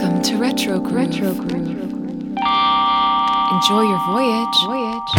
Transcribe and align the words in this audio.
Welcome 0.00 0.22
to 0.22 0.36
Retro 0.36 0.78
Groove. 0.78 0.94
Retro 0.94 1.34
Groove. 1.34 1.58
Enjoy 3.50 3.82
your 3.82 3.98
voyage. 4.06 4.54
Voyage. 4.64 5.12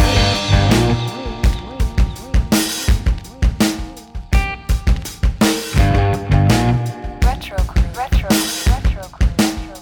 Retro 7.22 7.58
Groove. 7.66 7.94
Retro 7.94 8.28
Groove. 8.30 8.66
Retro 8.68 9.04
Groove. 9.12 9.36
Retro 9.44 9.76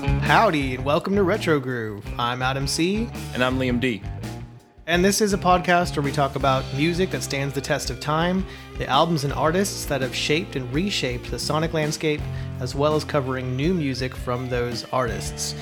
Groove. 0.00 0.22
Howdy, 0.22 0.76
and 0.76 0.84
welcome 0.86 1.14
to 1.14 1.22
Retro 1.22 1.60
Groove. 1.60 2.06
I'm 2.18 2.40
Adam 2.40 2.66
C., 2.66 3.10
And 3.34 3.44
I'm 3.44 3.58
Liam 3.58 3.78
D. 3.80 4.00
and 4.88 5.04
this 5.04 5.20
is 5.20 5.34
a 5.34 5.38
podcast 5.38 5.94
where 5.94 6.02
we 6.02 6.10
talk 6.10 6.34
about 6.34 6.64
music 6.74 7.10
that 7.10 7.22
stands 7.22 7.54
the 7.54 7.60
test 7.60 7.90
of 7.90 8.00
time, 8.00 8.42
the 8.78 8.86
albums 8.86 9.22
and 9.22 9.34
artists 9.34 9.84
that 9.84 10.00
have 10.00 10.14
shaped 10.14 10.56
and 10.56 10.72
reshaped 10.72 11.30
the 11.30 11.38
sonic 11.38 11.74
landscape, 11.74 12.22
as 12.60 12.74
well 12.74 12.94
as 12.94 13.04
covering 13.04 13.54
new 13.54 13.74
music 13.74 14.16
from 14.16 14.48
those 14.48 14.86
artists. 14.86 15.54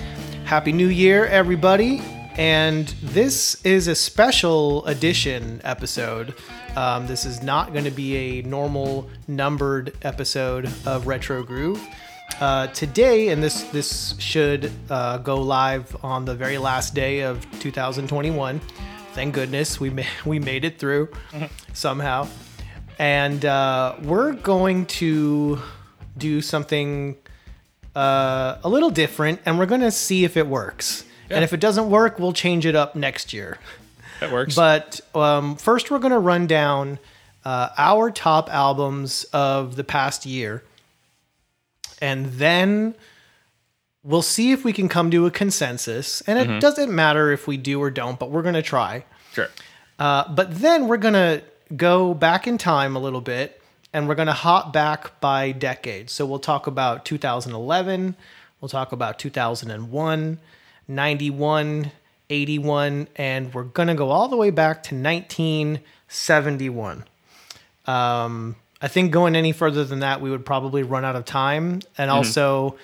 Happy 0.45 0.71
New 0.71 0.87
Year, 0.87 1.27
everybody! 1.27 2.01
And 2.37 2.87
this 3.03 3.61
is 3.65 3.89
a 3.89 3.97
special 3.97 4.87
edition 4.87 5.61
episode. 5.65 6.33
Um, 6.77 7.09
this 7.09 7.25
is 7.25 7.43
not 7.43 7.73
going 7.73 7.85
to 7.85 7.91
be 7.91 8.17
a 8.39 8.43
normal 8.43 9.11
numbered 9.27 9.93
episode 10.03 10.67
of 10.87 11.09
Retro 11.09 11.43
Groove. 11.43 11.85
Uh, 12.41 12.69
today, 12.69 13.31
and 13.31 13.43
this 13.43 13.63
this 13.65 14.15
should 14.19 14.71
uh, 14.91 15.19
go 15.19 15.41
live 15.41 15.97
on 16.05 16.25
the 16.25 16.35
very 16.35 16.59
last 16.59 16.95
day 16.95 17.21
of 17.21 17.45
2021. 17.59 18.61
Thank 19.17 19.35
goodness 19.35 19.81
we 19.81 19.89
ma- 19.89 20.03
we 20.27 20.39
made 20.39 20.63
it 20.67 20.79
through 20.79 21.09
somehow, 21.73 22.29
and 22.99 23.43
uh, 23.47 23.97
we're 24.03 24.33
going 24.33 24.85
to 25.01 25.59
do 26.19 26.43
something 26.43 27.17
uh, 27.95 28.59
a 28.63 28.69
little 28.69 28.91
different, 28.91 29.41
and 29.47 29.59
we're 29.59 29.65
going 29.65 29.81
to 29.81 29.91
see 29.91 30.25
if 30.25 30.37
it 30.37 30.47
works. 30.47 31.05
And 31.31 31.43
if 31.43 31.55
it 31.55 31.61
doesn't 31.61 31.89
work, 31.89 32.19
we'll 32.19 32.35
change 32.35 32.67
it 32.67 32.75
up 32.75 32.95
next 32.95 33.33
year. 33.33 33.59
That 34.21 34.31
works. 34.31 34.55
But 34.55 35.01
um, 35.15 35.57
first, 35.57 35.91
we're 35.91 35.99
going 35.99 36.13
to 36.13 36.19
run 36.19 36.47
down 36.47 36.99
uh, 37.43 37.71
our 37.79 38.11
top 38.11 38.53
albums 38.53 39.25
of 39.33 39.77
the 39.77 39.85
past 39.85 40.27
year. 40.27 40.63
And 42.03 42.27
then 42.27 42.95
we'll 44.07 44.23
see 44.23 44.53
if 44.53 44.65
we 44.65 44.73
can 44.73 44.89
come 44.89 45.11
to 45.11 45.27
a 45.27 45.31
consensus. 45.31 46.23
And 46.23 46.39
it 46.39 46.61
doesn't 46.61 46.95
matter 46.95 47.33
if 47.33 47.47
we 47.47 47.57
do 47.57 47.83
or 47.83 47.91
don't, 47.91 48.19
but 48.19 48.31
we're 48.31 48.43
going 48.43 48.55
to 48.55 48.63
try. 48.63 49.05
sure. 49.33 49.49
Uh, 49.99 50.33
but 50.33 50.59
then 50.59 50.89
we're 50.89 50.99
going 50.99 51.15
to 51.15 51.43
go 51.75 52.15
back 52.15 52.47
in 52.47 52.59
time 52.59 52.95
a 52.95 52.99
little 52.99 53.21
bit 53.21 53.61
and 53.93 54.07
we're 54.07 54.15
going 54.15 54.27
to 54.27 54.33
hop 54.33 54.73
back 54.73 55.21
by 55.21 55.53
decade. 55.53 56.11
So 56.11 56.27
we'll 56.27 56.39
talk 56.39 56.67
about 56.67 57.05
2011, 57.07 58.15
we'll 58.61 58.69
talk 58.69 58.93
about 58.93 59.19
2001, 59.19 60.39
91, 60.87 61.93
81, 62.29 63.09
and 63.17 63.55
we're 63.55 63.65
going 63.65 63.89
to 63.89 63.95
go 63.95 64.11
all 64.11 64.29
the 64.29 64.37
way 64.37 64.51
back 64.51 64.83
to 64.85 64.95
1971. 64.95 67.05
Um, 67.87 68.57
I 68.83 68.89
think 68.89 69.13
going 69.13 69.35
any 69.35 69.53
further 69.53 69.85
than 69.85 70.01
that, 70.01 70.21
we 70.21 70.31
would 70.31 70.45
probably 70.45 70.83
run 70.83 71.05
out 71.05 71.17
of 71.17 71.25
time. 71.25 71.81
And 71.97 72.11
also, 72.11 72.77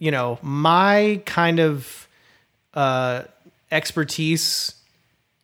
you 0.00 0.10
know, 0.10 0.38
my 0.42 1.22
kind 1.26 1.60
of 1.60 2.08
uh, 2.74 3.22
expertise 3.70 4.74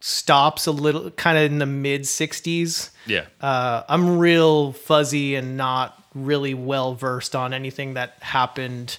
stops 0.01 0.67
a 0.67 0.73
little 0.73 1.11
kind 1.13 1.39
of 1.39 1.45
in 1.45 1.59
the 1.59 1.67
mid 1.67 2.03
60s. 2.03 2.91
Yeah. 3.07 3.27
Uh, 3.41 3.85
I'm 3.89 4.19
real 4.19 4.73
fuzzy 4.73 5.37
and 5.37 5.57
not 5.57 6.03
really 6.15 6.55
well 6.55 6.95
versed 6.95 7.37
on 7.37 7.53
anything 7.53 7.95
that 7.95 8.17
happened 8.21 8.99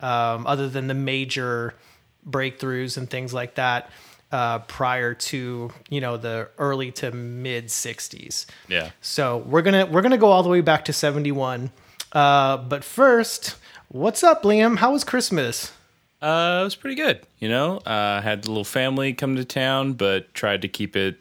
um, 0.00 0.46
other 0.46 0.68
than 0.68 0.88
the 0.88 0.94
major 0.94 1.74
breakthroughs 2.28 2.98
and 2.98 3.08
things 3.08 3.32
like 3.32 3.54
that 3.54 3.90
uh, 4.32 4.58
prior 4.60 5.14
to 5.14 5.70
you 5.88 6.00
know 6.00 6.16
the 6.16 6.48
early 6.58 6.90
to 6.92 7.10
mid 7.10 7.66
60s. 7.66 8.46
yeah. 8.68 8.90
So 9.00 9.38
we're 9.38 9.62
gonna 9.62 9.86
we're 9.86 10.02
gonna 10.02 10.18
go 10.18 10.28
all 10.28 10.42
the 10.42 10.48
way 10.48 10.60
back 10.60 10.84
to 10.86 10.92
71. 10.92 11.70
Uh, 12.12 12.56
but 12.56 12.84
first, 12.84 13.56
what's 13.88 14.22
up, 14.22 14.42
Liam? 14.42 14.78
How 14.78 14.92
was 14.92 15.04
Christmas? 15.04 15.72
Uh, 16.20 16.58
it 16.62 16.64
was 16.64 16.74
pretty 16.74 16.96
good. 16.96 17.20
You 17.38 17.48
know, 17.48 17.78
uh, 17.78 18.20
had 18.20 18.44
a 18.44 18.48
little 18.48 18.64
family 18.64 19.12
come 19.12 19.36
to 19.36 19.44
town, 19.44 19.94
but 19.94 20.32
tried 20.34 20.62
to 20.62 20.68
keep 20.68 20.96
it 20.96 21.18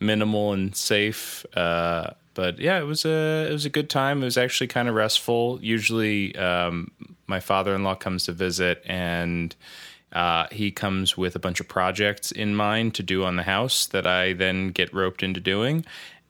minimal 0.00 0.52
and 0.52 0.74
safe. 0.74 1.44
Uh, 1.56 2.10
but 2.34 2.58
yeah, 2.58 2.78
it 2.78 2.84
was 2.84 3.04
a 3.04 3.46
it 3.48 3.52
was 3.52 3.64
a 3.64 3.70
good 3.70 3.90
time. 3.90 4.22
It 4.22 4.24
was 4.24 4.38
actually 4.38 4.68
kind 4.68 4.88
of 4.88 4.94
restful. 4.94 5.58
Usually, 5.62 6.34
um, 6.36 6.90
my 7.26 7.40
father 7.40 7.74
in 7.74 7.84
law 7.84 7.94
comes 7.94 8.24
to 8.26 8.32
visit, 8.32 8.82
and 8.86 9.54
uh, 10.12 10.46
he 10.50 10.70
comes 10.70 11.16
with 11.16 11.36
a 11.36 11.38
bunch 11.38 11.60
of 11.60 11.68
projects 11.68 12.32
in 12.32 12.54
mind 12.54 12.94
to 12.94 13.02
do 13.02 13.24
on 13.24 13.36
the 13.36 13.44
house 13.44 13.86
that 13.86 14.06
I 14.06 14.32
then 14.32 14.68
get 14.68 14.92
roped 14.92 15.22
into 15.22 15.40
doing. 15.40 15.84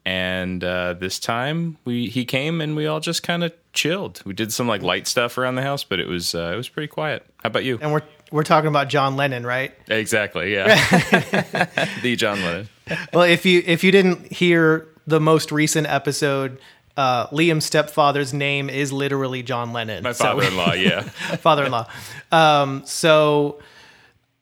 And 0.05 0.63
uh, 0.63 0.93
this 0.93 1.19
time, 1.19 1.77
we 1.85 2.07
he 2.07 2.25
came 2.25 2.59
and 2.59 2.75
we 2.75 2.87
all 2.87 2.99
just 2.99 3.21
kind 3.21 3.43
of 3.43 3.53
chilled. 3.73 4.21
We 4.25 4.33
did 4.33 4.51
some 4.51 4.67
like 4.67 4.81
light 4.81 5.07
stuff 5.07 5.37
around 5.37 5.55
the 5.55 5.61
house, 5.61 5.83
but 5.83 5.99
it 5.99 6.07
was 6.07 6.33
uh, 6.33 6.51
it 6.53 6.57
was 6.57 6.69
pretty 6.69 6.87
quiet. 6.87 7.23
How 7.43 7.47
about 7.47 7.63
you? 7.63 7.77
And 7.81 7.93
we're 7.93 8.01
we're 8.31 8.43
talking 8.43 8.67
about 8.67 8.89
John 8.89 9.15
Lennon, 9.15 9.45
right? 9.45 9.73
Exactly. 9.89 10.53
Yeah. 10.53 10.67
the 12.01 12.15
John 12.15 12.41
Lennon. 12.41 12.69
well, 13.13 13.23
if 13.23 13.45
you 13.45 13.61
if 13.65 13.83
you 13.83 13.91
didn't 13.91 14.31
hear 14.31 14.87
the 15.05 15.19
most 15.19 15.51
recent 15.51 15.85
episode, 15.87 16.57
uh, 16.97 17.27
Liam's 17.27 17.65
stepfather's 17.65 18.33
name 18.33 18.69
is 18.69 18.91
literally 18.91 19.43
John 19.43 19.73
Lennon. 19.73 20.03
My 20.03 20.13
father-in-law. 20.13 20.73
Yeah. 20.81 21.01
father-in-law. 21.01 21.87
Um, 22.31 22.83
so, 22.85 23.59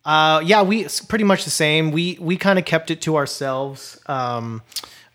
uh, 0.05 0.41
yeah, 0.43 0.61
we 0.61 0.85
it's 0.85 1.01
pretty 1.01 1.25
much 1.25 1.43
the 1.43 1.51
same. 1.51 1.91
We 1.91 2.17
we 2.19 2.37
kind 2.37 2.57
of 2.57 2.65
kept 2.65 2.91
it 2.91 3.01
to 3.01 3.17
ourselves. 3.17 3.99
Um, 4.05 4.61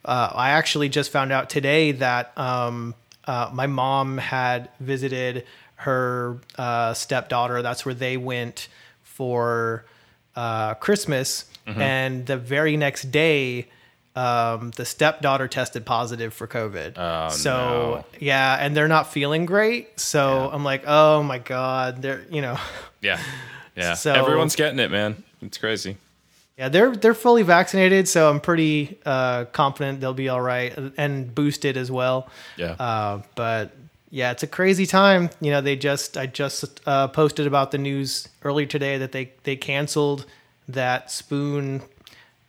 uh, 0.05 0.31
I 0.35 0.51
actually 0.51 0.89
just 0.89 1.11
found 1.11 1.33
out 1.33 1.49
today 1.51 1.93
that 1.93 2.37
um, 2.39 2.95
uh, 3.27 3.51
my 3.53 3.67
mom 3.67 4.19
had 4.19 4.69
visited 4.81 5.45
her 5.77 6.39
uh, 6.57 6.95
stepdaughter. 6.95 7.63
That's 7.63 7.85
where 7.85 7.95
they 7.95 8.17
went 8.17 8.69
for 9.03 9.85
uh, 10.37 10.75
Christmas, 10.75 11.45
and 11.67 12.27
the 12.27 12.37
very 12.37 12.77
next 12.77 13.11
day. 13.11 13.69
Um, 14.17 14.71
the 14.77 14.85
stepdaughter 14.85 15.49
tested 15.49 15.85
positive 15.85 16.33
for 16.33 16.47
COVID. 16.47 16.93
Oh, 16.97 17.31
so 17.31 17.51
no. 17.51 18.05
yeah, 18.21 18.57
and 18.61 18.77
they're 18.77 18.87
not 18.87 19.13
feeling 19.13 19.45
great. 19.45 19.99
So 19.99 20.49
I'm 20.53 20.63
like, 20.63 20.85
oh 20.87 21.25
my 21.25 21.39
god, 21.41 22.01
they're 22.01 22.23
you 22.31 22.41
know, 22.41 22.57
Yeah. 23.01 23.19
Yeah. 23.77 23.95
So- 23.95 24.13
Everyone's 24.15 24.55
getting 24.55 24.79
it, 24.79 24.93
man. 24.93 25.25
It's 25.43 25.59
crazy. 25.59 25.97
Yeah, 26.59 26.69
they're 26.69 26.95
they're 26.95 27.15
fully 27.15 27.43
vaccinated. 27.43 28.09
So 28.09 28.31
I'm 28.31 28.41
pretty 28.41 28.99
uh, 29.05 29.47
confident 29.47 30.01
they'll 30.01 30.15
be 30.15 30.29
all 30.29 30.41
right 30.41 30.77
and 30.97 31.35
boosted 31.35 31.77
as 31.77 31.91
well. 31.91 32.29
Yeah. 32.57 32.73
Uh, 32.73 33.23
but 33.35 33.73
yeah, 34.11 34.31
it's 34.31 34.45
a 34.45 34.47
crazy 34.47 34.87
time. 34.87 35.31
You 35.41 35.51
know, 35.51 35.61
they 35.61 35.75
just 35.75 36.17
I 36.17 36.27
just 36.27 36.81
uh, 36.87 37.09
posted 37.09 37.47
about 37.49 37.73
the 37.73 37.79
news 37.79 38.29
earlier 38.45 38.67
today 38.67 38.99
that 38.99 39.11
they 39.13 39.33
they 39.43 39.57
canceled 39.57 40.27
that 40.69 41.11
Spoon 41.11 41.83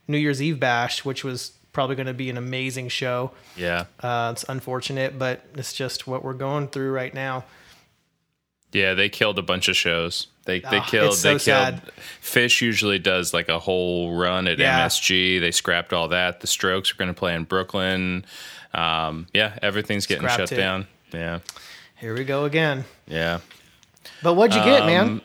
New 0.08 0.20
Year's 0.20 0.42
Eve 0.42 0.60
bash, 0.60 1.04
which 1.04 1.24
was 1.24 1.52
probably 1.74 1.96
going 1.96 2.08
to 2.08 2.14
be 2.14 2.30
an 2.30 2.38
amazing 2.38 2.88
show. 2.88 3.32
yeah. 3.58 3.86
Uh, 4.00 4.30
it's 4.32 4.46
unfortunate, 4.48 5.20
but 5.20 5.42
it's 5.56 5.74
just 5.74 6.08
what 6.08 6.24
we're 6.24 6.34
going 6.34 6.68
through 6.68 6.92
right 6.92 7.14
now. 7.14 7.44
Yeah. 8.72 8.94
They 8.94 9.10
killed 9.10 9.38
a 9.40 9.42
bunch 9.42 9.68
of 9.68 9.76
shows. 9.76 10.28
They 10.46 10.60
they 10.60 10.78
Ah, 10.78 10.86
killed 10.88 11.16
so 11.16 11.28
they 11.28 11.34
killed 11.34 11.42
sad. 11.42 11.82
Phish 12.22 12.62
usually 12.62 13.00
does 13.00 13.34
like 13.34 13.50
a 13.50 13.60
whole 13.60 14.16
run 14.16 14.48
at 14.48 14.60
Yeah. 14.60 14.86
MSG. 14.86 15.40
They 15.40 15.52
scrapped 15.52 15.92
all 15.92 16.08
that. 16.10 16.40
The 16.42 16.48
Strokes 16.48 16.92
are 16.92 16.96
going 16.96 17.08
to 17.14 17.14
play 17.20 17.34
in 17.36 17.44
Brooklyn. 17.44 18.26
Um, 18.74 19.28
yeah, 19.34 19.58
everything's 19.62 20.06
getting 20.06 20.28
shut 20.28 20.52
it. 20.52 20.56
down. 20.56 20.88
Yeah. 21.14 21.40
Here 21.98 22.14
we 22.14 22.24
go 22.26 22.46
again. 22.46 22.86
Yeah. 23.08 23.40
But 24.22 24.34
what'd 24.36 24.56
you 24.56 24.64
get, 24.64 24.82
Um, 24.82 24.88
man? 24.88 25.22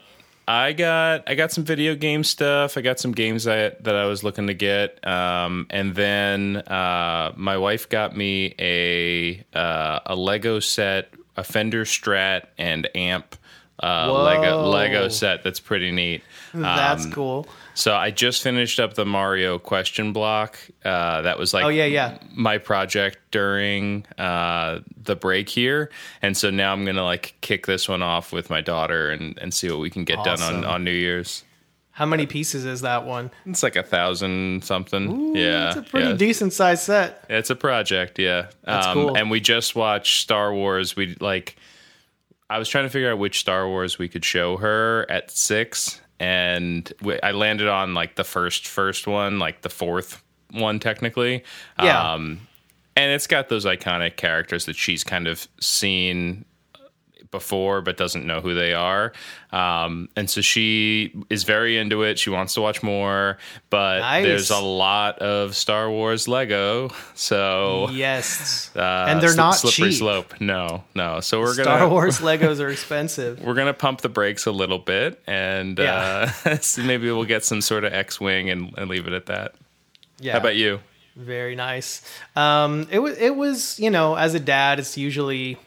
I 0.49 0.73
got 0.73 1.25
I 1.29 1.35
got 1.37 1.53
some 1.53 1.63
video 1.65 1.95
game 1.95 2.25
stuff. 2.25 2.77
I 2.77 2.81
got 2.81 2.99
some 2.99 3.13
games 3.13 3.45
that 3.45 3.85
that 3.85 3.95
I 3.95 4.07
was 4.07 4.25
looking 4.25 4.49
to 4.49 4.55
get, 4.55 5.07
um, 5.07 5.67
and 5.71 5.95
then 5.95 6.57
uh, 6.57 7.33
my 7.37 7.57
wife 7.57 7.89
got 7.89 8.17
me 8.17 8.55
a 8.59 9.45
uh, 9.57 10.01
a 10.07 10.17
Lego 10.17 10.59
set, 10.59 11.13
a 11.37 11.45
Fender 11.45 11.85
Strat, 11.85 12.47
and 12.59 12.89
amp 12.97 13.37
uh, 13.83 14.13
Lego 14.13 14.67
Lego 14.69 15.09
set. 15.09 15.43
That's 15.43 15.61
pretty 15.61 15.91
neat. 15.91 16.23
That's 16.53 17.05
um, 17.05 17.13
cool. 17.13 17.49
So 17.75 17.95
I 17.95 18.11
just 18.11 18.43
finished 18.43 18.79
up 18.81 18.95
the 18.95 19.07
Mario 19.07 19.59
question 19.59 20.13
block. 20.13 20.59
Uh, 20.85 21.23
that 21.23 21.39
was 21.39 21.55
like 21.55 21.65
Oh, 21.65 21.69
yeah, 21.69 21.87
yeah. 21.87 22.19
my 22.35 22.59
project 22.59 23.19
during 23.31 24.05
uh, 24.19 24.81
the 25.03 25.17
break 25.17 25.49
here, 25.49 25.91
and 26.21 26.37
so 26.37 26.51
now 26.51 26.73
I'm 26.73 26.85
gonna 26.85 27.05
like 27.05 27.35
kick 27.41 27.67
this 27.67 27.89
one 27.89 28.03
off 28.03 28.33
with 28.33 28.51
my 28.51 28.61
daughter 28.61 29.11
and, 29.11 29.39
and 29.39 29.55
see 29.55 29.71
what 29.71 29.81
we 29.81 29.89
can 29.91 30.05
get 30.05 30.23
done 30.25 30.43
on, 30.43 30.65
on 30.65 30.85
New 30.85 30.91
Year's. 30.91 31.45
How 31.93 32.07
many 32.07 32.25
pieces 32.27 32.65
is 32.65 32.81
that 32.81 33.05
one? 33.05 33.31
It's 33.45 33.63
like 33.63 33.77
a 33.77 33.83
thousand 33.83 34.65
something. 34.65 35.37
yeah, 35.37 35.69
It's 35.69 35.77
a 35.77 35.83
pretty 35.83 36.09
yeah. 36.09 36.15
decent 36.15 36.53
sized 36.55 36.85
set. 36.85 37.27
It's 37.29 37.51
a 37.51 37.57
project, 37.57 38.19
yeah. 38.19 38.47
That's 38.65 38.87
um, 38.87 38.95
cool. 38.95 39.17
And 39.19 39.31
we 39.31 39.39
just 39.41 39.77
watched 39.77 40.21
Star 40.23 40.55
Wars. 40.55 40.97
We 40.97 41.17
like. 41.21 41.57
I 42.51 42.59
was 42.59 42.69
trying 42.69 42.85
to 42.85 42.91
figure 42.91 43.13
out 43.13 43.19
which 43.19 43.39
Star 43.39 43.69
Wars 43.69 43.99
we 43.99 44.09
could 44.09 44.25
show 44.25 44.57
her 44.57 45.07
at 45.09 45.31
six, 45.31 46.01
and 46.19 46.93
I 47.23 47.31
landed 47.31 47.69
on 47.69 47.95
like 47.95 48.17
the 48.17 48.25
first 48.25 48.67
first 48.67 49.07
one, 49.07 49.39
like 49.39 49.63
the 49.63 49.71
fourth 49.71 50.23
one 50.51 50.81
technically. 50.81 51.45
Yeah. 51.81 52.13
Um, 52.13 52.49
and 52.97 53.13
it's 53.13 53.29
got 53.29 53.49
those 53.49 53.65
iconic 53.65 54.17
characters 54.17 54.67
that 54.67 54.75
she's 54.75 55.05
kind 55.05 55.29
of 55.29 55.47
seen 55.61 56.45
before 57.31 57.81
but 57.81 57.97
doesn't 57.97 58.27
know 58.27 58.41
who 58.41 58.55
they 58.55 58.75
are 58.75 59.13
um, 59.53 60.09
and 60.17 60.29
so 60.29 60.41
she 60.41 61.13
is 61.31 61.45
very 61.45 61.79
into 61.79 62.03
it 62.03 62.19
she 62.19 62.31
wants 62.31 62.55
to 62.55 62.61
watch 62.61 62.83
more 62.83 63.39
but 63.71 64.01
Nice. 64.01 64.25
there's 64.25 64.51
a 64.51 64.59
lot 64.59 65.19
of 65.21 65.55
star 65.55 65.91
wars 65.91 66.27
lego 66.27 66.91
so 67.15 67.89
Yes. 67.91 68.71
uh, 68.75 68.81
and 69.09 69.21
they're 69.23 69.31
sli- 69.31 69.37
not 69.37 69.51
slippery 69.53 69.91
cheap. 69.91 69.99
slope 69.99 70.41
no 70.41 70.83
no 70.95 71.21
so 71.21 71.39
we're 71.41 71.55
Star 71.55 71.79
gonna 71.81 71.89
Wars 71.89 72.19
Legos 72.21 72.61
are 72.61 72.69
expensive. 72.69 73.41
we're 73.43 73.55
gonna 73.55 73.75
pump 73.75 74.01
the 74.01 74.09
brakes 74.09 74.47
a 74.47 74.53
little 74.53 74.79
bit 74.79 75.21
and 75.27 75.79
Yeah. 75.79 76.33
uh, 76.45 76.57
so 76.61 76.83
maybe 76.83 77.07
we'll 77.11 77.25
get 77.25 77.45
some 77.45 77.61
sort 77.61 77.85
of 77.85 77.93
x-wing 77.93 78.51
and, 78.51 78.75
and 78.77 78.91
leave 78.91 79.07
it 79.07 79.13
at 79.13 79.27
that 79.27 79.55
Yeah. 80.19 80.33
how 80.33 80.39
about 80.39 80.57
you 80.57 80.81
Very 81.17 81.55
nice. 81.57 82.03
Um, 82.37 82.89
it 82.91 82.99
was 83.01 83.19
it 83.19 83.37
was 83.37 83.79
you 83.79 83.91
know 83.91 84.15
as 84.17 84.35
a 84.35 84.41
dad, 84.41 84.79
it's 84.79 84.97
usually, 84.97 85.59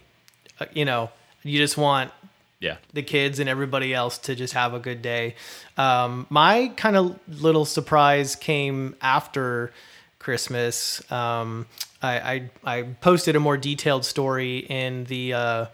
uh, 0.59 0.65
you 0.73 0.85
know, 0.85 1.09
you 1.43 1.59
just 1.59 1.77
want 1.77 2.11
yeah 2.59 2.77
the 2.93 3.03
kids 3.03 3.39
and 3.39 3.49
everybody 3.49 3.93
else 3.93 4.17
to 4.17 4.35
just 4.35 4.53
have 4.53 4.73
a 4.73 4.79
good 4.79 5.01
day. 5.01 5.35
Um, 5.77 6.25
my 6.29 6.69
kind 6.75 6.95
of 6.95 7.19
little 7.27 7.65
surprise 7.65 8.35
came 8.35 8.95
after 9.01 9.71
Christmas. 10.19 11.09
Um, 11.11 11.67
I, 12.01 12.49
I 12.65 12.77
I 12.77 12.81
posted 13.01 13.35
a 13.35 13.39
more 13.39 13.57
detailed 13.57 14.05
story 14.05 14.59
in 14.59 15.03
the 15.05 15.33
uh, 15.33 15.65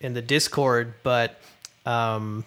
in 0.00 0.14
the 0.14 0.22
Discord, 0.22 0.94
but 1.02 1.40
um, 1.84 2.44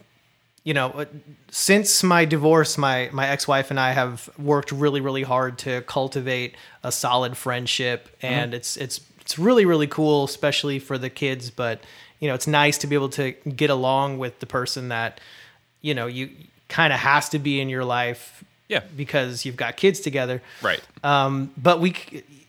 you 0.64 0.74
know, 0.74 0.90
uh, 0.90 1.06
since 1.52 2.04
my 2.04 2.26
divorce, 2.26 2.78
my 2.78 3.10
my 3.12 3.28
ex-wife 3.28 3.72
and 3.72 3.80
I 3.80 3.92
have 3.92 4.30
worked 4.38 4.72
really 4.72 5.02
really 5.02 5.24
hard 5.24 5.58
to 5.60 5.82
cultivate 5.82 6.56
a 6.84 6.92
solid 6.92 7.36
friendship 7.38 8.10
and 8.22 8.54
it's 8.54 8.78
it's 8.78 9.02
it's 9.20 9.38
really 9.40 9.66
really 9.66 9.88
cool 9.88 10.24
especially 10.24 10.80
for 10.80 10.98
the 10.98 11.10
kids, 11.10 11.50
but 11.50 11.82
you 12.20 12.28
know, 12.28 12.34
it's 12.36 12.48
nice 12.48 12.78
to 12.80 12.88
be 12.88 12.96
able 12.96 13.10
to 13.10 13.32
get 13.32 13.70
along 13.70 14.18
with 14.18 14.40
the 14.40 14.46
person 14.46 14.90
that 14.90 15.20
you 15.82 15.94
know, 15.94 16.08
you 16.08 16.30
kind 16.68 16.92
of 16.92 17.00
has 17.00 17.30
to 17.30 17.40
be 17.40 17.60
in 17.60 17.70
your 17.70 17.86
life 17.86 18.44
yeah 18.68 18.82
because 18.96 19.46
you've 19.46 19.56
got 19.56 19.76
kids 19.78 20.00
together. 20.00 20.42
right 20.62 20.82
Um, 21.04 21.52
but 21.58 21.80
we 21.80 21.96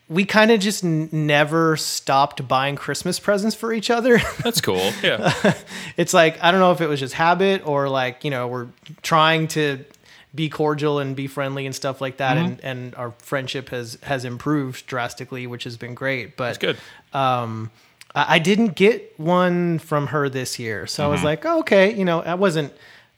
we 0.08 0.24
kind 0.24 0.50
of 0.50 0.58
just 0.58 0.82
n- 0.84 1.08
never 1.12 1.76
stopped 1.76 2.46
buying 2.48 2.74
Christmas 2.74 3.20
presents 3.20 3.54
for 3.54 3.72
each 3.72 3.90
other. 3.90 4.18
that's 4.42 4.60
cool 4.60 4.90
yeah 5.02 5.32
it's 5.96 6.12
like 6.12 6.42
I 6.42 6.50
don't 6.50 6.60
know 6.60 6.72
if 6.72 6.80
it 6.80 6.88
was 6.88 7.00
just 7.00 7.14
habit 7.14 7.66
or 7.66 7.88
like 7.88 8.24
you 8.24 8.30
know 8.30 8.48
we're 8.48 8.68
trying 9.02 9.48
to 9.48 9.84
be 10.34 10.48
cordial 10.48 10.98
and 10.98 11.16
be 11.16 11.26
friendly 11.26 11.66
and 11.66 11.74
stuff 11.74 12.00
like 12.00 12.18
that, 12.18 12.36
and 12.36 12.60
and 12.62 12.94
our 12.94 13.12
friendship 13.18 13.70
has 13.70 13.98
has 14.02 14.24
improved 14.24 14.86
drastically, 14.86 15.46
which 15.46 15.64
has 15.64 15.76
been 15.76 15.94
great. 15.94 16.36
But 16.36 16.50
it's 16.50 16.58
good 16.58 16.78
um, 17.12 17.70
I 18.14 18.38
didn't 18.38 18.74
get 18.74 19.18
one 19.18 19.78
from 19.78 20.08
her 20.08 20.28
this 20.28 20.58
year, 20.58 20.86
so 20.86 21.04
I 21.04 21.08
was 21.08 21.22
like, 21.22 21.46
oh, 21.46 21.60
okay, 21.60 21.94
you 21.94 22.04
know, 22.04 22.22
I 22.22 22.34
wasn't 22.34 22.72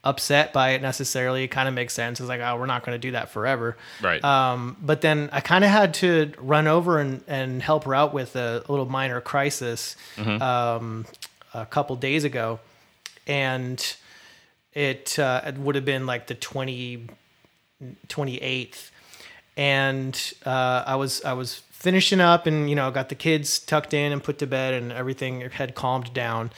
upset 0.04 0.52
by 0.52 0.70
it 0.70 0.82
necessarily. 0.82 1.44
It 1.44 1.48
kind 1.48 1.68
of 1.68 1.74
makes 1.74 1.94
sense. 1.94 2.20
It's 2.20 2.28
like, 2.28 2.40
oh, 2.40 2.56
we're 2.58 2.66
not 2.66 2.84
going 2.84 2.94
to 2.94 3.00
do 3.00 3.12
that 3.12 3.30
forever, 3.30 3.76
right 4.02 4.22
um, 4.22 4.76
but 4.82 5.00
then 5.00 5.30
I 5.32 5.40
kind 5.40 5.64
of 5.64 5.70
had 5.70 5.94
to 5.94 6.32
run 6.38 6.66
over 6.66 6.98
and, 6.98 7.22
and 7.26 7.62
help 7.62 7.84
her 7.84 7.94
out 7.94 8.12
with 8.12 8.36
a, 8.36 8.64
little 8.68 8.86
minor 8.86 9.20
crisis 9.20 9.96
um, 10.18 11.06
a 11.54 11.66
couple 11.66 11.96
days 11.96 12.24
ago. 12.24 12.60
And 13.26 13.96
it, 14.74 15.18
uh, 15.18 15.42
it 15.46 15.56
would 15.58 15.74
have 15.76 15.84
been 15.84 16.06
like 16.06 16.26
the 16.26 16.34
20, 16.34 17.06
28th. 18.08 18.90
And 19.56 20.34
uh, 20.46 20.84
I 20.86 20.96
was 20.96 21.22
I 21.24 21.34
was 21.34 21.60
finishing 21.82 22.20
up 22.20 22.46
and 22.46 22.70
you 22.70 22.76
know 22.76 22.90
got 22.90 23.08
the 23.08 23.14
kids 23.26 23.58
tucked 23.58 23.92
in 23.92 24.12
and 24.12 24.22
put 24.22 24.38
to 24.38 24.46
bed 24.46 24.72
and 24.74 24.92
everything 24.92 25.40
had 25.50 25.74
calmed 25.74 26.12
down 26.14 26.50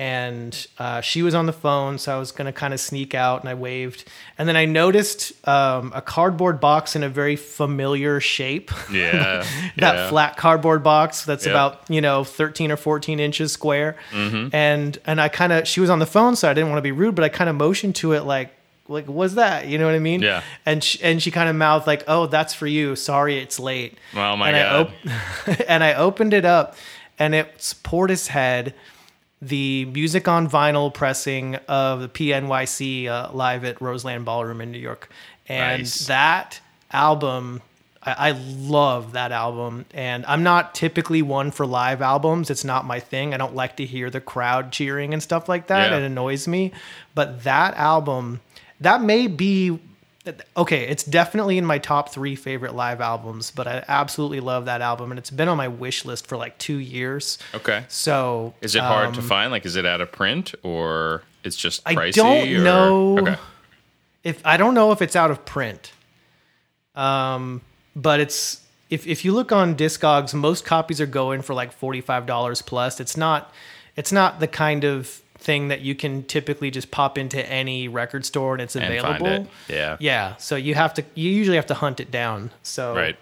and 0.00 0.68
uh, 0.78 1.00
she 1.00 1.22
was 1.22 1.34
on 1.34 1.46
the 1.46 1.52
phone 1.52 1.98
so 1.98 2.14
i 2.14 2.18
was 2.18 2.30
going 2.30 2.46
to 2.46 2.52
kind 2.52 2.72
of 2.72 2.78
sneak 2.78 3.12
out 3.14 3.40
and 3.40 3.48
i 3.48 3.54
waved 3.54 4.04
and 4.38 4.48
then 4.48 4.56
i 4.56 4.64
noticed 4.64 5.32
um, 5.48 5.92
a 5.94 6.00
cardboard 6.00 6.60
box 6.60 6.94
in 6.94 7.02
a 7.02 7.08
very 7.08 7.34
familiar 7.34 8.20
shape 8.20 8.70
yeah 8.92 9.44
that 9.76 9.94
yeah. 9.96 10.08
flat 10.08 10.36
cardboard 10.36 10.84
box 10.84 11.24
that's 11.24 11.44
Yep. 11.46 11.52
about 11.52 11.90
you 11.90 12.00
know 12.00 12.22
13 12.22 12.70
or 12.70 12.76
14 12.76 13.18
inches 13.18 13.50
square 13.52 13.96
Mm-hmm. 14.12 14.54
and 14.54 14.96
and 15.04 15.20
i 15.20 15.28
kind 15.28 15.52
of 15.52 15.66
she 15.66 15.80
was 15.80 15.90
on 15.90 15.98
the 15.98 16.06
phone 16.06 16.36
so 16.36 16.48
i 16.48 16.54
didn't 16.54 16.68
want 16.70 16.78
to 16.78 16.82
be 16.82 16.92
rude 16.92 17.16
but 17.16 17.24
i 17.24 17.28
kind 17.28 17.50
of 17.50 17.56
motioned 17.56 17.96
to 17.96 18.12
it 18.12 18.22
like 18.22 18.50
like 18.88 19.06
what's 19.06 19.34
that? 19.34 19.66
You 19.68 19.78
know 19.78 19.86
what 19.86 19.94
i 19.94 19.98
mean? 19.98 20.22
Yeah. 20.22 20.42
and 20.66 20.82
she, 20.82 21.02
and 21.02 21.22
she 21.22 21.30
kind 21.30 21.48
of 21.48 21.56
mouthed 21.56 21.86
like 21.86 22.04
oh 22.08 22.26
that's 22.26 22.54
for 22.54 22.66
you. 22.66 22.96
Sorry 22.96 23.38
it's 23.38 23.58
late. 23.60 23.98
Oh 24.14 24.36
my 24.36 24.50
and 24.50 24.56
God. 24.56 24.94
I 25.46 25.50
op- 25.52 25.60
and 25.68 25.84
i 25.84 25.94
opened 25.94 26.32
it 26.34 26.44
up 26.44 26.74
and 27.18 27.34
it's 27.34 27.74
portishead 27.74 28.72
the 29.40 29.84
music 29.86 30.26
on 30.26 30.48
vinyl 30.50 30.92
pressing 30.92 31.54
of 31.68 32.00
the 32.00 32.08
pnyc 32.08 33.06
uh, 33.08 33.30
live 33.32 33.64
at 33.64 33.80
roseland 33.80 34.24
ballroom 34.24 34.60
in 34.60 34.72
new 34.72 34.78
york. 34.78 35.08
And 35.48 35.82
Nice. 35.82 36.06
that 36.06 36.60
album 36.90 37.62
I, 38.02 38.28
I 38.28 38.30
love 38.32 39.12
that 39.12 39.32
album. 39.32 39.84
And 39.94 40.24
i'm 40.26 40.42
not 40.42 40.74
typically 40.74 41.22
one 41.22 41.50
for 41.50 41.66
live 41.66 42.00
albums. 42.02 42.50
It's 42.50 42.64
not 42.64 42.84
my 42.84 43.00
thing. 43.00 43.32
I 43.34 43.36
don't 43.36 43.54
like 43.54 43.76
to 43.76 43.84
hear 43.84 44.08
the 44.10 44.20
crowd 44.20 44.72
cheering 44.72 45.12
and 45.12 45.22
stuff 45.22 45.48
like 45.48 45.66
that. 45.68 45.90
Yeah. 45.90 45.98
it 45.98 46.02
annoys 46.04 46.46
me. 46.48 46.72
But 47.14 47.44
that 47.44 47.74
album 47.74 48.40
that 48.80 49.02
may 49.02 49.26
be 49.26 49.78
okay 50.56 50.86
it's 50.88 51.04
definitely 51.04 51.56
in 51.56 51.64
my 51.64 51.78
top 51.78 52.10
three 52.10 52.36
favorite 52.36 52.74
live 52.74 53.00
albums 53.00 53.50
but 53.50 53.66
i 53.66 53.82
absolutely 53.88 54.40
love 54.40 54.66
that 54.66 54.82
album 54.82 55.10
and 55.10 55.18
it's 55.18 55.30
been 55.30 55.48
on 55.48 55.56
my 55.56 55.68
wish 55.68 56.04
list 56.04 56.26
for 56.26 56.36
like 56.36 56.58
two 56.58 56.76
years 56.76 57.38
okay 57.54 57.84
so 57.88 58.52
Is 58.60 58.74
it 58.74 58.82
hard 58.82 59.14
to 59.14 59.20
um, 59.20 59.26
find? 59.26 59.50
Like, 59.50 59.64
is 59.64 59.76
it 59.76 59.86
out 59.86 60.02
of 60.02 60.12
print 60.12 60.54
or 60.62 61.22
it's 61.44 61.56
just 61.56 61.80
I 61.86 61.94
pricey? 61.94 62.14
don't 62.14 62.48
or- 62.48 62.62
know. 62.62 63.18
Okay. 63.20 63.36
if 64.22 64.44
I 64.44 64.58
don't 64.58 64.74
know 64.74 64.92
if 64.92 65.00
it's 65.00 65.16
out 65.16 65.30
of 65.30 65.44
print. 65.46 65.92
Um, 66.94 67.62
but 67.96 68.20
it's 68.20 68.60
if 68.90 69.06
if 69.06 69.24
you 69.24 69.32
look 69.32 69.52
on 69.52 69.76
Discogs, 69.76 70.34
most 70.34 70.64
copies 70.64 71.00
are 71.00 71.06
going 71.06 71.42
for 71.42 71.54
like 71.54 71.72
forty 71.72 72.00
five 72.00 72.26
dollars 72.26 72.60
plus. 72.60 73.00
It's 73.00 73.16
not 73.16 73.52
it's 73.96 74.12
not 74.12 74.40
the 74.40 74.48
kind 74.48 74.84
of 74.84 75.22
thing 75.48 75.68
that 75.68 75.80
you 75.80 75.94
can 75.94 76.22
typically 76.24 76.70
just 76.70 76.90
pop 76.90 77.16
into 77.16 77.40
any 77.60 77.88
record 77.88 78.24
store 78.24 78.52
and 78.54 78.60
it's 78.62 78.76
And 78.76 78.84
available. 78.84 79.26
find 79.26 79.46
it. 79.46 79.74
Yeah. 79.74 79.96
Yeah, 79.98 80.36
so 80.36 80.54
you 80.56 80.74
have 80.74 80.92
to 80.94 81.02
you 81.14 81.30
usually 81.40 81.56
have 81.56 81.66
to 81.74 81.78
hunt 81.84 81.98
it 82.00 82.10
down. 82.10 82.50
So 82.62 82.94
Right. 82.94 83.16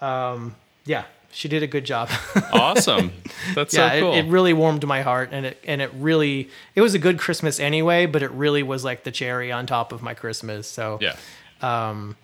Um, 0.00 0.54
yeah, 0.86 1.04
she 1.32 1.48
did 1.48 1.62
a 1.62 1.66
good 1.66 1.84
job. 1.84 2.08
Awesome. 2.52 3.12
That's 3.54 3.74
yeah, 3.74 3.90
so 3.90 4.00
cool. 4.00 4.14
it, 4.14 4.24
it 4.24 4.30
really 4.30 4.54
warmed 4.54 4.84
my 4.86 5.02
heart, 5.02 5.28
and 5.32 5.44
it 5.46 5.56
and 5.66 5.82
it 5.82 5.90
really 5.94 6.48
it 6.74 6.80
was 6.80 6.94
a 6.94 6.98
good 6.98 7.18
Christmas 7.18 7.60
anyway. 7.60 8.06
But 8.06 8.22
it 8.22 8.30
really 8.30 8.62
was 8.62 8.82
like 8.84 9.04
the 9.04 9.12
cherry 9.12 9.52
on 9.52 9.66
top 9.66 9.92
of 9.92 10.00
my 10.02 10.14
Christmas. 10.14 10.66
So 10.66 10.98
yeah. 11.02 11.16
Um, 11.60 12.16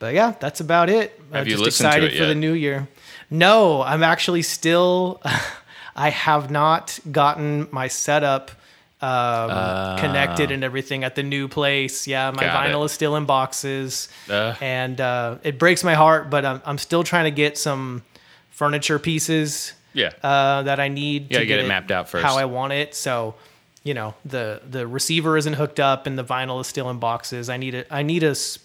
but 0.00 0.14
yeah, 0.14 0.34
that's 0.40 0.60
about 0.60 0.88
it. 0.90 1.12
Have 1.32 1.42
I'm 1.42 1.46
you 1.46 1.52
just 1.52 1.64
listened 1.64 1.92
to 1.92 1.96
excited 1.98 2.14
it 2.14 2.18
for 2.18 2.26
the 2.26 2.34
new 2.46 2.52
year. 2.54 2.88
No, 3.30 3.82
I'm 3.82 4.02
actually 4.02 4.42
still. 4.42 5.20
I 5.96 6.10
have 6.10 6.50
not 6.50 6.98
gotten 7.10 7.68
my 7.70 7.88
setup 7.88 8.50
um, 9.02 9.98
connected 9.98 10.50
and 10.50 10.62
everything 10.64 11.04
at 11.04 11.14
the 11.14 11.22
new 11.22 11.48
place. 11.48 12.06
Yeah, 12.06 12.30
my. 12.30 12.42
Vinyl 12.44 12.82
it. 12.82 12.86
is 12.86 12.92
still 12.92 13.16
in 13.16 13.24
boxes, 13.24 14.08
Uh. 14.28 14.54
and 14.60 15.00
uh, 15.00 15.36
it 15.42 15.58
breaks 15.58 15.82
my 15.84 15.94
heart. 15.94 16.30
But 16.30 16.44
I'm 16.44 16.62
I'm 16.64 16.78
still 16.78 17.02
trying 17.04 17.24
to 17.24 17.30
get 17.30 17.56
some 17.58 18.02
furniture 18.50 18.98
pieces 18.98 19.72
Yeah. 19.94 20.10
uh, 20.22 20.62
that 20.64 20.78
I 20.80 20.88
need 20.88 21.30
to 21.30 21.46
get 21.46 21.60
it 21.60 21.68
mapped 21.68 21.90
out 21.90 22.08
first. 22.08 22.24
how 22.24 22.36
I 22.36 22.44
want 22.44 22.72
it. 22.74 22.94
So, 22.94 23.34
you 23.84 23.94
know, 23.94 24.14
the 24.24 24.60
the 24.68 24.86
receiver 24.86 25.36
isn't 25.38 25.54
hooked 25.54 25.80
up 25.80 26.06
and 26.06 26.18
the 26.18 26.24
vinyl 26.24 26.60
is 26.60 26.66
still 26.66 26.90
in 26.90 26.98
boxes. 26.98 27.48
I 27.48 27.56
need 27.56 27.74
a 27.74 27.94
I 27.94 28.02
need 28.02 28.22
a 28.22 28.30
s- 28.30 28.58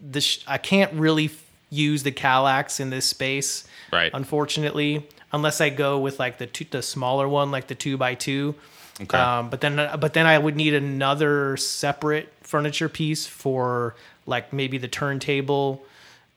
the 0.00 0.20
sh- 0.20 0.44
I 0.46 0.56
can't 0.58 0.92
really 0.94 1.26
f- 1.26 1.44
use 1.68 2.02
the 2.04 2.12
Kallax 2.12 2.78
in 2.80 2.90
this 2.90 3.06
space, 3.06 3.64
Right. 3.92 4.10
Unfortunately, 4.14 5.06
unless 5.32 5.60
I 5.60 5.68
go 5.70 5.98
with 5.98 6.18
like 6.20 6.38
the 6.38 6.46
two, 6.46 6.64
the 6.70 6.80
smaller 6.82 7.28
one, 7.28 7.50
like 7.50 7.66
the 7.66 7.74
two 7.74 7.96
by 7.96 8.14
two. 8.14 8.54
Okay. 9.02 9.16
Um, 9.18 9.48
but 9.50 9.60
then 9.60 9.76
but 9.98 10.12
then 10.12 10.26
I 10.26 10.38
would 10.38 10.56
need 10.56 10.74
another 10.74 11.56
separate 11.56 12.32
furniture 12.42 12.88
piece 12.88 13.26
for 13.26 13.94
like 14.26 14.52
maybe 14.52 14.76
the 14.78 14.88
turntable 14.88 15.82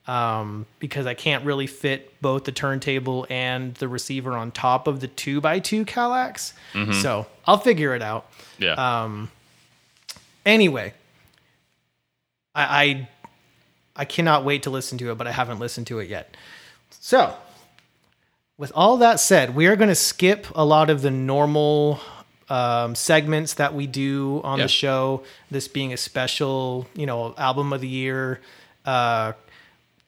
um, 0.08 0.66
because 0.80 1.06
I 1.06 1.14
can't 1.14 1.46
really 1.46 1.68
fit 1.68 2.20
both 2.22 2.44
the 2.46 2.52
turntable 2.52 3.26
and 3.30 3.74
the 3.76 3.88
receiver 3.88 4.34
on 4.34 4.52
top 4.52 4.88
of 4.88 5.00
the 5.00 5.08
two 5.08 5.42
by 5.42 5.60
two 5.60 5.86
Kallax. 5.86 6.54
So 7.02 7.26
I'll 7.46 7.58
figure 7.58 7.96
it 7.96 8.02
out. 8.02 8.26
yeah. 8.60 9.04
um, 9.04 9.30
Anyway, 10.46 10.94
I, 12.54 12.84
I 12.86 13.10
I 13.96 14.06
cannot 14.06 14.44
wait 14.44 14.64
to 14.64 14.70
listen 14.70 14.98
to 14.98 15.12
it, 15.12 15.16
but 15.18 15.28
I 15.28 15.32
haven't 15.32 15.60
listened 15.60 15.88
to 15.88 16.00
it 16.00 16.10
yet. 16.10 16.36
So, 16.90 17.36
with 18.58 18.72
all 18.76 18.98
that 18.98 19.20
said, 19.20 19.56
we 19.56 19.68
are 19.68 19.76
going 19.76 19.90
to 19.90 19.96
skip 19.96 20.48
a 20.56 20.66
lot 20.66 20.90
of 20.90 21.02
the 21.02 21.12
normal 21.12 22.00
um, 22.54 22.94
segments 22.96 23.54
that 23.56 23.74
we 23.74 23.88
do 23.88 24.42
on 24.44 24.60
Yeah. 24.60 24.66
the 24.66 24.70
show. 24.70 25.24
This 25.50 25.68
being 25.68 25.92
a 25.94 25.98
special, 25.98 26.88
you 26.96 27.06
know, 27.06 27.34
album 27.38 27.74
of 27.74 27.82
the 27.82 27.88
year, 27.88 28.42
uh, 28.86 29.32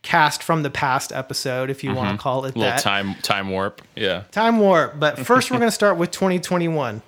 cast 0.02 0.44
from 0.44 0.62
the 0.62 0.70
past 0.70 1.12
episode, 1.12 1.70
if 1.72 1.84
you 1.84 1.92
want 1.94 2.12
to 2.12 2.22
call 2.22 2.46
it 2.46 2.50
Mm-hmm. 2.50 2.60
little 2.60 2.76
that. 2.76 2.82
time 2.84 3.16
time 3.24 3.50
warp. 3.50 3.82
Yeah. 3.96 4.24
Time 4.32 4.60
warp. 4.60 5.00
But 5.00 5.18
first, 5.32 5.50
we're 5.50 5.58
going 5.58 5.70
to 5.70 5.76
start 5.76 5.98
with 5.98 6.12
2021. 6.12 7.02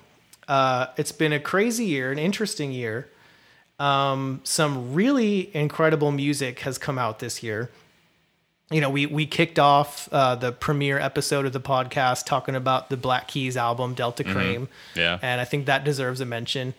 Uh, 0.48 0.86
it's 0.96 1.12
been 1.12 1.32
a 1.32 1.38
crazy 1.38 1.84
year, 1.84 2.10
an 2.10 2.18
interesting 2.18 2.72
year. 2.72 3.08
Um, 3.78 4.40
some 4.42 4.92
really 4.94 5.54
incredible 5.54 6.10
music 6.10 6.60
has 6.60 6.78
come 6.78 6.98
out 6.98 7.20
this 7.20 7.42
year. 7.44 7.70
You 8.70 8.82
know, 8.82 8.90
we 8.90 9.06
we 9.06 9.24
kicked 9.24 9.58
off 9.58 10.08
uh, 10.12 10.34
the 10.34 10.52
premiere 10.52 10.98
episode 10.98 11.46
of 11.46 11.52
the 11.54 11.60
podcast 11.60 12.26
talking 12.26 12.54
about 12.54 12.90
the 12.90 12.98
Black 12.98 13.26
Keys 13.28 13.56
album 13.56 13.94
Delta 13.94 14.24
Cream, 14.24 14.68
Yeah. 14.94 15.18
and 15.22 15.40
I 15.40 15.44
think 15.46 15.66
that 15.66 15.84
deserves 15.84 16.20
a 16.20 16.26
mention. 16.26 16.74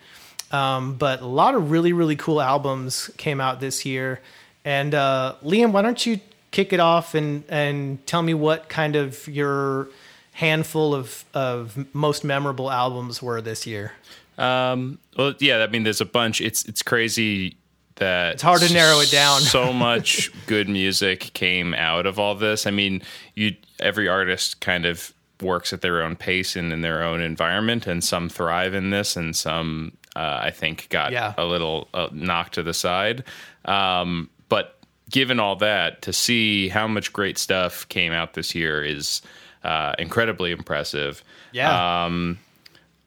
Um, 0.52 0.94
but 0.94 1.20
a 1.20 1.26
lot 1.26 1.54
of 1.56 1.70
really 1.72 1.92
really 1.92 2.14
cool 2.16 2.40
albums 2.40 3.10
came 3.16 3.40
out 3.40 3.58
this 3.60 3.84
year. 3.84 4.20
And 4.64 4.94
uh, 4.94 5.34
Liam, 5.44 5.72
why 5.72 5.82
don't 5.82 6.04
you 6.06 6.20
kick 6.52 6.72
it 6.72 6.78
off 6.80 7.14
and 7.16 7.42
and 7.48 8.04
tell 8.06 8.22
me 8.22 8.34
what 8.34 8.68
kind 8.68 8.94
of 8.94 9.26
your 9.26 9.88
handful 10.34 10.94
of 10.94 11.24
of 11.34 11.86
most 11.92 12.22
memorable 12.22 12.70
albums 12.70 13.20
were 13.20 13.40
this 13.40 13.66
year? 13.66 13.92
Um, 14.38 14.98
well, 15.18 15.34
yeah, 15.40 15.58
I 15.58 15.66
mean, 15.66 15.82
there's 15.82 16.00
a 16.00 16.06
bunch. 16.06 16.40
It's 16.40 16.64
it's 16.66 16.82
crazy 16.82 17.56
that 18.00 18.34
it's 18.34 18.42
hard 18.42 18.60
to 18.62 18.72
narrow 18.72 18.98
it 19.00 19.10
down. 19.10 19.40
so 19.40 19.72
much 19.88 20.30
good 20.46 20.68
music 20.68 21.30
came 21.32 21.72
out 21.74 22.04
of 22.06 22.18
all 22.18 22.34
this. 22.34 22.66
I 22.66 22.70
mean, 22.72 23.00
you 23.34 23.54
every 23.78 24.08
artist 24.08 24.60
kind 24.60 24.84
of 24.84 25.12
works 25.40 25.72
at 25.72 25.80
their 25.80 26.02
own 26.02 26.16
pace 26.16 26.54
and 26.56 26.70
in 26.72 26.82
their 26.82 27.02
own 27.02 27.20
environment, 27.22 27.86
and 27.86 28.02
some 28.04 28.28
thrive 28.28 28.74
in 28.74 28.90
this, 28.90 29.16
and 29.16 29.34
some 29.34 29.92
uh, 30.16 30.40
I 30.42 30.50
think 30.50 30.88
got 30.90 31.12
Yeah. 31.12 31.32
a 31.38 31.44
little 31.44 31.88
uh, 31.94 32.08
knocked 32.12 32.54
to 32.54 32.62
the 32.62 32.74
side. 32.74 33.22
Um, 33.64 34.28
but 34.48 34.76
given 35.08 35.38
all 35.40 35.56
that, 35.56 36.02
to 36.02 36.12
see 36.12 36.68
how 36.68 36.86
much 36.88 37.12
great 37.12 37.38
stuff 37.38 37.88
came 37.88 38.12
out 38.12 38.34
this 38.34 38.54
year 38.54 38.84
is 38.84 39.22
uh, 39.64 39.94
incredibly 39.98 40.50
impressive. 40.50 41.22
Yeah. 41.52 42.04
Um, 42.04 42.38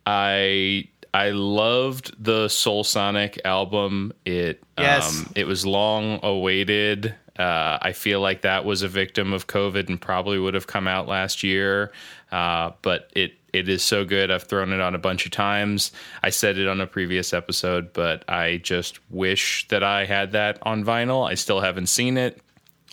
I 0.06 0.88
I 1.14 1.30
loved 1.30 2.16
the 2.24 2.48
Silk 2.48 2.86
Sonic 2.86 3.40
album. 3.46 4.14
It 4.26 4.64
Yes. 4.78 5.20
um, 5.20 5.32
it 5.36 5.46
was 5.46 5.66
long 5.66 6.20
awaited. 6.24 7.14
Uh, 7.38 7.78
I 7.82 7.94
feel 7.94 8.20
like 8.20 8.42
that 8.42 8.66
was 8.66 8.82
a 8.84 8.88
victim 8.88 9.34
of 9.34 9.48
COVID 9.48 9.90
and 9.90 10.00
probably 10.00 10.38
would 10.40 10.54
have 10.54 10.68
come 10.68 10.88
out 10.88 11.08
last 11.08 11.44
year. 11.44 11.92
Uh, 12.32 12.72
but 12.82 13.10
it 13.16 13.34
it 13.54 13.70
is 13.70 13.84
so 13.84 14.04
good. 14.04 14.32
I've 14.32 14.44
thrown 14.44 14.74
it 14.74 14.82
on 14.82 14.96
a 14.96 14.98
bunch 14.98 15.26
of 15.26 15.32
times. 15.32 15.92
I 16.24 16.32
said 16.32 16.58
it 16.58 16.68
on 16.68 16.82
a 16.82 16.88
previous 16.88 17.34
episode, 17.34 17.94
but 17.94 18.28
I 18.28 18.58
just 18.64 19.00
wish 19.12 19.68
that 19.68 19.84
I 19.84 20.06
had 20.06 20.32
that 20.32 20.58
on 20.64 20.84
vinyl. 20.84 21.30
I 21.30 21.36
still 21.36 21.60
haven't 21.60 21.88
seen 21.88 22.18
it. 22.18 22.40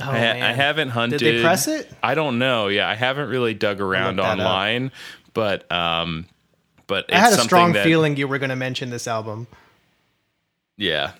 Oh, 0.03 0.11
I, 0.11 0.19
ha- 0.19 0.47
I 0.49 0.53
haven't 0.53 0.91
hunted. 0.91 1.19
Did 1.21 1.37
they 1.39 1.43
press 1.43 1.67
it? 1.67 1.91
I 2.03 2.15
don't 2.15 2.39
know. 2.39 2.69
Yeah, 2.69 2.87
I 2.89 2.95
haven't 2.95 3.31
really 3.31 3.55
dug 3.55 3.81
around 3.81 4.21
online, 4.21 4.93
but 5.33 5.71
um, 5.73 6.27
but 6.91 7.05
it's 7.09 7.17
I 7.17 7.21
had 7.21 7.33
a 7.35 7.39
strong 7.39 7.73
that, 7.75 7.85
feeling 7.85 8.17
you 8.17 8.27
were 8.27 8.39
going 8.39 8.51
to 8.51 8.57
mention 8.57 8.91
this 8.91 9.07
album. 9.07 9.47
Yeah, 10.77 11.13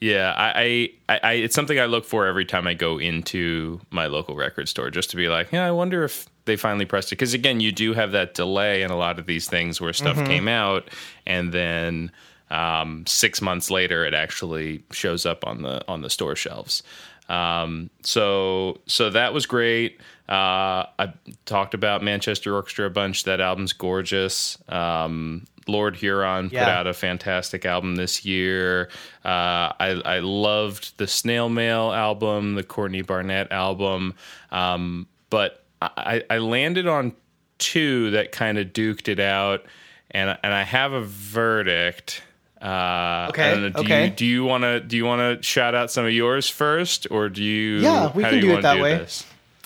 yeah. 0.00 0.34
I, 0.36 0.90
I, 1.08 1.20
I, 1.22 1.32
it's 1.34 1.54
something 1.54 1.78
I 1.78 1.86
look 1.86 2.04
for 2.04 2.26
every 2.26 2.44
time 2.44 2.66
I 2.66 2.74
go 2.74 2.98
into 2.98 3.80
my 3.90 4.08
local 4.08 4.34
record 4.34 4.68
store, 4.68 4.90
just 4.90 5.08
to 5.10 5.16
be 5.16 5.28
like, 5.28 5.52
yeah, 5.52 5.64
I 5.64 5.70
wonder 5.70 6.02
if 6.02 6.26
they 6.44 6.56
finally 6.56 6.86
pressed 6.86 7.12
it. 7.12 7.16
Because 7.16 7.34
again, 7.34 7.60
you 7.60 7.70
do 7.70 7.94
have 7.94 8.10
that 8.10 8.34
delay 8.34 8.82
in 8.82 8.90
a 8.90 8.96
lot 8.96 9.20
of 9.20 9.26
these 9.26 9.48
things 9.48 9.80
where 9.80 9.92
stuff 9.92 10.16
came 10.26 10.48
out, 10.48 10.90
and 11.24 11.52
then 11.52 12.10
um, 12.50 13.06
six 13.06 13.40
months 13.40 13.70
later, 13.70 14.04
it 14.04 14.12
actually 14.12 14.82
shows 14.90 15.24
up 15.24 15.46
on 15.46 15.62
the 15.62 15.86
on 15.86 16.02
the 16.02 16.10
store 16.10 16.34
shelves. 16.34 16.82
Um, 17.28 17.90
so 18.02 18.80
so 18.86 19.08
that 19.10 19.32
was 19.32 19.46
great. 19.46 20.00
Uh, 20.30 20.86
I 20.98 21.12
talked 21.44 21.74
about 21.74 22.02
Manchester 22.04 22.54
Orchestra 22.54 22.86
a 22.86 22.90
bunch. 22.90 23.24
That 23.24 23.40
album's 23.40 23.72
gorgeous. 23.72 24.56
Um, 24.68 25.46
Lord 25.66 25.96
Huron 25.96 26.50
put 26.50 26.54
Yeah. 26.54 26.78
out 26.78 26.86
a 26.86 26.94
fantastic 26.94 27.64
album 27.66 27.96
this 27.96 28.24
year. 28.24 28.88
Uh, 29.24 29.74
I, 29.78 30.00
I 30.04 30.18
loved 30.20 30.96
the 30.98 31.06
Snail 31.08 31.48
Mail 31.48 31.92
album, 31.92 32.54
the 32.54 32.62
Courtney 32.62 33.02
Barnett 33.02 33.50
album, 33.52 34.14
um, 34.52 35.06
but 35.30 35.64
I, 35.82 36.22
I 36.30 36.38
landed 36.38 36.86
on 36.86 37.12
two 37.58 38.10
that 38.12 38.32
kind 38.32 38.56
of 38.58 38.68
duked 38.68 39.08
it 39.08 39.18
out, 39.20 39.64
and 40.12 40.36
and 40.42 40.52
I 40.54 40.62
have 40.62 40.92
a 40.92 41.02
verdict. 41.04 42.22
Uh, 42.60 43.26
Okay, 43.30 43.58
know, 43.58 43.68
do 43.70 43.80
okay. 43.80 44.04
You, 44.06 44.10
do 44.10 44.26
you 44.26 44.44
want 44.44 44.62
to 44.64 44.80
do 44.80 44.96
you 44.96 45.04
want 45.06 45.40
to 45.40 45.42
shout 45.46 45.74
out 45.74 45.90
some 45.90 46.04
of 46.04 46.12
yours 46.12 46.48
first, 46.48 47.06
or 47.10 47.28
do 47.28 47.42
you? 47.42 47.78
Yeah, 47.78 48.12
we 48.14 48.22
can 48.22 48.34
do, 48.34 48.40
do 48.42 48.58
it 48.58 48.62
that 48.62 48.78
way. 48.80 48.98
this? 48.98 49.24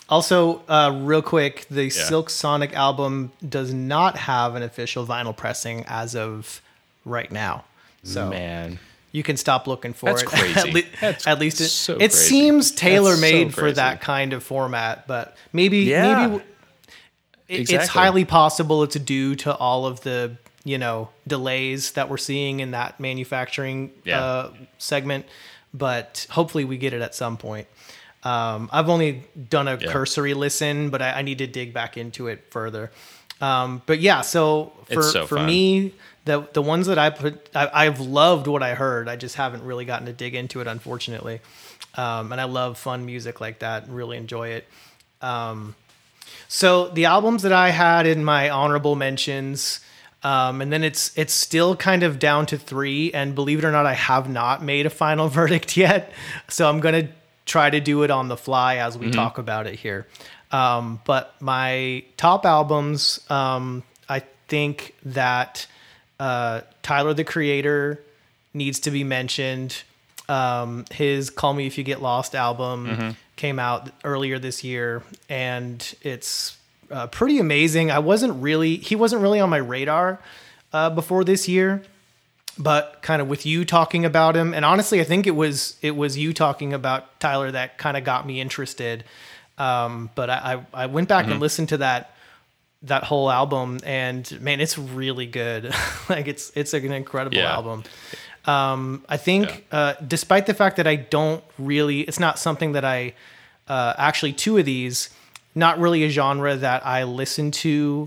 Also, 0.09 0.63
uh, 0.69 1.01
real 1.03 1.23
quick, 1.23 1.67
the 1.71 1.89
Silk 1.91 2.29
Sonic 2.31 2.75
album 2.75 3.33
does 3.49 3.73
not 3.73 4.17
have 4.19 4.55
an 4.55 4.63
official 4.63 5.07
vinyl 5.07 5.35
pressing 5.37 5.85
as 5.87 6.15
of 6.15 6.61
right 7.05 7.31
now. 7.33 7.65
So 8.03 8.29
Man, 8.29 8.79
you 9.13 9.23
can 9.23 9.39
stop 9.39 9.67
looking 9.67 9.95
for 9.95 10.07
That's 10.11 10.23
it. 10.23 10.27
crazy. 10.29 10.59
at, 10.61 10.75
le- 10.75 10.83
That's 11.01 11.27
at 11.27 11.39
least 11.39 11.61
it, 11.63 11.69
so 11.69 11.95
it 11.95 11.99
crazy. 11.99 12.17
seems 12.17 12.71
tailor 12.71 13.17
made 13.17 13.55
so 13.55 13.61
for 13.61 13.73
that 13.73 14.03
kind 14.03 14.35
of 14.35 14.43
format, 14.43 15.07
but 15.07 15.37
maybe 15.55 15.79
Yeah. 15.79 16.27
maybe 16.27 16.45
it- 17.49 17.71
it's 17.71 17.89
highly 17.89 18.25
possible 18.27 18.83
it's 18.83 18.97
due 18.97 19.37
to 19.37 19.55
all 19.57 19.87
of 19.87 20.01
the 20.03 20.37
you 20.65 20.77
know 20.79 21.09
delays 21.27 21.93
that 21.93 22.09
we're 22.11 22.17
seeing 22.19 22.61
in 22.61 22.71
that 22.73 22.99
manufacturing 23.01 23.91
Yeah. 24.05 24.23
uh, 24.23 24.51
segment 24.79 25.27
but 25.75 26.27
hopefully 26.31 26.65
we 26.65 26.79
get 26.79 26.95
it 26.95 27.03
at 27.03 27.15
some 27.15 27.37
point 27.37 27.67
um, 28.25 28.69
i've 28.73 28.89
only 28.89 29.23
done 29.51 29.69
a 29.69 29.77
Yeah. 29.77 29.93
cursory 29.93 30.35
listen 30.35 30.91
but 30.91 31.01
I, 31.03 31.19
I 31.19 31.23
need 31.23 31.39
to 31.39 31.47
dig 31.47 31.73
back 31.73 31.97
into 31.97 32.27
it 32.29 32.45
further 32.51 32.91
um, 33.41 33.83
but 33.87 34.01
yeah 34.01 34.21
so 34.23 34.73
for, 34.93 35.03
so 35.03 35.27
for 35.27 35.37
fun. 35.37 35.47
me 35.47 35.95
the 36.25 36.47
the 36.53 36.63
ones 36.63 36.87
that 36.87 36.99
i 36.99 37.11
put 37.11 37.49
I, 37.55 37.87
i've 37.87 38.01
loved 38.01 38.47
what 38.47 38.63
i 38.63 38.75
heard 38.75 39.09
i 39.09 39.17
just 39.17 39.35
haven't 39.37 39.63
really 39.65 39.85
gotten 39.85 40.07
to 40.07 40.13
dig 40.13 40.35
into 40.35 40.61
it 40.61 40.67
unfortunately 40.67 41.41
um, 41.97 42.33
and 42.33 42.41
i 42.41 42.45
love 42.45 42.79
fun 42.79 43.05
music 43.07 43.41
like 43.41 43.59
that 43.61 43.89
really 43.89 44.17
enjoy 44.17 44.49
it 44.51 44.67
so 46.49 46.89
the 46.89 47.07
albums 47.07 47.43
that 47.43 47.53
I 47.53 47.71
had 47.71 48.07
in 48.07 48.25
my 48.25 48.51
honorable 48.51 48.95
mentions, 48.97 49.81
um, 50.23 50.61
and 50.61 50.73
then 50.73 50.85
it's 50.85 51.17
it's 51.17 51.33
still 51.33 51.75
kind 51.77 52.03
of 52.03 52.19
down 52.19 52.47
to 52.47 52.59
three. 52.59 53.13
And 53.13 53.35
believe 53.35 53.59
it 53.59 53.65
or 53.65 53.73
not, 53.73 53.87
I 53.87 53.95
have 53.95 54.29
not 54.29 54.63
made 54.63 54.87
a 54.87 54.91
final 54.91 55.29
verdict 55.41 55.77
yet. 55.77 56.13
So 56.49 56.69
I'm 56.69 56.81
gonna 56.81 57.09
try 57.47 57.71
to 57.71 57.81
do 57.81 58.03
it 58.03 58.11
on 58.11 58.29
the 58.29 58.37
fly 58.37 58.77
as 58.77 58.97
we 58.97 59.11
talk 59.11 59.39
about 59.39 59.67
it 59.67 59.75
here. 59.79 60.07
Um, 60.51 61.01
but 61.05 61.35
my 61.41 62.05
top 62.17 62.47
albums, 62.47 63.21
um, 63.31 63.83
I 64.09 64.23
think 64.49 64.95
that 65.05 65.67
uh, 66.21 66.61
Tyler 66.83 67.13
the 67.15 67.25
Creator 67.25 68.01
needs 68.53 68.81
to 68.81 68.91
be 68.91 69.03
mentioned. 69.05 69.83
Um, 70.29 70.85
his 70.91 71.29
"Call 71.29 71.55
Me 71.55 71.67
If 71.67 71.77
You 71.77 71.85
Get 71.85 72.01
Lost" 72.01 72.35
album 72.35 73.17
came 73.37 73.59
out 73.59 73.91
earlier 74.05 74.39
this 74.39 74.63
year, 74.65 75.03
and 75.29 75.95
it's 76.03 76.57
uh, 76.91 77.09
pretty 77.09 77.39
amazing. 77.39 77.91
I 77.91 77.99
wasn't 77.99 78.41
really 78.43 78.77
he 78.77 78.97
wasn't 78.97 79.23
really 79.23 79.41
on 79.41 79.51
my 79.51 79.59
radar 79.59 80.21
uh, 80.73 80.91
before 80.91 81.25
this 81.25 81.49
year, 81.49 81.83
but 82.59 82.99
kind 83.03 83.21
of 83.21 83.29
with 83.29 83.45
you 83.47 83.65
talking 83.65 84.05
about 84.05 84.37
him, 84.37 84.55
and 84.55 84.65
honestly, 84.65 85.01
I 85.01 85.05
think 85.05 85.27
it 85.27 85.33
was 85.37 85.77
it 85.83 85.97
was 85.97 86.17
you 86.17 86.33
talking 86.33 86.73
about 86.73 87.19
Tyler 87.21 87.51
that 87.51 87.79
kind 87.79 87.97
of 87.97 88.05
got 88.05 88.27
me 88.27 88.41
interested. 88.41 89.05
Um, 89.59 90.11
but 90.15 90.31
I, 90.31 90.63
I 90.75 90.83
I 90.85 90.87
went 90.87 91.09
back 91.09 91.27
and 91.27 91.41
listened 91.41 91.69
to 91.71 91.77
that 91.79 92.11
that 92.83 93.05
whole 93.05 93.31
album 93.31 93.79
and 93.85 94.39
man 94.43 94.61
it's 94.61 94.77
really 94.77 95.25
good 95.27 95.73
like 96.11 96.29
it's 96.29 96.53
it's 96.55 96.75
an 96.75 96.93
incredible 96.93 97.39
Yeah. 97.39 97.55
album 97.55 97.83
um 98.45 99.03
i 99.09 99.17
think 99.17 99.65
uh 99.73 99.95
despite 100.07 100.45
the 100.45 100.53
fact 100.53 100.77
that 100.77 100.87
i 100.87 100.95
don't 100.95 101.43
really 101.59 102.01
it's 102.01 102.21
not 102.21 102.39
something 102.39 102.73
that 102.73 102.85
i 102.85 103.15
uh 103.69 103.95
actually 103.97 104.35
two 104.35 104.59
of 104.59 104.67
these 104.67 105.09
not 105.55 105.79
really 105.79 106.05
a 106.05 106.11
genre 106.11 106.57
that 106.57 106.85
i 106.85 107.05
listen 107.05 107.51
to 107.53 108.07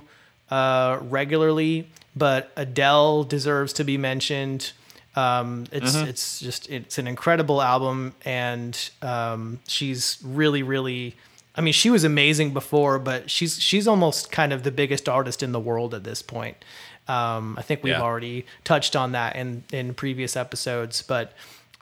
uh 0.52 1.00
regularly 1.02 1.90
but 2.18 2.52
adele 2.56 3.24
deserves 3.24 3.74
to 3.74 3.84
be 3.84 3.98
mentioned 3.98 4.72
um 5.16 5.66
it's 5.72 5.96
it's 5.96 6.40
just 6.40 6.70
it's 6.70 6.98
an 6.98 7.08
incredible 7.08 7.62
album 7.62 8.14
and 8.26 8.90
um 9.02 9.60
she's 9.68 10.18
really 10.24 10.64
really 10.64 11.16
I 11.60 11.62
mean, 11.62 11.74
she 11.74 11.90
was 11.90 12.04
amazing 12.04 12.54
before, 12.54 13.00
but 13.00 13.32
she's 13.32 13.60
she's 13.60 13.88
almost 13.88 14.32
kind 14.32 14.54
of 14.54 14.62
the 14.62 14.70
biggest 14.70 15.10
artist 15.10 15.42
in 15.42 15.54
the 15.54 15.60
world 15.60 15.96
at 15.96 16.04
this 16.04 16.22
point. 16.22 16.56
Um, 17.08 17.56
I 17.58 17.64
think 17.64 17.82
we've 17.84 17.94
Yeah. 17.94 18.02
already 18.04 18.46
touched 18.64 18.96
on 18.96 19.14
that 19.14 19.36
in 19.36 19.64
in 19.74 19.96
previous 19.96 20.36
episodes, 20.38 21.02
but 21.02 21.34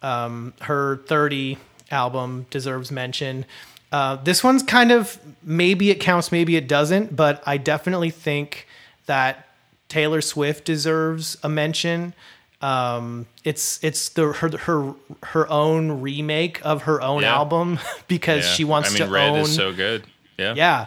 Um, 0.01 0.53
her 0.61 1.01
30 1.07 1.57
album 1.91 2.45
deserves 2.51 2.89
mention. 2.89 3.45
Uh, 3.91 4.15
this 4.23 4.43
one's 4.45 4.63
kind 4.63 4.91
of 4.93 5.17
maybe 5.43 5.89
it 5.89 5.99
counts, 5.99 6.31
maybe 6.31 6.55
it 6.55 6.67
doesn't, 6.69 7.13
but 7.15 7.43
I 7.45 7.57
definitely 7.57 8.11
think 8.11 8.67
that 9.07 9.45
Taylor 9.89 10.21
Swift 10.21 10.65
deserves 10.65 11.37
a 11.43 11.49
mention. 11.49 12.13
Um, 12.61 13.27
it's 13.43 13.83
it's 13.83 14.09
the 14.09 14.33
her 14.33 14.49
her 14.57 14.93
her 15.23 15.49
own 15.51 16.01
remake 16.01 16.59
of 16.65 16.83
her 16.83 17.01
own 17.01 17.21
Yeah. 17.21 17.35
album 17.35 17.79
because 18.07 18.45
Yeah. 18.45 18.51
she 18.53 18.63
wants 18.63 18.89
I 18.89 18.93
mean, 18.93 19.07
to 19.07 19.13
Red 19.13 19.29
own. 19.31 19.39
is 19.41 19.55
so 19.55 19.71
good. 19.73 20.03
Yeah. 20.37 20.53
Yeah. 20.55 20.85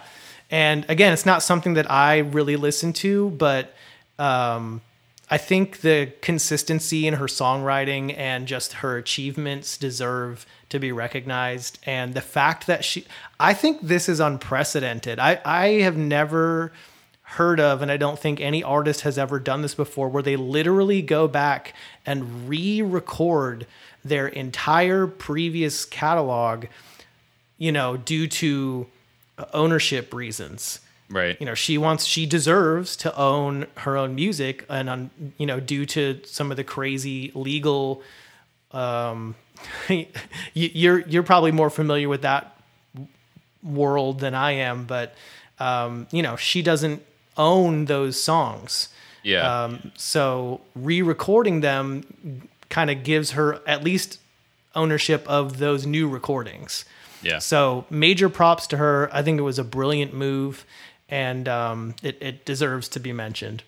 And 0.51 0.85
again, 0.89 1.13
it's 1.13 1.27
not 1.27 1.43
something 1.43 1.75
that 1.75 1.91
I 1.91 2.19
really 2.19 2.57
listen 2.57 2.93
to, 2.95 3.31
but 3.31 3.75
um, 4.19 4.81
I 5.31 5.37
think 5.37 5.83
the 5.83 6.11
consistency 6.23 7.07
in 7.07 7.15
her 7.15 7.27
songwriting 7.27 8.17
and 8.17 8.49
just 8.49 8.73
her 8.75 8.97
achievements 8.97 9.77
deserve 9.77 10.47
to 10.71 10.79
be 10.79 10.91
recognized. 10.91 11.79
And 11.85 12.15
the 12.15 12.23
fact 12.23 12.67
that 12.67 12.83
she, 12.83 13.05
I 13.39 13.53
think 13.53 13.81
this 13.83 14.09
is 14.09 14.21
unprecedented. 14.21 15.19
I, 15.19 15.39
I 15.45 15.67
have 15.83 15.99
never 15.99 16.73
heard 17.33 17.61
of, 17.61 17.83
and 17.83 17.91
I 17.91 17.97
don't 17.97 18.19
think 18.19 18.41
any 18.41 18.63
artist 18.63 19.03
has 19.03 19.19
ever 19.19 19.39
done 19.39 19.63
this 19.63 19.75
before, 19.75 20.09
where 20.09 20.23
they 20.23 20.37
literally 20.37 21.03
go 21.03 21.29
back 21.29 21.75
and 22.07 22.49
re 22.49 22.81
record 22.83 23.67
their 24.05 24.29
entire 24.29 25.07
previous 25.07 25.85
catalog, 25.85 26.67
you 27.59 27.71
know, 27.73 27.97
due 27.97 28.27
to 28.29 28.87
ownership 29.53 30.13
reasons 30.13 30.81
Right. 31.11 31.39
you 31.41 31.47
know 31.47 31.55
she 31.55 31.79
wants 31.79 32.05
she 32.05 32.27
deserves 32.27 32.95
to 32.97 33.17
own 33.17 33.67
her 33.79 33.97
own 33.97 34.15
music 34.15 34.67
and 34.69 34.91
on 34.91 35.11
you 35.39 35.47
know 35.47 35.59
due 35.59 35.87
to 35.87 36.21
some 36.25 36.51
of 36.51 36.59
the 36.59 36.65
crazy 36.65 37.33
legal 37.35 38.03
um 38.73 39.35
you, 39.89 40.07
you're 40.53 41.01
you're 41.09 41.23
probably 41.23 41.51
more 41.53 41.71
familiar 41.71 42.11
with 42.11 42.23
that 42.23 42.61
world 43.63 44.21
than 44.21 44.35
I 44.35 44.53
am 44.53 44.85
but 44.85 45.15
um 45.59 46.09
you 46.11 46.23
know 46.23 46.37
she 46.37 46.61
doesn't 46.61 47.03
own 47.39 47.87
those 47.87 48.21
songs 48.21 48.89
yeah. 49.23 49.65
um 49.65 49.93
so 49.97 50.61
re-recording 50.75 51.61
them 51.61 52.49
kind 52.69 52.91
of 52.91 53.03
gives 53.03 53.31
her 53.31 53.61
at 53.67 53.83
least 53.83 54.21
ownership 54.75 55.27
of 55.27 55.59
those 55.59 55.87
new 55.87 56.09
recordings 56.09 56.85
yeah. 57.23 57.39
so 57.39 57.85
major 57.91 58.29
props 58.29 58.67
to 58.69 58.77
her. 58.77 59.09
I 59.13 59.23
think 59.23 59.39
it 59.39 59.43
was 59.43 59.59
a 59.59 59.65
brilliant 59.65 60.15
move, 60.15 60.65
and 61.09 61.49
um, 61.49 61.95
it, 62.03 62.19
it 62.21 62.45
deserves 62.45 62.89
to 62.91 63.01
be 63.01 63.13
mentioned. 63.13 63.63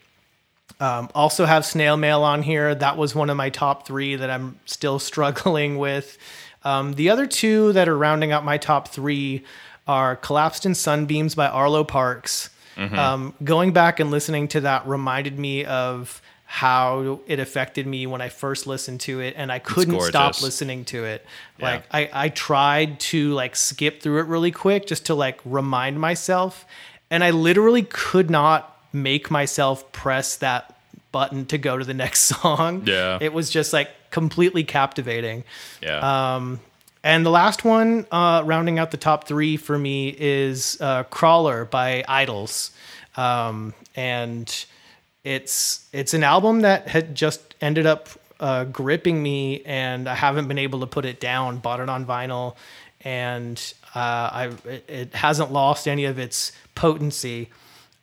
Um, 0.79 1.11
also 1.15 1.45
have 1.45 1.67
snail 1.67 1.97
mail 1.97 2.23
on 2.23 2.43
here. 2.43 2.75
That 2.75 2.97
was 2.97 3.15
one 3.15 3.29
of 3.29 3.37
my 3.37 3.51
top 3.51 3.87
three 3.87 4.17
that 4.17 4.31
I'm 4.31 4.59
still 4.67 4.99
struggling 5.11 5.79
with. 5.79 6.17
Um, 6.63 6.95
the 6.95 7.11
other 7.11 7.27
two 7.27 7.73
that 7.73 7.89
are 7.89 7.97
rounding 7.97 8.33
out 8.33 8.45
my 8.45 8.59
top 8.59 8.89
three 8.89 9.45
are 9.87 10.17
Collapsed 10.17 10.67
in 10.67 10.75
Sunbeams 10.75 11.35
by 11.35 11.49
Arlo 11.49 11.85
Parks. 11.85 12.51
Um, 12.77 13.35
going 13.45 13.73
back 13.73 14.01
and 14.01 14.11
listening 14.11 14.49
to 14.49 14.63
that 14.63 14.87
reminded 14.87 15.39
me 15.39 15.65
of 15.65 16.23
how 16.47 17.21
it 17.29 17.39
affected 17.39 17.87
me 17.87 18.07
when 18.09 18.21
I 18.21 18.29
first 18.29 18.67
listened 18.67 19.01
to 19.03 19.21
it, 19.21 19.35
and 19.37 19.53
I 19.53 19.61
couldn't 19.61 20.01
stop 20.03 20.43
listening 20.43 20.85
to 20.87 21.05
it. 21.05 21.25
Yeah. 21.59 21.65
Like 21.65 21.85
I, 21.93 22.11
I 22.13 22.29
tried 22.31 22.99
to 23.01 23.33
like 23.35 23.55
skip 23.55 24.03
through 24.03 24.19
it 24.21 24.27
really 24.27 24.51
quick 24.51 24.87
just 24.87 25.07
to 25.07 25.15
like 25.15 25.41
remind 25.45 26.01
myself, 26.01 26.67
and 27.11 27.23
I 27.23 27.31
literally 27.31 27.83
could 27.83 28.31
not 28.31 28.77
make 28.93 29.31
myself 29.31 29.93
press 29.93 30.37
that 30.39 30.77
button 31.13 31.47
to 31.47 31.59
go 31.59 31.79
to 31.79 31.85
the 31.85 31.95
next 32.05 32.23
song. 32.23 32.83
Yeah. 32.87 33.19
it 33.21 33.33
was 33.33 33.51
just 33.51 33.73
like 33.73 33.91
completely 34.11 34.65
captivating. 34.65 35.45
yeah. 35.81 36.35
Um, 36.37 36.61
and 37.03 37.25
the 37.25 37.31
last 37.31 37.65
one, 37.65 38.07
uh, 38.11 38.43
rounding 38.45 38.79
out 38.79 38.91
the 38.91 38.97
top 38.97 39.27
three 39.27 39.57
for 39.57 39.79
me, 39.79 40.15
is 40.19 40.79
uh, 40.81 41.05
"Crawler" 41.05 41.65
by 41.65 42.05
IDLES, 42.09 42.71
um, 43.17 43.75
and 43.97 44.67
it's 45.25 45.89
it's 45.93 46.15
an 46.15 46.23
album 46.23 46.61
that 46.61 46.89
had 46.89 47.15
just 47.15 47.55
ended 47.61 47.87
up 47.87 48.09
uh, 48.39 48.65
gripping 48.65 49.23
me, 49.23 49.63
and 49.65 50.09
I 50.09 50.15
haven't 50.15 50.49
been 50.49 50.59
able 50.59 50.81
to 50.81 50.87
put 50.87 51.05
it 51.05 51.21
down. 51.21 51.59
Bought 51.59 51.81
it 51.81 51.89
on 51.89 52.05
vinyl, 52.05 52.57
and 53.03 53.75
uh, 53.95 53.99
I 53.99 54.51
it, 54.67 54.85
it 54.89 55.15
hasn't 55.15 55.53
lost 55.53 55.89
any 55.89 56.05
of 56.05 56.19
its 56.19 56.53
potency. 56.75 57.49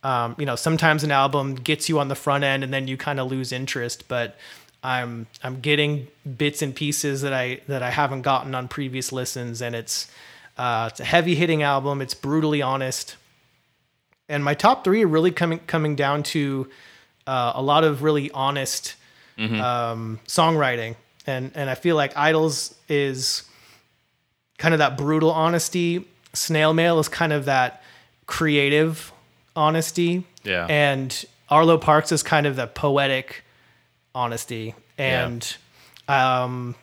Um, 0.04 0.36
you 0.38 0.45
know, 0.45 0.56
sometimes 0.56 1.04
an 1.04 1.12
album 1.12 1.56
gets 1.56 1.89
you 1.89 2.00
on 2.00 2.08
the 2.08 2.15
front 2.15 2.43
end, 2.43 2.63
and 2.63 2.74
then 2.74 2.88
you 2.88 2.98
kind 2.98 3.19
of 3.19 3.30
lose 3.30 3.52
interest, 3.52 4.08
but 4.08 4.38
I'm 4.84 5.28
I'm 5.44 5.60
getting 5.60 6.08
bits 6.38 6.62
and 6.62 6.74
pieces 6.76 7.22
that 7.22 7.34
I 7.34 7.62
that 7.68 7.82
I 7.84 7.90
haven't 7.90 8.22
gotten 8.22 8.54
on 8.56 8.68
previous 8.68 9.12
listens, 9.12 9.62
and 9.62 9.76
it's 9.76 10.10
uh, 10.58 10.90
it's 10.92 11.00
a 11.00 11.06
heavy 11.06 11.36
hitting 11.36 11.63
album. 11.63 12.02
It's 12.02 12.13
brutally 12.13 12.62
honest, 12.62 13.16
and 14.30 14.44
my 14.44 14.54
top 14.54 14.84
three 14.84 15.04
are 15.04 15.08
really 15.08 15.32
coming 15.32 15.60
coming 15.68 15.96
down 15.96 16.24
to 16.24 16.70
uh, 17.26 17.54
a 17.56 17.62
lot 17.62 17.84
of 17.84 18.04
really 18.04 18.32
honest 18.32 18.96
um, 19.40 20.20
songwriting, 20.28 20.96
and 21.26 21.52
and 21.56 21.70
I 21.70 21.76
feel 21.76 21.96
like 21.96 22.13
IDLES 22.13 22.74
is 22.90 23.44
kind 24.58 24.74
of 24.74 24.80
that 24.80 24.98
brutal 24.98 25.32
honesty. 25.32 26.08
Snail 26.34 26.74
Mail 26.74 27.00
is 27.00 27.08
kind 27.10 27.34
of 27.34 27.46
that 27.46 27.82
creative 28.28 29.12
honesty, 29.56 30.24
Yeah. 30.44 30.66
and 30.70 31.26
Arlo 31.50 31.78
Parks 31.78 32.12
is 32.12 32.22
kind 32.24 32.46
of 32.46 32.56
the 32.56 32.68
poetic 32.68 33.44
honesty. 34.17 34.73
And 34.97 35.56
um, 36.08 36.75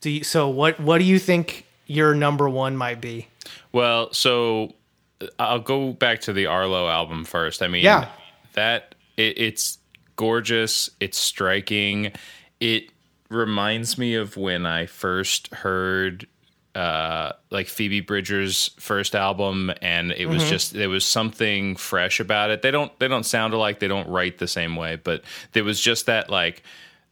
do 0.00 0.10
you, 0.10 0.24
so 0.24 0.48
what 0.48 0.80
what 0.80 0.98
do 0.98 1.04
you 1.04 1.18
think 1.18 1.66
your 1.86 2.14
number 2.14 2.48
one 2.48 2.76
might 2.76 3.00
be? 3.00 3.28
Well, 3.72 4.12
so 4.12 4.74
uh, 5.20 5.26
I'll 5.38 5.60
go 5.60 5.92
back 5.92 6.20
to 6.22 6.32
the 6.32 6.46
Arlo 6.46 6.88
album 6.88 7.24
first. 7.24 7.62
I 7.62 7.68
mean, 7.68 7.84
Yeah. 7.84 8.08
that 8.54 8.94
it, 9.16 9.38
it's 9.38 9.78
gorgeous. 10.16 10.90
It's 11.00 11.18
striking. 11.18 12.12
It 12.60 12.90
reminds 13.30 13.96
me 13.98 14.14
of 14.14 14.36
when 14.36 14.66
I 14.66 14.86
first 14.86 15.52
heard 15.54 16.26
uh 16.74 17.32
like 17.50 17.68
Phoebe 17.68 18.00
Bridgers' 18.00 18.70
first 18.78 19.14
album 19.14 19.72
and 19.80 20.10
it 20.12 20.26
was 20.26 20.48
just 20.48 20.72
there 20.72 20.88
was 20.88 21.04
something 21.04 21.76
fresh 21.76 22.18
about 22.20 22.50
it. 22.50 22.62
They 22.62 22.70
don't 22.70 22.96
they 22.98 23.08
don't 23.08 23.24
sound 23.24 23.54
alike, 23.54 23.78
they 23.78 23.88
don't 23.88 24.08
write 24.08 24.38
the 24.38 24.48
same 24.48 24.74
way, 24.76 24.96
but 24.96 25.22
there 25.52 25.64
was 25.64 25.80
just 25.80 26.06
that 26.06 26.30
like 26.30 26.62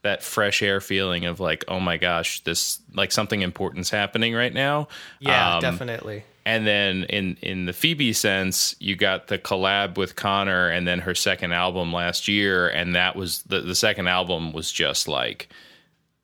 that 0.01 0.21
fresh 0.21 0.61
air 0.61 0.81
feeling 0.81 1.25
of 1.25 1.39
like, 1.39 1.63
oh 1.69 1.79
my 1.79 1.95
gosh, 1.95 2.41
this 2.41 2.79
like 2.93 3.11
something 3.13 3.41
important's 3.41 3.89
happening 3.89 4.33
right 4.33 4.53
now. 4.53 4.89
Yeah, 5.21 5.55
Um, 5.55 5.61
definitely. 5.61 6.25
and 6.45 6.67
then 6.67 7.05
in 7.05 7.37
in 7.41 7.65
the 7.65 7.71
Phoebe 7.71 8.11
sense, 8.11 8.75
you 8.79 8.97
got 8.97 9.27
the 9.27 9.37
collab 9.37 9.97
with 9.97 10.17
Conor, 10.17 10.67
and 10.67 10.85
then 10.85 10.99
her 10.99 11.15
second 11.15 11.53
album 11.53 11.93
last 11.93 12.27
year, 12.27 12.67
and 12.67 12.95
that 12.95 13.15
was 13.15 13.43
the 13.43 13.61
the 13.61 13.75
second 13.75 14.07
album 14.09 14.51
was 14.51 14.73
just 14.73 15.07
like 15.07 15.47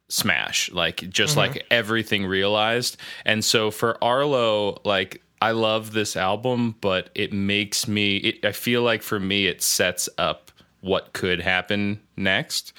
smash, 0.10 0.70
like 0.72 1.08
just 1.10 1.38
like 1.38 1.66
everything 1.72 2.26
realized. 2.26 2.98
And 3.26 3.46
so 3.46 3.72
for 3.72 4.04
Arlo, 4.04 4.82
like 4.84 5.22
I 5.42 5.52
love 5.52 5.94
this 5.94 6.18
album, 6.18 6.76
but 6.82 7.10
it 7.16 7.32
makes 7.32 7.88
me. 7.88 8.18
It, 8.18 8.46
I 8.46 8.52
feel 8.52 8.82
like 8.82 9.02
for 9.02 9.20
me, 9.20 9.46
it 9.48 9.62
sets 9.62 10.10
up 10.18 10.52
what 10.82 11.14
could 11.14 11.40
happen 11.40 12.02
next. 12.18 12.74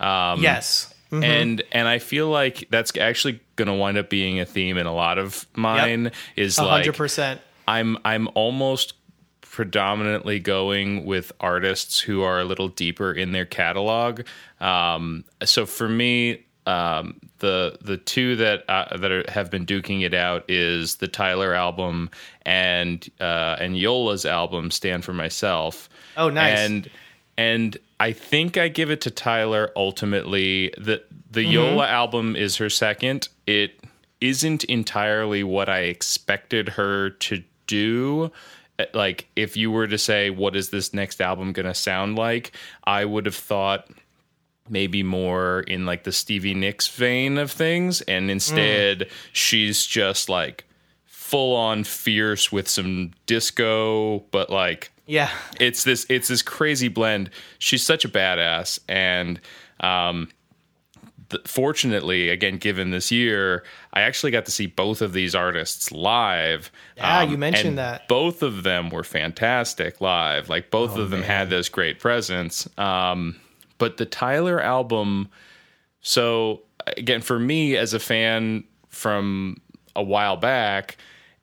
Um, 0.00 0.40
yes. 0.42 0.92
Mhm. 1.10 1.24
and 1.24 1.62
and 1.72 1.86
I 1.86 1.98
feel 2.00 2.28
like 2.28 2.66
that's 2.70 2.96
actually 2.96 3.40
going 3.54 3.68
to 3.68 3.74
wind 3.74 3.96
up 3.96 4.10
being 4.10 4.40
a 4.40 4.44
theme 4.44 4.76
in 4.76 4.86
a 4.86 4.94
lot 4.94 5.18
of 5.18 5.46
mine. 5.54 6.10
Is 6.34 6.58
A 6.58 6.62
like 6.62 6.70
hundred 6.70 6.96
percent. 6.96 7.40
I'm 7.68 7.96
I'm 8.04 8.28
almost 8.34 8.94
predominantly 9.42 10.38
going 10.40 11.04
with 11.04 11.32
artists 11.40 11.98
who 12.00 12.22
are 12.22 12.40
a 12.40 12.44
little 12.44 12.68
deeper 12.68 13.12
in 13.12 13.32
their 13.32 13.46
catalog. 13.46 14.22
Um, 14.60 15.24
so 15.44 15.64
for 15.64 15.88
me, 15.88 16.45
um, 16.66 17.20
the 17.38 17.78
the 17.80 17.96
two 17.96 18.36
that 18.36 18.64
uh, 18.68 18.96
that 18.96 19.10
are, 19.10 19.24
have 19.28 19.50
been 19.50 19.64
duking 19.66 20.02
it 20.02 20.14
out 20.14 20.44
is 20.48 20.96
the 20.96 21.08
Tyler 21.08 21.54
album 21.54 22.10
and 22.42 23.08
uh, 23.20 23.56
and 23.60 23.78
Yola's 23.78 24.24
album, 24.24 24.70
Stand 24.70 25.04
for 25.04 25.12
Myself. 25.12 25.88
Oh, 26.16 26.28
nice. 26.28 26.58
And 26.58 26.90
and 27.38 27.76
I 28.00 28.12
think 28.12 28.56
I 28.56 28.68
give 28.68 28.90
it 28.90 29.00
to 29.02 29.10
Tyler 29.10 29.70
ultimately. 29.76 30.72
The 30.78 31.02
the 31.30 31.44
Yola 31.44 31.86
album 31.86 32.36
is 32.36 32.56
her 32.56 32.70
second. 32.70 33.28
It 33.46 33.80
isn't 34.20 34.64
entirely 34.64 35.44
what 35.44 35.68
I 35.68 35.80
expected 35.80 36.70
her 36.70 37.10
to 37.10 37.42
do. 37.66 38.32
Uh, 38.78 38.84
Like 38.94 39.28
if 39.36 39.56
you 39.56 39.70
were 39.70 39.86
to 39.86 39.98
say 39.98 40.30
what 40.30 40.56
is 40.56 40.70
this 40.70 40.94
next 40.94 41.20
album 41.20 41.52
going 41.52 41.66
to 41.66 41.74
sound 41.74 42.16
like, 42.16 42.52
I 42.84 43.04
would 43.04 43.26
have 43.26 43.34
thought 43.34 43.88
maybe 44.68 45.02
more 45.02 45.60
in 45.60 45.86
like 45.86 46.04
the 46.04 46.12
Stevie 46.12 46.54
Nicks 46.54 46.88
vein 46.88 47.38
of 47.38 47.50
things 47.50 48.00
and 48.02 48.30
instead 48.30 49.08
she's 49.32 49.86
just 49.86 50.28
like 50.28 50.64
full 51.04 51.54
on 51.56 51.84
fierce 51.84 52.50
with 52.52 52.68
some 52.68 53.12
disco 53.26 54.20
but 54.30 54.48
like 54.50 54.90
Yeah. 55.06 55.30
it's 55.60 55.84
this 55.84 56.06
it's 56.08 56.28
this 56.28 56.42
crazy 56.42 56.88
blend. 56.88 57.30
She's 57.58 57.82
such 57.84 58.04
a 58.04 58.08
badass, 58.08 58.78
and 58.88 59.40
um, 59.80 60.28
th- 61.30 61.42
fortunately, 61.46 62.28
again, 62.30 62.56
given 62.58 62.90
this 62.90 63.10
year, 63.12 63.64
I 63.92 64.00
actually 64.02 64.30
got 64.32 64.44
to 64.46 64.50
see 64.50 64.66
both 64.66 65.02
of 65.02 65.12
these 65.12 65.34
artists 65.34 65.90
live. 65.92 66.70
Um, 66.98 67.04
Yeah, 67.04 67.22
you 67.24 67.38
mentioned 67.38 67.78
that. 67.78 68.08
Both 68.08 68.42
of 68.42 68.62
them 68.62 68.88
were 68.90 69.04
fantastic 69.04 70.00
live. 70.00 70.48
Like 70.48 70.70
both 70.70 70.96
Oh, 70.96 71.00
of 71.02 71.10
them 71.10 71.22
had 71.22 71.50
this 71.50 71.68
great 71.68 71.98
presence. 72.00 72.68
Um, 72.78 73.36
but 73.78 73.96
the 73.96 74.06
Tyler 74.06 74.60
album, 74.60 75.28
so 76.00 76.62
again, 76.96 77.20
for 77.20 77.38
me 77.38 77.76
as 77.76 77.94
a 77.94 77.98
fan 77.98 78.64
from 78.88 79.60
a 79.94 80.02
while 80.02 80.36
back, 80.36 80.96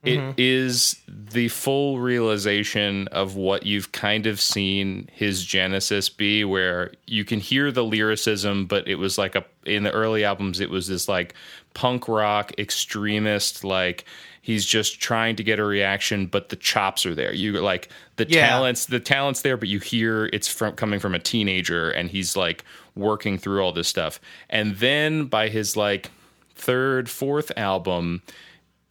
it 0.04 0.20
mm-hmm. 0.20 0.32
is 0.38 1.02
the 1.08 1.48
full 1.48 2.00
realization 2.00 3.08
of 3.10 3.36
what 3.36 3.66
you've 3.66 3.94
kind 3.94 4.28
of 4.28 4.40
seen 4.40 5.10
his 5.14 5.44
genesis 5.46 6.10
be 6.10 6.44
where 6.44 6.92
you 7.08 7.24
can 7.24 7.40
hear 7.40 7.72
the 7.72 7.84
lyricism 7.84 8.66
but 8.66 8.88
it 8.88 8.96
was 8.96 9.18
like 9.18 9.36
a 9.36 9.46
in 9.66 9.84
the 9.84 9.92
early 9.92 10.26
albums 10.26 10.60
it 10.60 10.70
was 10.70 10.88
this 10.88 11.08
like 11.08 11.34
punk 11.74 12.08
rock 12.08 12.52
extremist 12.58 13.64
like 13.64 14.04
he's 14.46 14.66
just 14.66 15.00
trying 15.02 15.36
to 15.38 15.44
get 15.44 15.58
a 15.58 15.64
reaction 15.64 16.26
but 16.28 16.50
the 16.50 16.56
chops 16.58 17.06
are 17.06 17.16
there 17.16 17.34
you 17.34 17.54
like 17.62 17.90
the 18.18 18.28
Yeah. 18.30 18.48
talents 18.50 18.86
the 18.86 19.00
talents 19.00 19.42
there 19.42 19.58
but 19.58 19.70
you 19.70 19.80
hear 19.80 20.30
it's 20.34 20.48
from 20.48 20.74
coming 20.76 21.00
from 21.00 21.16
a 21.16 21.20
teenager 21.20 21.90
and 21.90 22.10
he's 22.12 22.36
like 22.36 22.64
working 22.96 23.38
through 23.40 23.64
all 23.64 23.72
this 23.72 23.88
stuff 23.88 24.20
and 24.50 24.76
then 24.76 25.26
by 25.26 25.48
his 25.48 25.76
like 25.78 26.12
third 26.56 27.10
fourth 27.10 27.52
album 27.58 28.22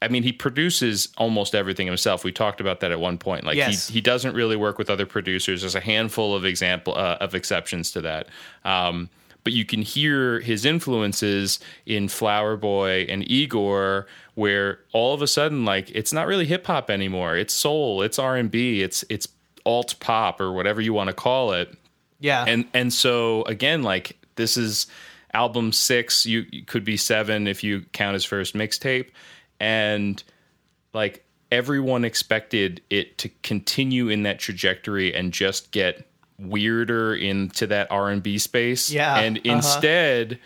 I 0.01 0.09
mean, 0.09 0.25
he 0.25 0.33
produces 0.33 1.07
almost 1.17 1.55
everything 1.55 1.87
himself. 1.87 2.25
We 2.25 2.33
talked 2.33 2.61
about 2.61 2.81
that 2.81 2.91
at 2.91 2.99
one 2.99 3.19
point. 3.19 3.45
Like 3.45 3.55
Yes. 3.55 3.87
he 3.87 3.95
he 3.95 4.01
doesn't 4.01 4.35
really 4.35 4.57
work 4.57 4.77
with 4.77 4.91
other 4.91 5.07
producers. 5.07 5.61
There's 5.61 5.77
a 5.77 5.81
handful 5.81 6.35
of 6.35 6.45
example 6.45 6.95
uh, 6.97 7.19
of 7.21 7.37
exceptions 7.37 7.93
to 7.93 8.01
that. 8.01 8.27
Um, 8.65 9.11
but 9.45 9.53
you 9.53 9.65
can 9.65 9.81
hear 9.81 10.41
his 10.41 10.65
influences 10.65 11.61
in 11.87 12.09
Flower 12.09 12.57
Boy 12.57 13.07
and 13.09 13.23
Igor, 13.31 14.09
where 14.35 14.79
all 14.93 15.13
of 15.15 15.23
a 15.23 15.27
sudden, 15.27 15.65
like 15.65 15.91
it's 15.91 16.13
not 16.13 16.27
really 16.27 16.47
hip 16.47 16.67
hop 16.67 16.91
anymore. 16.91 17.37
It's 17.37 17.55
soul. 17.55 18.03
It's 18.03 18.19
R 18.19 18.37
and 18.37 18.51
B. 18.51 18.83
It's 18.83 19.05
it's 19.09 19.29
alt 19.65 19.95
pop 20.01 20.41
or 20.41 20.53
whatever 20.53 20.81
you 20.81 20.93
want 20.93 21.09
to 21.09 21.15
call 21.15 21.53
it 21.53 21.73
Yeah. 22.19 22.45
and 22.49 22.65
and 22.75 22.93
so 22.93 23.45
again 23.45 23.85
like 23.85 24.19
this 24.35 24.57
is 24.57 24.89
album 25.33 25.71
six 25.73 26.27
you, 26.27 26.45
you 26.51 26.65
could 26.65 26.83
be 26.85 26.97
seven 26.97 27.47
if 27.47 27.63
you 27.63 27.83
count 27.93 28.15
his 28.15 28.25
first 28.25 28.55
mixtape 28.57 29.11
and 29.61 30.21
like 30.93 31.25
everyone 31.53 32.05
expected 32.05 32.83
it 32.91 33.19
to 33.19 33.29
continue 33.45 34.09
in 34.09 34.25
that 34.25 34.41
trajectory 34.41 35.15
and 35.15 35.33
just 35.33 35.71
get 35.71 36.09
weirder 36.41 37.15
into 37.15 37.69
that 37.69 37.87
r&b 37.91 38.39
space 38.39 38.91
Yeah, 38.91 39.17
and 39.21 39.39
uh-huh. 39.39 39.55
instead 39.55 40.39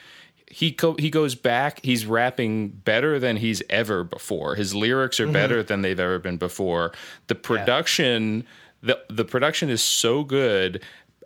he 0.59 0.73
co- 0.73 0.97
he 0.99 1.11
goes 1.11 1.35
back 1.35 1.81
he's 1.83 2.07
rapping 2.07 2.69
better 2.69 3.19
than 3.19 3.37
he's 3.37 3.62
ever 3.69 4.03
before 4.05 4.55
his 4.55 4.75
lyrics 4.75 5.19
Mm-hmm. 5.19 5.29
are 5.31 5.33
better 5.33 5.62
than 5.62 5.83
they've 5.83 6.01
ever 6.01 6.19
been 6.19 6.38
before 6.38 6.92
the 7.27 7.35
production 7.35 8.47
the 8.83 8.99
the 9.11 9.25
production 9.25 9.69
is 9.69 9.83
so 9.83 10.25
good 10.25 10.83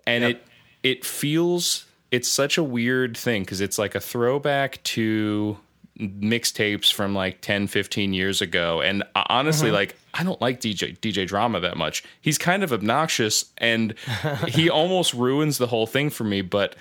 and 0.06 0.24
Yep. 0.24 0.30
it 0.32 0.42
it 0.82 1.04
feels 1.04 1.84
it's 2.10 2.28
such 2.28 2.58
a 2.58 2.64
weird 2.64 3.16
thing 3.16 3.42
because 3.44 3.60
it's 3.60 3.78
like 3.78 3.94
a 3.94 4.00
throwback 4.00 4.82
to 4.82 5.56
mixtapes 5.98 6.92
from 6.92 7.14
like 7.14 7.40
10 7.40 7.66
15 7.68 8.12
years 8.12 8.40
ago 8.40 8.80
and 8.80 9.02
uh, 9.14 9.22
honestly 9.28 9.68
Mm-hmm. 9.68 9.74
like 9.76 9.96
i 10.14 10.22
don't 10.24 10.40
like 10.40 10.60
dj 10.60 10.98
dj 10.98 11.26
drama 11.26 11.60
that 11.60 11.76
much 11.76 12.02
he's 12.20 12.38
kind 12.38 12.64
of 12.64 12.72
obnoxious 12.72 13.44
and 13.58 13.94
he 14.48 14.68
almost 14.70 15.12
ruins 15.14 15.58
the 15.58 15.66
whole 15.66 15.86
thing 15.86 16.10
for 16.10 16.24
me 16.24 16.40
but 16.42 16.74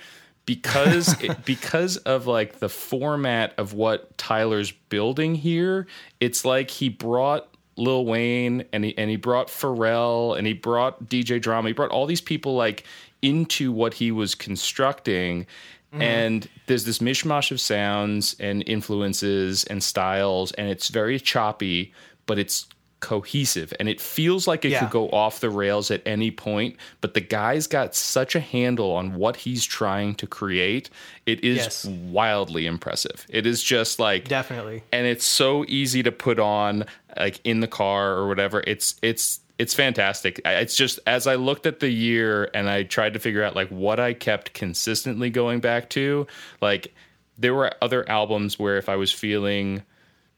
because 0.54 1.20
it, 1.22 1.44
because 1.44 1.96
of 1.98 2.26
like 2.26 2.58
the 2.58 2.68
format 2.68 3.54
of 3.56 3.72
what 3.72 4.18
tyler's 4.18 4.72
building 4.72 5.36
here 5.36 5.86
it's 6.18 6.44
like 6.44 6.70
he 6.70 6.88
brought 6.88 7.46
Lil 7.76 8.04
Wayne 8.04 8.64
and 8.72 8.84
he 8.84 8.98
and 8.98 9.08
he 9.08 9.16
brought 9.16 9.48
Pharrell 9.48 10.36
and 10.36 10.46
he 10.46 10.52
brought 10.52 11.06
DJ 11.06 11.40
Drama. 11.40 11.68
He 11.68 11.72
brought 11.72 11.90
all 11.90 12.04
these 12.04 12.20
people 12.20 12.54
like 12.54 12.84
into 13.22 13.72
what 13.72 13.94
he 13.94 14.12
was 14.12 14.34
constructing. 14.34 15.46
Mm-hmm. 15.92 16.02
And 16.02 16.48
there's 16.66 16.84
this 16.84 16.98
mishmash 16.98 17.50
of 17.50 17.60
sounds 17.60 18.36
and 18.38 18.62
influences 18.66 19.64
and 19.64 19.82
styles, 19.82 20.52
and 20.52 20.68
it's 20.68 20.88
very 20.88 21.18
choppy, 21.18 21.92
but 22.26 22.38
it's 22.38 22.66
cohesive 23.00 23.72
and 23.80 23.88
it 23.88 24.00
feels 24.00 24.46
like 24.46 24.64
it 24.64 24.70
Yeah. 24.70 24.80
could 24.80 24.90
go 24.90 25.08
off 25.10 25.40
the 25.40 25.50
rails 25.50 25.90
at 25.90 26.02
any 26.06 26.30
point. 26.30 26.76
But 27.00 27.14
the 27.14 27.20
guy's 27.20 27.66
got 27.66 27.94
such 27.94 28.34
a 28.34 28.40
handle 28.40 28.92
on 28.92 29.14
what 29.14 29.36
he's 29.36 29.64
trying 29.64 30.14
to 30.16 30.26
create. 30.26 30.90
It 31.26 31.42
is 31.44 31.56
Yes. 31.58 31.84
wildly 31.86 32.66
impressive. 32.66 33.26
It 33.28 33.46
is 33.46 33.62
just 33.62 33.98
like 33.98 34.28
Definitely. 34.28 34.82
and 34.92 35.06
it's 35.06 35.24
so 35.24 35.64
easy 35.66 36.02
to 36.02 36.12
put 36.12 36.38
on 36.38 36.84
like 37.18 37.40
in 37.44 37.60
the 37.60 37.66
car 37.68 38.12
or 38.12 38.28
whatever 38.28 38.62
it's 38.66 38.94
it's 39.02 39.40
it's 39.58 39.74
fantastic 39.74 40.40
it's 40.44 40.76
just 40.76 41.00
as 41.08 41.26
i 41.26 41.34
looked 41.34 41.66
at 41.66 41.80
the 41.80 41.90
year 41.90 42.48
and 42.54 42.70
i 42.70 42.82
tried 42.84 43.12
to 43.14 43.18
figure 43.18 43.42
out 43.42 43.56
like 43.56 43.68
what 43.68 43.98
i 43.98 44.12
kept 44.14 44.54
consistently 44.54 45.28
going 45.28 45.58
back 45.58 45.90
to 45.90 46.26
like 46.62 46.94
there 47.36 47.52
were 47.52 47.72
other 47.82 48.08
albums 48.08 48.58
where 48.60 48.76
if 48.78 48.88
i 48.88 48.94
was 48.96 49.10
feeling 49.12 49.82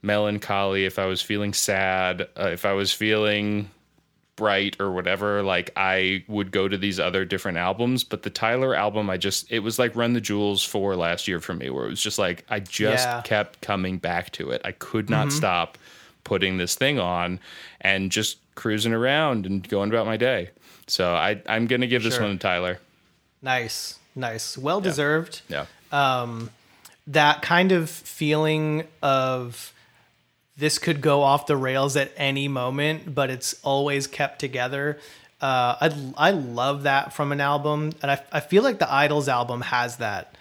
melancholy 0.02 0.84
if 0.84 0.98
i 0.98 1.06
was 1.06 1.22
feeling 1.22 1.52
sad 1.52 2.22
uh, 2.38 2.48
if 2.48 2.64
i 2.64 2.72
was 2.72 2.92
feeling 2.92 3.70
bright 4.34 4.76
or 4.80 4.90
whatever 4.90 5.42
like 5.42 5.70
i 5.76 6.24
would 6.26 6.50
go 6.50 6.66
to 6.66 6.76
these 6.76 6.98
other 6.98 7.24
different 7.24 7.58
albums 7.58 8.02
but 8.02 8.22
the 8.22 8.30
tyler 8.30 8.74
album 8.74 9.08
i 9.10 9.16
just 9.16 9.50
it 9.52 9.60
was 9.60 9.78
like 9.78 9.94
run 9.94 10.12
the 10.14 10.20
jewels 10.20 10.64
for 10.64 10.96
last 10.96 11.28
year 11.28 11.38
for 11.38 11.54
me 11.54 11.70
where 11.70 11.86
it 11.86 11.90
was 11.90 12.00
just 12.02 12.18
like 12.18 12.44
i 12.48 12.58
just 12.58 13.06
Yeah. 13.06 13.20
kept 13.22 13.60
coming 13.60 13.98
back 13.98 14.30
to 14.32 14.50
it 14.50 14.60
i 14.64 14.72
could 14.72 15.08
not 15.10 15.30
stop 15.32 15.78
putting 16.24 16.56
this 16.56 16.74
thing 16.74 16.98
on 16.98 17.38
and 17.80 18.10
just 18.10 18.38
cruising 18.54 18.92
around 18.92 19.44
and 19.46 19.68
going 19.68 19.90
about 19.90 20.06
my 20.06 20.16
day 20.16 20.50
so 20.86 21.14
i 21.14 21.40
i'm 21.46 21.66
gonna 21.66 21.86
give 21.86 22.02
this 22.02 22.18
one 22.18 22.32
to 22.32 22.38
tyler 22.38 22.78
Nice. 23.44 23.98
Nice. 24.14 24.56
Well 24.56 24.80
deserved. 24.80 25.42
yeah 25.48 25.66
Um, 25.90 26.50
that 27.08 27.42
kind 27.42 27.72
of 27.72 27.90
feeling 27.90 28.84
of 29.02 29.72
this 30.56 30.78
could 30.78 31.00
go 31.00 31.22
off 31.22 31.46
the 31.46 31.56
rails 31.56 31.96
at 31.96 32.12
any 32.16 32.48
moment, 32.48 33.14
but 33.14 33.30
it's 33.30 33.54
always 33.62 34.06
kept 34.06 34.38
together. 34.38 34.98
Uh, 35.40 35.76
I 35.80 36.12
I 36.16 36.30
love 36.30 36.84
that 36.84 37.12
from 37.12 37.32
an 37.32 37.40
album, 37.40 37.92
and 38.02 38.10
I 38.10 38.22
I 38.30 38.40
feel 38.40 38.62
like 38.62 38.78
the 38.78 38.86
IDLES 38.86 39.28
album 39.28 39.60
has 39.62 39.96
that, 39.96 40.34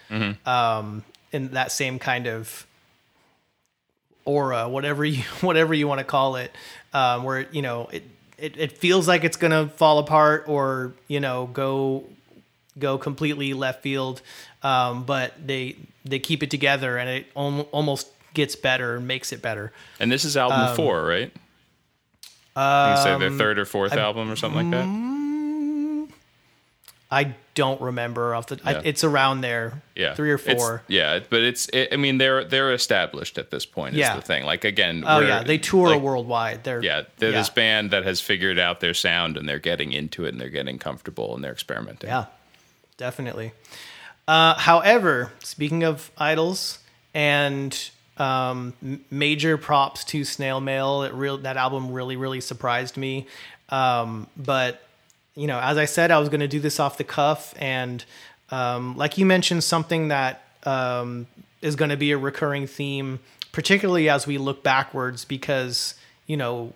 um, 0.46 1.04
in 1.32 1.50
that 1.54 1.72
same 1.72 1.98
kind 1.98 2.28
of 2.28 2.68
aura, 4.26 4.70
whatever 4.70 5.04
you 5.14 5.24
whatever 5.42 5.74
you 5.74 5.88
want 5.88 6.00
to 6.00 6.04
call 6.06 6.36
it, 6.36 6.52
um, 6.94 7.24
where 7.24 7.48
you 7.52 7.62
know 7.62 7.88
it, 7.92 8.04
it 8.38 8.58
it 8.58 8.72
feels 8.78 9.08
like 9.08 9.24
it's 9.24 9.38
gonna 9.38 9.70
fall 9.70 9.98
apart 10.00 10.46
or 10.48 10.94
you 11.08 11.20
know 11.20 11.48
go 11.52 12.04
go 12.78 12.98
completely 12.98 13.54
left 13.54 13.82
field, 13.82 14.22
um, 14.62 15.04
but 15.04 15.34
they 15.46 15.76
they 16.06 16.20
keep 16.20 16.44
it 16.44 16.52
together 16.52 16.98
and 16.98 17.10
it 17.10 17.26
al- 17.36 17.68
almost 17.72 18.08
gets 18.34 18.56
better 18.56 18.96
and 18.96 19.08
makes 19.08 19.32
it 19.32 19.42
better. 19.42 19.72
and 20.00 20.12
this 20.12 20.24
is 20.26 20.38
album 20.38 20.60
um, 20.62 20.76
four 20.76 21.04
right 21.04 21.32
you 22.56 22.98
say 22.98 23.18
their 23.18 23.28
um, 23.30 23.38
third 23.38 23.58
or 23.60 23.66
fourth 23.66 23.94
album 23.94 24.30
or 24.32 24.36
something 24.36 24.70
like 24.70 24.72
that 24.72 24.86
mm, 24.86 26.10
I 27.14 27.36
don't 27.56 27.82
remember 27.82 28.34
off 28.34 28.48
the. 28.48 28.58
I, 28.64 28.72
Yeah. 28.72 28.82
it's 28.86 29.04
around 29.04 29.42
there. 29.42 29.82
yeah 29.96 30.16
three 30.16 30.32
or 30.32 30.36
It's- 30.36 30.56
four. 30.58 30.82
yeah 30.88 31.20
but 31.30 31.42
it's 31.42 31.68
it, 31.70 31.90
i 31.92 31.98
mean 31.98 32.18
they're 32.18 32.44
they're 32.46 32.72
established 32.74 33.38
at 33.38 33.52
this 33.52 33.66
point 33.66 33.96
is 33.96 34.00
Yeah. 34.00 34.16
the 34.16 34.22
thing 34.22 34.46
like 34.46 34.64
again 34.64 35.04
oh 35.06 35.20
yeah, 35.20 35.44
they 35.44 35.58
tour 35.58 35.90
like, 35.90 36.02
worldwide. 36.02 36.64
They're 36.64 36.82
yeah 36.84 37.04
they're 37.18 37.32
this 37.34 37.50
band 37.50 37.92
that 37.92 38.04
has 38.06 38.22
figured 38.22 38.58
out 38.60 38.80
their 38.80 38.94
sound 38.94 39.36
and 39.38 39.48
they're 39.48 39.60
getting 39.60 39.92
into 39.92 40.24
it 40.26 40.30
and 40.30 40.40
they're 40.40 40.50
getting 40.50 40.80
comfortable 40.80 41.36
and 41.36 41.44
they're 41.44 41.52
experimenting 41.52 42.10
Yeah, 42.10 42.26
definitely. 42.98 43.52
Uh, 44.28 44.54
however, 44.56 45.32
speaking 45.44 45.84
of 45.84 46.12
IDLES 46.18 46.78
and 47.14 47.90
um, 48.22 48.74
major 49.10 49.58
props 49.58 50.04
to 50.06 50.24
Snail 50.24 50.60
Mail, 50.62 51.04
it 51.04 51.14
real 51.14 51.38
that 51.40 51.58
album 51.58 51.92
really 51.92 52.16
really 52.16 52.42
surprised 52.42 52.96
me. 52.98 53.28
Um, 53.70 54.28
but 54.38 54.82
you 55.36 55.48
know, 55.48 55.60
as 55.60 55.78
I 55.78 55.86
said, 55.86 56.12
I 56.12 56.20
was 56.20 56.30
going 56.30 56.42
to 56.42 56.48
do 56.48 56.60
this 56.60 56.80
off 56.80 56.98
the 56.98 57.04
cuff, 57.06 57.54
and 57.58 58.04
um, 58.50 58.98
like 58.98 59.18
you 59.18 59.26
mentioned, 59.26 59.64
something 59.64 60.10
that 60.10 60.44
um, 60.66 61.26
is 61.62 61.76
going 61.76 61.90
to 61.90 61.98
be 61.98 62.12
a 62.12 62.18
recurring 62.18 62.68
theme, 62.68 63.20
particularly 63.54 64.10
as 64.10 64.28
we 64.28 64.38
look 64.38 64.62
backwards, 64.64 65.24
because 65.26 65.96
you 66.28 66.38
know 66.38 66.74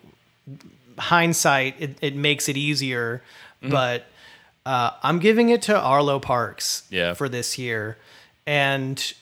hindsight 0.98 1.74
it, 1.78 1.96
it 2.00 2.16
makes 2.16 2.48
it 2.48 2.56
easier 2.56 3.22
but 3.60 4.06
uh, 4.64 4.90
i'm 5.02 5.18
giving 5.18 5.50
it 5.50 5.60
to 5.62 5.76
arlo 5.78 6.18
parks 6.18 6.84
Yeah. 6.88 7.12
for 7.14 7.28
this 7.28 7.58
year 7.58 7.98
and 8.46 9.12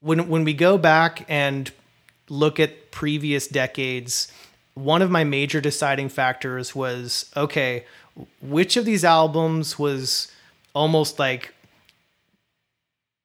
when 0.00 0.28
when 0.28 0.44
we 0.44 0.54
go 0.54 0.78
back 0.78 1.24
and 1.28 1.70
look 2.28 2.60
at 2.60 2.90
previous 2.90 3.46
decades 3.46 4.32
one 4.74 5.02
of 5.02 5.10
my 5.10 5.24
major 5.24 5.60
deciding 5.60 6.08
factors 6.08 6.74
was 6.74 7.30
okay 7.36 7.84
which 8.40 8.76
of 8.76 8.84
these 8.84 9.04
albums 9.04 9.78
was 9.78 10.30
almost 10.74 11.18
like 11.18 11.54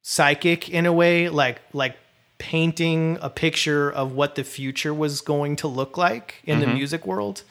psychic 0.07 0.69
in 0.69 0.85
a 0.85 0.93
way, 0.93 1.29
like 1.29 1.61
like 1.73 1.97
painting 2.37 3.17
a 3.21 3.29
picture 3.29 3.89
of 3.89 4.11
what 4.11 4.35
the 4.35 4.43
future 4.43 4.93
was 4.93 5.21
going 5.21 5.55
to 5.55 5.67
look 5.67 5.97
like 5.97 6.35
in 6.43 6.59
the 6.59 6.67
music 6.67 7.07
world. 7.07 7.43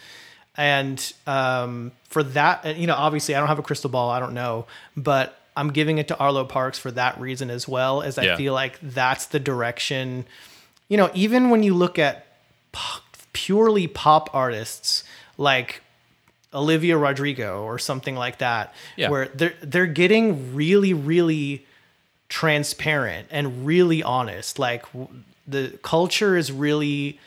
And 0.57 1.13
um, 1.27 1.91
for 2.09 2.23
that, 2.23 2.77
you 2.77 2.87
know, 2.87 2.95
obviously 2.95 3.35
I 3.35 3.41
don't 3.41 3.49
have 3.49 3.59
a 3.59 3.63
crystal 3.63 3.91
ball, 3.91 4.11
I 4.11 4.21
don't 4.21 4.35
know, 4.35 4.67
but 4.97 5.41
I'm 5.57 5.71
giving 5.71 5.99
it 5.99 6.09
to 6.09 6.17
Arlo 6.19 6.45
Parks 6.45 6.79
for 6.79 6.91
that 6.93 7.21
reason 7.21 7.51
as 7.51 7.69
well, 7.69 8.03
as 8.03 8.19
I 8.19 8.25
Yeah. 8.25 8.37
feel 8.37 8.53
like 8.55 8.79
that's 8.83 9.27
the 9.27 9.39
direction. 9.41 10.27
You 10.89 10.97
know, 10.97 11.11
even 11.15 11.51
when 11.51 11.63
you 11.63 11.75
look 11.75 11.99
at 11.99 12.27
purely 13.33 13.87
pop 13.87 14.31
artists 14.35 15.05
like 15.39 15.81
Olivia 16.53 16.97
Rodrigo 16.97 17.63
or 17.65 17.79
something 17.79 18.15
like 18.17 18.39
that, 18.39 18.75
Yeah. 18.97 19.11
where 19.11 19.27
they're 19.35 19.55
they're 19.61 19.87
getting 19.87 20.55
really, 20.55 20.93
really 20.93 21.67
transparent 22.29 23.29
and 23.31 23.67
really 23.67 24.03
honest. 24.03 24.59
Like 24.59 24.85
the 25.47 25.79
culture 25.83 26.37
is 26.37 26.51
really 26.51 27.19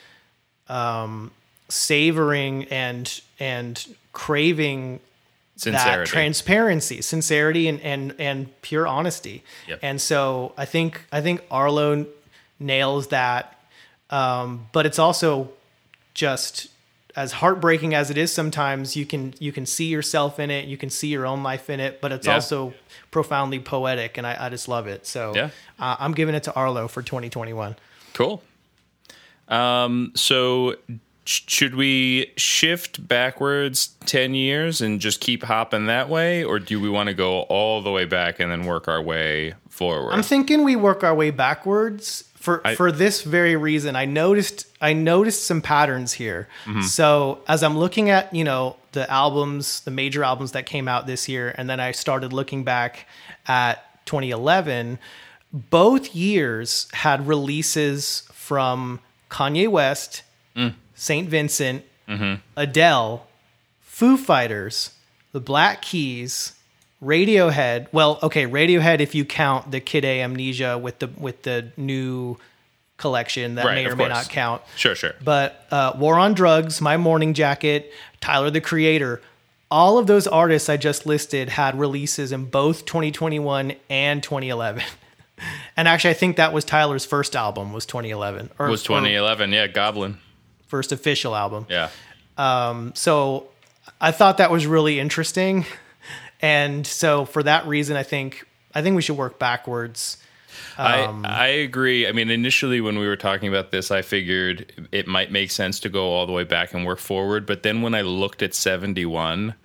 um, 0.69 1.31
savoring 1.69 2.65
and 2.65 3.21
and 3.39 3.85
craving 4.13 4.99
that 5.63 6.05
transparency, 6.05 7.01
sincerity, 7.01 7.67
and 7.67 7.81
and 7.81 8.15
and 8.19 8.61
pure 8.61 8.87
honesty. 8.87 9.43
Yep. 9.67 9.79
And 9.81 10.01
so 10.01 10.53
I 10.57 10.65
think 10.65 11.03
I 11.11 11.21
think 11.21 11.43
Arlo 11.51 12.05
nails 12.59 13.07
that, 13.07 13.59
um, 14.09 14.67
but 14.71 14.85
it's 14.85 14.99
also 14.99 15.49
just 16.13 16.67
as 17.15 17.31
heartbreaking 17.31 17.93
as 17.95 18.09
it 18.11 18.17
is. 18.17 18.31
Sometimes 18.31 18.95
you 18.95 19.05
can 19.05 19.33
you 19.39 19.51
can 19.51 19.65
see 19.65 19.85
yourself 19.85 20.39
in 20.39 20.51
it, 20.51 20.65
you 20.65 20.77
can 20.77 20.89
see 20.89 21.07
your 21.07 21.25
own 21.25 21.41
life 21.43 21.69
in 21.69 21.79
it, 21.79 21.99
but 22.01 22.11
it's 22.11 22.27
Yeah. 22.27 22.35
also 22.35 22.73
profoundly 23.11 23.59
poetic, 23.59 24.17
and 24.17 24.27
I, 24.27 24.45
I 24.45 24.49
just 24.49 24.67
love 24.67 24.85
it. 24.87 25.07
So 25.07 25.33
Yeah. 25.35 25.49
uh, 25.79 25.95
I'm 25.99 26.13
giving 26.13 26.35
it 26.35 26.43
to 26.43 26.53
Arlo 26.53 26.87
for 26.87 27.01
2021. 27.01 27.75
Cool. 28.13 28.43
Um, 29.47 30.11
so 30.15 30.75
should 31.27 31.75
we 31.75 32.31
shift 32.37 33.05
backwards 33.07 33.89
10 34.05 34.33
years 34.33 34.81
and 34.81 35.01
just 35.01 35.19
keep 35.19 35.43
hopping 35.43 35.87
that 35.87 36.09
way? 36.09 36.43
Or 36.43 36.57
do 36.57 36.79
we 36.79 36.89
want 36.89 37.07
to 37.07 37.13
go 37.13 37.41
all 37.41 37.81
the 37.81 37.91
way 37.91 38.05
back 38.05 38.39
and 38.39 38.51
then 38.51 38.65
work 38.65 38.87
our 38.87 39.01
way 39.01 39.55
forward? 39.69 40.13
I'm 40.13 40.23
thinking 40.23 40.63
we 40.63 40.75
work 40.75 41.03
our 41.03 41.13
way 41.13 41.31
backwards 41.31 42.23
for 42.35 42.65
I- 42.65 42.75
for 42.75 42.91
this 42.91 43.23
very 43.23 43.57
reason. 43.57 43.95
I 43.95 44.05
noticed 44.05 44.67
I 44.81 44.93
noticed 44.93 45.43
some 45.45 45.61
patterns 45.61 46.13
here. 46.13 46.47
Mm-hmm. 46.65 46.81
So 46.83 47.39
as 47.47 47.61
I'm 47.61 47.77
looking 47.77 48.09
at 48.09 48.33
you 48.33 48.45
know 48.45 48.77
the 48.93 49.09
albums, 49.11 49.81
the 49.81 49.91
major 49.91 50.23
albums 50.23 50.53
that 50.53 50.65
came 50.65 50.87
out 50.87 51.07
this 51.07 51.27
year, 51.27 51.53
and 51.57 51.69
then 51.69 51.79
I 51.81 51.91
started 51.91 52.31
looking 52.31 52.63
back 52.63 53.05
at 53.47 54.05
2011. 54.05 54.97
Both 55.51 56.15
years 56.15 56.87
had 56.93 57.27
releases 57.27 58.23
from 58.31 58.99
Kanye 59.29 59.67
West, 59.67 60.23
mm. 60.55 60.73
Saint 60.97 61.29
Vincent, 61.29 61.86
Adele, 62.57 63.25
Foo 63.81 64.17
Fighters, 64.17 64.91
The 65.31 65.39
Black 65.39 65.81
Keys, 65.81 66.53
Radiohead. 67.01 67.88
Well, 67.91 68.17
okay, 68.23 68.45
Radiohead 68.45 68.99
if 68.99 69.13
you 69.13 69.23
count 69.23 69.71
the 69.71 69.79
Kid 69.79 70.03
A 70.03 70.21
Amnesia 70.21 70.77
with 70.77 70.99
the 70.99 71.07
with 71.17 71.43
the 71.43 71.71
new 71.77 72.38
collection 72.97 73.55
that 73.55 73.65
Right, 73.65 73.75
may 73.75 73.86
or 73.86 73.95
may 73.95 74.07
not 74.07 74.29
count. 74.29 74.63
Sure, 74.75 74.95
sure. 74.95 75.13
But 75.23 75.65
uh, 75.69 75.93
War 75.97 76.17
on 76.17 76.33
Drugs, 76.33 76.81
My 76.81 76.97
Morning 76.97 77.36
Jacket, 77.36 77.93
Tyler 78.19 78.49
the 78.49 78.62
Creator, 78.62 79.21
all 79.69 79.99
of 79.99 80.07
those 80.07 80.25
artists 80.25 80.69
I 80.69 80.77
just 80.77 81.05
listed 81.05 81.49
had 81.49 81.77
releases 81.77 82.31
in 82.31 82.45
both 82.45 82.86
2021 82.86 83.73
and 83.89 84.23
2011. 84.23 84.83
And 85.75 85.88
actually, 85.88 86.10
I 86.10 86.13
think 86.15 86.38
that 86.38 86.51
was 86.51 86.65
Tyler's 86.65 87.05
first 87.05 87.36
album 87.36 87.71
was 87.71 87.86
2011 87.86 88.49
or 88.57 88.69
was 88.69 88.83
or 88.83 88.88
2011. 88.88 89.51
Yeah, 89.51 89.67
Goblin. 89.67 90.17
First 90.67 90.91
official 90.91 91.36
album. 91.36 91.65
Yeah. 91.69 91.89
So 92.93 93.47
I 93.99 94.12
thought 94.12 94.38
that 94.38 94.51
was 94.51 94.67
really 94.67 94.99
interesting. 94.99 95.65
And 96.41 96.86
so 96.86 97.25
for 97.25 97.41
that 97.43 97.65
reason, 97.65 97.97
I 97.97 98.03
think 98.03 98.45
I 98.75 98.82
think 98.82 98.95
we 98.95 99.01
should 99.01 99.17
work 99.17 99.39
backwards. 99.39 100.17
Um, 100.77 101.25
I, 101.25 101.30
I 101.30 101.47
agree. 101.47 102.08
I 102.08 102.12
mean, 102.12 102.30
initially 102.30 102.82
when 102.82 102.99
we 102.99 103.08
were 103.08 103.15
talking 103.15 103.49
about 103.49 103.71
this, 103.71 103.89
I 103.89 104.01
figured 104.03 104.88
it 104.91 105.08
might 105.08 105.32
make 105.32 105.49
sense 105.49 105.80
to 105.82 105.89
go 105.89 106.13
all 106.13 106.27
the 106.27 106.34
way 106.34 106.43
back 106.43 106.73
and 106.73 106.86
work 106.86 106.99
forward. 106.99 107.45
But 107.47 107.63
then 107.63 107.82
when 107.82 107.95
I 107.95 108.01
looked 108.01 108.43
at 108.43 108.53
71, 108.53 109.56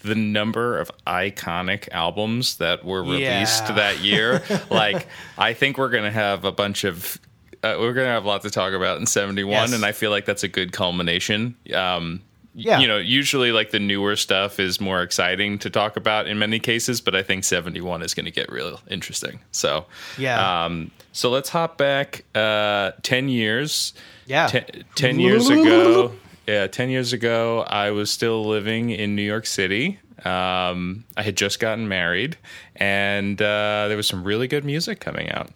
the 0.00 0.14
number 0.14 0.78
of 0.78 0.90
iconic 1.06 1.88
albums 1.92 2.56
that 2.56 2.84
were 2.84 3.02
released 3.02 3.64
Yeah. 3.68 3.72
that 3.72 3.98
year, 4.00 4.42
like, 4.70 5.06
I 5.36 5.52
think 5.52 5.76
we're 5.76 5.90
going 5.90 6.04
to 6.04 6.10
have 6.10 6.44
a 6.44 6.52
bunch 6.52 6.84
of. 6.84 7.18
Uh, 7.62 7.76
we're 7.78 7.92
going 7.92 8.06
to 8.06 8.10
have 8.12 8.24
a 8.24 8.28
lot 8.28 8.42
to 8.42 8.50
talk 8.50 8.72
about 8.72 8.98
in 8.98 9.06
71, 9.06 9.52
Yes. 9.52 9.72
and 9.72 9.84
I 9.84 9.92
feel 9.92 10.10
like 10.10 10.24
that's 10.26 10.42
a 10.44 10.48
good 10.48 10.72
culmination. 10.72 11.56
Um, 11.74 12.22
Yeah. 12.54 12.80
You 12.80 12.88
know, 12.88 12.96
usually 12.98 13.52
like 13.52 13.70
the 13.70 13.78
newer 13.78 14.16
stuff 14.16 14.58
is 14.58 14.80
more 14.80 15.02
exciting 15.02 15.58
to 15.60 15.70
talk 15.70 15.96
about 15.96 16.26
in 16.26 16.38
many 16.40 16.58
cases, 16.58 17.00
but 17.00 17.14
I 17.14 17.22
think 17.22 17.44
71 17.44 18.02
is 18.02 18.14
going 18.14 18.24
to 18.26 18.32
get 18.32 18.50
real 18.50 18.80
interesting. 18.90 19.38
So, 19.52 19.86
Yeah. 20.16 20.64
um, 20.64 20.90
so 21.12 21.30
let's 21.30 21.50
hop 21.50 21.78
back 21.78 22.24
uh, 22.34 22.92
10 23.02 23.28
years. 23.28 23.92
Yeah. 24.26 24.46
Ten, 24.48 24.64
10 24.96 25.20
years 25.20 25.48
ago. 25.48 26.12
Yeah, 26.48 26.66
10 26.66 26.88
years 26.88 27.12
ago, 27.12 27.60
I 27.68 27.90
was 27.90 28.10
still 28.10 28.42
living 28.48 28.88
in 28.88 29.14
New 29.14 29.20
York 29.22 29.44
City. 29.44 29.98
Um, 30.24 31.04
I 31.14 31.22
had 31.22 31.36
just 31.36 31.60
gotten 31.60 31.88
married, 31.88 32.38
and 32.74 33.38
uh, 33.42 33.84
there 33.88 33.98
was 33.98 34.06
some 34.06 34.24
really 34.24 34.48
good 34.48 34.64
music 34.64 34.98
coming 34.98 35.30
out. 35.30 35.50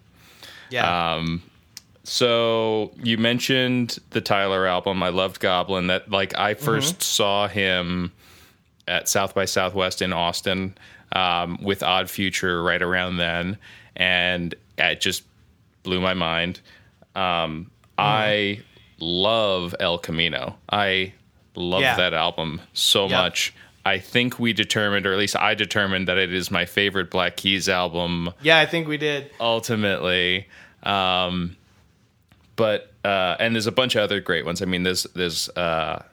Yeah. 0.69 1.15
So 2.03 2.91
you 3.01 3.17
mentioned 3.17 3.97
the 4.09 4.21
Tyler 4.21 4.67
album. 4.67 5.01
I 5.03 5.09
loved 5.09 5.39
Goblin. 5.39 5.87
That 5.87 6.11
like 6.11 6.37
I 6.37 6.53
1st 6.53 7.01
saw 7.01 7.47
him 7.47 8.11
at 8.87 9.07
South 9.07 9.33
by 9.33 9.45
Southwest 9.45 10.01
in 10.01 10.11
Austin 10.11 10.75
um, 11.13 11.57
with 11.61 11.81
Odd 11.81 12.09
Future 12.09 12.61
right 12.61 12.81
around 12.81 13.17
then, 13.17 13.57
and 13.95 14.53
it 14.77 14.99
just 14.99 15.23
blew 15.83 16.01
my 16.01 16.13
mind. 16.13 16.59
Um, 17.15 17.71
I 17.97 18.59
love 18.99 19.73
El 19.79 19.97
Camino. 19.97 20.57
I 20.69 21.13
love 21.55 21.81
Yeah. 21.81 21.95
that 21.95 22.13
album 22.13 22.59
so 22.73 23.03
Yep. 23.03 23.11
much. 23.11 23.53
I 23.85 23.99
think 23.99 24.39
we 24.39 24.53
determined, 24.53 25.05
or 25.05 25.11
at 25.13 25.19
least 25.19 25.35
I 25.35 25.53
determined, 25.55 26.07
that 26.07 26.17
it 26.17 26.33
is 26.33 26.49
my 26.49 26.65
favorite 26.65 27.11
Black 27.11 27.35
Keys 27.37 27.67
album 27.69 28.29
yeah, 28.41 28.59
I 28.59 28.65
think 28.65 28.87
we 28.87 28.97
did. 28.97 29.29
ultimately. 29.39 30.47
Um, 30.83 31.55
but 32.55 32.91
uh, 33.03 33.35
and 33.39 33.55
there's 33.55 33.67
a 33.67 33.71
bunch 33.71 33.95
of 33.95 34.01
other 34.03 34.19
great 34.19 34.45
ones. 34.45 34.61
I 34.61 34.65
mean, 34.65 34.83
there's 34.83 35.03
there's 35.15 35.49
uh, 35.49 36.03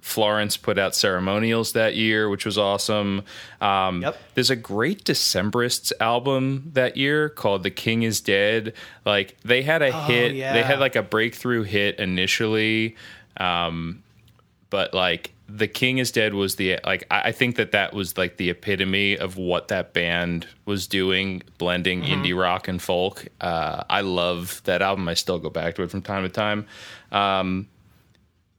Florence 0.00 0.56
put 0.56 0.78
out 0.78 0.94
ceremonials 0.94 1.72
that 1.72 1.96
year, 1.96 2.28
which 2.28 2.46
was 2.46 2.56
awesome. 2.58 3.22
Um, 3.60 4.02
Yep. 4.02 4.16
There's 4.34 4.50
a 4.50 4.56
great 4.56 5.04
Decemberists 5.04 5.92
album 6.00 6.70
that 6.74 6.96
year 6.96 7.28
called 7.28 7.62
"The 7.64 7.70
King 7.70 8.02
Is 8.04 8.20
Dead." 8.20 8.72
Like 9.04 9.36
they 9.42 9.62
had 9.62 9.82
a 9.82 9.90
hit. 10.06 10.34
They 10.52 10.62
had 10.62 10.78
like 10.80 10.96
a 10.96 11.02
breakthrough 11.02 11.62
hit 11.64 11.98
initially. 11.98 12.96
Um, 13.38 14.02
but 14.70 14.94
like 14.94 15.32
the 15.48 15.68
king 15.68 15.98
is 15.98 16.10
dead 16.10 16.34
was 16.34 16.56
the 16.56 16.78
like 16.84 17.04
I 17.10 17.30
think 17.30 17.56
that 17.56 17.72
that 17.72 17.94
was 17.94 18.18
like 18.18 18.36
the 18.36 18.50
epitome 18.50 19.16
of 19.16 19.36
what 19.36 19.68
that 19.68 19.92
band 19.92 20.46
was 20.64 20.86
doing 20.86 21.42
blending 21.58 22.02
indie 22.02 22.36
rock 22.36 22.66
and 22.66 22.82
folk. 22.82 23.26
Uh, 23.40 23.84
i 23.88 24.00
love 24.00 24.60
that 24.64 24.82
album. 24.82 25.08
I 25.08 25.14
still 25.14 25.38
go 25.38 25.50
back 25.50 25.76
to 25.76 25.82
it 25.82 25.90
from 25.90 26.02
time 26.02 26.24
to 26.24 26.28
time. 26.28 26.66
Um, 27.12 27.68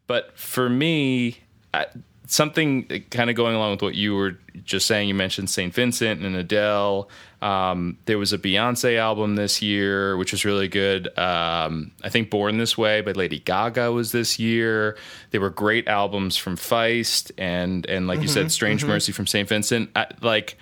but 0.08 0.38
for 0.38 0.69
me 0.69 1.39
I, 1.73 1.88
something 2.28 2.86
kind 3.10 3.30
of 3.30 3.36
going 3.36 3.56
along 3.56 3.71
with 3.71 3.82
what 3.82 3.95
you 3.95 4.15
were 4.15 4.38
just 4.63 4.88
saying 4.88 5.08
you 5.08 5.13
mentioned 5.13 5.50
st 5.50 5.73
vincent 5.73 6.21
and 6.21 6.36
adele 6.36 7.10
um, 7.41 7.97
there 8.06 8.17
was 8.17 8.34
a 8.34 8.38
beyonce 8.38 8.97
album 8.97 9.36
this 9.36 9.62
year 9.62 10.17
which 10.17 10.32
was 10.32 10.43
really 10.43 10.67
good 10.67 11.08
um, 11.19 11.91
i 12.04 12.10
think 12.10 12.30
born 12.30 12.58
this 12.58 12.78
way 12.78 13.02
by 13.02 13.12
lady 13.12 13.39
gaga 13.39 13.91
was 13.91 14.12
this 14.12 14.39
year 14.39 14.97
there 15.32 15.39
were 15.41 15.50
great 15.52 15.88
albums 15.88 16.36
from 16.36 16.56
feist 16.56 17.32
and 17.38 17.86
and 17.88 18.08
like 18.08 18.21
you 18.21 18.28
said 18.28 18.52
strange 18.52 18.84
mercy 18.84 19.12
from 19.12 19.28
st 19.28 19.47
vincent 19.47 19.89
I, 19.95 20.08
like 20.21 20.58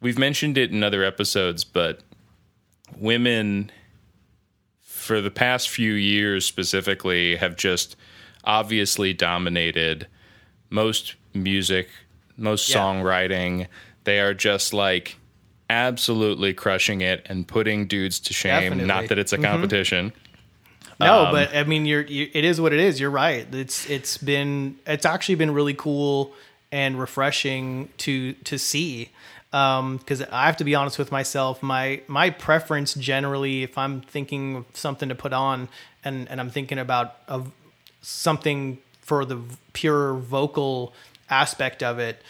we've 0.00 0.18
mentioned 0.18 0.58
it 0.58 0.70
in 0.70 0.82
other 0.82 1.02
episodes 1.02 1.64
but 1.64 2.00
women 2.98 3.70
for 4.80 5.20
the 5.20 5.30
past 5.30 5.68
few 5.68 5.92
years 5.92 6.44
specifically 6.44 7.36
have 7.36 7.56
just 7.56 7.96
obviously 8.44 9.12
dominated 9.12 10.06
most 10.70 11.14
music, 11.34 11.88
most 12.36 12.68
Yeah. 12.68 12.76
songwriting. 12.76 13.66
They 14.04 14.20
are 14.20 14.34
just 14.34 14.72
like 14.72 15.16
absolutely 15.70 16.54
crushing 16.54 17.00
it 17.00 17.26
and 17.28 17.46
putting 17.46 17.86
dudes 17.86 18.20
to 18.20 18.32
shame. 18.32 18.62
Definitely. 18.62 18.84
Not 18.86 19.08
that 19.08 19.18
it's 19.18 19.32
a 19.32 19.38
competition. 19.38 20.12
No, 21.00 21.26
Um, 21.26 21.32
but 21.32 21.54
I 21.54 21.64
mean, 21.64 21.86
you're, 21.86 22.02
you 22.02 22.28
it 22.32 22.44
is 22.44 22.60
what 22.60 22.72
it 22.72 22.78
is. 22.80 23.00
You're 23.00 23.10
right. 23.10 23.46
It's 23.52 23.88
it's 23.90 24.18
been 24.18 24.78
it's 24.86 25.06
actually 25.06 25.34
been 25.36 25.52
really 25.52 25.74
cool 25.74 26.32
and 26.70 26.98
refreshing 26.98 27.88
to 27.98 28.34
to 28.34 28.58
see. 28.58 29.10
because 29.50 30.22
I 30.30 30.46
have 30.46 30.56
to 30.58 30.64
be 30.64 30.74
honest 30.74 30.98
with 30.98 31.10
myself. 31.10 31.62
My 31.62 32.02
my 32.06 32.30
preference 32.30 32.94
generally, 32.94 33.62
if 33.62 33.76
I'm 33.76 34.00
thinking 34.00 34.56
of 34.56 34.64
something 34.74 35.08
to 35.08 35.14
put 35.14 35.32
on, 35.32 35.68
and 36.04 36.28
and 36.30 36.40
I'm 36.40 36.50
thinking 36.50 36.78
about 36.78 37.16
a, 37.28 37.42
something 38.00 38.78
for 39.00 39.24
the 39.24 39.40
pure 39.72 40.14
vocal 40.14 40.94
aspect 41.28 41.82
of 41.82 41.98
it, 41.98 42.22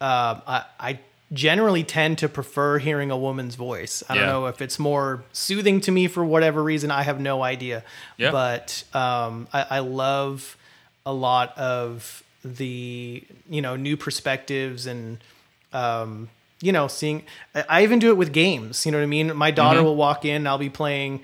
uh, 0.00 0.40
I, 0.46 0.64
I 0.78 0.98
generally 1.32 1.84
tend 1.84 2.18
to 2.18 2.28
prefer 2.28 2.78
hearing 2.78 3.10
a 3.10 3.16
woman's 3.16 3.54
voice. 3.54 4.02
I 4.08 4.14
don't 4.14 4.26
know 4.26 4.46
if 4.46 4.62
it's 4.62 4.78
more 4.78 5.24
soothing 5.32 5.80
to 5.82 5.92
me 5.92 6.08
for 6.08 6.24
whatever 6.24 6.62
reason. 6.62 6.90
I 6.90 7.02
have 7.02 7.20
no 7.20 7.42
idea. 7.42 7.84
Yeah. 8.16 8.30
But 8.30 8.84
um, 8.94 9.48
I, 9.52 9.66
I 9.70 9.78
love 9.80 10.56
a 11.04 11.12
lot 11.12 11.56
of 11.58 12.22
the 12.44 13.24
you 13.48 13.62
know 13.62 13.76
new 13.76 13.96
perspectives 13.96 14.86
and 14.86 15.18
um, 15.72 16.30
you 16.60 16.72
know 16.72 16.88
seeing. 16.88 17.24
I 17.54 17.64
I 17.68 17.82
even 17.82 17.98
do 17.98 18.10
it 18.10 18.16
with 18.16 18.32
games. 18.32 18.86
You 18.86 18.92
know 18.92 18.98
what 18.98 19.04
I 19.04 19.06
mean. 19.06 19.36
My 19.36 19.50
daughter 19.50 19.82
will 19.82 19.96
walk 19.96 20.24
in. 20.24 20.46
I'll 20.46 20.58
be 20.58 20.70
playing. 20.70 21.22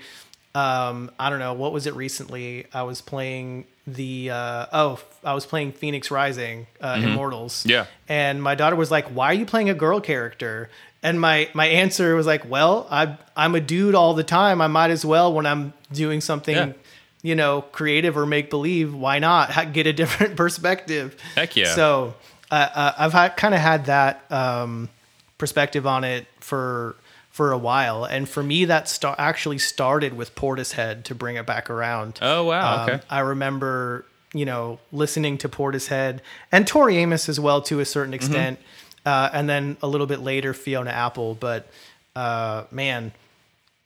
Um, 0.53 1.11
I 1.19 1.29
don't 1.29 1.39
know 1.39 1.53
what 1.53 1.73
was 1.73 1.85
it 1.87 1.95
recently. 1.95 2.67
I 2.73 2.83
was 2.83 3.01
playing 3.01 3.65
the 3.87 4.31
uh, 4.31 4.65
oh 4.73 4.99
I 5.23 5.33
was 5.33 5.45
playing 5.45 5.73
Fenyx 5.73 6.09
Rising 6.11 6.67
uh, 6.81 6.99
Immortals. 7.03 7.65
Yeah. 7.65 7.85
And 8.09 8.41
my 8.41 8.55
daughter 8.55 8.75
was 8.75 8.89
like, 8.91 9.05
"Why 9.07 9.27
are 9.27 9.33
you 9.33 9.45
playing 9.45 9.69
a 9.69 9.73
girl 9.75 9.99
character?" 10.01 10.69
And 11.03 11.21
my 11.21 11.49
my 11.53 11.67
answer 11.67 12.15
was 12.15 12.25
like, 12.25 12.49
"Well, 12.49 12.87
I 12.89 13.17
I'm 13.35 13.53
a 13.55 13.61
dude 13.61 13.93
all 13.95 14.13
the 14.15 14.23
time. 14.23 14.61
I 14.61 14.67
might 14.67 14.89
as 14.91 15.05
well 15.05 15.31
when 15.33 15.45
I'm 15.45 15.73
doing 15.93 16.19
something, 16.21 16.55
Yeah. 16.55 16.73
you 17.21 17.35
know, 17.35 17.61
creative 17.61 18.17
or 18.17 18.25
make 18.25 18.49
believe. 18.49 18.93
Why 18.93 19.19
not 19.19 19.71
get 19.73 19.85
a 19.87 19.93
different 19.93 20.35
perspective?" 20.43 21.15
Heck 21.35 21.55
yeah. 21.55 21.73
So 21.75 22.15
uh, 22.49 22.55
uh, 22.73 22.93
I've 23.13 23.35
kind 23.35 23.53
of 23.53 23.61
had 23.61 23.85
that 23.85 24.23
um, 24.31 24.89
perspective 25.37 25.85
on 25.85 26.03
it 26.03 26.25
for 26.39 26.95
for 27.35 27.51
a 27.51 27.57
while, 27.57 28.05
and 28.05 28.29
for 28.29 28.41
me, 28.41 28.63
that 28.63 28.87
sta- 28.87 29.13
actually 29.17 29.57
started 29.57 30.13
with 30.15 30.33
Portishead 30.35 31.03
to 31.03 31.13
bring 31.13 31.35
it 31.35 31.45
back 31.45 31.69
around. 31.69 32.17
Oh, 32.21 32.45
wow, 32.45 32.75
Um, 32.85 32.89
okay. 32.89 33.03
I 33.09 33.19
remember, 33.19 34.05
you 34.33 34.45
know, 34.45 34.79
listening 34.93 35.37
to 35.39 35.49
Portishead 35.49 36.21
and 36.49 36.65
Tori 36.65 36.95
Amos 36.95 37.27
as 37.27 37.37
well 37.37 37.61
to 37.63 37.81
a 37.81 37.85
certain 37.85 38.13
Mm-hmm. 38.13 38.23
extent, 38.23 38.59
uh, 39.05 39.29
and 39.33 39.49
then 39.49 39.75
a 39.81 39.87
little 39.87 40.07
bit 40.07 40.21
later 40.21 40.53
Fiona 40.53 40.91
Apple. 40.91 41.35
But 41.35 41.67
uh, 42.15 42.63
man, 42.71 43.11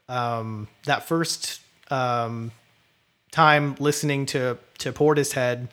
um, 0.07 0.67
that 0.85 1.07
first 1.07 1.59
um, 1.89 2.51
time 3.31 3.75
listening 3.79 4.27
to 4.27 4.59
to 4.77 4.93
Portishead 4.93 5.69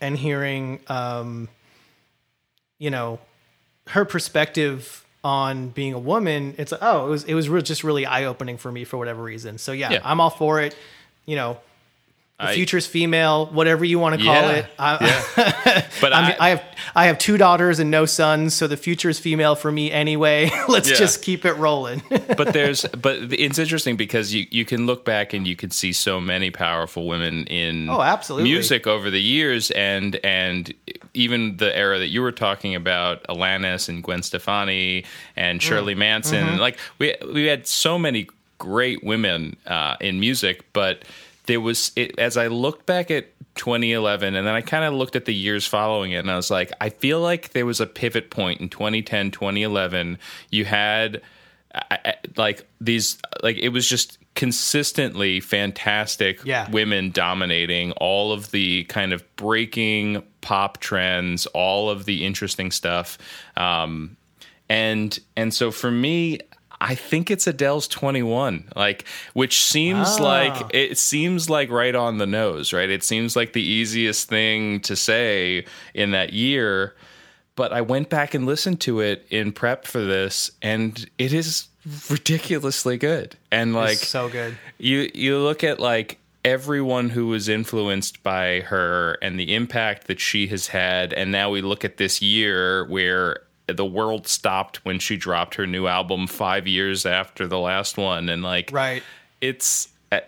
and 0.00 0.16
hearing, 0.16 0.78
um, 0.86 1.48
you 2.78 2.90
know, 2.90 3.18
her 3.88 4.04
perspective 4.04 5.02
on 5.26 5.70
being 5.70 5.92
a 5.92 5.98
woman, 5.98 6.54
it's 6.56 6.72
oh, 6.80 7.06
it 7.06 7.10
was 7.10 7.24
it 7.24 7.34
was 7.34 7.48
just 7.64 7.82
really 7.82 8.06
eye 8.06 8.26
opening 8.26 8.56
for 8.58 8.70
me 8.70 8.84
for 8.84 8.96
whatever 8.96 9.20
reason. 9.24 9.58
So 9.58 9.72
yeah, 9.72 9.90
Yeah. 9.90 10.00
I'm 10.04 10.20
all 10.20 10.30
for 10.30 10.60
it. 10.60 10.76
You 11.26 11.34
know, 11.34 11.58
the 12.38 12.48
I- 12.48 12.54
future's 12.54 12.86
female, 12.86 13.46
whatever 13.46 13.82
you 13.84 13.98
want 13.98 14.18
to 14.18 14.24
call 14.24 14.34
Yeah, 14.34 14.50
it. 14.52 14.66
I, 14.78 15.84
But 16.02 16.12
I, 16.12 16.36
I, 16.38 16.48
have 16.50 16.62
I 16.94 17.06
have 17.06 17.16
two 17.18 17.38
daughters 17.38 17.78
and 17.78 17.90
no 17.90 18.04
sons, 18.04 18.52
so 18.54 18.66
the 18.66 18.76
future 18.76 19.08
is 19.08 19.18
female 19.18 19.54
for 19.54 19.72
me 19.72 19.90
anyway. 19.90 20.50
Let's 20.68 20.90
Yeah. 20.90 20.96
just 20.96 21.22
keep 21.22 21.46
it 21.46 21.54
rolling. 21.54 22.02
but 22.36 22.52
there's 22.52 22.84
but 23.00 23.32
it's 23.32 23.58
interesting 23.58 23.96
because 23.96 24.34
you 24.34 24.46
you 24.50 24.66
can 24.66 24.84
look 24.84 25.04
back 25.06 25.32
and 25.32 25.46
you 25.46 25.56
can 25.56 25.70
see 25.70 25.94
so 25.94 26.20
many 26.20 26.50
powerful 26.50 27.06
women 27.06 27.44
in 27.46 27.88
Oh, 27.88 28.02
absolutely. 28.02 28.50
music 28.50 28.86
over 28.86 29.10
the 29.10 29.22
years 29.22 29.70
and 29.70 30.16
and 30.22 30.74
even 31.14 31.56
the 31.56 31.74
era 31.74 31.98
that 31.98 32.08
you 32.08 32.20
were 32.20 32.32
talking 32.32 32.74
about 32.74 33.22
Alanis 33.28 33.88
and 33.88 34.02
Gwen 34.02 34.22
Stefani 34.22 35.04
and 35.36 35.62
Shirley 35.62 35.94
Mm. 35.94 35.98
Manson 35.98 36.46
Mm-hmm. 36.46 36.58
like 36.60 36.76
we 36.98 37.14
we 37.32 37.46
had 37.46 37.66
so 37.66 37.98
many 37.98 38.28
great 38.58 39.02
women 39.02 39.56
uh, 39.66 39.96
in 40.00 40.20
music 40.20 40.64
but 40.74 41.02
there 41.46 41.60
was 41.60 41.92
it, 41.96 42.18
as 42.18 42.36
I 42.36 42.46
looked 42.48 42.86
back 42.86 43.10
at 43.10 43.26
2011 43.56 44.34
and 44.34 44.46
then 44.46 44.54
I 44.54 44.60
kind 44.60 44.84
of 44.84 44.92
looked 44.94 45.16
at 45.16 45.24
the 45.24 45.34
years 45.34 45.66
following 45.66 46.12
it 46.12 46.18
and 46.18 46.30
I 46.30 46.36
was 46.36 46.50
like 46.50 46.70
I 46.80 46.90
feel 46.90 47.20
like 47.20 47.50
there 47.52 47.64
was 47.64 47.80
a 47.80 47.86
pivot 47.86 48.30
point 48.30 48.60
in 48.60 48.68
2010 48.68 49.30
2011 49.30 50.18
you 50.50 50.64
had 50.66 51.22
I, 51.74 52.14
like 52.36 52.66
these 52.80 53.18
like 53.42 53.56
it 53.58 53.70
was 53.70 53.88
just 53.88 54.18
consistently 54.34 55.40
fantastic 55.40 56.40
Yeah. 56.44 56.70
women 56.70 57.10
dominating 57.10 57.92
all 57.92 58.32
of 58.32 58.50
the 58.50 58.84
kind 58.84 59.12
of 59.14 59.24
breaking 59.36 60.22
pop 60.42 60.78
trends 60.78 61.46
all 61.46 61.88
of 61.88 62.04
the 62.04 62.24
interesting 62.26 62.70
stuff 62.70 63.16
um 63.56 64.16
and 64.68 65.18
and 65.36 65.54
so 65.54 65.70
for 65.70 65.90
me 65.90 66.40
I 66.80 66.94
think 66.94 67.30
it's 67.30 67.46
Adele's 67.46 67.88
21 67.88 68.64
like 68.76 69.04
which 69.32 69.62
seems 69.62 70.08
Ah. 70.18 70.22
like 70.22 70.74
it 70.74 70.98
seems 70.98 71.48
like 71.48 71.70
right 71.70 71.94
on 71.94 72.18
the 72.18 72.26
nose 72.26 72.72
right 72.72 72.90
it 72.90 73.02
seems 73.02 73.34
like 73.36 73.52
the 73.54 73.62
easiest 73.62 74.28
thing 74.28 74.80
to 74.80 74.94
say 74.96 75.64
in 75.94 76.10
that 76.10 76.32
year 76.32 76.94
but 77.54 77.72
I 77.72 77.80
went 77.80 78.10
back 78.10 78.34
and 78.34 78.44
listened 78.44 78.80
to 78.82 79.00
it 79.00 79.24
in 79.30 79.50
prep 79.50 79.86
for 79.86 80.02
this, 80.04 80.50
and 80.60 81.08
it 81.16 81.32
is 81.32 81.68
ridiculously 82.10 82.98
good. 82.98 83.34
And 83.50 83.74
like 83.74 83.92
It's 83.94 84.08
so 84.08 84.28
good. 84.28 84.58
you, 84.78 85.10
you 85.14 85.38
look 85.38 85.64
at 85.64 85.80
like 85.80 86.18
everyone 86.44 87.08
who 87.08 87.28
was 87.28 87.48
influenced 87.48 88.22
by 88.22 88.60
her 88.60 89.16
and 89.22 89.40
the 89.40 89.54
impact 89.54 90.06
that 90.08 90.20
she 90.20 90.48
has 90.48 90.68
had, 90.68 91.14
and 91.14 91.32
now 91.32 91.48
we 91.50 91.62
look 91.62 91.82
at 91.84 91.96
this 91.96 92.20
year 92.20 92.84
where 92.88 93.40
the 93.66 93.84
world 93.84 94.28
stopped 94.28 94.84
when 94.84 94.98
she 94.98 95.16
dropped 95.16 95.56
her 95.56 95.66
new 95.66 95.86
album 95.86 96.26
five 96.26 96.66
years 96.68 97.04
after 97.06 97.46
the 97.46 97.58
last 97.58 97.96
one, 97.98 98.28
and 98.28 98.42
like 98.42 98.70
Right. 98.72 99.02
it's 99.40 99.88
uh, 100.12 100.20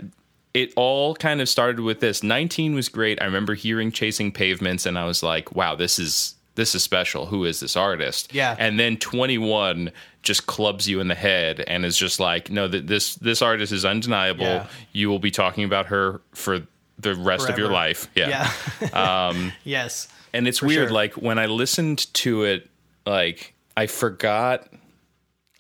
it 0.55 0.73
all 0.77 1.15
kind 1.15 1.41
of 1.41 1.49
started 1.49 1.81
with 1.81 2.01
this 2.01 2.23
19 2.23 2.75
was 2.75 2.89
great 2.89 3.21
i 3.23 3.25
remember 3.27 3.55
hearing 3.55 3.93
chasing 3.93 4.33
pavements 4.33 4.87
and 4.87 4.99
i 4.99 5.05
was 5.05 5.23
like 5.23 5.55
wow 5.55 5.77
this 5.77 5.99
is 6.01 6.35
this 6.57 6.75
is 6.75 6.83
special 6.83 7.27
who 7.27 7.45
is 7.45 7.61
this 7.61 7.77
artist 7.77 8.35
Yeah. 8.35 8.57
and 8.59 8.81
then 8.81 8.97
21 8.97 9.93
just 10.23 10.47
clubs 10.47 10.89
you 10.89 10.99
in 11.01 11.07
the 11.07 11.15
head 11.15 11.61
and 11.69 11.85
is 11.85 11.97
just 11.97 12.19
like 12.19 12.51
no 12.51 12.67
that 12.67 12.87
this 12.89 13.15
this 13.17 13.41
artist 13.43 13.73
is 13.73 13.85
undeniable 13.85 14.45
Yeah. 14.47 14.67
you 14.93 15.09
will 15.11 15.21
be 15.21 15.31
talking 15.31 15.63
about 15.65 15.87
her 15.87 16.21
for 16.33 16.61
the 16.99 17.15
rest 17.15 17.49
of 17.49 17.57
your 17.59 17.71
life 17.71 18.09
yeah, 18.17 18.51
Yeah. 18.81 19.51
yes. 19.65 20.09
and 20.33 20.49
it's 20.49 20.61
weird 20.63 20.89
sure. 20.89 20.95
like 20.95 21.13
when 21.15 21.39
i 21.39 21.47
listened 21.47 22.13
to 22.15 22.43
it 22.45 22.69
like 23.09 23.55
i 23.77 23.87
forgot 23.87 24.69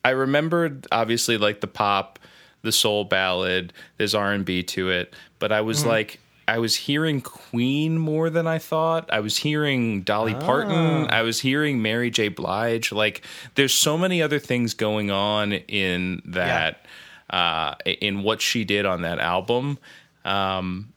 i 0.04 0.10
remembered 0.10 0.86
obviously 0.92 1.38
like 1.38 1.60
the 1.60 1.66
pop 1.66 2.18
the 2.62 2.72
soul 2.72 3.04
ballad 3.04 3.72
there's 3.96 4.14
r&b 4.14 4.62
to 4.64 4.90
it 4.90 5.14
but 5.38 5.50
i 5.50 5.60
was 5.60 5.86
like 5.86 6.20
i 6.46 6.58
was 6.58 6.76
hearing 6.76 7.20
queen 7.20 7.98
more 7.98 8.30
than 8.30 8.46
i 8.46 8.58
thought. 8.58 9.08
I 9.12 9.20
was 9.20 9.36
hearing 9.36 10.02
dolly 10.02 10.34
parton. 10.34 11.08
I 11.10 11.22
was 11.22 11.40
hearing 11.40 11.82
mary 11.82 12.10
j. 12.10 12.28
Blige. 12.28 12.90
Like 12.90 13.22
there's 13.54 13.74
so 13.74 13.98
many 13.98 14.22
other 14.22 14.38
things 14.38 14.74
going 14.74 15.10
on 15.10 15.52
in 15.52 16.22
that 16.24 16.86
uh 17.30 17.74
in 17.84 18.22
what 18.22 18.40
she 18.40 18.64
did 18.64 18.86
on 18.86 19.02
that 19.02 19.18
album. 19.18 19.78
Um 20.24 20.92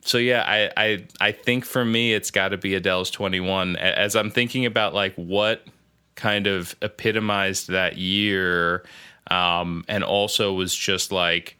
so 0.00 0.18
yeah, 0.18 0.44
I, 0.46 0.70
I 0.76 1.04
I 1.20 1.32
think 1.32 1.64
for 1.64 1.84
me 1.84 2.12
it's 2.12 2.30
got 2.30 2.48
to 2.48 2.58
be 2.58 2.74
Adele's 2.74 3.10
21. 3.10 3.76
As 3.76 4.14
I'm 4.16 4.30
thinking 4.30 4.66
about 4.66 4.94
like 4.94 5.14
what 5.16 5.66
kind 6.14 6.46
of 6.46 6.74
epitomized 6.82 7.68
that 7.68 7.98
year, 7.98 8.84
um, 9.30 9.84
and 9.88 10.04
also 10.04 10.52
was 10.52 10.74
just 10.74 11.12
like 11.12 11.56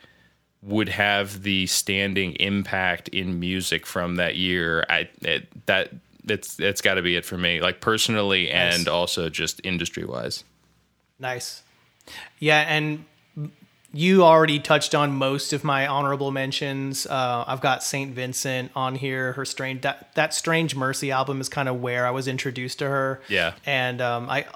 would 0.62 0.88
have 0.88 1.43
the 1.43 1.67
standing 1.67 2.33
impact 2.37 3.09
in 3.09 3.38
music 3.38 3.87
from 3.87 4.17
that 4.17 4.37
year. 4.37 4.85
I 4.88 5.09
it, 5.21 5.67
that 5.67 5.90
it's 6.29 6.59
it's 6.59 6.81
got 6.81 6.95
to 6.95 7.03
be 7.03 7.17
it 7.17 7.25
for 7.25 7.37
me, 7.37 7.61
like 7.61 7.81
personally 7.81 8.51
and 8.51 8.88
also 8.88 9.29
just 9.29 9.61
industry 9.64 10.05
wise. 10.05 10.45
Nice. 11.19 11.62
Yeah, 12.38 12.61
and 12.61 13.05
you 13.94 14.24
already 14.24 14.59
touched 14.59 14.94
on 14.94 15.12
most 15.12 15.53
of 15.53 15.62
my 15.62 15.86
honorable 15.86 16.32
mentions. 16.32 17.07
Uh, 17.07 17.45
I've 17.47 17.61
got 17.61 17.84
Saint 17.84 18.12
Vincent 18.12 18.72
on 18.74 18.97
here. 18.97 19.32
Her 19.32 19.45
strange 19.45 19.82
that 19.82 20.14
that 20.16 20.34
Strange 20.34 20.74
Mercy 20.74 21.12
album 21.12 21.40
is 21.40 21.49
kind 21.49 21.68
of 21.68 21.80
where 21.80 22.05
I 22.05 22.11
was 22.11 22.26
introduced 22.26 22.80
to 22.80 22.88
her. 22.88 23.20
Yeah. 23.28 23.55
and 23.64 24.01
um, 24.01 24.28
I 24.28 24.47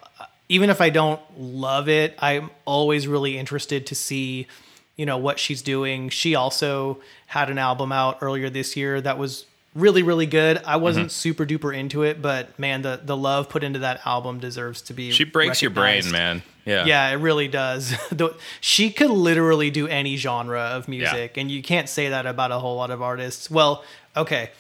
even 0.49 0.71
if 0.71 0.81
I 0.81 0.91
don't 0.91 1.21
love 1.39 1.89
it, 1.89 2.17
I'm 2.19 2.51
always 2.65 3.07
really 3.07 3.39
interested 3.39 3.87
to 3.87 3.95
see 3.95 4.49
you 4.97 5.07
know 5.07 5.19
what 5.19 5.39
she's 5.39 5.63
doing. 5.63 6.09
She 6.09 6.35
also 6.35 7.01
had 7.27 7.49
an 7.49 7.59
album 7.59 7.93
out 7.93 8.19
earlier 8.21 8.51
this 8.51 8.77
year 8.77 9.01
that 9.01 9.19
was 9.19 9.47
really 9.75 10.03
really 10.03 10.27
good. 10.27 10.63
I 10.65 10.77
wasn't 10.77 11.07
Mm-hmm. 11.07 11.11
super 11.11 11.47
duper 11.47 11.77
into 11.77 12.03
it, 12.03 12.21
but 12.23 12.59
man, 12.59 12.83
the 12.83 13.01
the 13.03 13.17
love 13.17 13.49
put 13.49 13.63
into 13.65 13.79
that 13.81 14.01
album 14.07 14.39
deserves 14.41 14.83
to 14.83 14.95
be. 14.95 15.11
She 15.13 15.25
breaks 15.25 15.61
your 15.63 15.71
brain, 15.71 16.11
man. 16.11 16.43
Yeah. 16.65 16.85
Yeah, 16.85 17.09
it 17.09 17.15
really 17.17 17.49
does. 17.49 17.95
She 18.61 18.91
could 18.91 19.09
literally 19.11 19.71
do 19.71 19.87
any 19.89 20.17
genre 20.17 20.61
of 20.61 20.87
music, 20.89 21.37
and 21.39 21.51
you 21.51 21.63
can't 21.63 21.89
say 21.89 22.11
that 22.11 22.27
about 22.27 22.51
a 22.53 22.59
whole 22.59 22.77
lot 22.77 22.91
of 22.91 23.01
artists. 23.01 23.51
Well, 23.51 23.83
okay. 24.17 24.51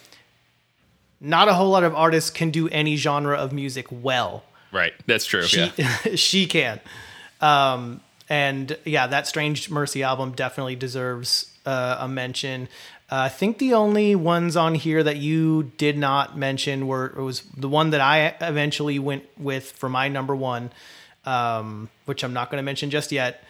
Not 1.21 1.49
a 1.49 1.55
whole 1.55 1.69
lot 1.71 1.83
of 1.85 1.95
artists 1.95 2.31
can 2.31 2.51
do 2.51 2.69
any 2.69 2.97
genre 2.97 3.37
of 3.37 3.53
music 3.53 3.87
well. 3.91 4.45
Right. 4.73 4.93
That's 5.07 5.27
true. 5.27 5.43
She 5.43 5.73
yeah. 5.77 5.97
she 6.15 6.47
can. 6.47 6.81
Um, 7.41 8.01
and 8.29 8.77
yeah, 8.85 9.07
that 9.09 9.27
Strange 9.27 9.69
Mercy 9.71 10.03
album 10.03 10.33
definitely 10.33 10.77
deserves 10.77 11.53
uh, 11.67 11.97
a 12.01 12.09
mention. 12.09 12.69
Uh, 13.11 13.17
I 13.17 13.29
think 13.31 13.59
the 13.59 13.73
only 13.75 14.15
ones 14.15 14.55
on 14.57 14.75
here 14.75 15.03
that 15.03 15.17
you 15.17 15.73
did 15.79 15.97
not 15.97 16.37
mention 16.37 16.87
were 16.87 17.07
it 17.07 17.23
was 17.23 17.41
the 17.57 17.69
one 17.69 17.91
that 17.91 18.03
I 18.03 18.35
eventually 18.43 18.99
went 18.99 19.25
with 19.39 19.71
for 19.73 19.89
my 19.89 20.09
number 20.09 20.37
one, 20.37 20.71
um, 21.25 21.89
which 22.05 22.23
I'm 22.23 22.35
not 22.35 22.51
going 22.51 22.59
to 22.59 22.65
mention 22.65 22.91
just 22.91 23.11
yet. 23.11 23.43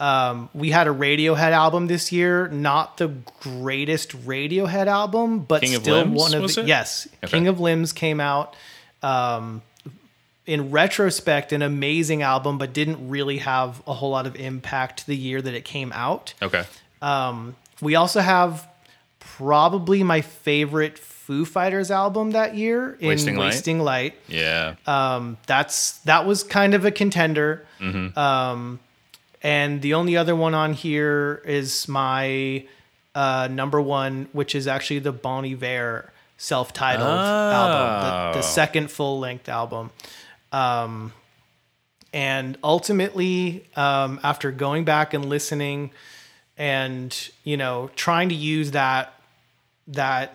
Um, 0.00 0.48
we 0.54 0.70
had 0.70 0.88
a 0.88 0.90
Radiohead 0.90 1.52
album 1.52 1.86
this 1.86 2.10
year, 2.12 2.48
not 2.48 2.96
the 2.96 3.08
greatest 3.40 4.10
Radiohead 4.26 4.86
album, 4.86 5.40
but 5.40 5.62
King 5.62 5.74
of 5.74 5.82
still 5.82 5.96
Limbs, 5.96 6.18
one 6.18 6.34
of 6.34 6.54
the 6.54 6.64
yes, 6.64 7.06
Okay. 7.22 7.30
King 7.30 7.48
of 7.48 7.60
Limbs 7.60 7.92
came 7.92 8.20
out. 8.20 8.56
Um, 9.02 9.62
in 10.46 10.70
retrospect, 10.70 11.52
an 11.52 11.62
amazing 11.62 12.22
album, 12.22 12.58
but 12.58 12.72
didn't 12.72 13.08
really 13.08 13.38
have 13.38 13.82
a 13.86 13.92
whole 13.94 14.10
lot 14.10 14.26
of 14.26 14.36
impact 14.36 15.06
the 15.06 15.16
year 15.16 15.40
that 15.40 15.54
it 15.54 15.64
came 15.64 15.92
out. 15.92 16.34
Okay. 16.42 16.64
Um, 17.00 17.54
we 17.80 17.94
also 17.94 18.20
have 18.20 18.66
probably 19.36 20.02
my 20.02 20.20
favorite 20.20 20.98
Foo 20.98 21.44
Fighters 21.44 21.90
album 21.90 22.32
that 22.32 22.54
year 22.54 22.96
in 23.00 23.08
Wasting 23.08 23.36
Wasting, 23.36 23.78
Light? 23.80 24.14
Light. 24.14 24.20
Yeah. 24.28 24.74
Um, 24.86 25.38
that's 25.46 25.98
that 26.00 26.26
was 26.26 26.42
kind 26.42 26.74
of 26.74 26.84
a 26.84 26.90
contender. 26.90 27.66
Mm-hmm. 27.80 28.18
Um, 28.18 28.78
and 29.42 29.80
the 29.82 29.94
only 29.94 30.16
other 30.16 30.36
one 30.36 30.54
on 30.54 30.72
here 30.74 31.42
is 31.44 31.88
my 31.88 32.66
uh, 33.14 33.48
number 33.50 33.80
one, 33.80 34.28
which 34.32 34.54
is 34.54 34.66
actually 34.66 34.98
the 35.00 35.12
Bon 35.12 35.44
Iver 35.44 36.10
self-titled 36.36 37.06
album, 37.08 38.32
the, 38.32 38.40
the 38.40 38.46
Oh. 38.46 38.50
second 38.50 38.90
full-length 38.90 39.48
album. 39.48 39.90
Um, 40.52 41.12
and 42.12 42.58
ultimately, 42.62 43.66
um, 43.76 44.20
after 44.22 44.50
going 44.52 44.84
back 44.84 45.14
and 45.14 45.24
listening, 45.24 45.90
and 46.58 47.30
you 47.44 47.56
know, 47.56 47.90
trying 47.96 48.28
to 48.28 48.34
use 48.34 48.70
that 48.72 49.13
that 49.88 50.34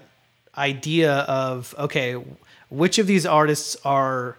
idea 0.58 1.14
of 1.22 1.74
okay, 1.78 2.14
which 2.70 2.98
of 3.00 3.08
these 3.08 3.26
artists 3.26 3.76
are 3.86 4.38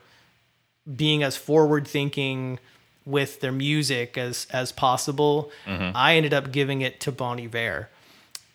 being 0.97 1.23
as 1.23 1.37
forward 1.37 1.87
thinking 1.87 2.59
with 3.07 3.41
their 3.41 3.53
music 3.53 4.17
as 4.19 4.47
as 4.51 4.73
possible, 4.73 5.51
I 5.67 6.17
ended 6.17 6.35
up 6.35 6.53
giving 6.53 6.81
it 6.83 7.01
to 7.01 7.13
Bon 7.13 7.41
Iver 7.41 7.89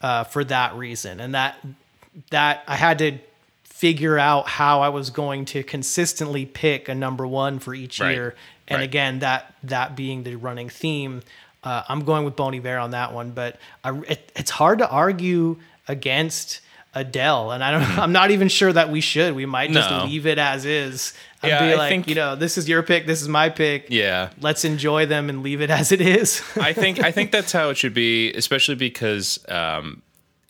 uh, 0.02 0.24
for 0.26 0.44
that 0.46 0.76
reason, 0.76 1.20
and 1.20 1.34
that 1.36 1.58
that 2.32 2.64
I 2.68 2.76
had 2.76 2.98
to 3.00 3.18
figure 3.64 4.18
out 4.18 4.48
how 4.48 4.82
I 4.82 4.90
was 4.90 5.10
going 5.10 5.44
to 5.46 5.62
consistently 5.64 6.46
pick 6.46 6.88
a 6.88 6.96
number 6.96 7.28
one 7.28 7.60
for 7.60 7.74
each 7.74 8.00
Right. 8.00 8.12
year, 8.14 8.36
and 8.68 8.78
Right. 8.80 8.84
again 8.86 9.20
that 9.20 9.54
that 9.64 9.96
being 9.96 10.24
the 10.24 10.36
running 10.36 10.70
theme. 10.70 11.22
Uh, 11.64 11.82
I'm 11.90 12.06
going 12.06 12.24
with 12.26 12.36
Bon 12.36 12.54
Iver 12.54 12.78
on 12.78 12.92
that 12.92 13.12
one, 13.12 13.32
but 13.32 13.58
I, 13.84 13.98
it, 14.08 14.32
it's 14.36 14.52
hard 14.52 14.78
to 14.80 14.88
argue 14.90 15.58
against 15.88 16.62
Adele, 16.94 17.52
and 17.52 17.64
I 17.64 17.72
don't. 17.72 17.84
I'm 18.00 18.12
not 18.14 18.32
even 18.32 18.48
sure 18.48 18.72
that 18.72 18.90
we 18.90 19.02
should. 19.02 19.36
We 19.36 19.46
might 19.46 19.72
just 19.72 19.90
No. 19.90 20.06
leave 20.06 20.26
it 20.26 20.38
as 20.38 20.64
is 20.66 21.14
and 21.44 21.50
Yeah, 21.50 21.68
be 21.68 21.74
I 21.74 21.76
like, 21.76 21.90
think- 21.90 22.08
you 22.08 22.16
know, 22.16 22.36
this 22.38 22.58
is 22.58 22.70
your 22.70 22.84
pick, 22.84 23.06
this 23.06 23.22
is 23.22 23.28
my 23.28 23.50
pick. 23.50 23.88
Yeah. 23.90 24.30
Let's 24.40 24.64
enjoy 24.64 25.06
them 25.06 25.30
and 25.30 25.44
leave 25.44 25.60
it 25.62 25.70
as 25.70 25.92
it 25.92 26.00
is. 26.02 26.42
I 26.56 26.72
think 26.74 27.04
I 27.04 27.12
think 27.12 27.32
that's 27.32 27.52
how 27.52 27.70
it 27.70 27.78
should 27.78 27.94
be, 27.94 28.32
especially 28.34 28.76
because 28.76 29.44
um, 29.50 30.02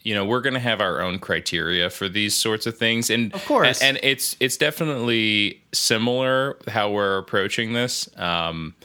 you 0.04 0.14
know 0.14 0.24
we're 0.24 0.42
going 0.42 0.54
to 0.54 0.60
have 0.60 0.82
our 0.82 1.02
own 1.02 1.18
criteria 1.18 1.90
for 1.90 2.08
these 2.08 2.36
sorts 2.36 2.68
of 2.68 2.78
things, 2.78 3.10
and 3.10 3.34
Of 3.34 3.44
course. 3.46 3.82
and, 3.82 3.98
and 3.98 4.06
it's 4.06 4.36
it's 4.40 4.56
definitely 4.58 5.64
similar 5.74 6.58
how 6.68 6.92
we're 6.92 7.18
approaching 7.18 7.74
this. 7.74 8.08
Um, 8.18 8.76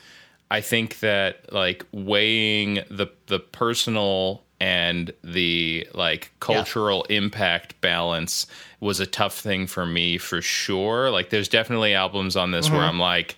I 0.51 0.63
think 0.63 1.01
that 1.01 1.53
like 1.53 1.85
weighing 1.93 2.77
the 2.91 3.09
the 3.27 3.39
personal 3.39 4.45
and 4.61 5.13
the 5.25 5.87
like 5.95 6.31
cultural 6.41 7.05
impact 7.05 7.81
balance 7.81 8.47
was 8.81 9.01
a 9.01 9.07
tough 9.07 9.39
thing 9.39 9.67
for 9.67 9.87
me 9.87 10.19
for 10.19 10.43
sure. 10.43 11.11
Like 11.11 11.31
there's 11.31 11.49
definitely 11.49 11.95
albums 11.95 12.37
on 12.37 12.51
this 12.51 12.71
where 12.71 12.81
I'm 12.83 12.99
like 12.99 13.37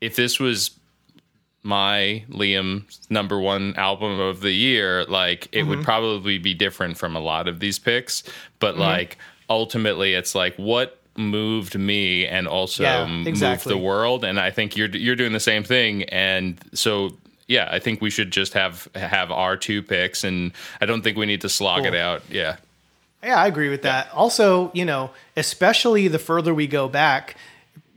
if 0.00 0.16
this 0.16 0.38
was 0.38 0.70
my 1.62 2.22
Liam's 2.28 3.00
number 3.08 3.40
one 3.40 3.74
album 3.76 4.20
of 4.20 4.40
the 4.40 4.52
year, 4.52 5.04
like 5.04 5.46
it 5.50 5.60
Mm-hmm. 5.60 5.68
would 5.70 5.82
probably 5.84 6.38
be 6.38 6.52
different 6.54 6.98
from 6.98 7.16
a 7.16 7.20
lot 7.20 7.48
of 7.48 7.58
these 7.58 7.78
picks. 7.78 8.22
But 8.58 8.76
like 8.76 9.16
ultimately, 9.48 10.14
it's 10.14 10.34
like 10.34 10.54
what 10.56 11.00
moved 11.16 11.78
me 11.78 12.26
and 12.26 12.46
also 12.46 12.82
Yeah, 12.82 13.06
moved 13.06 13.64
the 13.66 13.78
world. 13.78 14.24
And 14.24 14.38
I 14.38 14.50
think 14.50 14.76
you're 14.76 14.88
you're 14.90 15.16
doing 15.16 15.32
the 15.32 15.40
same 15.40 15.64
thing. 15.64 16.02
And 16.04 16.58
so 16.74 17.16
yeah, 17.46 17.68
I 17.70 17.78
think 17.78 18.00
we 18.00 18.10
should 18.10 18.30
just 18.30 18.54
have 18.54 18.88
have 18.94 19.30
our 19.30 19.56
two 19.56 19.82
picks, 19.82 20.24
and 20.24 20.52
I 20.80 20.86
don't 20.86 21.02
think 21.02 21.16
we 21.16 21.26
need 21.26 21.42
to 21.42 21.48
slog 21.48 21.84
it 21.84 21.94
out. 21.94 22.22
Yeah, 22.30 22.56
Yeah, 23.22 23.36
I 23.36 23.46
agree 23.46 23.68
with 23.68 23.82
that. 23.82 24.10
Also, 24.12 24.70
you 24.74 24.84
know, 24.84 25.10
especially 25.36 26.08
the 26.08 26.18
further 26.18 26.54
we 26.54 26.66
go 26.66 26.88
back, 26.88 27.36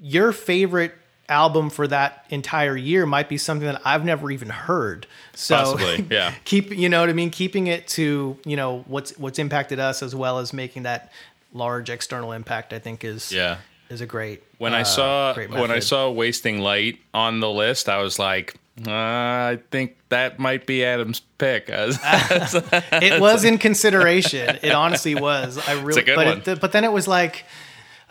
your 0.02 0.32
favorite 0.32 0.94
album 1.30 1.70
for 1.70 1.88
that 1.88 2.26
entire 2.30 2.78
year 2.78 3.06
might 3.06 3.28
be 3.28 3.38
something 3.38 3.68
that 3.68 3.82
I've 3.86 4.06
never 4.06 4.32
even 4.32 4.50
heard. 4.50 5.08
So 5.34 5.56
Possibly, 5.56 6.08
yeah. 6.16 6.34
keep 6.46 6.72
you 6.72 6.90
know 6.90 7.02
what 7.02 7.10
I 7.10 7.14
mean, 7.14 7.30
keeping 7.30 7.68
it 7.68 7.88
to, 7.90 8.38
you 8.46 8.56
know, 8.56 8.84
what's 8.88 9.18
what's 9.18 9.40
impacted 9.40 9.80
us 9.80 10.04
as 10.04 10.16
well 10.16 10.40
as 10.40 10.54
making 10.54 10.84
that 10.84 11.12
large 11.54 11.90
external 11.90 12.32
impact, 12.32 12.74
I 12.74 12.80
think 12.80 13.04
is 13.04 13.32
yeah. 13.32 13.58
is 13.90 14.02
a 14.02 14.06
great 14.06 14.44
when 14.58 14.74
I 14.74 14.82
uh, 14.82 14.86
saw 14.86 15.34
great 15.34 15.50
when 15.50 15.72
I 15.72 15.80
saw 15.80 16.10
wasting 16.10 16.60
light 16.60 17.00
on 17.14 17.40
the 17.40 17.50
list, 17.50 17.90
I 17.90 18.02
was 18.02 18.20
like, 18.20 18.56
uh, 18.86 18.92
I 18.92 19.60
think 19.72 19.98
that 20.10 20.40
might 20.40 20.66
be 20.68 20.84
Adam's 20.86 21.22
pick. 21.38 21.70
It 21.70 23.22
was 23.22 23.44
in 23.44 23.58
consideration. 23.58 24.60
It 24.62 24.72
honestly 24.72 25.16
was. 25.16 25.58
I 25.68 25.82
really, 25.82 26.02
a 26.02 26.06
good 26.06 26.16
but 26.16 26.26
one. 26.28 26.42
It, 26.46 26.62
but 26.62 26.72
then 26.72 26.84
it 26.84 26.92
was 26.92 27.08
like, 27.08 27.46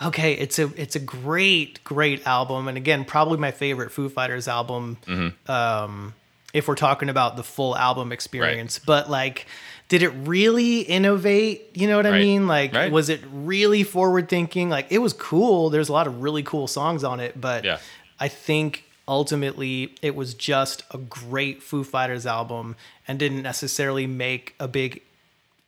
okay, 0.03 0.33
it's 0.35 0.59
a 0.59 0.71
it's 0.81 0.97
a 0.97 1.01
great 1.01 1.83
great 1.85 2.27
album, 2.27 2.69
and 2.69 2.77
again, 2.77 3.05
probably 3.05 3.39
my 3.39 3.51
favorite 3.51 3.93
Foo 3.93 4.09
Fighters 4.09 4.49
album. 4.49 4.99
Mm-hmm. 5.07 5.51
Um, 5.51 6.15
if 6.55 6.69
we're 6.69 6.75
talking 6.75 7.11
about 7.11 7.37
the 7.37 7.43
full 7.43 7.77
album 7.77 8.13
experience, 8.13 8.79
but 8.79 9.11
like. 9.11 9.47
Did 9.89 10.03
it 10.03 10.09
really 10.09 10.81
innovate? 10.81 11.71
You 11.75 11.87
know 11.87 11.97
what 11.97 12.07
I 12.07 12.11
Right. 12.11 12.21
mean? 12.23 12.49
Like, 12.49 12.75
Right. 12.75 12.91
was 12.91 13.09
it 13.09 13.21
really 13.33 13.85
forward 13.85 14.29
thinking? 14.29 14.69
Like, 14.69 14.89
it 14.91 14.99
was 14.99 15.13
cool. 15.13 15.71
There's 15.71 15.89
a 15.89 15.93
lot 15.93 16.09
of 16.09 16.23
really 16.23 16.43
cool 16.43 16.67
songs 16.67 17.05
on 17.05 17.21
it, 17.21 17.41
but 17.41 17.65
Yeah. 17.65 17.79
I 18.19 18.27
think 18.27 18.83
ultimately 19.09 19.95
it 20.03 20.15
was 20.17 20.35
just 20.35 20.83
a 20.93 20.99
great 20.99 21.63
Foo 21.63 21.85
Fighters 21.85 22.27
album 22.27 22.77
and 23.07 23.19
didn't 23.19 23.43
necessarily 23.43 24.07
make 24.07 24.55
a 24.59 24.67
big 24.69 25.03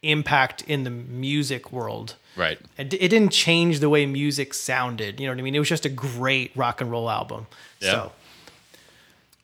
impact 0.02 0.62
in 0.68 0.84
the 0.84 0.90
music 0.90 1.72
world. 1.72 2.14
right. 2.36 2.58
It, 2.76 2.94
it 2.94 3.08
didn't 3.08 3.30
change 3.30 3.80
the 3.80 3.88
way 3.88 4.06
music 4.06 4.54
sounded. 4.54 5.18
You 5.20 5.26
know 5.26 5.32
what 5.32 5.38
I 5.40 5.42
mean? 5.42 5.54
It 5.54 5.58
was 5.58 5.68
just 5.68 5.84
a 5.84 5.88
great 5.88 6.52
rock 6.54 6.80
and 6.80 6.90
roll 6.90 7.10
album. 7.10 7.46
Yeah. 7.80 7.90
So, 7.90 8.12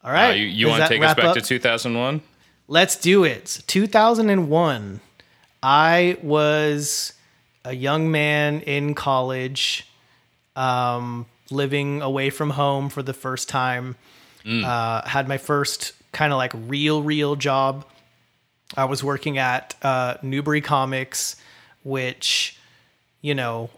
all 0.04 0.12
Uh, 0.14 0.30
you 0.32 0.46
you 0.46 0.68
want 0.68 0.82
to 0.82 0.88
take 0.88 1.02
us 1.02 1.14
back 1.14 1.24
up? 1.24 1.34
to 1.34 1.40
2001? 1.40 2.20
Let's 2.68 2.96
do 2.96 3.24
it. 3.24 3.62
2001. 3.66 5.00
I 5.62 6.18
was 6.22 7.14
a 7.64 7.74
young 7.74 8.10
man 8.10 8.60
in 8.60 8.94
college, 8.94 9.86
um, 10.56 11.26
living 11.50 12.02
away 12.02 12.30
from 12.30 12.50
home 12.50 12.88
for 12.88 13.02
the 13.02 13.12
first 13.14 13.48
time. 13.48 13.96
Uh, 14.46 15.06
had 15.08 15.26
my 15.26 15.38
first 15.38 15.92
kind 16.12 16.32
of 16.32 16.36
like 16.36 16.52
real, 16.54 17.02
real 17.02 17.34
job. 17.36 17.86
I 18.76 18.84
was 18.84 19.02
working 19.02 19.38
at 19.38 19.74
uh, 19.82 20.16
Newbury 20.22 20.60
Comics, 20.60 21.36
which, 21.82 22.58
you 23.22 23.34
know, 23.34 23.70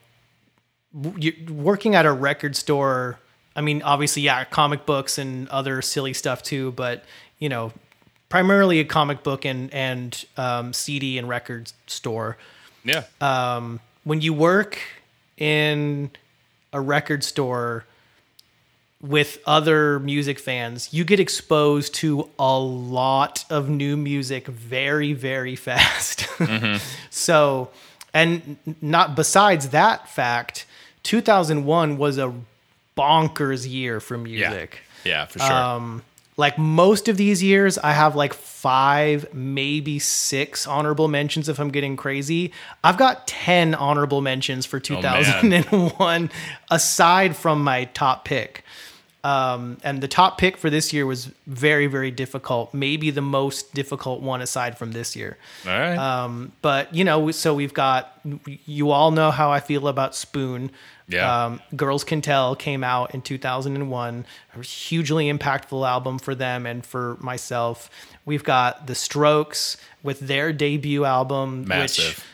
working 1.50 1.94
at 1.94 2.06
a 2.06 2.12
record 2.12 2.56
store. 2.56 3.18
I 3.54 3.60
mean, 3.60 3.82
obviously, 3.82 4.22
yeah, 4.22 4.44
comic 4.44 4.86
books 4.86 5.18
and 5.18 5.48
other 5.48 5.82
silly 5.82 6.12
stuff 6.12 6.42
too, 6.42 6.72
but 6.72 7.04
you 7.38 7.48
know, 7.48 7.72
primarily 8.28 8.80
a 8.80 8.84
comic 8.84 9.22
book 9.22 9.44
and 9.44 9.72
and 9.72 10.24
um, 10.36 10.72
CD 10.72 11.18
and 11.18 11.28
record 11.28 11.72
store. 11.86 12.36
Yeah. 12.84 13.04
Uh, 13.20 13.78
When 14.04 14.20
you 14.20 14.32
work 14.32 14.78
in 15.36 16.10
a 16.72 16.80
record 16.80 17.24
store 17.24 17.84
with 19.00 19.38
other 19.46 20.00
music 20.00 20.38
fans, 20.38 20.92
you 20.92 21.04
get 21.04 21.20
exposed 21.20 21.94
to 21.94 22.28
a 22.38 22.58
lot 22.58 23.44
of 23.50 23.68
new 23.68 23.96
music 23.96 24.46
very, 24.46 25.12
very 25.12 25.56
fast. 25.68 26.26
so, 27.10 27.70
and 28.14 28.56
not 28.80 29.14
besides 29.14 29.70
that 29.70 30.08
fact, 30.08 30.66
2001 31.02 31.98
was 31.98 32.18
a 32.18 32.32
bonkers 32.96 33.68
year 33.68 34.00
for 34.00 34.16
yeah. 34.16 34.48
music. 34.48 34.80
Yeah, 35.04 35.26
for 35.26 35.38
sure. 35.38 35.52
Um, 35.52 36.02
like 36.36 36.58
most 36.58 37.08
of 37.08 37.16
these 37.16 37.42
years, 37.42 37.78
I 37.78 37.92
have 37.92 38.14
like 38.14 38.34
five, 38.34 39.32
maybe 39.32 39.98
six 39.98 40.66
honorable 40.66 41.08
mentions 41.08 41.48
if 41.48 41.58
I'm 41.58 41.70
getting 41.70 41.96
crazy. 41.96 42.52
I've 42.84 42.98
got 42.98 43.26
10 43.26 43.74
honorable 43.74 44.20
mentions 44.20 44.66
for 44.66 44.78
2001, 44.78 46.30
aside 46.70 47.36
from 47.36 47.64
my 47.64 47.84
top 47.86 48.26
pick. 48.26 48.64
Um, 49.26 49.78
and 49.82 50.00
the 50.00 50.06
top 50.06 50.38
pick 50.38 50.56
for 50.56 50.70
this 50.70 50.92
year 50.92 51.04
was 51.04 51.32
very, 51.48 51.88
very 51.88 52.12
difficult. 52.12 52.72
Maybe 52.72 53.10
the 53.10 53.20
most 53.20 53.74
difficult 53.74 54.22
one 54.22 54.40
aside 54.40 54.78
from 54.78 54.92
this 54.92 55.16
year. 55.16 55.36
All 55.66 55.72
right. 55.72 55.96
Um, 55.96 56.52
but 56.62 56.94
you 56.94 57.02
know, 57.02 57.32
so 57.32 57.52
we've 57.52 57.74
got. 57.74 58.12
You 58.44 58.90
all 58.92 59.10
know 59.10 59.32
how 59.32 59.50
I 59.50 59.58
feel 59.58 59.88
about 59.88 60.14
Spoon. 60.14 60.70
Yeah. 61.08 61.46
Um, 61.46 61.60
Girls 61.74 62.04
Can 62.04 62.20
Tell 62.20 62.54
came 62.54 62.84
out 62.84 63.14
in 63.14 63.22
2001. 63.22 64.26
A 64.54 64.62
hugely 64.62 65.32
impactful 65.32 65.88
album 65.88 66.20
for 66.20 66.36
them 66.36 66.64
and 66.64 66.86
for 66.86 67.16
myself. 67.20 67.90
We've 68.24 68.44
got 68.44 68.86
The 68.86 68.94
Strokes 68.94 69.76
with 70.04 70.20
their 70.20 70.52
debut 70.52 71.04
album, 71.04 71.60
which 71.60 71.68
Massive. 71.68 72.24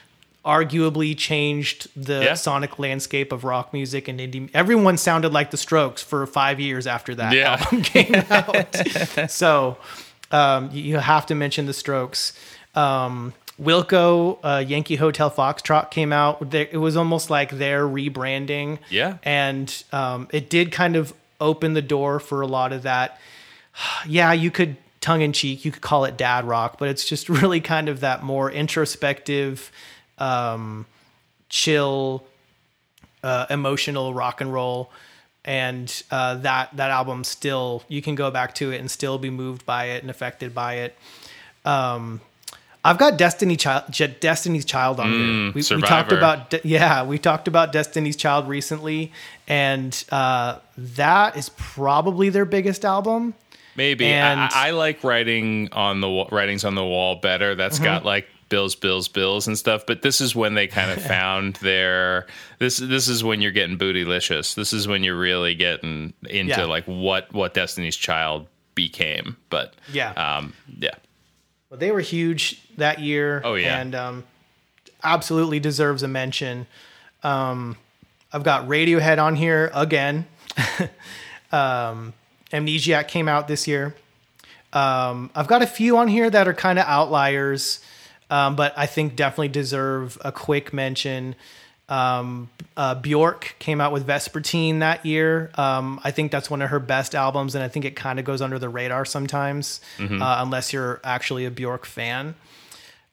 Arguably 0.44 1.16
changed 1.16 1.88
the 1.94 2.24
Yeah. 2.24 2.34
sonic 2.34 2.78
landscape 2.78 3.30
of 3.32 3.44
rock 3.44 3.72
music 3.72 4.08
and 4.08 4.18
indie. 4.18 4.50
Everyone 4.52 4.96
sounded 4.98 5.32
like 5.32 5.50
The 5.52 5.56
Strokes 5.56 6.02
for 6.02 6.26
five 6.26 6.58
years 6.58 6.86
after 6.86 7.14
that 7.14 7.32
Yeah. 7.32 7.58
album 7.60 7.82
came 7.82 8.14
out. 8.30 9.30
so 9.30 9.76
um, 10.32 10.70
you 10.72 10.96
have 10.98 11.26
to 11.26 11.34
mention 11.34 11.66
The 11.66 11.72
Strokes. 11.74 12.32
Um, 12.74 13.34
Wilco, 13.60 14.38
uh, 14.42 14.64
Yankee 14.66 14.96
Hotel 14.96 15.30
Foxtrot 15.30 15.90
came 15.90 16.12
out. 16.12 16.52
It 16.54 16.78
was 16.80 16.96
almost 16.96 17.30
like 17.30 17.50
their 17.50 17.86
rebranding. 17.86 18.78
Yeah. 18.90 19.18
And 19.22 19.82
um, 19.92 20.26
it 20.32 20.50
did 20.50 20.72
kind 20.72 20.96
of 20.96 21.12
open 21.40 21.74
the 21.74 21.82
door 21.82 22.18
for 22.18 22.40
a 22.40 22.46
lot 22.46 22.72
of 22.72 22.82
that. 22.82 23.18
Yeah, 24.06 24.32
you 24.32 24.50
could 24.50 24.76
tongue 25.00 25.20
in 25.22 25.32
cheek, 25.32 25.64
you 25.64 25.72
could 25.72 25.82
call 25.82 26.04
it 26.04 26.16
dad 26.16 26.44
rock, 26.44 26.76
but 26.78 26.88
it's 26.88 27.04
just 27.04 27.28
really 27.40 27.60
kind 27.60 27.88
of 27.88 28.00
that 28.00 28.22
more 28.22 28.50
introspective, 28.50 29.70
um, 30.22 30.86
chill, 31.48 32.24
uh, 33.22 33.46
emotional 33.50 34.14
rock 34.14 34.40
and 34.40 34.52
roll. 34.52 34.90
And 35.44 35.90
uh, 36.10 36.36
that 36.36 36.76
that 36.76 36.90
album 36.90 37.24
still 37.24 37.82
you 37.88 38.00
can 38.00 38.14
go 38.14 38.30
back 38.30 38.54
to 38.56 38.70
it 38.70 38.78
and 38.78 38.88
still 38.88 39.18
be 39.18 39.28
moved 39.30 39.66
by 39.66 39.86
it 39.86 40.02
and 40.02 40.10
affected 40.10 40.54
by 40.54 40.74
it. 40.76 40.96
Um, 41.64 42.20
I've 42.84 42.98
got 42.98 43.16
Destiny 43.16 43.56
Child, 43.56 43.84
Destiny's 44.20 44.64
Child 44.64 44.98
on 45.00 45.10
here. 45.12 45.52
We, 45.54 45.62
we 45.76 45.82
talked 45.82 46.12
about 46.12 46.50
De- 46.50 46.60
yeah, 46.64 47.04
we 47.04 47.18
talked 47.18 47.46
about 47.48 47.72
Destiny's 47.72 48.16
Child 48.16 48.48
recently, 48.48 49.12
and 49.48 49.92
uh, 50.12 50.58
that 50.76 51.36
is 51.36 51.48
probably 51.50 52.28
their 52.28 52.44
biggest 52.44 52.84
album. 52.84 53.34
Maybe 53.76 54.06
and- 54.06 54.40
I, 54.40 54.68
I 54.68 54.70
like 54.72 55.02
writing 55.04 55.68
on 55.72 56.00
the 56.00 56.26
writings 56.30 56.64
on 56.64 56.74
the 56.76 56.84
wall 56.84 57.16
better. 57.16 57.54
That's 57.56 57.76
Mm-hmm. 57.76 57.84
got 57.84 58.04
like 58.04 58.28
bills, 58.52 58.74
bills, 58.74 59.08
bills 59.08 59.46
and 59.48 59.56
stuff. 59.58 59.84
But 59.86 60.02
this 60.02 60.20
is 60.20 60.36
when 60.36 60.52
they 60.54 60.66
kind 60.66 60.90
of 60.90 61.02
found 61.16 61.54
their 61.56 62.26
this. 62.58 62.76
This 62.76 63.08
is 63.08 63.24
when 63.24 63.40
you're 63.40 63.50
getting 63.50 63.78
bootylicious. 63.78 64.54
This 64.54 64.72
is 64.74 64.86
when 64.86 65.02
you're 65.02 65.18
really 65.18 65.54
getting 65.54 66.12
into 66.28 66.50
Yeah. 66.60 66.64
like 66.66 66.84
what 66.84 67.32
what 67.32 67.54
Destiny's 67.54 67.96
Child 67.96 68.46
became. 68.74 69.36
But 69.48 69.74
Yeah. 69.92 70.10
um, 70.12 70.52
yeah, 70.78 70.94
But 71.70 71.80
they 71.80 71.90
were 71.92 72.00
huge 72.00 72.60
that 72.76 72.98
year. 73.00 73.40
Oh, 73.44 73.54
yeah. 73.54 73.80
and 73.80 73.94
um, 73.94 74.24
absolutely 75.02 75.58
deserves 75.60 76.02
a 76.02 76.08
mention. 76.08 76.66
Um, 77.22 77.76
I've 78.32 78.42
got 78.44 78.66
Radiohead 78.68 79.18
on 79.22 79.34
here 79.36 79.70
again. 79.74 80.26
um, 81.52 82.12
Amnesiac 82.52 83.08
came 83.08 83.28
out 83.28 83.48
this 83.48 83.66
year. 83.66 83.94
Um, 84.72 85.30
I've 85.34 85.48
got 85.48 85.62
a 85.62 85.66
few 85.66 85.98
on 85.98 86.08
here 86.08 86.30
that 86.30 86.48
are 86.48 86.54
kind 86.54 86.78
of 86.78 86.86
outliers, 86.86 87.80
um, 88.32 88.56
but 88.56 88.72
I 88.78 88.86
think 88.86 89.14
definitely 89.14 89.48
deserve 89.48 90.16
a 90.24 90.32
quick 90.32 90.72
mention. 90.72 91.34
Um, 91.90 92.48
uh, 92.78 92.94
Bjork 92.94 93.56
came 93.58 93.78
out 93.78 93.92
with 93.92 94.06
Vespertine 94.06 94.78
that 94.80 95.04
year. 95.04 95.50
Um, 95.56 96.00
I 96.02 96.12
think 96.12 96.32
that's 96.32 96.48
one 96.48 96.62
of 96.62 96.70
her 96.70 96.78
best 96.80 97.14
albums, 97.14 97.54
and 97.54 97.62
I 97.62 97.68
think 97.68 97.84
it 97.84 97.94
kind 97.94 98.18
of 98.18 98.24
goes 98.24 98.40
under 98.40 98.58
the 98.58 98.70
radar 98.70 99.04
sometimes, 99.04 99.82
uh, 100.22 100.36
unless 100.42 100.72
you're 100.72 100.98
actually 101.04 101.44
a 101.44 101.50
Bjork 101.50 101.84
fan. 101.84 102.34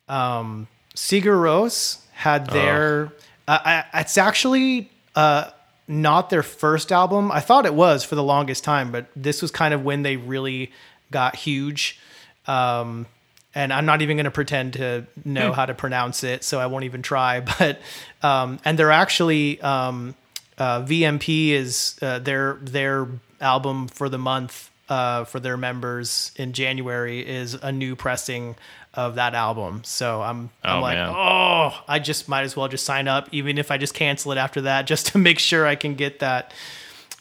Um, 0.08 0.70
Sigur 0.96 1.36
Rós 1.36 2.00
had 2.14 2.46
their. 2.54 3.12
Uh, 3.46 3.60
I, 3.94 4.00
it's 4.00 4.18
actually 4.18 4.90
uh, 5.16 5.50
not 5.90 6.30
their 6.30 6.44
first 6.44 6.94
album. 6.94 7.30
I 7.32 7.42
thought 7.42 7.66
it 7.66 7.74
was 7.74 8.06
for 8.06 8.16
the 8.16 8.24
longest 8.24 8.64
time, 8.64 8.92
but 8.94 9.08
this 9.18 9.42
was 9.42 9.52
kind 9.52 9.74
of 9.74 9.84
when 9.84 10.04
they 10.04 10.16
really 10.16 10.72
got 11.12 11.36
huge. 11.36 12.00
Um, 12.48 13.06
and 13.56 13.74
I'm 13.74 13.86
not 13.86 14.02
even 14.02 14.18
going 14.18 14.26
to 14.26 14.32
pretend 14.32 14.74
to 14.74 15.06
know 15.26 15.52
how 15.54 15.66
to 15.66 15.74
pronounce 15.74 16.24
it, 16.24 16.44
so 16.44 16.60
I 16.60 16.68
won't 16.68 16.86
even 16.86 17.02
try. 17.02 17.40
But 17.60 17.80
um, 18.22 18.60
and 18.66 18.78
they're 18.78 18.92
actually 18.92 19.60
um, 19.62 20.16
uh, 20.58 20.82
VMP 20.84 21.50
is 21.50 21.98
uh, 22.02 22.20
their 22.20 22.56
their 22.62 23.08
album 23.42 23.88
for 23.88 24.10
the 24.10 24.18
month 24.20 24.70
uh, 24.90 25.24
for 25.24 25.40
their 25.40 25.56
members 25.58 26.32
in 26.36 26.52
January 26.54 27.26
is 27.28 27.54
a 27.54 27.72
new 27.72 27.96
pressing 27.96 28.56
of 28.96 29.16
that 29.16 29.36
album. 29.36 29.82
So 29.84 30.22
I'm 30.22 30.50
I'm 30.64 30.78
Oh, 30.80 30.82
like, 30.82 30.98
man. 30.98 31.10
oh, 31.16 31.84
I 31.88 32.00
just 32.00 32.28
might 32.28 32.42
as 32.44 32.56
well 32.58 32.68
just 32.68 32.86
sign 32.86 33.08
up, 33.08 33.30
even 33.32 33.58
if 33.58 33.70
I 33.72 33.78
just 33.78 33.94
cancel 33.94 34.32
it 34.32 34.38
after 34.38 34.62
that, 34.62 34.88
just 34.88 35.08
to 35.08 35.18
make 35.18 35.40
sure 35.40 35.66
I 35.66 35.76
can 35.76 35.96
get 35.96 36.20
that. 36.20 36.54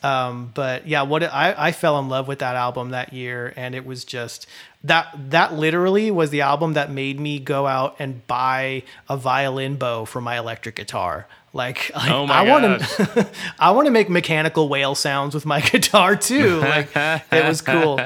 Um, 0.03 0.53
but 0.55 0.87
yeah, 0.87 1.03
what 1.03 1.25
I, 1.25 1.55
I 1.59 1.73
fell 1.73 1.99
in 1.99 2.09
love 2.09 2.29
with 2.29 2.39
that 2.39 2.55
album 2.55 2.91
that 2.91 3.13
year, 3.13 3.53
and 3.57 3.75
it 3.75 3.85
was 3.85 4.05
just 4.05 4.47
that 4.85 5.09
that 5.31 5.55
literally 5.55 6.11
was 6.11 6.31
the 6.31 6.41
album 6.43 6.75
that 6.75 6.91
made 6.91 7.19
me 7.19 7.39
go 7.39 7.67
out 7.67 7.97
and 7.99 8.27
buy 8.27 8.83
a 9.09 9.17
violin 9.17 9.77
bow 9.77 10.05
for 10.05 10.21
my 10.21 10.39
electric 10.39 10.77
guitar. 10.77 11.27
Like, 11.53 11.91
like 11.95 12.11
Oh 12.11 12.27
I 12.27 12.43
want 12.43 12.81
to 12.83 13.29
I 13.59 13.71
want 13.73 13.87
to 13.87 13.91
make 13.91 14.09
mechanical 14.09 14.69
whale 14.69 14.95
sounds 14.95 15.35
with 15.35 15.47
my 15.47 15.61
guitar 15.73 16.15
too. 16.15 16.61
Like 16.61 16.91
it 16.95 17.45
was 17.47 17.61
cool. 17.61 18.01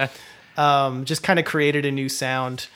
Um, 0.56 1.04
just 1.04 1.22
kind 1.22 1.38
of 1.38 1.44
created 1.44 1.84
a 1.84 1.90
new 1.90 2.08
sound. 2.08 2.68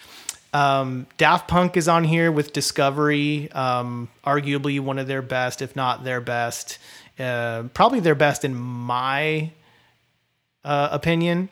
Um, 0.53 1.07
Daft 1.19 1.49
Punk 1.49 1.77
is 1.77 1.87
on 1.87 2.05
here 2.05 2.33
with 2.33 2.55
Discovery, 2.55 3.53
um, 3.53 4.09
arguably 4.25 4.81
one 4.81 4.99
of 4.99 5.07
their 5.07 5.21
best, 5.21 5.61
if 5.61 5.77
not 5.77 6.03
their 6.05 6.21
best. 6.21 6.79
Uh, 7.19 7.65
probably 7.75 8.01
their 8.01 8.15
best 8.15 8.45
in 8.45 8.55
my 8.55 9.51
uh, 10.65 10.89
opinion. 10.93 11.51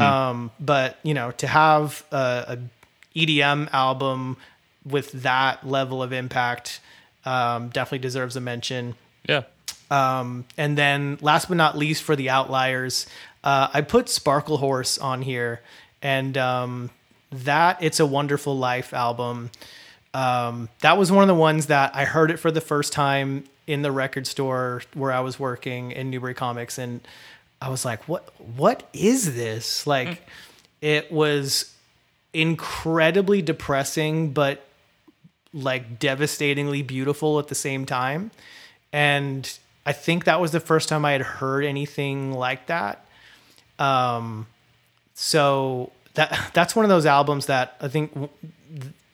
Um, 0.00 0.50
but 0.60 0.98
you 1.02 1.14
know, 1.14 1.30
to 1.32 1.46
have 1.46 2.04
a, 2.12 2.58
a 3.14 3.18
EDM 3.18 3.72
album 3.72 4.36
with 4.84 5.12
that 5.12 5.66
level 5.66 6.02
of 6.02 6.12
impact 6.12 6.80
um, 7.24 7.68
definitely 7.68 7.98
deserves 7.98 8.36
a 8.36 8.40
mention. 8.40 8.94
yeah. 9.28 9.42
Um, 9.90 10.44
and 10.56 10.76
then 10.76 11.18
last 11.20 11.48
but 11.48 11.56
not 11.56 11.76
least 11.76 12.02
for 12.02 12.14
the 12.14 12.28
outliers, 12.28 13.06
uh, 13.42 13.68
I 13.72 13.80
put 13.80 14.06
Sparklehorse 14.06 15.02
on 15.02 15.22
here, 15.22 15.62
and 16.02 16.36
um, 16.36 16.90
that 17.32 17.82
it's 17.82 18.00
a 18.00 18.06
Wonderful 18.06 18.56
Life 18.56 18.92
album. 18.92 19.50
Um, 20.12 20.68
that 20.80 20.98
was 20.98 21.10
one 21.12 21.22
of 21.22 21.28
the 21.28 21.34
ones 21.34 21.66
that 21.66 21.94
I 21.94 22.04
heard 22.04 22.30
it 22.30 22.38
for 22.38 22.50
the 22.50 22.60
first 22.60 22.92
time 22.92 23.44
in 23.66 23.82
the 23.82 23.92
record 23.92 24.26
store 24.26 24.82
where 24.94 25.12
I 25.12 25.20
was 25.20 25.38
working 25.38 25.92
in 25.92 26.10
Newbury 26.10 26.34
Comics, 26.34 26.78
and 26.78 27.00
I 27.60 27.68
was 27.68 27.84
like, 27.84 28.08
"What? 28.08 28.32
What 28.56 28.88
is 28.92 29.34
this?" 29.34 29.86
Like, 29.86 30.26
it 30.80 31.10
was 31.10 31.74
incredibly 32.32 33.42
depressing, 33.42 34.32
but 34.32 34.64
like 35.52 35.98
devastatingly 35.98 36.82
beautiful 36.82 37.38
at 37.38 37.48
the 37.48 37.54
same 37.54 37.86
time. 37.86 38.30
And 38.92 39.50
I 39.86 39.92
think 39.92 40.24
that 40.24 40.40
was 40.40 40.52
the 40.52 40.60
first 40.60 40.88
time 40.88 41.04
I 41.04 41.12
had 41.12 41.22
heard 41.22 41.64
anything 41.64 42.32
like 42.32 42.66
that. 42.66 43.04
Um, 43.78 44.46
so 45.14 45.90
that 46.14 46.50
that's 46.54 46.76
one 46.76 46.84
of 46.84 46.88
those 46.90 47.06
albums 47.06 47.46
that 47.46 47.76
I 47.80 47.88
think 47.88 48.12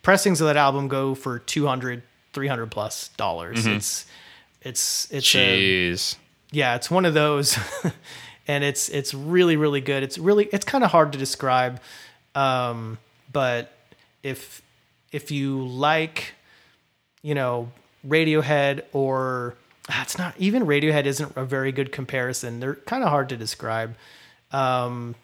pressings 0.02 0.40
of 0.40 0.46
that 0.48 0.56
album 0.56 0.88
go 0.88 1.14
for 1.14 1.38
200 1.38 2.02
300 2.32 2.66
plus 2.70 3.08
dollars. 3.16 3.64
It's 3.76 4.06
it's 4.62 5.08
it's 5.12 5.24
a, 5.36 5.60
yeah, 6.50 6.74
it's 6.74 6.90
one 6.90 7.04
of 7.04 7.14
those, 7.14 7.56
and 8.46 8.64
it's 8.64 8.88
it's 8.88 9.14
really 9.14 9.56
really 9.56 9.80
good. 9.80 10.02
It's 10.02 10.18
really 10.18 10.48
it's 10.52 10.64
kind 10.64 10.84
of 10.84 10.90
hard 10.90 11.12
to 11.12 11.18
describe, 11.18 11.80
um, 12.34 12.98
but 13.32 13.72
if 14.22 14.62
if 15.12 15.30
you 15.30 15.66
like, 15.66 16.34
you 17.22 17.34
know, 17.34 17.70
Radiohead 18.06 18.82
or 18.92 19.54
ah, 19.88 20.02
it's 20.02 20.18
not 20.18 20.34
even 20.38 20.66
Radiohead 20.66 21.06
isn't 21.06 21.36
a 21.36 21.44
very 21.44 21.72
good 21.72 21.92
comparison. 21.92 22.60
They're 22.60 22.74
kind 22.74 23.02
of 23.02 23.10
hard 23.10 23.28
to 23.30 23.36
describe. 23.36 23.96
Um, 24.50 25.14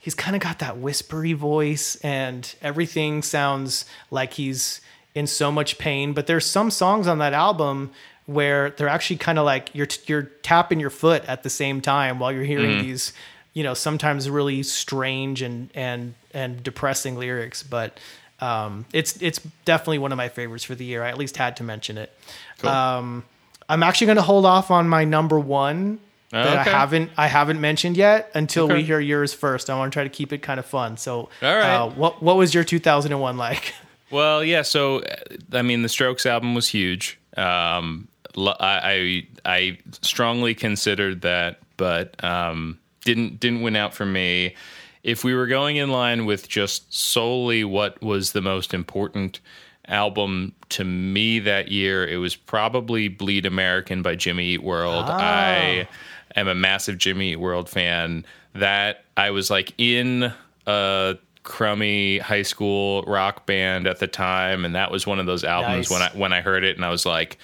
he's 0.00 0.14
kind 0.14 0.36
of 0.36 0.42
got 0.42 0.60
that 0.60 0.78
whispery 0.78 1.32
voice, 1.32 1.96
and 1.96 2.54
everything 2.62 3.22
sounds 3.22 3.84
like 4.10 4.34
he's 4.34 4.80
in 5.14 5.26
so 5.26 5.50
much 5.50 5.78
pain. 5.78 6.12
But 6.12 6.26
there's 6.26 6.46
some 6.46 6.70
songs 6.70 7.06
on 7.06 7.18
that 7.18 7.32
album 7.32 7.90
where 8.28 8.70
they're 8.70 8.88
actually 8.88 9.16
kind 9.16 9.38
of 9.38 9.44
like 9.44 9.70
you're 9.74 9.88
you're 10.06 10.22
tapping 10.42 10.78
your 10.78 10.90
foot 10.90 11.24
at 11.26 11.42
the 11.42 11.50
same 11.50 11.80
time 11.80 12.18
while 12.20 12.30
you're 12.30 12.44
hearing 12.44 12.78
these 12.82 13.12
you 13.54 13.62
know 13.64 13.74
sometimes 13.74 14.28
really 14.30 14.62
strange 14.62 15.42
and 15.42 15.70
and 15.74 16.14
and 16.32 16.62
depressing 16.62 17.16
lyrics, 17.16 17.62
but 17.64 17.98
um, 18.40 18.84
it's 18.92 19.20
it's 19.20 19.40
definitely 19.64 19.98
one 19.98 20.12
of 20.12 20.16
my 20.18 20.28
favorites 20.28 20.62
for 20.62 20.74
the 20.76 20.84
year. 20.84 21.02
I 21.02 21.08
at 21.08 21.18
least 21.18 21.36
had 21.36 21.56
to 21.56 21.64
mention 21.64 21.98
it. 21.98 22.12
Um, 22.62 23.24
I'm 23.68 23.82
actually 23.82 24.06
going 24.06 24.16
to 24.16 24.22
hold 24.22 24.46
off 24.46 24.70
on 24.70 24.88
my 24.88 25.04
number 25.04 25.38
one 25.40 25.98
that 26.30 26.46
Okay. 26.60 26.70
I 26.70 26.74
haven't 26.78 27.10
I 27.16 27.26
haven't 27.26 27.60
mentioned 27.60 27.96
yet 27.96 28.30
until 28.34 28.68
we 28.68 28.82
hear 28.84 29.00
yours 29.00 29.32
first. 29.32 29.70
I 29.70 29.78
want 29.78 29.90
to 29.92 29.96
try 29.96 30.04
to 30.04 30.10
keep 30.10 30.32
it 30.32 30.38
kind 30.42 30.60
of 30.60 30.66
fun. 30.66 30.96
So, 30.98 31.20
All 31.20 31.28
right. 31.42 31.76
uh, 31.76 31.88
what 31.90 32.22
what 32.22 32.36
was 32.36 32.52
your 32.54 32.64
2001 32.64 33.36
like? 33.38 33.72
Well, 34.10 34.42
yeah. 34.42 34.62
So, 34.62 35.00
uh, 35.00 35.16
I 35.52 35.60
mean, 35.62 35.82
the 35.82 35.88
Strokes 35.90 36.24
album 36.24 36.54
was 36.54 36.66
huge. 36.68 37.18
Um, 37.36 38.07
I, 38.36 39.26
I 39.44 39.78
strongly 40.02 40.54
considered 40.54 41.22
that, 41.22 41.58
but 41.76 42.22
um, 42.22 42.78
didn't 43.04 43.40
didn't 43.40 43.62
win 43.62 43.76
out 43.76 43.94
for 43.94 44.06
me. 44.06 44.54
If 45.02 45.24
we 45.24 45.34
were 45.34 45.46
going 45.46 45.76
in 45.76 45.90
line 45.90 46.26
with 46.26 46.48
just 46.48 46.92
solely 46.92 47.64
what 47.64 48.02
was 48.02 48.32
the 48.32 48.42
most 48.42 48.74
important 48.74 49.40
album 49.86 50.52
to 50.70 50.84
me 50.84 51.38
that 51.38 51.68
year, 51.68 52.06
it 52.06 52.18
was 52.18 52.36
probably 52.36 53.08
Bleed 53.08 53.46
American 53.46 54.02
by 54.02 54.16
Jimmy 54.16 54.46
Eat 54.48 54.62
World. 54.62 55.06
I 55.06 55.88
am 56.36 56.48
a 56.48 56.54
massive 56.54 56.98
Jimmy 56.98 57.32
Eat 57.32 57.36
World 57.36 57.68
fan. 57.68 58.24
That 58.54 59.04
I 59.16 59.30
was 59.30 59.50
like 59.50 59.72
in 59.78 60.32
a 60.66 61.16
crummy 61.44 62.18
high 62.18 62.42
school 62.42 63.02
rock 63.04 63.46
band 63.46 63.86
at 63.86 64.00
the 64.00 64.06
time, 64.06 64.64
and 64.64 64.74
that 64.74 64.90
was 64.90 65.06
one 65.06 65.18
of 65.18 65.26
those 65.26 65.44
albums 65.44 65.90
Nice. 65.90 65.90
when 65.90 66.02
I 66.02 66.10
when 66.10 66.32
I 66.32 66.40
heard 66.40 66.64
it, 66.64 66.76
and 66.76 66.84
I 66.84 66.90
was 66.90 67.06
like, 67.06 67.38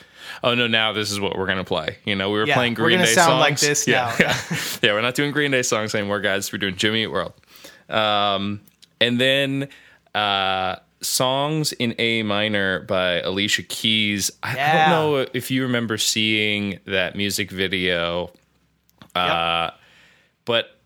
"Oh 0.45 0.55
no, 0.55 0.66
now 0.68 0.92
this 0.92 1.11
is 1.11 1.18
what 1.18 1.36
we're 1.36 1.47
gonna 1.47 1.64
play." 1.64 1.97
You 2.05 2.14
know, 2.14 2.30
we 2.30 2.38
were 2.38 2.47
Yeah, 2.47 2.55
playing 2.55 2.74
we're 2.74 2.84
Green 2.84 2.99
Day 3.01 3.07
sound 3.07 3.26
songs. 3.30 3.40
like 3.40 3.59
this 3.59 3.88
yeah. 3.88 4.14
now. 4.20 4.36
yeah, 4.82 4.92
we're 4.92 5.01
not 5.03 5.14
doing 5.16 5.32
Green 5.32 5.51
Day 5.51 5.62
songs 5.62 5.95
anymore, 5.95 6.20
guys. 6.20 6.53
We're 6.53 6.59
doing 6.59 6.76
Jimmy 6.76 7.03
Eat 7.03 7.09
World. 7.09 7.32
Um, 7.88 8.61
and 9.01 9.20
then 9.20 9.68
uh, 10.14 10.76
songs 11.01 11.72
in 11.72 11.95
A 11.99 12.22
minor 12.22 12.80
by 12.80 13.20
Alicia 13.20 13.62
Keys. 13.64 14.30
I 14.42 14.55
Yeah. 14.55 14.72
don't 14.72 14.90
know 14.90 15.26
if 15.34 15.51
you 15.51 15.62
remember 15.62 15.99
seeing 15.99 16.78
that 16.86 17.16
music 17.16 17.51
video, 17.51 18.30
uh, 19.14 19.70
but 20.45 20.78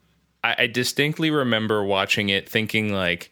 I, 0.43 0.55
I 0.61 0.67
distinctly 0.67 1.31
remember 1.31 1.85
watching 1.85 2.29
it, 2.31 2.49
thinking 2.49 2.93
like, 2.93 3.31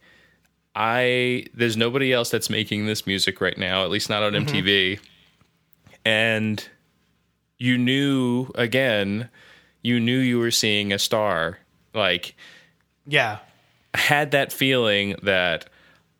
I 0.74 1.46
there's 1.54 1.76
nobody 1.76 2.12
else 2.12 2.30
that's 2.30 2.50
making 2.50 2.86
this 2.86 3.06
music 3.06 3.40
right 3.40 3.56
now, 3.56 3.84
at 3.84 3.90
least 3.90 4.10
not 4.10 4.22
on 4.22 4.32
MTV. 4.34 4.98
And 6.06 6.66
you 7.58 7.76
knew 7.76 8.48
again, 8.54 9.28
you 9.82 9.98
knew 9.98 10.18
you 10.18 10.38
were 10.38 10.50
seeing 10.50 10.92
a 10.92 10.98
star. 10.98 11.58
Like 11.94 12.36
yeah, 13.06 13.38
had 13.94 14.30
that 14.30 14.52
feeling 14.52 15.16
that 15.22 15.68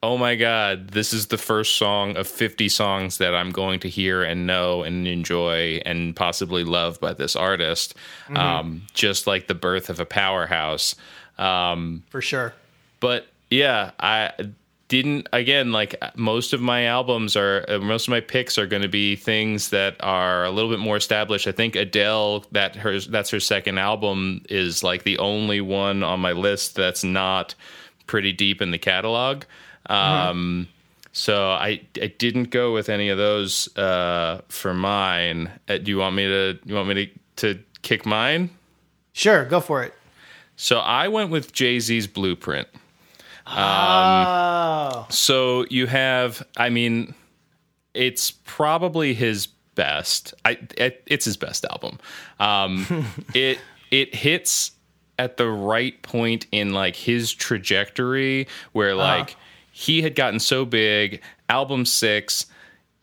oh 0.03 0.19
my 0.19 0.35
god 0.37 0.89
this 0.91 1.13
is 1.13 1.29
the 1.29 1.39
first 1.39 1.77
song 1.77 2.17
of 2.17 2.29
50 2.29 2.69
songs 2.69 3.19
that 3.19 3.35
i'm 3.35 3.51
going 3.51 3.81
to 3.81 3.89
hear 3.89 4.23
and 4.23 4.47
know 4.47 4.83
and 4.83 5.07
enjoy 5.09 5.81
and 5.87 6.15
possibly 6.15 6.65
love 6.65 7.01
by 7.01 7.15
this 7.15 7.35
artist 7.35 7.95
um, 8.35 8.83
just 8.93 9.27
like 9.27 9.47
the 9.47 9.55
birth 9.55 9.89
of 9.89 9.99
a 9.99 10.05
powerhouse 10.05 10.95
um, 11.39 12.03
for 12.11 12.21
sure. 12.21 12.53
but 13.01 13.27
yeah 13.51 13.93
i 13.99 14.31
didn't 14.89 15.27
again 15.33 15.73
like 15.73 15.97
most 16.17 16.53
of 16.53 16.61
my 16.61 16.85
albums 16.85 17.37
are 17.37 17.65
uh, 17.69 17.79
most 17.79 18.07
of 18.07 18.11
my 18.11 18.21
picks 18.21 18.57
are 18.57 18.67
going 18.67 18.83
to 18.83 18.89
be 18.89 19.17
things 19.17 19.71
that 19.71 19.97
are 20.01 20.45
a 20.45 20.51
little 20.51 20.71
bit 20.71 20.79
more 20.79 20.97
established 20.97 21.49
i 21.49 21.53
think 21.53 21.75
adele 21.75 22.45
that 22.53 22.77
her 22.77 23.01
that's 23.01 23.31
her 23.31 23.41
second 23.41 23.79
album 23.79 24.43
is 24.49 24.85
like 24.85 25.03
the 25.03 25.19
only 25.19 25.61
one 25.61 26.03
on 26.05 26.21
my 26.21 26.33
list 26.33 26.77
that's 26.77 27.03
not 27.03 27.55
pretty 28.07 28.33
deep 28.33 28.63
in 28.63 28.71
the 28.71 28.79
catalog 28.79 29.43
um 29.87 30.69
so 31.17 31.49
I, 31.53 31.81
I 32.03 32.09
didn't 32.19 32.51
go 32.51 32.75
with 32.75 32.91
any 32.91 33.09
of 33.09 33.17
those 33.17 33.75
uh, 33.79 34.43
for 34.51 34.75
mine. 34.75 35.51
Uh, 35.67 35.79
do 35.79 35.91
you 35.91 35.97
want 35.97 36.15
me 36.15 36.27
to 36.27 36.59
you 36.67 36.75
want 36.75 36.89
me 36.89 37.07
to, 37.07 37.55
to 37.55 37.63
kick 37.81 38.05
mine? 38.05 38.51
Sure, 39.15 39.47
go 39.47 39.61
for 39.61 39.83
it. 39.83 39.95
So 40.57 40.79
I 40.79 41.09
went 41.09 41.31
with 41.31 41.55
Jay 41.55 41.81
Z's 41.81 42.07
Blueprint. 42.07 42.69
Oh, 43.47 45.07
So 45.11 45.67
you 45.71 45.87
have, 45.87 46.47
I 46.57 46.71
mean, 46.71 47.15
it's 47.95 48.31
probably 48.31 49.15
his 49.15 49.49
best. 49.75 50.35
I 50.45 50.59
it, 50.77 51.03
it's 51.07 51.25
his 51.25 51.37
best 51.37 51.65
album. 51.71 51.99
Um, 52.41 53.07
it 53.35 53.59
it 53.91 54.15
hits 54.15 54.73
at 55.19 55.37
the 55.37 55.49
right 55.49 56.01
point 56.03 56.47
in 56.53 56.73
like 56.73 56.97
his 56.97 57.33
trajectory 57.33 58.49
where 58.73 58.95
like 58.95 59.37
he 59.71 60.03
had 60.03 60.15
gotten 60.15 60.41
so 60.41 60.65
big. 60.65 61.23
Album 61.49 61.85
six, 61.87 62.47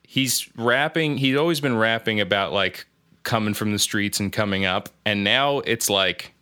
he's 0.04 0.50
rapping. 0.58 1.18
He'd 1.18 1.38
always 1.38 1.62
been 1.62 1.78
rapping 1.78 2.20
about 2.20 2.52
like 2.52 2.86
coming 3.24 3.54
from 3.54 3.72
the 3.72 3.80
streets 3.80 4.20
and 4.20 4.34
coming 4.34 4.66
up, 4.66 4.90
and 5.06 5.24
now 5.24 5.60
it's 5.60 5.90
like 5.90 6.34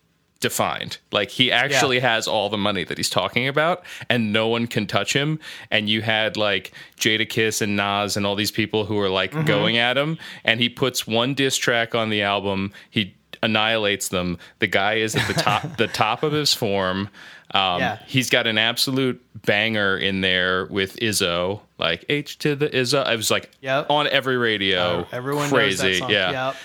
defined. 0.41 0.97
Like 1.11 1.29
he 1.29 1.51
actually 1.51 1.99
has 1.99 2.27
all 2.27 2.49
the 2.49 2.57
money 2.57 2.83
that 2.83 2.97
he's 2.97 3.09
talking 3.09 3.47
about, 3.47 3.83
and 4.09 4.33
no 4.33 4.47
one 4.49 4.67
can 4.67 4.85
touch 4.87 5.13
him. 5.13 5.39
And 5.71 5.87
you 5.87 6.01
had 6.01 6.35
like 6.35 6.73
Jadakiss 6.97 7.61
and 7.61 7.77
Nas 7.77 8.17
and 8.17 8.25
all 8.25 8.35
these 8.35 8.51
people 8.51 8.85
who 8.85 8.99
are 8.99 9.09
like 9.09 9.45
going 9.45 9.77
at 9.77 9.97
him, 9.97 10.17
and 10.43 10.59
he 10.59 10.67
puts 10.67 11.07
one 11.07 11.33
diss 11.33 11.55
track 11.55 11.95
on 11.95 12.09
the 12.09 12.21
album. 12.23 12.73
He 12.89 13.15
annihilates 13.43 14.09
them. 14.09 14.37
The 14.59 14.67
guy 14.67 14.95
is 14.95 15.15
at 15.15 15.25
the 15.27 15.33
top, 15.33 15.61
the 15.77 15.87
top 15.87 16.21
of 16.23 16.31
his 16.33 16.53
form. 16.53 17.09
Um, 17.53 17.79
Yeah. 17.79 17.97
He's 18.07 18.29
got 18.29 18.45
an 18.47 18.57
absolute 18.57 19.21
banger 19.45 19.97
in 19.97 20.21
there 20.21 20.65
with 20.67 20.95
Izzo, 20.97 21.61
like 21.77 22.05
H 22.07 22.37
to 22.39 22.55
the 22.55 22.69
Izzo. 22.69 23.03
I 23.03 23.15
was 23.15 23.31
like 23.31 23.49
Yep. 23.61 23.89
on 23.89 24.07
every 24.07 24.37
radio. 24.37 25.07
everyone 25.11 25.49
crazy, 25.49 25.83
knows 25.83 25.93
that 25.93 25.99
song. 25.99 26.09
yeah 26.11 26.31
Yep. 26.47 26.55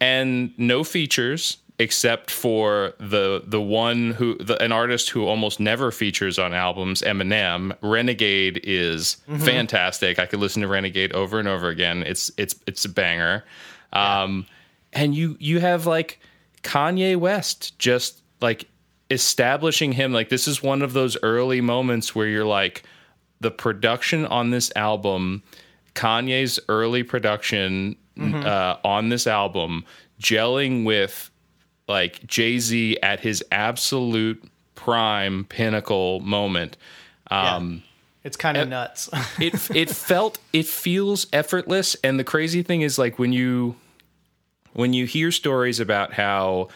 and 0.00 0.52
no 0.58 0.84
features 0.84 1.58
except 1.80 2.30
for 2.30 2.92
the 2.98 3.42
the 3.46 3.60
one 3.60 4.10
who 4.12 4.36
the, 4.38 4.62
an 4.62 4.70
artist 4.70 5.08
who 5.10 5.26
almost 5.26 5.58
never 5.58 5.90
features 5.90 6.38
on 6.38 6.52
albums 6.54 7.00
Eminem. 7.02 7.74
Renegade 7.80 8.60
is 8.62 9.16
Mm-hmm. 9.28 9.42
fantastic. 9.44 10.18
I 10.18 10.26
could 10.26 10.38
listen 10.40 10.62
to 10.62 10.68
Renegade 10.68 11.12
over 11.12 11.38
and 11.40 11.48
over 11.48 11.68
again. 11.68 12.02
It's 12.04 12.30
it's 12.36 12.54
it's 12.66 12.84
a 12.84 12.88
banger. 12.88 13.44
Um 13.92 14.46
and 14.92 15.14
you 15.14 15.36
you 15.40 15.60
have 15.60 15.86
like 15.86 16.20
Kanye 16.62 17.16
West 17.16 17.78
just 17.78 18.20
like 18.40 18.66
establishing 19.10 19.92
him. 19.92 20.12
Like 20.12 20.28
this 20.28 20.46
is 20.46 20.62
one 20.62 20.82
of 20.82 20.92
those 20.92 21.16
early 21.22 21.60
moments 21.60 22.14
where 22.14 22.26
you're 22.26 22.44
like 22.44 22.82
the 23.40 23.50
production 23.50 24.26
on 24.26 24.50
this 24.50 24.70
album, 24.76 25.42
Kanye's 25.94 26.60
early 26.68 27.02
production 27.02 27.96
uh, 28.20 28.76
on 28.84 29.08
this 29.08 29.26
album, 29.26 29.82
gelling 30.20 30.84
with 30.84 31.29
like 31.90 32.24
Jay 32.26 32.58
Z 32.58 32.98
at 33.02 33.20
his 33.20 33.44
absolute 33.50 34.42
prime 34.76 35.44
pinnacle 35.44 36.20
moment. 36.20 36.76
Um, 37.30 37.82
It's 38.22 38.36
kind 38.36 38.56
of 38.56 38.68
nuts. 38.68 39.10
it 39.40 39.70
it 39.74 39.90
felt 40.08 40.38
it 40.52 40.66
feels 40.66 41.26
effortless, 41.32 41.96
and 42.02 42.18
the 42.18 42.24
crazy 42.24 42.62
thing 42.62 42.82
is 42.82 42.98
like 42.98 43.18
when 43.18 43.32
you 43.32 43.76
when 44.72 44.92
you 44.92 45.04
hear 45.04 45.32
stories 45.32 45.80
about 45.80 46.12
how 46.12 46.68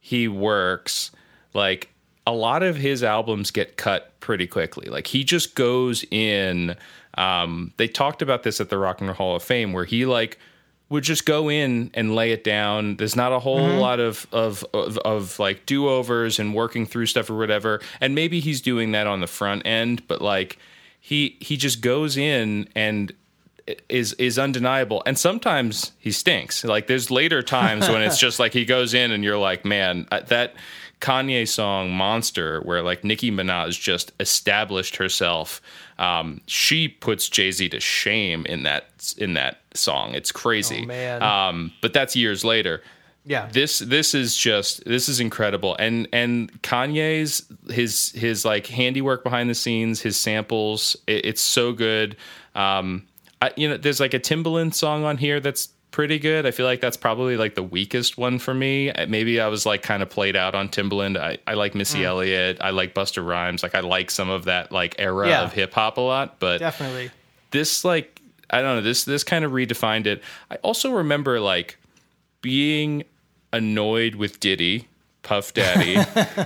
he 0.00 0.26
works, 0.28 1.12
like 1.54 1.90
a 2.26 2.32
lot 2.32 2.62
of 2.62 2.76
his 2.76 3.04
albums 3.04 3.52
get 3.52 3.76
cut 3.76 4.18
pretty 4.20 4.46
quickly. 4.48 4.88
Like 4.88 5.06
he 5.06 5.22
just 5.24 5.54
goes 5.54 6.04
in. 6.10 6.76
Um, 7.14 7.72
they 7.76 7.88
talked 7.88 8.20
about 8.20 8.42
this 8.42 8.60
at 8.60 8.68
the 8.68 8.76
Rock 8.76 9.00
and 9.00 9.08
Roll 9.08 9.16
Hall 9.16 9.36
of 9.36 9.42
Fame, 9.42 9.72
where 9.72 9.84
he 9.84 10.04
like 10.06 10.38
would 10.88 11.02
just 11.02 11.26
go 11.26 11.50
in 11.50 11.90
and 11.94 12.14
lay 12.14 12.30
it 12.30 12.44
down. 12.44 12.96
There's 12.96 13.16
not 13.16 13.32
a 13.32 13.38
whole 13.38 13.58
mm-hmm. 13.60 13.78
lot 13.78 14.00
of 14.00 14.26
of, 14.32 14.64
of 14.72 14.98
of 14.98 15.38
like 15.38 15.66
do 15.66 15.88
overs 15.88 16.38
and 16.38 16.54
working 16.54 16.86
through 16.86 17.06
stuff 17.06 17.28
or 17.28 17.36
whatever. 17.36 17.80
And 18.00 18.14
maybe 18.14 18.40
he's 18.40 18.60
doing 18.60 18.92
that 18.92 19.06
on 19.06 19.20
the 19.20 19.26
front 19.26 19.66
end, 19.66 20.06
but 20.06 20.22
like 20.22 20.58
he 21.00 21.36
he 21.40 21.56
just 21.56 21.80
goes 21.80 22.16
in 22.16 22.68
and 22.74 23.12
is 23.88 24.12
is 24.14 24.38
undeniable 24.38 25.02
and 25.06 25.18
sometimes 25.18 25.90
he 25.98 26.12
stinks 26.12 26.62
like 26.62 26.86
there's 26.86 27.10
later 27.10 27.42
times 27.42 27.88
when 27.88 28.00
it's 28.00 28.18
just 28.26 28.38
like 28.38 28.52
he 28.52 28.64
goes 28.64 28.94
in 28.94 29.10
and 29.10 29.24
you're 29.24 29.38
like 29.38 29.64
man 29.64 30.06
that 30.28 30.54
Kanye 31.00 31.46
song 31.46 31.90
Monster 31.92 32.60
where 32.60 32.82
like 32.82 33.04
Nicki 33.04 33.30
Minaj 33.30 33.80
just 33.80 34.12
established 34.20 34.96
herself 34.96 35.60
um, 35.98 36.40
she 36.46 36.88
puts 36.88 37.28
Jay-Z 37.28 37.68
to 37.70 37.80
shame 37.80 38.44
in 38.46 38.64
that 38.64 39.14
in 39.18 39.34
that 39.34 39.60
song. 39.74 40.14
It's 40.14 40.32
crazy. 40.32 40.86
Oh, 40.90 41.26
um, 41.26 41.72
but 41.80 41.92
that's 41.92 42.14
years 42.16 42.44
later. 42.44 42.82
Yeah. 43.28 43.48
this 43.50 43.80
this 43.80 44.14
is 44.14 44.36
just 44.36 44.84
this 44.84 45.08
is 45.08 45.18
incredible. 45.18 45.74
And 45.80 46.06
and 46.12 46.62
kanye's 46.62 47.42
his 47.68 48.12
his 48.12 48.44
like 48.44 48.68
handiwork 48.68 49.24
behind 49.24 49.50
the 49.50 49.54
scenes 49.54 50.00
his 50.00 50.16
samples 50.16 50.96
it, 51.08 51.26
it's 51.26 51.42
so 51.42 51.72
good. 51.72 52.16
Um 52.54 53.08
I, 53.42 53.50
you 53.56 53.68
know 53.68 53.76
there's 53.78 53.98
like 53.98 54.14
a 54.14 54.20
timbaland 54.20 54.74
song 54.74 55.04
on 55.04 55.16
here 55.16 55.40
that's 55.40 55.70
pretty 55.96 56.18
good. 56.18 56.44
I 56.44 56.50
feel 56.50 56.66
like 56.66 56.82
that's 56.82 56.98
probably 56.98 57.38
like 57.38 57.54
the 57.54 57.62
weakest 57.62 58.18
one 58.18 58.38
for 58.38 58.52
me. 58.52 58.90
Uh, 58.90 59.06
Maybe 59.06 59.40
I 59.40 59.48
was 59.48 59.64
like 59.64 59.82
kind 59.82 60.02
of 60.02 60.10
played 60.10 60.36
out 60.36 60.54
on 60.54 60.68
Timbaland. 60.68 61.16
I, 61.18 61.38
I 61.46 61.54
like 61.54 61.74
Missy 61.74 62.04
Elliott. 62.04 62.58
I 62.60 62.68
like 62.68 62.94
Busta 62.94 63.26
Rhymes. 63.26 63.62
Like 63.62 63.74
I 63.74 63.80
like 63.80 64.10
some 64.10 64.28
of 64.28 64.44
that 64.44 64.70
like 64.70 64.94
era 64.98 65.26
Yeah. 65.26 65.44
of 65.44 65.54
hip 65.54 65.72
hop 65.72 65.96
a 65.96 66.02
lot. 66.02 66.38
But 66.38 66.58
Definitely. 66.58 67.10
this 67.50 67.82
like 67.82 68.20
I 68.50 68.60
don't 68.60 68.76
know 68.76 68.82
this 68.82 69.04
this 69.04 69.24
kind 69.24 69.42
of 69.42 69.52
redefined 69.52 70.04
it. 70.04 70.22
I 70.50 70.56
also 70.56 70.90
remember 70.92 71.40
like 71.40 71.78
being 72.42 73.02
annoyed 73.54 74.16
with 74.16 74.38
Diddy, 74.38 74.88
Puff 75.22 75.54
Daddy, 75.54 75.96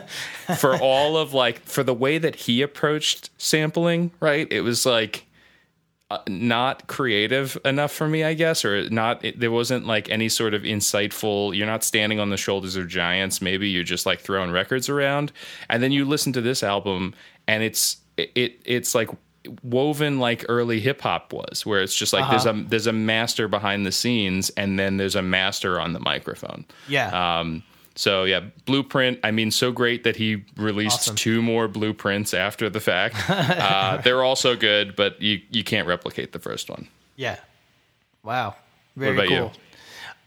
for 0.59 0.77
all 0.77 1.17
of 1.17 1.35
like 1.35 1.59
for 1.65 1.83
the 1.83 1.93
way 1.93 2.19
that 2.19 2.37
he 2.37 2.63
approached 2.63 3.31
sampling. 3.37 4.13
Right, 4.21 4.47
it 4.53 4.61
was 4.61 4.87
like 4.87 5.27
not 6.29 6.87
creative 6.89 7.57
enough 7.65 7.93
for 7.93 8.09
me, 8.09 8.25
I 8.25 8.35
guess, 8.35 8.65
or 8.65 8.89
not. 8.91 9.25
It, 9.25 9.39
there 9.39 9.51
wasn't 9.51 9.87
like 9.87 10.09
any 10.09 10.29
sort 10.29 10.55
of 10.55 10.63
insightful. 10.63 11.57
You're 11.57 11.67
not 11.67 11.85
standing 11.85 12.19
on 12.19 12.31
the 12.31 12.37
shoulders 12.37 12.77
of 12.77 12.89
giants. 12.89 13.41
Maybe 13.41 13.69
you're 13.69 13.85
just 13.85 14.07
like 14.07 14.21
throwing 14.21 14.51
records 14.51 14.89
around, 14.89 15.33
and 15.69 15.83
then 15.83 15.93
you 15.93 16.05
listen 16.05 16.33
to 16.33 16.41
this 16.41 16.63
album, 16.63 17.15
and 17.47 17.63
it's 17.63 17.99
it, 18.17 18.33
it 18.35 18.61
it's 18.65 18.95
like 18.95 19.11
woven 19.63 20.19
like 20.19 20.45
early 20.49 20.81
hip 20.81 21.01
hop 21.01 21.33
was, 21.33 21.65
where 21.65 21.81
it's 21.81 21.95
just 21.95 22.13
like 22.13 22.29
there's 22.29 22.47
a 22.47 22.65
there's 22.69 22.87
a 22.87 22.93
master 22.93 23.47
behind 23.47 23.87
the 23.87 23.93
scenes, 23.93 24.51
and 24.51 24.79
then 24.79 24.97
there's 24.97 25.17
a 25.17 25.23
master 25.23 25.81
on 25.81 25.93
the 25.93 26.01
microphone. 26.01 26.65
Yeah. 26.89 27.39
Um, 27.41 27.63
so 27.95 28.25
yeah, 28.25 28.41
Blueprint. 28.67 29.19
I 29.25 29.31
mean, 29.31 29.51
so 29.51 29.73
great 29.73 30.05
that 30.05 30.17
he 30.17 30.45
released 30.57 31.01
Awesome. 31.01 31.17
two 31.17 31.43
more 31.43 31.69
blueprints 31.69 32.33
after 32.35 32.71
the 32.71 32.81
fact. 32.81 33.17
uh, 33.31 33.99
they're 33.99 34.23
also 34.23 34.57
good, 34.57 34.97
but 34.97 35.21
you 35.21 35.41
you 35.51 35.65
can't 35.65 35.87
replicate 35.89 36.33
the 36.33 36.39
first 36.39 36.71
one. 36.71 36.89
yeah. 37.17 37.37
Wow. 38.23 38.55
Very 38.97 39.15
about 39.17 39.31
you? 39.31 39.37
cool. 39.39 39.53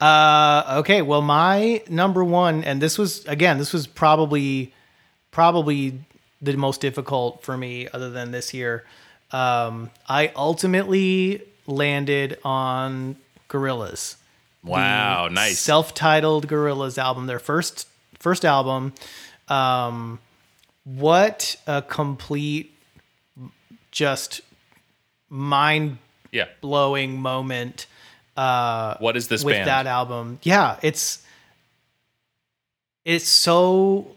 Uh, 0.01 0.77
okay. 0.79 1.01
Well, 1.01 1.21
my 1.21 1.83
number 1.89 2.23
one, 2.23 2.63
and 2.63 2.81
this 2.81 2.97
was 2.97 3.23
again, 3.25 3.57
this 3.59 3.71
was 3.71 3.85
probably 3.87 4.73
probably 5.31 5.99
the 6.41 6.55
most 6.57 6.81
difficult 6.81 7.43
for 7.43 7.55
me, 7.55 7.87
other 7.93 8.09
than 8.09 8.31
this 8.31 8.53
year. 8.53 8.83
Um, 9.31 9.89
I 10.09 10.31
ultimately 10.35 11.41
landed 11.67 12.37
on 12.43 13.15
Gorillaz. 13.49 14.15
Wow, 14.63 15.27
nice. 15.27 15.59
self-titled 15.59 16.47
Gorillaz 16.47 16.97
album, 16.97 17.27
their 17.27 17.39
first 17.39 17.87
first 18.19 18.45
album. 18.45 18.93
Um, 19.49 20.19
what 20.85 21.55
a 21.67 21.81
complete, 21.81 22.73
just 23.91 24.41
mind 25.29 25.97
yeah. 26.31 26.45
blowing 26.61 27.19
moment 27.19 27.87
uh, 28.35 28.95
What 28.97 29.15
is 29.17 29.27
this 29.27 29.43
with 29.43 29.55
band? 29.55 29.67
that 29.67 29.87
album. 29.87 30.39
Yeah, 30.43 30.77
it's 30.81 31.23
it's 33.05 33.27
so 33.27 34.07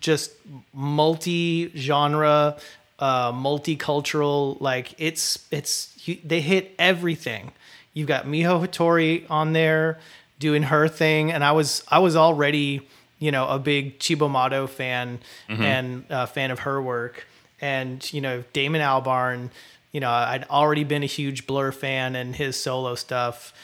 just 0.00 0.32
multi 0.72 1.70
genre, 1.76 2.56
uh, 2.98 3.32
multicultural. 3.32 4.60
Like 4.60 4.94
it's 4.98 5.46
it's 5.50 5.96
they 6.24 6.40
hit 6.40 6.74
everything. 6.78 7.52
You've 7.96 8.08
got 8.08 8.26
Miho 8.26 8.60
Hattori 8.62 9.24
on 9.30 9.54
there 9.54 9.98
doing 10.38 10.64
her 10.64 10.86
thing, 10.86 11.32
and 11.32 11.42
I 11.42 11.52
was 11.52 11.82
I 11.88 11.98
was 12.00 12.14
already 12.14 12.86
you 13.18 13.30
know 13.30 13.48
a 13.48 13.58
big 13.58 14.02
Cibo 14.02 14.28
Matto 14.28 14.66
fan 14.66 15.18
Mm-hmm. 15.48 15.62
and 15.62 16.04
uh, 16.12 16.26
fan 16.26 16.50
of 16.50 16.58
her 16.60 16.80
work, 16.82 17.26
and 17.60 18.12
you 18.12 18.20
know 18.20 18.44
Damon 18.52 18.82
Albarn. 18.82 19.48
You 19.92 20.00
know 20.00 20.10
I'd 20.10 20.44
already 20.50 20.84
been 20.84 21.02
a 21.02 21.06
huge 21.06 21.46
Blur 21.46 21.72
fan 21.72 22.14
and 22.16 22.36
his 22.36 22.60
solo 22.60 22.96
stuff, 22.96 23.54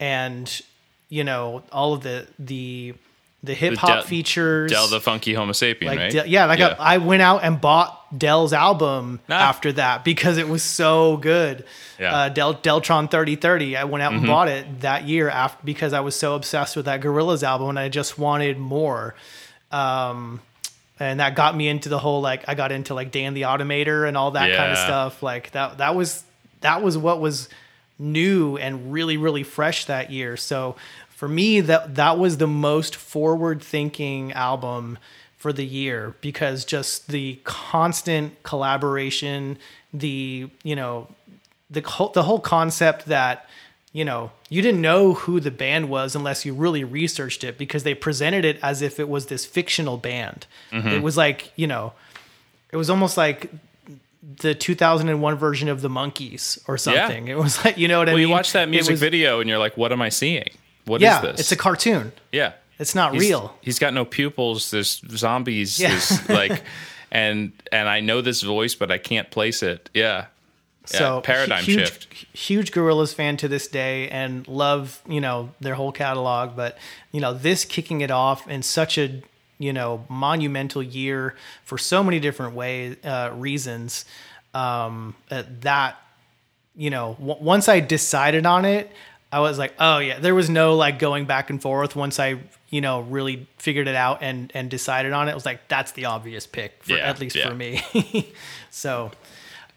and 0.00 0.48
you 1.10 1.22
know 1.22 1.62
all 1.70 1.92
of 1.92 2.02
the 2.02 2.26
the 2.38 2.94
the 3.44 3.54
hip 3.54 3.76
hop 3.76 3.88
Del- 3.88 4.02
features. 4.04 4.70
Del 4.70 4.86
the 4.88 5.00
Funky 5.00 5.34
Homosapien, 5.34 5.84
Like 5.86 5.98
right? 5.98 6.26
Yeah, 6.28 6.46
like 6.46 6.60
I, 6.60 6.76
I 6.78 6.98
went 6.98 7.22
out 7.22 7.42
and 7.42 7.60
bought 7.60 7.98
Del's 8.16 8.52
album 8.52 9.18
Ah. 9.28 9.48
after 9.48 9.72
that 9.72 10.04
because 10.04 10.38
it 10.38 10.48
was 10.48 10.62
so 10.62 11.16
good. 11.16 11.64
Yeah. 11.98 12.06
Mm-hmm. 12.06 12.14
Uh, 12.14 12.28
Del 12.28 12.54
Deltron 12.54 13.10
thirty 13.10 13.34
thirty. 13.36 13.76
I 13.76 13.84
went 13.84 14.02
out 14.02 14.12
and 14.12 14.26
bought 14.26 14.48
it 14.48 14.80
that 14.82 15.08
year 15.08 15.28
after 15.28 15.58
because 15.64 15.92
I 15.92 16.00
was 16.00 16.14
so 16.14 16.34
obsessed 16.34 16.76
with 16.76 16.84
that 16.84 17.00
Gorillaz 17.00 17.42
album 17.42 17.70
and 17.70 17.78
I 17.78 17.88
just 17.88 18.18
wanted 18.18 18.58
more. 18.58 19.14
Um, 19.70 20.40
and 21.00 21.18
that 21.20 21.34
got 21.34 21.56
me 21.56 21.66
into 21.68 21.88
the 21.88 21.98
whole 21.98 22.20
like 22.20 22.48
I 22.48 22.54
got 22.54 22.70
into 22.70 22.94
like 22.94 23.10
Dan 23.10 23.34
the 23.34 23.42
Automator 23.42 24.06
and 24.06 24.16
all 24.16 24.32
that 24.32 24.54
kind 24.56 24.72
of 24.72 24.78
stuff. 24.78 25.22
Like 25.22 25.50
that 25.52 25.78
that 25.78 25.94
was 25.96 26.22
that 26.60 26.82
was 26.82 26.96
what 26.96 27.20
was 27.20 27.48
new 27.98 28.56
and 28.56 28.92
really 28.92 29.16
really 29.16 29.42
fresh 29.42 29.86
that 29.86 30.10
year. 30.12 30.36
So 30.36 30.76
for 31.22 31.28
me 31.28 31.60
that 31.60 31.94
that 31.94 32.18
was 32.18 32.38
the 32.38 32.48
most 32.48 32.96
forward 32.96 33.62
thinking 33.62 34.32
album 34.32 34.98
for 35.36 35.52
the 35.52 35.64
year 35.64 36.16
because 36.20 36.64
just 36.64 37.06
the 37.06 37.38
constant 37.44 38.42
collaboration, 38.42 39.56
the 39.94 40.50
you 40.64 40.74
know 40.74 41.06
the 41.70 41.80
whole, 41.82 42.08
the 42.08 42.24
whole 42.24 42.40
concept 42.40 43.04
that 43.06 43.48
you 43.92 44.04
know 44.04 44.32
you 44.48 44.62
didn't 44.62 44.80
know 44.80 45.14
who 45.14 45.38
the 45.38 45.52
band 45.52 45.88
was 45.88 46.16
unless 46.16 46.44
you 46.44 46.54
really 46.54 46.82
researched 46.82 47.44
it 47.44 47.56
because 47.56 47.84
they 47.84 47.94
presented 47.94 48.44
it 48.44 48.58
as 48.60 48.82
if 48.82 48.98
it 48.98 49.08
was 49.08 49.26
this 49.26 49.46
fictional 49.46 49.98
band. 49.98 50.48
Mm-hmm. 50.72 50.88
It 50.88 51.02
was 51.04 51.16
like 51.16 51.52
you 51.54 51.68
know, 51.68 51.92
it 52.72 52.76
was 52.76 52.90
almost 52.90 53.16
like 53.16 53.48
the 54.38 54.56
2001 54.56 55.36
version 55.36 55.68
of 55.68 55.82
the 55.82 55.88
Monkees 55.88 56.58
or 56.66 56.76
something. 56.76 57.28
It 57.28 57.38
was 57.38 57.64
like 57.64 57.78
you 57.78 57.86
know 57.86 58.00
what 58.00 58.08
I 58.08 58.14
mean. 58.14 58.22
you 58.22 58.28
watch 58.28 58.54
that 58.54 58.68
music 58.68 58.94
was- 58.94 59.00
video 59.00 59.38
and 59.38 59.48
you're 59.48 59.60
like, 59.60 59.76
what 59.76 59.92
am 59.92 60.02
I 60.02 60.08
seeing? 60.08 60.48
What 60.84 60.96
is 61.00 61.04
Yeah, 61.04 61.20
this? 61.20 61.40
it's 61.40 61.52
a 61.52 61.56
cartoon. 61.56 62.12
yeah. 62.32 62.52
It's 62.78 62.94
not 62.94 63.12
He's- 63.12 63.22
real. 63.28 63.54
He's 63.60 63.78
got 63.78 63.94
no 63.94 64.04
pupils. 64.04 64.70
There's 64.72 65.02
zombies. 65.16 65.78
Yeah. 65.78 65.90
There's 65.90 66.28
like, 66.28 66.62
and 67.12 67.52
and 67.70 67.88
I 67.88 68.00
know 68.00 68.20
this 68.22 68.42
voice, 68.42 68.74
but 68.74 68.90
I 68.90 68.98
can't 68.98 69.30
place 69.30 69.62
it. 69.62 69.88
Yeah. 69.94 70.26
Yeah, 70.90 70.98
So 70.98 71.20
paradigm 71.20 71.62
huge, 71.62 71.78
shift. 71.78 72.14
Huge 72.36 72.72
Gorillaz 72.72 73.14
fan 73.14 73.36
to 73.36 73.46
this 73.46 73.68
day, 73.68 74.08
and 74.08 74.48
love 74.48 75.00
you 75.08 75.20
know 75.20 75.50
their 75.60 75.74
whole 75.76 75.92
catalog. 75.92 76.56
But 76.56 76.76
you 77.12 77.20
know 77.20 77.32
this 77.34 77.64
kicking 77.64 78.00
it 78.00 78.10
off 78.10 78.48
in 78.48 78.62
such 78.64 78.98
a 78.98 79.22
you 79.58 79.72
know 79.72 80.04
monumental 80.08 80.82
year 80.82 81.36
for 81.62 81.78
so 81.78 82.02
many 82.02 82.18
different 82.18 82.54
ways 82.56 82.96
uh, 83.04 83.30
reasons. 83.32 84.04
Um, 84.54 85.14
uh, 85.30 85.44
that 85.60 85.96
you 86.74 86.90
know 86.90 87.16
w- 87.20 87.38
once 87.40 87.68
I 87.68 87.78
decided 87.78 88.44
on 88.44 88.64
it, 88.64 88.90
I 89.32 89.40
was 89.40 89.58
like, 89.58 89.74
oh 89.78 89.98
yeah. 89.98 90.18
There 90.20 90.34
was 90.34 90.48
no 90.50 90.76
like 90.76 90.98
going 90.98 91.24
back 91.24 91.50
and 91.50 91.60
forth. 91.60 91.96
Once 91.96 92.20
I 92.20 92.38
you 92.68 92.80
know 92.80 93.00
really 93.00 93.48
figured 93.56 93.88
it 93.88 93.96
out 93.96 94.18
and 94.22 94.52
and 94.54 94.70
decided 94.70 95.12
on 95.12 95.28
it, 95.28 95.32
I 95.32 95.34
was 95.34 95.46
like, 95.46 95.66
that's 95.68 95.92
the 95.92 96.04
obvious 96.04 96.46
pick 96.46 96.84
for 96.84 96.92
Yeah, 96.92 97.08
at 97.08 97.18
least 97.18 97.34
yeah. 97.34 97.48
for 97.48 97.54
me. 97.54 98.32
so. 98.70 99.10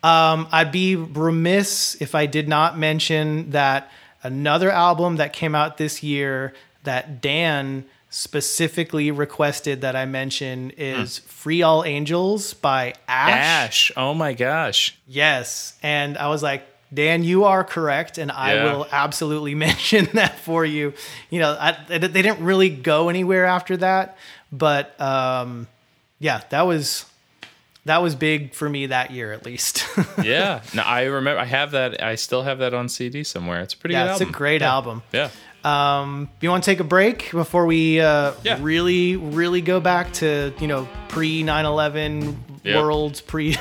Um, 0.03 0.47
I'd 0.51 0.71
be 0.71 0.95
remiss 0.95 1.99
if 1.99 2.13
I 2.13 2.27
did 2.27 2.47
not 2.47 2.77
mention 2.77 3.49
that 3.51 3.89
another 4.21 4.69
album 4.69 5.15
that 5.15 5.33
came 5.33 5.55
out 5.55 5.77
this 5.77 6.03
year 6.03 6.53
that 6.83 7.21
Dan 7.21 7.85
specifically 8.11 9.09
requested 9.09 9.81
that 9.81 9.95
I 9.95 10.05
mention 10.05 10.71
is 10.77 11.17
Free 11.17 11.63
All 11.63 11.83
Angels 11.83 12.53
by 12.53 12.93
Ash. 13.07 13.31
Ash. 13.31 13.91
Oh 13.97 14.13
my 14.13 14.33
gosh. 14.33 14.95
Yes. 15.07 15.73
And 15.81 16.17
I 16.19 16.27
was 16.27 16.43
like, 16.43 16.65
Dan, 16.93 17.23
you 17.23 17.43
are 17.45 17.63
correct, 17.63 18.17
and 18.17 18.31
I 18.31 18.53
Yeah. 18.55 18.63
will 18.73 18.87
absolutely 18.91 19.55
mention 19.67 20.05
that 20.13 20.39
for 20.39 20.63
you. 20.63 20.93
You 21.29 21.39
know, 21.39 21.57
I, 21.59 21.77
they 21.87 21.97
didn't 21.99 22.39
really 22.43 22.69
go 22.69 23.09
anywhere 23.09 23.45
after 23.45 23.75
that, 23.77 24.17
but 24.51 24.99
um, 25.01 25.67
yeah, 26.19 26.41
that 26.49 26.61
was 26.63 27.05
that 27.85 28.01
was 28.01 28.15
big 28.15 28.53
for 28.53 28.67
me 28.69 28.87
that 28.87 29.11
year 29.11 29.31
at 29.33 29.45
least. 29.45 29.85
Yeah. 30.23 30.61
No, 30.73 30.81
I 30.81 31.03
remember. 31.03 31.39
I 31.39 31.45
have 31.45 31.71
that. 31.71 32.01
I 32.01 32.15
still 32.15 32.41
have 32.43 32.57
that 32.59 32.73
on 32.73 32.89
CD 32.89 33.23
somewhere. 33.23 33.61
It's 33.61 33.73
a 33.73 33.77
pretty 33.77 33.93
yeah, 33.93 34.05
it's 34.11 34.13
album. 34.21 34.29
a 34.29 34.31
great 34.31 34.61
album. 34.61 35.03
Yeah. 35.11 35.29
Um, 35.63 36.29
you 36.41 36.49
want 36.49 36.63
to 36.63 36.69
take 36.71 36.79
a 36.79 36.83
break 36.85 37.31
before 37.31 37.65
we 37.65 37.99
uh, 37.99 38.33
Yeah. 38.43 38.59
really, 38.61 39.15
really 39.17 39.61
go 39.61 39.79
back 39.79 40.13
to 40.13 40.53
you 40.59 40.67
know 40.67 40.87
pre 41.09 41.43
9/11 41.43 42.35
Yep. 42.65 42.83
worlds, 42.83 43.21
pre 43.21 43.55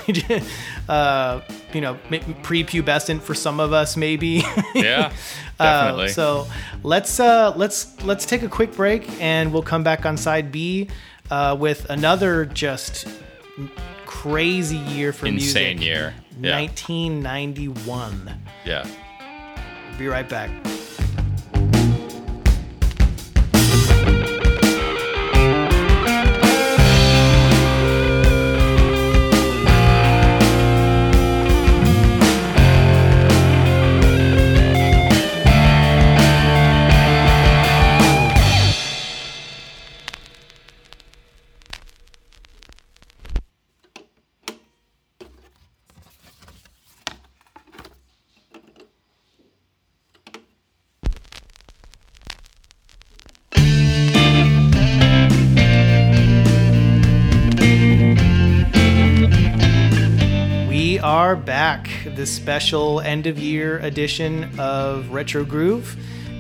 uh, 0.89 1.41
you 1.73 1.81
know 1.81 1.99
pre 2.43 2.65
pubescent 2.65 3.21
for 3.21 3.35
some 3.35 3.61
of 3.61 3.73
us 3.73 3.97
maybe. 3.97 4.43
Yeah. 4.75 5.13
Uh, 5.61 5.65
Definitely. 5.65 6.09
so 6.09 6.49
let's 6.83 7.21
uh, 7.21 7.53
let's 7.55 8.03
let's 8.03 8.27
take 8.27 8.43
a 8.43 8.49
quick 8.49 8.73
break 8.75 9.09
and 9.21 9.53
we'll 9.53 9.63
come 9.63 9.85
back 9.85 10.05
on 10.05 10.17
side 10.17 10.51
B 10.51 10.89
uh, 11.31 11.57
with 11.59 11.89
another 11.91 12.45
just 12.45 13.07
crazy 14.05 14.77
year 14.77 15.13
for 15.13 15.27
Insane 15.27 15.37
music. 15.37 15.73
Insane 15.77 15.83
year. 15.83 16.15
Yeah. 16.41 16.59
1991. 16.61 18.35
Yeah. 18.65 18.87
Be 19.99 20.09
right 20.09 20.29
back. 20.29 20.51
Back, 61.45 61.89
this 62.07 62.31
special 62.35 63.01
end 63.01 63.27
of 63.27 63.39
year 63.39 63.79
edition 63.79 64.59
of 64.59 65.11
Retro 65.11 65.45
Groove. 65.45 65.97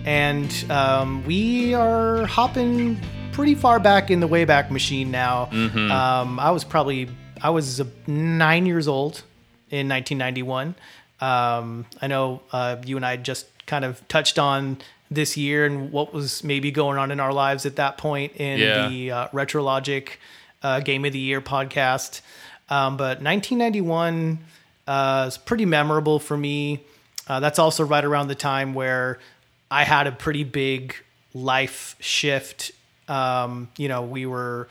And 0.07 0.53
um, 0.71 1.25
we 1.25 1.75
are 1.75 2.27
hopping 2.27 2.99
pretty 3.33 3.55
far 3.55 3.81
back 3.81 4.11
in 4.11 4.21
the 4.21 4.29
Wayback 4.29 4.71
Machine 4.71 5.11
now. 5.11 5.49
Um, 5.53 6.39
I 6.39 6.51
was 6.51 6.65
probably, 6.65 7.09
I 7.43 7.51
was 7.51 7.81
nine 8.07 8.67
years 8.67 8.87
old 8.89 9.23
in 9.71 9.89
1991. 9.89 10.75
Um, 11.21 11.87
I 12.03 12.07
know 12.07 12.43
uh, 12.53 12.77
you 12.85 12.97
and 12.97 13.07
I 13.07 13.17
just 13.17 13.47
kind 13.67 13.85
of 13.85 14.07
touched 14.09 14.39
on 14.39 14.79
this 15.11 15.37
year 15.37 15.65
and 15.65 15.91
what 15.91 16.13
was 16.13 16.45
maybe 16.45 16.71
going 16.71 16.99
on 16.99 17.11
in 17.11 17.21
our 17.21 17.33
lives 17.33 17.65
at 17.67 17.77
that 17.77 17.97
point 17.99 18.33
in 18.37 18.59
Yeah. 18.61 18.89
the 18.89 19.11
uh, 19.11 19.29
Retrologic 19.29 20.09
uh, 20.63 20.81
Game 20.81 21.05
of 21.05 21.13
the 21.13 21.19
Year 21.19 21.41
podcast. 21.41 22.21
Um, 22.69 22.97
but 22.97 23.21
1991 23.23 24.39
uh, 24.87 25.24
is 25.28 25.39
pretty 25.39 25.64
memorable 25.66 26.18
for 26.18 26.37
me. 26.37 26.80
Uh, 27.26 27.41
that's 27.41 27.59
also 27.59 27.85
right 27.85 28.05
around 28.05 28.28
the 28.28 28.35
time 28.35 28.74
where 28.74 29.18
I 29.70 29.85
had 29.85 30.07
a 30.07 30.12
pretty 30.12 30.45
big 30.45 30.95
life 31.32 31.97
shift. 32.01 32.72
Um, 33.09 33.68
you 33.76 33.89
know, 33.89 34.03
we 34.03 34.26
were 34.26 34.68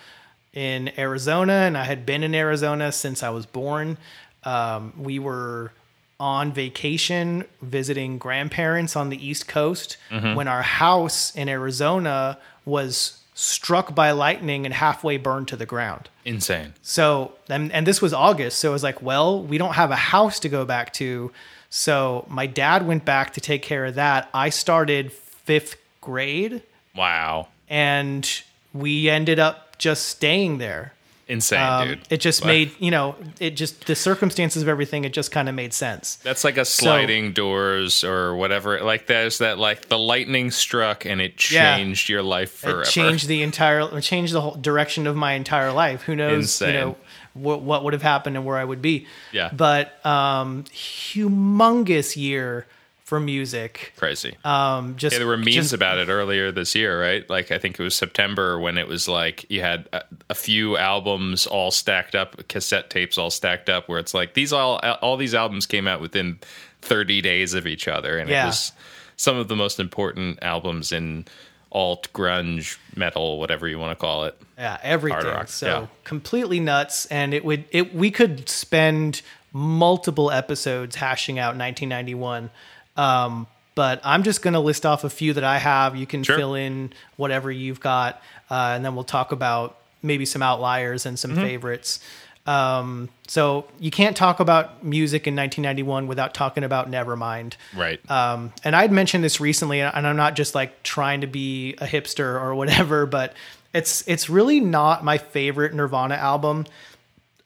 in 0.53 0.91
Arizona, 0.99 1.53
and 1.53 1.77
I 1.77 1.83
had 1.83 2.05
been 2.05 2.23
in 2.23 2.35
Arizona 2.35 2.91
since 2.91 3.23
I 3.23 3.29
was 3.29 3.45
born. 3.45 3.97
Um, 4.43 4.93
we 4.97 5.17
were 5.19 5.71
on 6.19 6.51
vacation 6.53 7.43
visiting 7.61 8.17
grandparents 8.17 8.95
on 8.95 9.09
the 9.09 9.25
East 9.27 9.47
Coast 9.47 9.97
when 10.35 10.47
our 10.47 10.61
house 10.61 11.35
in 11.35 11.49
Arizona 11.49 12.37
was 12.65 13.19
struck 13.33 13.95
by 13.95 14.11
lightning 14.11 14.65
and 14.65 14.73
halfway 14.73 15.17
burned 15.17 15.47
to 15.49 15.55
the 15.55 15.65
ground. 15.65 16.09
Insane. 16.25 16.73
So, 16.81 17.33
and, 17.49 17.71
and 17.71 17.85
this 17.87 18.01
was 18.01 18.13
August. 18.13 18.59
So 18.59 18.69
it 18.69 18.73
was 18.73 18.83
like, 18.83 19.01
well, 19.01 19.41
we 19.43 19.57
don't 19.57 19.73
have 19.73 19.91
a 19.91 19.95
house 19.95 20.39
to 20.41 20.49
go 20.49 20.65
back 20.65 20.93
to. 20.93 21.31
So 21.69 22.25
my 22.29 22.45
dad 22.45 22.85
went 22.87 23.05
back 23.05 23.33
to 23.33 23.41
take 23.41 23.63
care 23.63 23.85
of 23.85 23.95
that. 23.95 24.29
I 24.33 24.49
started 24.49 25.11
fifth 25.11 25.75
grade 26.01 26.61
Wow. 26.95 27.47
and 27.69 28.29
we 28.73 29.09
ended 29.09 29.39
up 29.39 29.77
just 29.79 30.05
staying 30.05 30.59
there. 30.59 30.93
Insane, 31.27 31.59
Um, 31.61 31.87
dude. 31.87 31.99
it 32.09 32.17
just 32.19 32.41
Wow. 32.41 32.47
made, 32.47 32.71
you 32.79 32.91
know, 32.91 33.15
it 33.39 33.51
just, 33.51 33.85
the 33.87 33.95
circumstances 33.95 34.61
of 34.61 34.67
everything, 34.67 35.05
it 35.05 35.13
just 35.13 35.31
kind 35.31 35.47
of 35.47 35.55
made 35.55 35.73
sense. 35.73 36.15
That's 36.17 36.43
like 36.43 36.57
a 36.57 36.65
sliding 36.65 37.31
doors 37.31 38.03
or 38.03 38.35
whatever. 38.35 38.81
Like 38.81 39.07
there's 39.07 39.37
that 39.37 39.57
like 39.57 39.87
the 39.87 39.97
lightning 39.97 40.51
struck 40.51 41.05
and 41.05 41.21
it 41.21 41.49
Yeah. 41.49 41.77
changed 41.77 42.09
your 42.09 42.23
life 42.23 42.51
forever. 42.51 42.81
It 42.81 42.87
changed 42.89 43.27
the 43.29 43.41
entire, 43.41 44.01
changed 44.01 44.33
the 44.33 44.41
whole 44.41 44.55
direction 44.55 45.07
of 45.07 45.15
my 45.15 45.33
entire 45.33 45.71
life. 45.71 46.01
Who 46.03 46.15
knows, 46.15 46.43
Insane. 46.61 46.67
you 46.67 46.73
know, 46.79 46.95
what, 47.33 47.61
what 47.61 47.83
would 47.85 47.93
have 47.93 48.03
happened 48.03 48.35
and 48.35 48.45
where 48.45 48.57
I 48.57 48.63
would 48.65 48.81
be. 48.81 49.07
Yeah. 49.31 49.49
But 49.53 50.05
um, 50.05 50.65
humongous 50.73 52.15
year 52.17 52.67
for 53.03 53.19
music. 53.19 53.93
Crazy. 53.97 54.37
Um, 54.45 54.95
just 54.95 55.13
yeah, 55.13 55.19
there 55.19 55.27
were 55.27 55.37
memes 55.37 55.55
just- 55.55 55.73
about 55.73 55.97
it 55.97 56.07
earlier 56.09 56.51
this 56.51 56.73
year, 56.73 56.99
right? 57.01 57.29
Like 57.29 57.51
I 57.51 57.57
think 57.59 57.79
it 57.79 57.83
was 57.83 57.95
September 57.95 58.59
when 58.59 58.77
it 58.77 58.87
was 58.87 59.07
like 59.07 59.45
you 59.49 59.61
had 59.61 59.87
a, 59.93 60.01
a 60.29 60.35
few 60.35 60.77
albums 60.77 61.45
all 61.45 61.69
stacked 61.71 62.15
up, 62.15 62.47
cassette 62.47 62.89
tapes 62.89 63.17
all 63.17 63.29
stacked 63.29 63.69
up, 63.69 63.89
where 63.89 63.99
it's 63.99 64.13
like 64.13 64.33
these 64.33 64.53
all 64.53 64.77
all 65.01 65.17
these 65.17 65.35
albums 65.35 65.65
came 65.65 65.87
out 65.87 65.99
within 66.01 66.39
30 66.81 67.21
days 67.21 67.53
of 67.53 67.67
each 67.67 67.87
other, 67.87 68.17
and 68.17 68.29
Yeah. 68.29 68.43
it 68.43 68.47
was 68.47 68.71
some 69.15 69.37
of 69.37 69.47
the 69.47 69.55
most 69.55 69.79
important 69.79 70.39
albums 70.41 70.91
in 70.91 71.25
alt 71.71 72.07
grunge 72.13 72.77
metal, 72.95 73.39
whatever 73.39 73.67
you 73.67 73.79
want 73.79 73.91
to 73.97 73.99
call 74.01 74.25
it. 74.25 74.39
Yeah, 74.57 74.77
everything. 74.83 75.25
Rock, 75.25 75.47
so 75.49 75.67
yeah. 75.67 75.87
completely 76.03 76.59
nuts, 76.59 77.05
and 77.07 77.33
it 77.33 77.43
would 77.43 77.65
it 77.71 77.93
we 77.93 78.11
could 78.11 78.47
spend 78.47 79.21
multiple 79.51 80.31
episodes 80.31 80.95
hashing 80.95 81.37
out 81.39 81.55
1991. 81.57 82.49
Um, 82.97 83.47
but 83.75 83.99
I'm 84.03 84.23
just 84.23 84.41
going 84.41 84.53
to 84.53 84.59
list 84.59 84.85
off 84.85 85.03
a 85.03 85.09
few 85.09 85.33
that 85.33 85.43
I 85.43 85.57
have. 85.57 85.95
You 85.95 86.05
can 86.05 86.23
Sure. 86.23 86.37
fill 86.37 86.53
in 86.55 86.93
whatever 87.17 87.51
you've 87.51 87.79
got, 87.79 88.21
uh, 88.51 88.73
and 88.75 88.85
then 88.85 88.93
we'll 88.95 89.03
talk 89.03 89.31
about 89.31 89.77
maybe 90.03 90.25
some 90.25 90.41
outliers 90.43 91.05
and 91.05 91.17
some 91.17 91.31
Mm-hmm. 91.31 91.41
favorites. 91.41 91.99
Um, 92.45 93.07
so 93.25 93.65
you 93.79 93.89
can't 93.89 94.17
talk 94.17 94.41
about 94.41 94.83
music 94.83 95.27
in 95.27 95.35
1991 95.35 96.07
without 96.07 96.33
talking 96.33 96.63
about 96.65 96.91
Nevermind. 96.91 97.53
Right. 97.75 97.99
Um, 98.11 98.51
and 98.65 98.75
I'd 98.75 98.91
mentioned 98.91 99.23
this 99.23 99.39
recently, 99.39 99.79
and 99.81 100.05
I'm 100.05 100.17
not 100.17 100.35
just 100.35 100.53
like 100.53 100.83
trying 100.83 101.21
to 101.21 101.27
be 101.27 101.73
a 101.79 101.85
hipster 101.85 102.39
or 102.39 102.53
whatever, 102.53 103.05
but 103.17 103.33
it's 103.73 104.03
it's 104.07 104.29
really 104.29 104.59
not 104.59 105.03
my 105.05 105.17
favorite 105.17 105.73
Nirvana 105.73 106.15
album. 106.15 106.65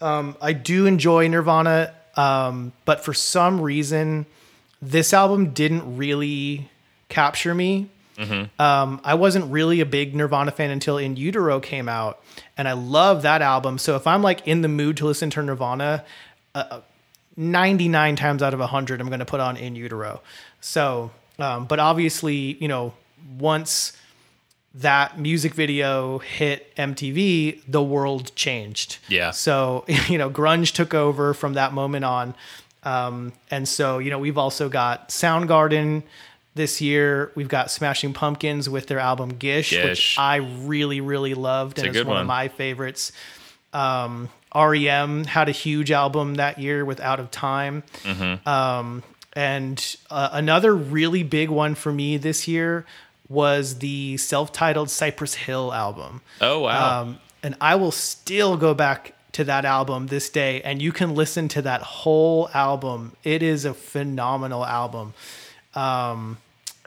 Um, 0.02 0.36
I 0.41 0.54
do 0.54 0.88
enjoy 0.88 1.28
Nirvana, 1.28 1.93
um, 2.16 2.74
but 2.86 3.06
for 3.06 3.14
some 3.14 3.62
reason, 3.62 4.26
this 4.82 5.13
album 5.13 5.51
didn't 5.51 5.97
really 5.97 6.69
capture 7.09 7.53
me. 7.55 7.89
Um, 8.59 8.99
I 9.03 9.13
wasn't 9.13 9.51
really 9.51 9.80
a 9.80 9.86
big 9.86 10.15
Nirvana 10.15 10.49
fan 10.51 10.71
until 10.71 10.97
In 10.97 11.15
Utero 11.15 11.59
came 11.59 11.88
out, 11.88 12.19
and 12.57 12.67
I 12.67 12.73
love 12.73 13.21
that 13.21 13.43
album. 13.43 13.78
So 13.78 13.95
if 13.95 14.07
I'm 14.07 14.23
like 14.23 14.47
in 14.47 14.61
the 14.61 14.67
mood 14.67 14.97
to 14.97 15.05
listen 15.05 15.30
to 15.32 15.43
Nirvana, 15.43 16.03
99 17.36 18.15
times 18.15 18.41
out 18.41 18.53
of 18.53 18.59
100 18.59 18.99
i'm 18.99 19.07
going 19.07 19.19
to 19.19 19.25
put 19.25 19.39
on 19.39 19.57
in 19.57 19.75
utero 19.75 20.21
so 20.59 21.11
um, 21.39 21.65
but 21.65 21.80
obviously 21.80 22.57
you 22.59 22.67
know 22.67 22.93
once 23.38 23.93
that 24.73 25.19
music 25.19 25.53
video 25.53 26.17
hit 26.17 26.75
mtv 26.75 27.61
the 27.67 27.84
world 27.84 28.34
changed 28.36 28.97
Yeah. 29.07 29.30
so 29.32 29.86
you 30.07 30.17
know 30.17 30.30
grunge 30.32 30.71
took 30.73 30.95
over 30.95 31.34
from 31.36 31.53
that 31.53 31.73
moment 31.73 32.05
on 32.05 32.34
um, 32.84 33.34
and 33.51 33.67
so 33.67 33.99
you 33.99 34.09
know 34.09 34.19
we've 34.19 34.38
also 34.38 34.69
got 34.69 35.09
soundgarden 35.09 36.03
this 36.55 36.82
year 36.82 37.32
we've 37.36 37.49
got 37.49 37.69
smashing 37.69 38.13
pumpkins 38.13 38.69
with 38.69 38.88
their 38.88 38.99
album 38.99 39.30
gish, 39.30 39.71
which 39.73 40.17
i 40.17 40.38
really 40.38 41.01
really 41.01 41.34
loved 41.34 41.78
and 41.78 41.88
it's 41.88 41.97
one, 41.97 42.07
one. 42.07 42.21
of 42.21 42.28
my 42.28 42.47
favorites 42.47 43.11
um, 43.73 44.30
REM 44.55 45.25
had 45.25 45.49
a 45.49 45.51
huge 45.51 45.91
album 45.91 46.36
that 46.36 46.57
year 46.59 46.84
with 46.86 46.99
Out 46.99 47.19
of 47.19 47.30
Time. 47.32 47.84
Mm-hmm. 48.03 48.47
Um, 48.47 49.03
and 49.34 49.95
uh, 50.09 50.30
another 50.32 50.75
really 50.75 51.23
big 51.23 51.49
one 51.49 51.75
for 51.75 51.91
me 51.91 52.17
this 52.17 52.47
year 52.47 52.86
was 53.30 53.80
the 53.80 54.17
self 54.17 54.51
titled 54.51 54.89
Cypress 54.89 55.36
Hill 55.36 55.73
album. 55.73 56.21
oh 56.41 56.61
wow. 56.61 57.01
Um, 57.01 57.19
and 57.43 57.55
I 57.61 57.75
will 57.75 57.91
still 57.91 58.57
go 58.57 58.73
back 58.73 59.13
to 59.38 59.44
that 59.44 59.66
album 59.66 60.08
this 60.08 60.32
day, 60.32 60.62
and 60.64 60.82
you 60.82 60.92
can 60.92 61.14
listen 61.14 61.48
to 61.48 61.62
that 61.62 61.84
whole 61.84 62.50
album. 62.56 63.16
It 63.24 63.44
is 63.44 63.66
a 63.66 63.74
phenomenal 63.76 64.66
album. 64.66 65.14
Um, 65.76 66.40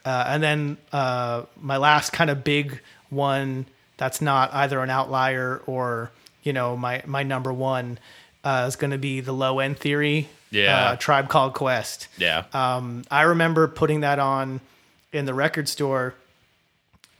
uh, 0.04 0.24
and 0.26 0.42
then 0.42 0.76
uh, 0.92 1.44
my 1.60 1.76
last 1.76 2.12
kind 2.12 2.28
of 2.28 2.42
big 2.42 2.80
one 3.08 3.66
that's 3.98 4.20
not 4.20 4.52
either 4.52 4.82
an 4.82 4.90
outlier 4.90 5.62
or 5.66 6.10
you 6.42 6.52
know 6.52 6.76
my 6.76 7.02
my 7.06 7.22
number 7.22 7.52
one 7.52 7.98
uh, 8.42 8.64
is 8.66 8.74
going 8.74 8.90
to 8.90 8.98
be 8.98 9.20
the 9.20 9.32
Low 9.32 9.60
End 9.60 9.78
Theory. 9.78 10.28
Yeah. 10.50 10.90
uh, 10.90 10.96
Tribe 10.96 11.28
Called 11.28 11.54
Quest. 11.54 12.08
yeah. 12.18 12.42
Um, 12.52 13.04
I 13.12 13.22
remember 13.22 13.68
putting 13.68 14.00
that 14.00 14.18
on 14.18 14.60
in 15.12 15.24
the 15.24 15.34
record 15.34 15.68
store, 15.68 16.14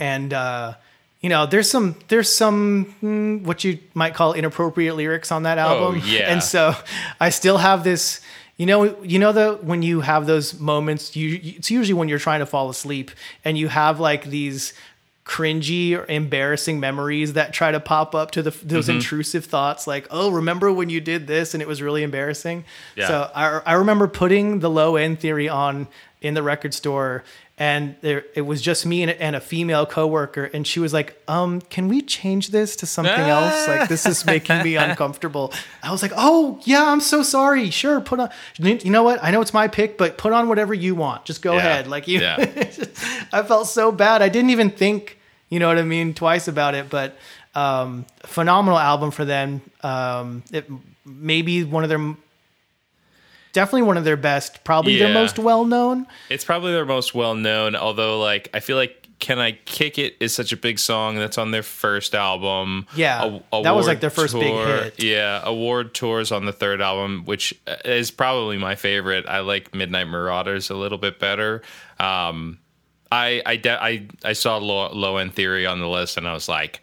and 0.01 0.35
uh, 0.35 0.75
you 1.21 1.29
know, 1.29 1.47
there's 1.47 1.71
some 1.71 1.97
there's 2.09 2.35
some 2.35 2.95
mm, 3.03 3.43
what 3.43 3.63
you 3.65 3.79
might 3.95 4.15
call 4.15 4.33
inappropriate 4.33 4.97
lyrics 4.97 5.31
on 5.31 5.43
that 5.43 5.59
album. 5.59 6.01
Oh, 6.03 6.05
yeah. 6.07 6.33
and 6.33 6.43
so 6.43 6.75
I 7.21 7.31
still 7.31 7.59
have 7.59 7.85
this. 7.85 8.21
You 8.57 8.67
know, 8.67 9.03
you 9.03 9.19
know 9.19 9.33
the 9.33 9.59
when 9.63 9.83
you 9.83 10.01
have 10.03 10.27
those 10.27 10.59
moments, 10.61 11.17
you 11.17 11.41
it's 11.43 11.71
usually 11.71 11.95
when 11.95 12.09
you're 12.11 12.19
trying 12.19 12.41
to 12.41 12.47
fall 12.47 12.69
asleep, 12.69 13.11
and 13.45 13.57
you 13.57 13.69
have 13.69 14.01
like 14.01 14.25
these 14.25 14.75
cringy 15.25 15.97
or 15.97 16.05
embarrassing 16.07 16.81
memories 16.81 17.35
that 17.35 17.53
try 17.53 17.71
to 17.71 17.79
pop 17.79 18.15
up 18.15 18.33
to 18.33 18.43
the 18.43 18.51
those 18.65 18.87
Mm-hmm. 18.89 18.97
intrusive 18.97 19.45
thoughts 19.45 19.87
like 19.87 20.09
oh 20.11 20.31
remember 20.31 20.73
when 20.73 20.89
you 20.91 21.01
did 21.01 21.27
this 21.29 21.55
and 21.55 21.63
it 21.63 21.69
was 21.69 21.81
really 21.81 22.03
embarrassing 22.03 22.65
Yeah. 22.97 23.07
so 23.07 23.31
I, 23.35 23.61
I 23.65 23.73
remember 23.75 24.09
putting 24.09 24.59
the 24.59 24.71
low 24.71 24.97
end 24.97 25.21
theory 25.21 25.49
on 25.49 25.87
in 26.21 26.35
the 26.35 26.43
record 26.43 26.75
store 26.75 27.25
and 27.57 27.95
there 28.03 28.25
it 28.35 28.43
was 28.43 28.61
just 28.63 28.85
me 28.85 29.03
and, 29.03 29.11
and 29.13 29.35
a 29.37 29.41
female 29.41 29.87
coworker 29.87 30.45
and 30.45 30.67
she 30.67 30.79
was 30.81 30.93
like 30.93 31.19
um 31.29 31.61
can 31.63 31.89
we 31.89 32.03
change 32.03 32.49
this 32.51 32.77
to 32.77 32.87
something 32.87 33.13
else? 33.15 33.67
Like 33.67 33.89
this 33.89 34.05
is 34.07 34.25
making 34.27 34.63
me 34.63 34.77
uncomfortable. 34.87 35.53
I 35.83 35.91
was 35.93 36.03
like 36.03 36.13
oh 36.17 36.61
yeah 36.65 36.85
i'm 36.93 37.01
so 37.01 37.23
sorry. 37.23 37.71
Sure 37.71 38.01
put 38.01 38.21
on 38.21 38.31
you 38.59 38.91
know 38.91 39.03
what? 39.03 39.19
I 39.23 39.31
know 39.31 39.41
it's 39.41 39.55
my 39.55 39.67
pick 39.69 39.97
but 39.97 40.19
put 40.19 40.33
on 40.33 40.49
whatever 40.49 40.75
you 40.75 40.95
want. 40.95 41.25
Just 41.25 41.41
go 41.43 41.53
Yeah. 41.55 41.59
ahead. 41.59 41.87
Like 41.87 42.07
you 42.07 42.21
Yeah. 42.21 42.37
i 43.33 43.43
felt 43.43 43.67
so 43.67 43.91
bad. 43.93 44.21
I 44.23 44.29
didn't 44.29 44.51
even 44.51 44.71
think 44.71 45.19
you 45.49 45.59
know 45.59 45.69
what 45.69 45.79
i 45.79 45.83
mean 45.83 46.15
twice 46.15 46.49
about 46.49 46.75
it 46.75 46.89
but 46.91 47.17
um 47.55 48.05
phenomenal 48.25 48.79
album 48.79 49.11
for 49.11 49.25
them. 49.25 49.63
Um 49.83 50.43
it 50.53 50.67
maybe 51.07 51.65
one 51.65 51.83
of 51.83 51.89
their 51.89 52.15
definitely 53.53 53.83
one 53.83 53.97
of 53.97 54.05
their 54.05 54.17
best 54.17 54.63
probably 54.65 54.99
their 54.99 55.13
most 55.15 55.39
well 55.39 55.65
known 55.65 56.07
It's 56.29 56.45
probably 56.45 56.73
their 56.73 56.87
most 56.87 57.15
well 57.15 57.35
known, 57.35 57.75
although 57.77 58.21
like 58.21 58.49
I 58.55 58.61
feel 58.61 58.77
like 58.77 58.97
Can 59.19 59.39
I 59.39 59.53
Kick 59.53 59.99
It 59.99 60.17
is 60.21 60.35
such 60.35 60.53
a 60.53 60.57
big 60.57 60.79
song 60.79 61.17
that's 61.17 61.37
on 61.37 61.51
their 61.51 61.63
first 61.63 62.15
album. 62.15 62.87
Yeah, 62.97 63.39
A- 63.53 63.63
that 63.63 63.75
was, 63.77 63.87
like, 63.87 64.01
their 64.01 64.09
first 64.09 64.33
big 64.35 64.55
hit. 64.55 65.03
Yeah, 65.03 65.43
Award 65.45 65.93
Tours 65.93 66.33
on 66.33 66.47
the 66.47 66.53
third 66.53 66.81
album, 66.81 67.25
which 67.27 67.53
uh, 67.67 67.77
is 67.85 68.11
probably 68.11 68.57
my 68.57 68.77
favorite. 68.77 69.27
I 69.29 69.41
like 69.41 69.75
Midnight 69.75 70.09
Marauders 70.09 70.71
a 70.71 70.75
little 70.75 70.97
bit 70.97 71.19
better. 71.19 71.61
Um, 71.99 72.59
I 73.13 73.43
I 73.45 73.57
de- 73.57 73.83
I, 73.83 74.07
I 74.25 74.33
saw 74.33 74.57
Low, 74.57 74.91
Low 74.93 75.19
End 75.19 75.35
Theory 75.35 75.67
on 75.67 75.81
the 75.81 75.89
list, 75.89 76.17
and 76.17 76.27
I 76.27 76.33
was 76.33 76.49
like, 76.49 76.81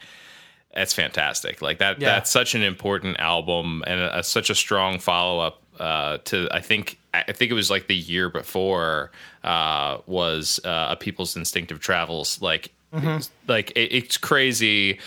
that's 0.75 0.93
fantastic. 0.93 1.61
Like 1.63 1.79
that 1.79 1.99
Yeah. 1.99 2.09
that's 2.09 2.29
such 2.29 2.53
an 2.53 2.61
important 2.61 3.19
album 3.19 3.83
and 3.87 3.99
a, 3.99 4.21
such 4.23 4.51
a 4.51 4.55
strong 4.55 4.99
follow 4.99 5.39
up 5.39 5.63
uh, 5.79 6.17
to 6.25 6.47
I 6.51 6.61
think 6.61 6.99
I 7.13 7.31
think 7.31 7.51
it 7.51 7.55
was 7.55 7.69
like 7.71 7.87
the 7.87 7.95
year 7.95 8.29
before 8.29 9.11
uh, 9.43 9.99
was 10.05 10.59
uh, 10.65 10.87
a 10.91 10.95
People's 10.95 11.35
Instinctive 11.35 11.79
Travels. 11.79 12.41
Like 12.41 12.71
it's, 12.93 13.29
like 13.47 13.71
it, 13.71 13.93
it's 13.95 14.17
crazy. 14.17 14.99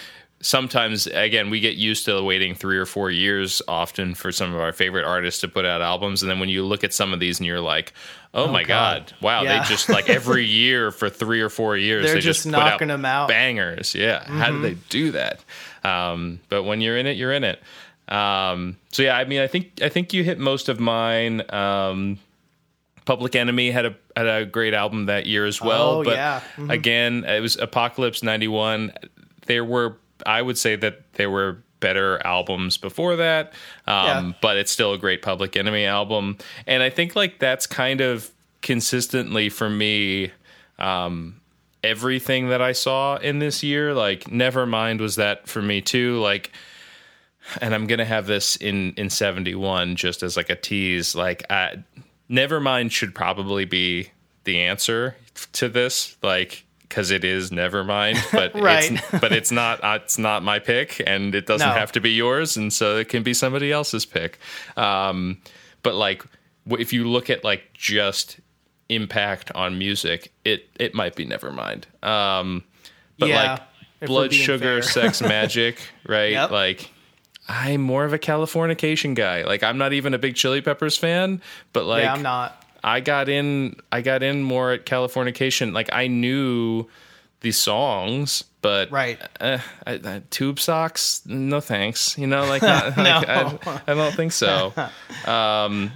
Sometimes 0.43 1.07
again 1.07 1.51
we 1.51 1.61
get 1.61 1.77
used 1.77 2.07
to 2.07 2.23
waiting 2.23 2.55
three 2.55 2.79
or 2.79 2.87
four 2.87 3.11
years 3.11 3.61
often 3.69 4.15
for 4.15 4.33
some 4.33 4.55
of 4.55 4.61
our 4.61 4.73
favorite 4.73 5.05
artists 5.05 5.43
to 5.43 5.49
put 5.49 5.67
out 5.67 5.83
albums, 5.83 6.23
and 6.23 6.31
then 6.31 6.41
when 6.41 6.49
you 6.49 6.65
look 6.65 6.83
at 6.83 6.95
some 6.95 7.13
of 7.13 7.21
these 7.21 7.39
and 7.41 7.47
you're 7.47 7.61
like, 7.61 7.93
oh, 8.33 8.47
my 8.49 8.63
God. 8.65 9.07
god, 9.09 9.23
wow, 9.23 9.43
Yeah. 9.43 9.63
they 9.63 9.69
just 9.69 9.91
like 9.91 10.09
every 10.09 10.47
year 10.47 10.93
for 10.93 11.11
three 11.11 11.43
or 11.43 11.51
four 11.51 11.77
years 11.77 12.07
They're 12.07 12.15
they 12.15 12.21
just 12.21 12.45
put 12.45 12.53
knocking 12.53 12.89
them 12.89 13.05
out. 13.05 13.29
bangers. 13.29 13.95
Yeah, 13.95 14.25
how 14.25 14.51
do 14.51 14.63
they 14.63 14.75
do 14.89 15.11
that? 15.13 15.45
Um, 15.85 16.41
but 16.49 16.63
when 16.63 16.81
you're 16.81 16.97
in 16.97 17.07
it, 17.07 17.19
you're 17.19 17.33
in 17.35 17.45
it. 17.45 17.61
Um, 18.11 18.77
so 18.93 19.03
yeah, 19.03 19.17
I 19.17 19.25
mean, 19.25 19.41
I 19.41 19.47
think 19.47 19.81
I 19.83 19.89
think 19.89 20.13
you 20.13 20.25
hit 20.25 20.39
most 20.39 20.69
of 20.69 20.81
mine. 20.81 21.43
Um, 21.53 22.19
Public 23.05 23.35
Enemy 23.35 23.71
had 23.71 23.87
a 23.87 23.95
had 24.17 24.27
a 24.27 24.45
great 24.45 24.75
album 24.75 25.07
that 25.07 25.27
year 25.27 25.47
as 25.47 25.61
well. 25.61 26.01
Oh, 26.01 26.05
but 26.05 26.15
yeah. 26.17 26.41
Mhm. 26.57 26.71
again, 26.73 27.25
it 27.25 27.41
was 27.41 27.57
Apocalypse 27.57 28.23
'91. 28.23 28.93
There 29.47 29.65
were, 29.65 29.97
I 30.27 30.43
would 30.43 30.59
say 30.59 30.77
that 30.77 31.13
there 31.15 31.31
were 31.31 31.59
better 31.81 32.21
albums 32.27 32.77
before 32.77 33.17
that, 33.17 33.53
um, 33.87 34.05
Yeah. 34.07 34.33
but 34.43 34.59
it's 34.59 34.71
still 34.71 34.93
a 34.93 34.99
great 34.99 35.23
Public 35.23 35.57
Enemy 35.57 35.87
album. 35.87 36.37
And 36.67 36.83
I 36.83 36.91
think 36.91 37.17
like 37.17 37.39
that's 37.39 37.67
kind 37.67 38.01
of 38.03 38.29
consistently 38.61 39.49
for 39.49 39.71
me 39.71 40.31
um, 40.79 41.41
everything 41.83 42.49
that 42.51 42.61
I 42.61 42.73
saw 42.73 43.17
in 43.17 43.39
this 43.39 43.63
year. 43.63 43.95
Like 43.95 44.25
Nevermind 44.25 45.01
was 45.01 45.17
that 45.17 45.49
for 45.49 45.63
me 45.63 45.81
too. 45.81 46.19
Like 46.21 46.53
and 47.61 47.75
I'm 47.75 47.87
gonna 47.87 48.05
have 48.05 48.27
this 48.27 48.57
in 48.57 48.93
in 48.97 49.11
71 49.11 49.97
just 49.97 50.23
as 50.23 50.37
like 50.37 50.51
a 50.51 50.57
tease. 50.57 51.15
Like, 51.15 51.45
I, 51.51 51.83
Nevermind 52.31 52.91
should 52.93 53.15
probably 53.15 53.65
be 53.65 54.11
the 54.45 54.61
answer 54.61 55.17
to 55.53 55.69
this, 55.69 56.17
like 56.23 56.65
because 56.83 57.11
it 57.13 57.25
is 57.25 57.51
Nevermind, 57.51 58.19
but 58.33 58.53
Right. 58.55 58.91
it's, 58.93 59.21
but 59.21 59.33
it's 59.33 59.51
not 59.53 59.83
uh, 59.85 59.99
it's 60.03 60.19
not 60.19 60.43
my 60.43 60.59
pick, 60.59 61.03
and 61.07 61.35
it 61.35 61.47
doesn't 61.47 61.69
No. 61.69 61.75
have 61.75 61.93
to 61.93 62.01
be 62.01 62.11
yours, 62.11 62.57
and 62.57 62.73
so 62.73 62.97
it 62.99 63.09
can 63.09 63.23
be 63.23 63.35
somebody 63.35 63.71
else's 63.73 64.05
pick. 64.07 64.39
Um, 64.77 65.41
but 65.83 65.95
like, 65.95 66.25
if 66.71 66.93
you 66.93 67.05
look 67.09 67.31
at 67.31 67.43
like 67.45 67.73
just 67.75 68.39
impact 68.89 69.53
on 69.55 69.79
music, 69.79 70.33
it 70.45 70.69
it 70.79 70.95
might 70.95 71.15
be 71.17 71.25
Nevermind. 71.27 71.85
Um, 72.05 72.65
but 73.19 73.29
Yeah, 73.29 73.53
like 73.53 74.09
blood 74.09 74.33
sugar 74.33 74.81
fair. 74.81 74.83
sex 74.83 75.21
magic 75.23 75.79
right 76.07 76.33
Yep. 76.33 76.51
like 76.51 76.91
i'm 77.51 77.81
more 77.81 78.05
of 78.05 78.13
a 78.13 78.19
californication 78.19 79.15
guy. 79.15 79.43
Like 79.45 79.63
i'm 79.65 79.77
not 79.77 79.93
even 79.93 80.15
a 80.15 80.19
big 80.19 80.37
chili 80.37 80.61
peppers 80.61 80.97
fan 80.97 81.43
but 81.73 81.85
like 81.85 82.05
yeah, 82.05 82.15
I'm 82.15 82.23
not. 82.23 82.65
i 82.85 83.01
got 83.01 83.29
in 83.29 83.77
i 83.91 84.01
got 84.03 84.23
in 84.23 84.43
more 84.43 84.73
at 84.73 84.87
californication. 84.87 85.73
Like 85.73 85.91
i 85.93 86.07
knew 86.07 86.87
the 87.41 87.51
songs 87.53 88.45
but 88.63 88.91
Right. 88.93 89.19
uh, 89.41 89.59
I, 89.87 89.93
I, 89.95 90.23
tube 90.31 90.61
socks? 90.61 91.23
No 91.25 91.61
thanks. 91.61 92.17
You 92.19 92.27
know 92.27 92.45
like, 92.45 92.61
not, 92.73 92.97
like 92.97 93.29
I, 93.29 93.81
I 93.87 93.95
don't 93.95 94.15
think 94.15 94.33
so. 94.33 94.73
Um 95.27 95.91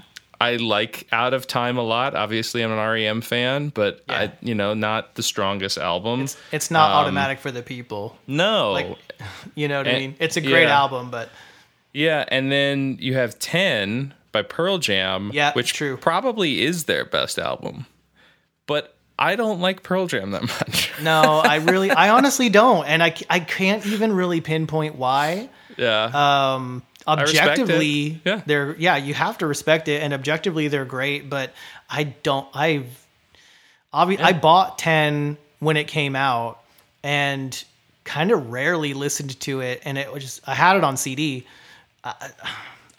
I 0.45 0.57
like 0.57 1.07
Out 1.13 1.35
of 1.35 1.47
Time 1.47 1.79
a 1.79 1.83
lot. 1.83 2.15
Obviously, 2.15 2.63
I'm 2.63 2.71
an 2.73 2.79
REM 2.79 3.21
fan, 3.21 3.69
but 3.71 4.03
I, 4.09 4.33
you 4.41 4.55
know, 4.55 4.75
not 4.75 5.15
the 5.15 5.23
strongest 5.23 5.79
album. 5.79 6.27
It's 6.53 6.71
not 6.71 6.91
Um, 6.91 6.97
automatic 7.05 7.39
for 7.39 7.51
the 7.51 7.63
people. 7.63 8.17
no, 8.27 8.73
Like, 8.73 8.97
you 9.55 9.69
know 9.69 9.79
what 9.79 9.89
I 9.89 9.93
mean? 9.95 10.15
It's 10.19 10.37
a 10.37 10.41
great 10.41 10.65
yeah. 10.65 10.79
album, 10.79 11.11
but 11.11 11.29
Yeah, 11.93 12.25
and 12.29 12.51
then 12.53 12.99
you 13.01 13.15
have 13.15 13.39
10 13.39 14.13
by 14.33 14.43
Pearl 14.43 14.79
Jam, 14.79 15.31
Yeah, 15.33 15.53
which 15.53 15.73
true. 15.73 15.97
probably 15.97 16.63
is 16.63 16.85
their 16.85 17.05
best 17.05 17.39
album. 17.39 17.87
But 18.67 18.95
I 19.19 19.37
don't 19.37 19.61
like 19.61 19.83
Pearl 19.83 20.07
Jam 20.09 20.33
that 20.33 20.43
much. 20.43 20.91
no, 21.03 21.41
I 21.45 21.57
really, 21.57 21.91
I 21.91 22.09
honestly 22.11 22.49
don't, 22.49 22.85
and 22.87 23.03
I, 23.03 23.15
I 23.31 23.41
can't 23.41 23.87
even 23.87 24.13
really 24.13 24.41
pinpoint 24.41 24.97
why. 24.97 25.49
yeah. 25.77 26.05
Um. 26.55 26.83
Objectively, 27.07 28.21
Yeah. 28.25 28.41
they're 28.47 28.77
yeah, 28.77 28.97
you 28.97 29.15
have 29.15 29.39
to 29.39 29.47
respect 29.47 29.89
it, 29.89 30.03
and 30.03 30.13
objectively, 30.15 30.69
they're 30.69 30.85
great. 30.85 31.29
But 31.31 31.53
I 31.89 32.05
don't. 32.05 32.47
I, 32.55 32.85
obvi- 33.93 34.21
I 34.21 34.33
bought 34.33 34.79
ten 34.79 35.37
when 35.61 35.77
it 35.77 35.89
came 35.89 36.17
out, 36.17 36.61
and 37.03 37.63
kind 38.05 38.31
of 38.31 38.51
rarely 38.51 38.95
listened 38.95 39.39
to 39.41 39.61
it, 39.61 39.83
and 39.85 39.97
it 39.99 40.13
was 40.13 40.23
just 40.23 40.41
I 40.49 40.55
had 40.55 40.77
it 40.77 40.85
on 40.85 40.97
CD. 40.97 41.47
I, 42.03 42.31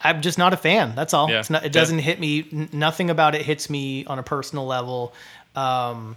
I'm 0.03 0.21
just 0.21 0.37
not 0.37 0.53
a 0.53 0.57
fan. 0.57 0.93
That's 0.95 1.13
all. 1.15 1.29
Yeah. 1.31 1.39
It's 1.39 1.49
not, 1.49 1.65
it 1.65 1.71
doesn't 1.71 1.99
hit 1.99 2.19
me. 2.19 2.47
n- 2.51 2.69
Nothing 2.71 3.09
about 3.09 3.33
it 3.33 3.41
hits 3.41 3.69
me 3.71 4.05
on 4.05 4.19
a 4.19 4.23
personal 4.23 4.65
level. 4.67 5.13
Um, 5.55 6.15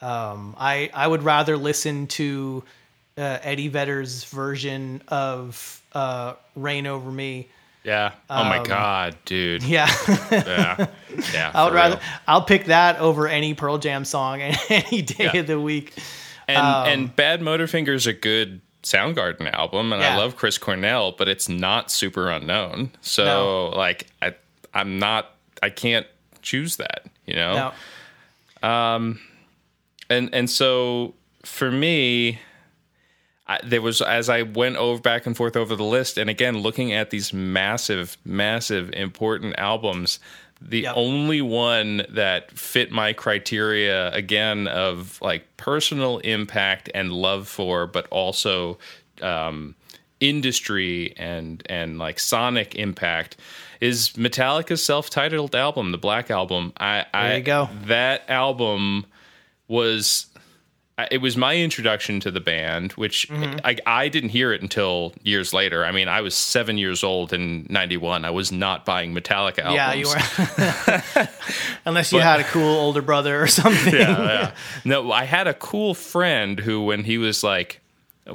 um, 0.00 0.54
I 0.58 0.90
I 0.94 1.06
would 1.06 1.22
rather 1.24 1.56
listen 1.56 2.06
to 2.08 2.62
uh, 3.20 3.38
Eddie 3.42 3.68
Vedder's 3.68 4.24
version 4.24 5.02
of 5.08 5.80
uh, 5.92 6.34
"Rain 6.56 6.86
Over 6.86 7.10
Me." 7.12 7.48
yeah. 7.84 8.12
Oh 8.28 8.44
my 8.44 8.62
god, 8.62 9.16
dude. 9.24 9.62
Yeah, 9.62 9.88
Yeah. 10.30 10.86
Yeah. 11.32 11.50
I 11.54 11.64
would 11.64 11.72
rather. 11.74 11.94
real. 11.96 12.04
I'll 12.28 12.44
pick 12.44 12.66
that 12.66 12.98
over 12.98 13.26
any 13.28 13.54
Pearl 13.54 13.78
Jam 13.78 14.04
song 14.04 14.40
any 14.68 15.02
day 15.02 15.30
Yeah. 15.32 15.36
of 15.40 15.46
the 15.46 15.60
week. 15.60 15.94
And 16.48 16.58
um, 16.58 16.86
and 16.88 17.16
Bad 17.16 17.40
Motorfinger's 17.40 18.06
a 18.06 18.12
good 18.12 18.60
Soundgarden 18.82 19.50
album 19.52 19.92
and 19.92 20.02
I 20.02 20.16
love 20.16 20.36
Chris 20.36 20.56
Cornell, 20.58 21.12
but 21.12 21.28
it's 21.28 21.48
not 21.48 21.90
super 21.90 22.30
unknown. 22.30 22.90
So 23.02 23.24
No. 23.24 23.66
like 23.76 24.06
I 24.22 24.34
I'm 24.74 24.98
not 24.98 25.34
I 25.62 25.68
can't 25.70 26.06
choose 26.42 26.76
that, 26.76 27.06
you 27.26 27.34
know? 27.34 27.72
Um, 28.62 29.20
and 30.08 30.34
and 30.34 30.48
so 30.50 31.14
for 31.44 31.70
me 31.70 32.38
I, 33.50 33.58
there 33.64 33.82
was 33.82 34.00
as 34.00 34.28
I 34.28 34.42
went 34.42 34.76
over 34.76 35.00
back 35.00 35.26
and 35.26 35.36
forth 35.36 35.56
over 35.56 35.74
the 35.76 35.84
list, 35.84 36.18
and 36.18 36.30
again 36.30 36.58
looking 36.58 36.92
at 36.92 37.10
these 37.10 37.32
massive, 37.32 38.16
massive, 38.24 38.92
important 38.92 39.54
albums, 39.58 40.20
the 40.60 40.80
Yep. 40.82 40.92
only 40.96 41.40
one 41.40 42.02
that 42.10 42.50
fit 42.52 42.90
my 42.92 43.12
criteria 43.12 44.10
again 44.12 44.68
of 44.68 45.20
like 45.22 45.42
personal 45.56 46.18
impact 46.18 46.90
and 46.94 47.12
love 47.12 47.48
for, 47.48 47.86
but 47.86 48.06
also 48.10 48.78
um, 49.22 49.74
industry 50.20 51.14
and 51.16 51.62
and 51.68 51.98
like 51.98 52.18
sonic 52.20 52.74
impact 52.74 53.36
is 53.80 54.10
Metallica's 54.10 54.84
self-titled 54.84 55.54
album, 55.56 55.90
the 55.92 55.98
Black 55.98 56.30
Album. 56.30 56.72
I, 56.78 57.06
I 57.14 57.28
There 57.28 57.36
you 57.38 57.42
go. 57.44 57.68
That 57.86 58.28
album 58.28 59.06
was 59.68 60.26
I- 60.26 60.29
it 61.10 61.18
was 61.18 61.36
my 61.36 61.56
introduction 61.56 62.20
to 62.20 62.30
the 62.30 62.40
band, 62.40 62.92
which 62.92 63.28
Mm-hmm. 63.28 63.58
I, 63.64 63.76
I 63.86 64.08
didn't 64.08 64.30
hear 64.30 64.52
it 64.52 64.62
until 64.62 65.12
years 65.22 65.52
later. 65.52 65.84
I 65.84 65.92
mean, 65.92 66.08
I 66.08 66.20
was 66.20 66.34
seven 66.34 66.78
years 66.78 67.04
old 67.04 67.32
in 67.32 67.66
'91. 67.70 68.24
I 68.24 68.30
was 68.30 68.50
not 68.52 68.84
buying 68.84 69.14
Metallica 69.14 69.60
albums. 69.60 69.74
yeah, 69.76 69.92
you 69.94 70.08
were. 70.08 71.28
Unless 71.84 72.12
you 72.12 72.18
had 72.20 72.40
a 72.40 72.44
cool 72.44 72.76
older 72.76 73.02
brother 73.02 73.40
or 73.42 73.46
something. 73.60 73.94
yeah, 73.94 74.22
yeah. 74.22 74.54
No, 74.84 75.10
I 75.12 75.24
had 75.24 75.46
a 75.46 75.54
cool 75.54 75.94
friend 75.94 76.58
who, 76.60 76.84
when 76.84 77.04
he 77.04 77.18
was 77.18 77.42
like, 77.44 77.80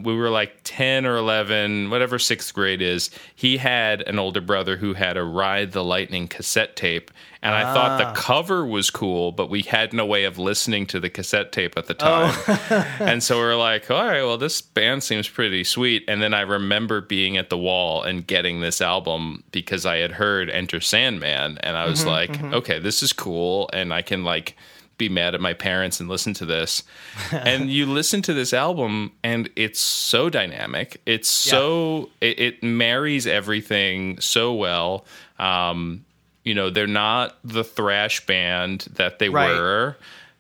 we 0.02 0.16
were 0.16 0.30
like 0.30 0.58
10 0.64 1.06
or 1.06 1.16
11, 1.18 1.90
whatever 1.90 2.20
sixth 2.20 2.54
grade 2.54 2.82
is, 2.82 3.10
he 3.36 3.58
had 3.58 4.02
an 4.02 4.20
older 4.20 4.42
brother 4.42 4.78
who 4.78 4.94
had 4.94 5.16
a 5.16 5.24
Ride 5.24 5.72
the 5.72 5.84
Lightning 5.84 6.28
cassette 6.28 6.76
tape. 6.76 7.12
And 7.42 7.54
I 7.54 7.72
thought 7.74 8.02
Ah. 8.02 8.12
the 8.12 8.20
cover 8.20 8.66
was 8.66 8.90
cool, 8.90 9.32
but 9.32 9.50
we 9.52 9.62
had 9.62 9.94
no 9.94 10.04
way 10.06 10.24
of 10.24 10.40
listening 10.40 10.88
to 10.88 11.00
the 11.00 11.12
cassette 11.12 11.52
tape 11.52 11.78
at 11.78 11.86
the 11.86 11.94
time. 11.94 12.34
Oh. 12.48 12.96
and 13.00 13.22
so 13.24 13.38
we 13.38 13.44
are 13.44 13.56
like, 13.56 13.90
all 13.92 14.04
right, 14.04 14.24
well, 14.24 14.38
this 14.40 14.62
band 14.62 15.04
seems 15.04 15.30
pretty 15.30 15.64
sweet. 15.64 16.04
And 16.08 16.22
then 16.24 16.34
I 16.34 16.42
remember 16.42 17.02
being 17.02 17.38
at 17.38 17.52
the 17.52 17.58
wall 17.58 18.02
and 18.02 18.26
getting 18.26 18.62
this 18.62 18.82
album 18.82 19.44
because 19.52 19.86
I 19.86 19.98
had 19.98 20.14
heard 20.14 20.50
Enter 20.50 20.82
Sandman. 20.82 21.60
And 21.60 21.78
I 21.78 21.86
was 21.86 22.04
Mm-hmm, 22.04 22.46
like, 22.46 22.54
okay, 22.56 22.80
this 22.80 23.04
is 23.04 23.14
cool. 23.14 23.70
And 23.72 23.94
I 23.94 24.02
can 24.02 24.24
like 24.24 24.58
be 24.98 25.10
mad 25.10 25.36
at 25.36 25.42
my 25.42 25.54
parents 25.54 26.00
and 26.00 26.08
listen 26.10 26.34
to 26.36 26.46
this. 26.46 26.84
and 27.32 27.70
you 27.70 27.86
listen 27.92 28.22
to 28.24 28.34
this 28.34 28.54
album 28.54 29.12
and 29.24 29.50
it's 29.56 29.80
so 29.80 30.30
dynamic. 30.30 31.02
It's 31.06 31.30
so, 31.30 32.10
it, 32.22 32.40
it 32.40 32.64
marries 32.64 33.28
everything 33.28 34.20
so 34.22 34.54
well. 34.54 35.06
Um, 35.40 36.06
you 36.44 36.54
know, 36.54 36.70
they're 36.70 36.88
not 36.88 37.38
the 37.44 37.64
thrash 37.64 38.26
band 38.26 38.88
that 38.94 39.20
they 39.20 39.30
Right. 39.30 39.50
were. 39.50 39.98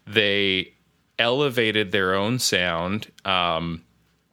They 0.07 0.71
elevated 1.19 1.91
their 1.91 2.13
own 2.13 2.39
sound. 2.39 3.11
Um, 3.25 3.83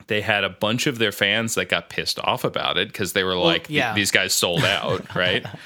they 0.09 0.21
had 0.21 0.45
a 0.45 0.51
bunch 0.51 0.87
of 0.87 0.99
their 0.99 1.13
fans 1.13 1.55
that 1.55 1.69
got 1.69 1.89
pissed 1.89 2.19
off 2.19 2.45
about 2.45 2.77
it 2.77 2.89
because 2.89 3.13
they 3.15 3.25
were 3.25 3.37
like, 3.37 3.69
"Th- 3.69 3.79
yeah. 3.79 3.95
"These 3.95 4.11
guys 4.11 4.35
sold 4.35 4.65
out," 4.65 5.15
right? 5.15 5.47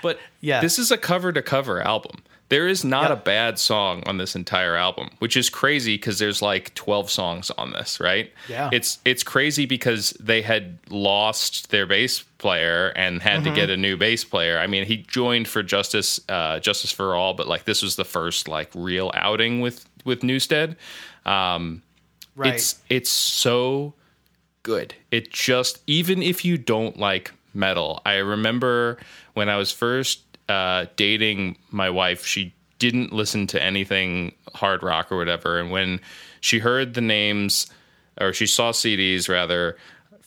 But 0.00 0.18
Yeah. 0.40 0.60
this 0.60 0.78
is 0.78 0.92
a 0.92 0.96
cover 0.96 1.32
to 1.32 1.42
cover 1.42 1.82
album. 1.82 2.22
There 2.50 2.66
is 2.66 2.82
not 2.84 3.10
Yeah. 3.10 3.12
a 3.12 3.16
bad 3.16 3.58
song 3.58 4.02
on 4.06 4.16
this 4.16 4.34
entire 4.34 4.74
album, 4.74 5.10
which 5.18 5.36
is 5.36 5.50
crazy 5.50 5.96
because 5.96 6.18
there's 6.18 6.40
like 6.40 6.74
12 6.74 7.10
songs 7.10 7.50
on 7.58 7.72
this, 7.72 8.00
right? 8.00 8.32
Yeah. 8.48 8.70
It's 8.72 8.98
it's 9.04 9.22
crazy 9.22 9.66
because 9.66 10.10
they 10.18 10.40
had 10.40 10.78
lost 10.88 11.70
their 11.70 11.84
bass 11.86 12.20
player 12.38 12.88
and 12.96 13.20
had 13.22 13.40
Mm-hmm. 13.42 13.44
to 13.54 13.60
get 13.60 13.68
a 13.70 13.76
new 13.76 13.96
bass 13.98 14.24
player. 14.24 14.58
I 14.58 14.66
mean, 14.66 14.86
he 14.86 14.96
joined 14.96 15.46
for 15.46 15.62
Justice 15.62 16.20
uh, 16.28 16.58
Justice 16.60 16.90
for 16.92 17.14
All, 17.14 17.34
but 17.34 17.48
like 17.48 17.64
this 17.64 17.82
was 17.82 17.96
the 17.96 18.04
first 18.04 18.48
like 18.48 18.70
real 18.74 19.10
outing 19.14 19.60
with 19.60 19.84
with 20.04 20.20
Newsted. 20.22 20.76
Um, 21.26 21.82
Right. 22.36 22.54
It's 22.54 22.80
it's 22.88 23.10
so 23.10 23.94
good. 24.62 24.94
It 25.10 25.32
just 25.32 25.80
even 25.88 26.22
if 26.22 26.44
you 26.44 26.56
don't 26.56 26.96
like 26.96 27.32
metal, 27.52 28.00
I 28.06 28.18
remember 28.18 28.96
when 29.34 29.48
I 29.48 29.56
was 29.56 29.72
first 29.72 30.20
uh, 30.48 30.86
dating 30.96 31.56
my 31.70 31.90
wife, 31.90 32.24
she 32.24 32.54
didn't 32.78 33.12
listen 33.12 33.46
to 33.48 33.62
anything 33.62 34.34
hard 34.54 34.82
rock 34.82 35.10
or 35.10 35.16
whatever, 35.16 35.58
and 35.58 35.70
when 35.70 36.00
she 36.40 36.58
heard 36.58 36.94
the 36.94 37.00
names 37.00 37.66
or 38.20 38.32
she 38.32 38.46
saw 38.46 38.72
CDs 38.72 39.28
rather 39.28 39.76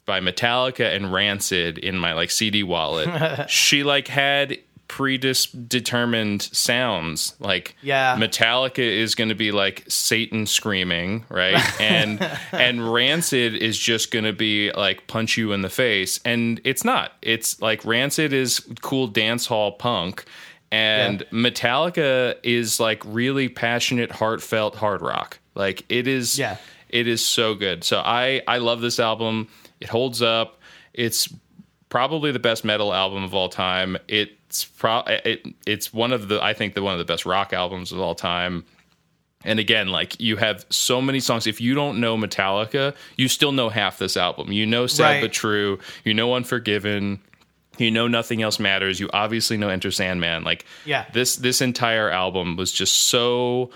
by 0.06 0.20
Metallica 0.20 0.96
and 0.96 1.14
Rancid 1.14 1.78
in 1.78 1.98
my 1.98 2.14
like 2.14 2.32
CD 2.32 2.64
wallet, 2.64 3.50
she 3.50 3.84
like 3.84 4.08
had 4.08 4.58
predetermined 4.92 6.42
sounds 6.42 7.34
like 7.39 7.76
Yeah. 7.82 8.18
Metallica 8.18 8.80
is 8.80 9.16
going 9.16 9.30
to 9.30 9.36
be 9.36 9.52
like 9.54 9.86
Satan 9.88 10.46
screaming, 10.46 11.24
right? 11.30 11.62
And 11.80 12.22
and 12.52 12.94
Rancid 12.94 13.56
is 13.56 13.78
just 13.80 14.12
going 14.12 14.26
to 14.26 14.34
be 14.34 14.72
like 14.74 15.08
punch 15.08 15.38
you 15.38 15.54
in 15.54 15.62
the 15.62 15.70
face, 15.70 16.20
and 16.26 16.60
it's 16.66 16.84
not. 16.84 17.14
It's 17.22 17.62
like 17.62 17.86
Rancid 17.86 18.34
is 18.34 18.60
cool 18.82 19.08
dance 19.08 19.46
hall 19.46 19.72
punk, 19.72 20.26
and 20.72 21.24
Metallica 21.32 22.36
is 22.44 22.80
like 22.80 23.02
really 23.06 23.48
passionate, 23.50 24.12
heartfelt 24.12 24.76
hard 24.76 25.02
rock. 25.02 25.39
Like 25.56 25.86
it 25.89 26.08
is. 26.08 26.38
Yeah. 26.38 26.58
It 26.89 27.08
is 27.08 27.24
so 27.26 27.56
good. 27.56 27.86
So 27.86 28.00
I 28.00 28.42
I 28.48 28.58
love 28.58 28.82
this 28.82 29.00
album. 29.00 29.48
It 29.80 29.88
holds 29.88 30.22
up. 30.22 30.60
It's 30.94 31.34
probably 31.88 32.32
the 32.34 32.39
best 32.39 32.66
metal 32.66 32.94
album 32.94 33.24
of 33.24 33.34
all 33.34 33.48
time. 33.50 33.98
It's 34.52 34.66
pro 34.66 34.99
it, 35.08 35.45
it's 35.66 35.93
one 35.93 36.12
of 36.12 36.28
the 36.28 36.43
I 36.43 36.54
think 36.54 36.74
the 36.74 36.84
one 36.84 36.91
of 36.91 36.99
the 36.99 37.06
best 37.06 37.26
rock 37.26 37.54
albums 37.54 37.93
of 37.93 38.02
all 38.02 38.16
time. 38.16 38.66
And 39.45 39.60
again, 39.62 39.88
like 39.88 40.20
you 40.20 40.36
have 40.36 40.66
so 40.70 41.02
many 41.02 41.22
songs. 41.22 41.47
If 41.47 41.62
you 41.62 41.74
don't 41.74 42.02
know 42.02 42.18
Metallica, 42.18 42.93
you 43.16 43.30
still 43.30 43.54
know 43.54 43.70
half 43.70 43.97
this 43.97 44.18
album. 44.18 44.52
You 44.52 44.66
know 44.66 44.88
Sad 44.88 45.04
Right. 45.06 45.22
but 45.22 45.32
True. 45.32 45.80
You 46.04 46.14
know 46.14 46.36
Unforgiven. 46.36 47.22
You 47.78 47.91
know 47.91 48.10
Nothing 48.10 48.41
Else 48.41 48.60
Matters. 48.60 48.99
You 48.99 49.10
obviously 49.14 49.56
know 49.56 49.70
Enter 49.70 49.89
Sandman. 49.89 50.43
Like 50.43 50.66
Yeah. 50.84 51.06
this 51.14 51.38
this 51.38 51.62
entire 51.62 52.10
album 52.10 52.58
was 52.58 52.74
just 52.74 52.93
so 53.04 53.72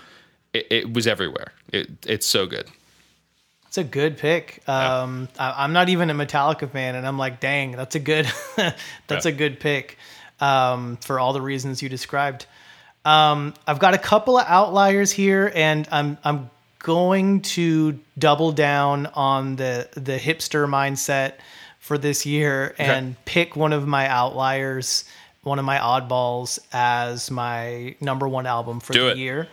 it, 0.52 0.66
it 0.70 0.92
was 0.92 1.06
everywhere. 1.06 1.52
It, 1.72 1.88
it's 2.06 2.26
so 2.26 2.44
good. 2.46 2.68
It's 3.68 3.78
a 3.78 3.82
good 3.84 4.18
pick. 4.18 4.62
Um, 4.68 5.28
I, 5.38 5.64
I'm 5.64 5.72
not 5.72 5.88
even 5.88 6.10
a 6.10 6.14
Metallica 6.14 6.70
fan, 6.70 6.94
and 6.94 7.06
I'm 7.06 7.18
like, 7.18 7.40
dang, 7.40 7.72
that's 7.72 7.94
a 7.94 7.98
good, 7.98 8.26
that's 8.56 9.26
Yeah. 9.26 9.32
a 9.32 9.32
good 9.32 9.58
pick 9.58 9.98
um, 10.40 10.96
for 10.98 11.18
all 11.20 11.32
the 11.32 11.40
reasons 11.40 11.82
you 11.82 11.88
described. 11.88 12.46
Um, 13.04 13.54
I've 13.66 13.78
got 13.78 13.94
a 13.94 13.98
couple 13.98 14.36
of 14.38 14.46
outliers 14.48 15.12
here, 15.12 15.50
and 15.54 15.86
I'm 15.90 16.18
I'm 16.24 16.50
going 16.78 17.40
to 17.42 17.98
double 18.18 18.52
down 18.52 19.06
on 19.14 19.56
the 19.56 19.88
the 19.94 20.18
hipster 20.18 20.68
mindset 20.68 21.34
for 21.78 21.98
this 21.98 22.26
year 22.26 22.74
and 22.78 23.24
pick 23.24 23.54
one 23.56 23.72
of 23.72 23.86
my 23.86 24.08
outliers, 24.08 25.04
one 25.42 25.58
of 25.60 25.64
my 25.64 25.78
oddballs 25.78 26.58
as 26.72 27.30
my 27.30 27.94
number 28.00 28.26
one 28.26 28.44
album 28.46 28.80
for 28.80 28.92
Do 28.92 29.04
the 29.04 29.10
it. 29.12 29.16
year 29.18 29.48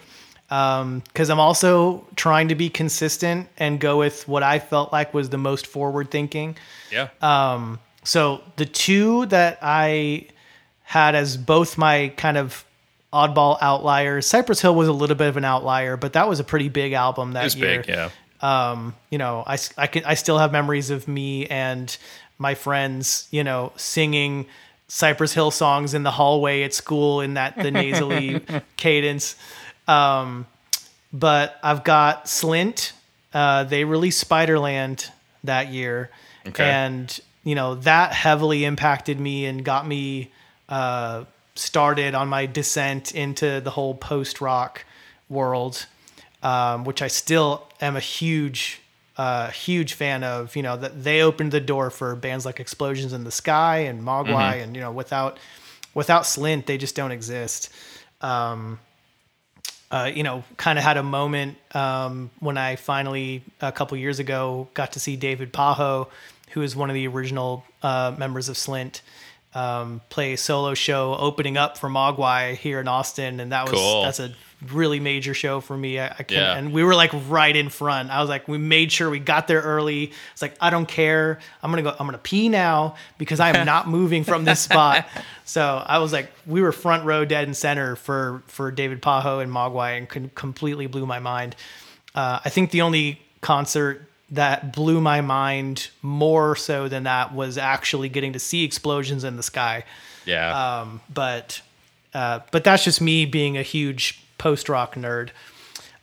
because 0.49 1.29
I'm 1.29 1.39
also 1.39 2.05
trying 2.15 2.49
to 2.49 2.55
be 2.55 2.69
consistent 2.69 3.47
and 3.57 3.79
go 3.79 3.97
with 3.97 4.27
what 4.27 4.43
I 4.43 4.59
felt 4.59 4.91
like 4.91 5.13
was 5.13 5.29
the 5.29 5.37
most 5.37 5.65
forward 5.67 6.11
thinking. 6.11 6.55
Yeah. 6.91 7.09
Um, 7.21 7.79
So 8.03 8.41
the 8.57 8.65
two 8.65 9.25
that 9.27 9.57
I 9.61 10.25
had 10.93 11.15
as 11.15 11.37
both 11.37 11.77
my 11.77 12.13
kind 12.17 12.37
of 12.37 12.63
oddball 13.11 13.57
outliers, 13.61 14.27
Cypress 14.27 14.61
Hill 14.61 14.75
was 14.75 14.87
a 14.87 14.93
little 14.93 15.15
bit 15.15 15.27
of 15.27 15.37
an 15.37 15.45
outlier, 15.45 15.97
but 15.97 16.13
that 16.13 16.29
was 16.29 16.39
a 16.39 16.43
pretty 16.43 16.69
big 16.69 16.93
album 16.93 17.33
that 17.33 17.55
year. 17.55 17.81
big. 17.81 17.87
Yeah. 17.89 18.09
You 19.09 19.17
know, 19.17 19.43
I, 19.47 19.57
I 19.77 19.87
can 19.87 20.03
I 20.05 20.13
still 20.15 20.37
have 20.37 20.51
memories 20.51 20.89
of 20.91 21.07
me 21.07 21.47
and 21.47 21.95
my 22.37 22.55
friends, 22.55 23.27
you 23.31 23.43
know, 23.43 23.71
singing 23.75 24.45
Cypress 24.87 25.33
Hill 25.33 25.49
songs 25.51 25.93
in 25.93 26.03
the 26.03 26.11
hallway 26.11 26.63
at 26.63 26.73
school 26.73 27.21
in 27.21 27.33
that 27.35 27.55
the 27.57 27.71
nasally 27.71 28.41
cadence. 28.77 29.35
Um, 29.87 30.45
but 31.11 31.57
I've 31.63 31.83
got 31.83 32.25
Slint. 32.25 32.91
Uh, 33.33 33.63
they 33.63 33.83
released 33.83 34.27
Spiderland 34.29 35.09
that 35.43 35.69
year, 35.69 36.09
Okay. 36.47 36.63
and 36.69 37.19
you 37.43 37.55
know 37.55 37.75
that 37.75 38.13
heavily 38.13 38.63
impacted 38.65 39.19
me 39.19 39.45
and 39.45 39.63
got 39.65 39.87
me 39.87 40.31
uh, 40.73 41.25
started 41.55 42.15
on 42.15 42.27
my 42.27 42.45
descent 42.45 43.13
into 43.13 43.61
the 43.61 43.69
whole 43.69 43.93
post 43.93 44.41
rock 44.41 44.85
world, 45.29 45.85
um, 46.41 46.83
which 46.83 47.01
I 47.01 47.07
still 47.07 47.67
am 47.81 47.95
a 47.95 47.99
huge, 47.99 48.81
uh, 49.17 49.49
huge 49.51 49.93
fan 49.93 50.23
of. 50.23 50.55
You 50.55 50.63
know 50.63 50.77
that 50.77 51.03
they 51.03 51.21
opened 51.21 51.51
the 51.51 51.61
door 51.61 51.89
for 51.89 52.15
bands 52.15 52.45
like 52.45 52.59
Explosions 52.59 53.13
in 53.13 53.23
the 53.23 53.31
Sky 53.31 53.79
and 53.79 54.01
Mogwai, 54.01 54.63
and 54.63 54.75
you 54.75 54.81
know 54.81 54.91
without 54.91 55.37
without 55.93 56.23
Slint, 56.23 56.65
they 56.65 56.77
just 56.77 56.95
don't 56.95 57.11
exist 57.11 57.69
uh, 59.93 60.05
you 60.05 60.23
know, 60.23 60.43
kind 60.57 60.79
of 60.79 60.83
had 60.83 60.97
a 60.97 61.03
moment 61.03 61.55
um, 61.75 62.31
when 62.39 62.57
I 62.57 62.77
finally, 62.77 63.43
a 63.61 63.71
couple 63.71 63.95
years 63.95 64.17
ago, 64.17 64.67
got 64.73 64.93
to 64.93 64.99
see 64.99 65.15
David 65.15 65.53
Pajo, 65.53 66.07
who 66.49 66.63
is 66.63 66.75
one 66.75 66.89
of 66.89 66.95
the 66.95 67.07
original 67.07 67.63
uh, 67.83 68.15
members 68.17 68.49
of 68.49 68.55
Slint, 68.55 69.01
um, 69.55 70.01
play 70.09 70.33
a 70.33 70.37
solo 70.37 70.73
show 70.73 71.15
opening 71.17 71.57
up 71.57 71.77
for 71.77 71.89
Mogwai 71.89 72.55
here 72.55 72.79
in 72.79 72.87
Austin, 72.87 73.39
and 73.39 73.51
that 73.51 73.63
was 73.69 73.79
Cool. 73.79 74.03
that's 74.03 74.19
a 74.19 74.33
really 74.71 74.99
major 74.99 75.33
show 75.33 75.59
for 75.59 75.75
me. 75.77 75.99
I, 75.99 76.07
I 76.07 76.25
Yeah. 76.29 76.55
and 76.55 76.71
we 76.71 76.83
were 76.83 76.95
like 76.95 77.11
right 77.27 77.55
in 77.55 77.67
front. 77.69 78.09
I 78.09 78.21
was 78.21 78.29
like, 78.29 78.47
we 78.47 78.57
made 78.57 78.91
sure 78.91 79.09
we 79.09 79.19
got 79.19 79.47
there 79.47 79.59
early. 79.61 80.11
It's 80.31 80.41
like 80.41 80.55
I 80.61 80.69
don't 80.69 80.87
care. 80.87 81.39
I'm 81.61 81.69
gonna 81.71 81.81
go. 81.83 81.89
I'm 81.91 82.07
gonna 82.07 82.17
pee 82.17 82.47
now 82.49 82.95
because 83.17 83.39
I 83.39 83.49
am 83.55 83.65
not 83.73 83.87
moving 83.87 84.23
from 84.23 84.45
this 84.45 84.61
spot. 84.61 85.05
So 85.45 85.83
I 85.85 85.99
was 85.99 86.13
like, 86.13 86.31
we 86.47 86.61
were 86.61 86.71
front 86.71 87.03
row, 87.05 87.25
dead 87.25 87.43
and 87.43 87.55
center 87.55 87.95
for 87.95 88.41
for 88.47 88.71
David 88.71 89.01
Pajo 89.01 89.41
and 89.43 89.51
Mogwai, 89.51 89.97
and 89.97 90.33
completely 90.35 90.87
blew 90.87 91.05
my 91.05 91.19
mind. 91.19 91.55
Uh, 92.15 92.39
I 92.45 92.49
think 92.49 92.71
the 92.71 92.81
only 92.81 93.21
concert 93.41 94.07
that 94.33 94.73
blew 94.73 94.99
my 94.99 95.21
mind 95.21 95.89
more 96.01 96.55
so 96.55 96.87
than 96.87 97.03
that 97.03 97.33
was 97.33 97.57
actually 97.57 98.09
getting 98.09 98.33
to 98.33 98.39
see 98.39 98.63
explosions 98.63 99.23
in 99.23 99.37
the 99.37 99.43
sky. 99.43 99.83
Yeah. 100.25 100.79
Um, 100.81 101.01
but 101.13 101.61
uh, 102.13 102.39
but 102.51 102.63
that's 102.63 102.83
just 102.83 102.99
me 103.01 103.25
being 103.25 103.57
a 103.57 103.61
huge 103.63 104.21
post 104.37 104.69
rock 104.69 104.95
nerd. 104.95 105.29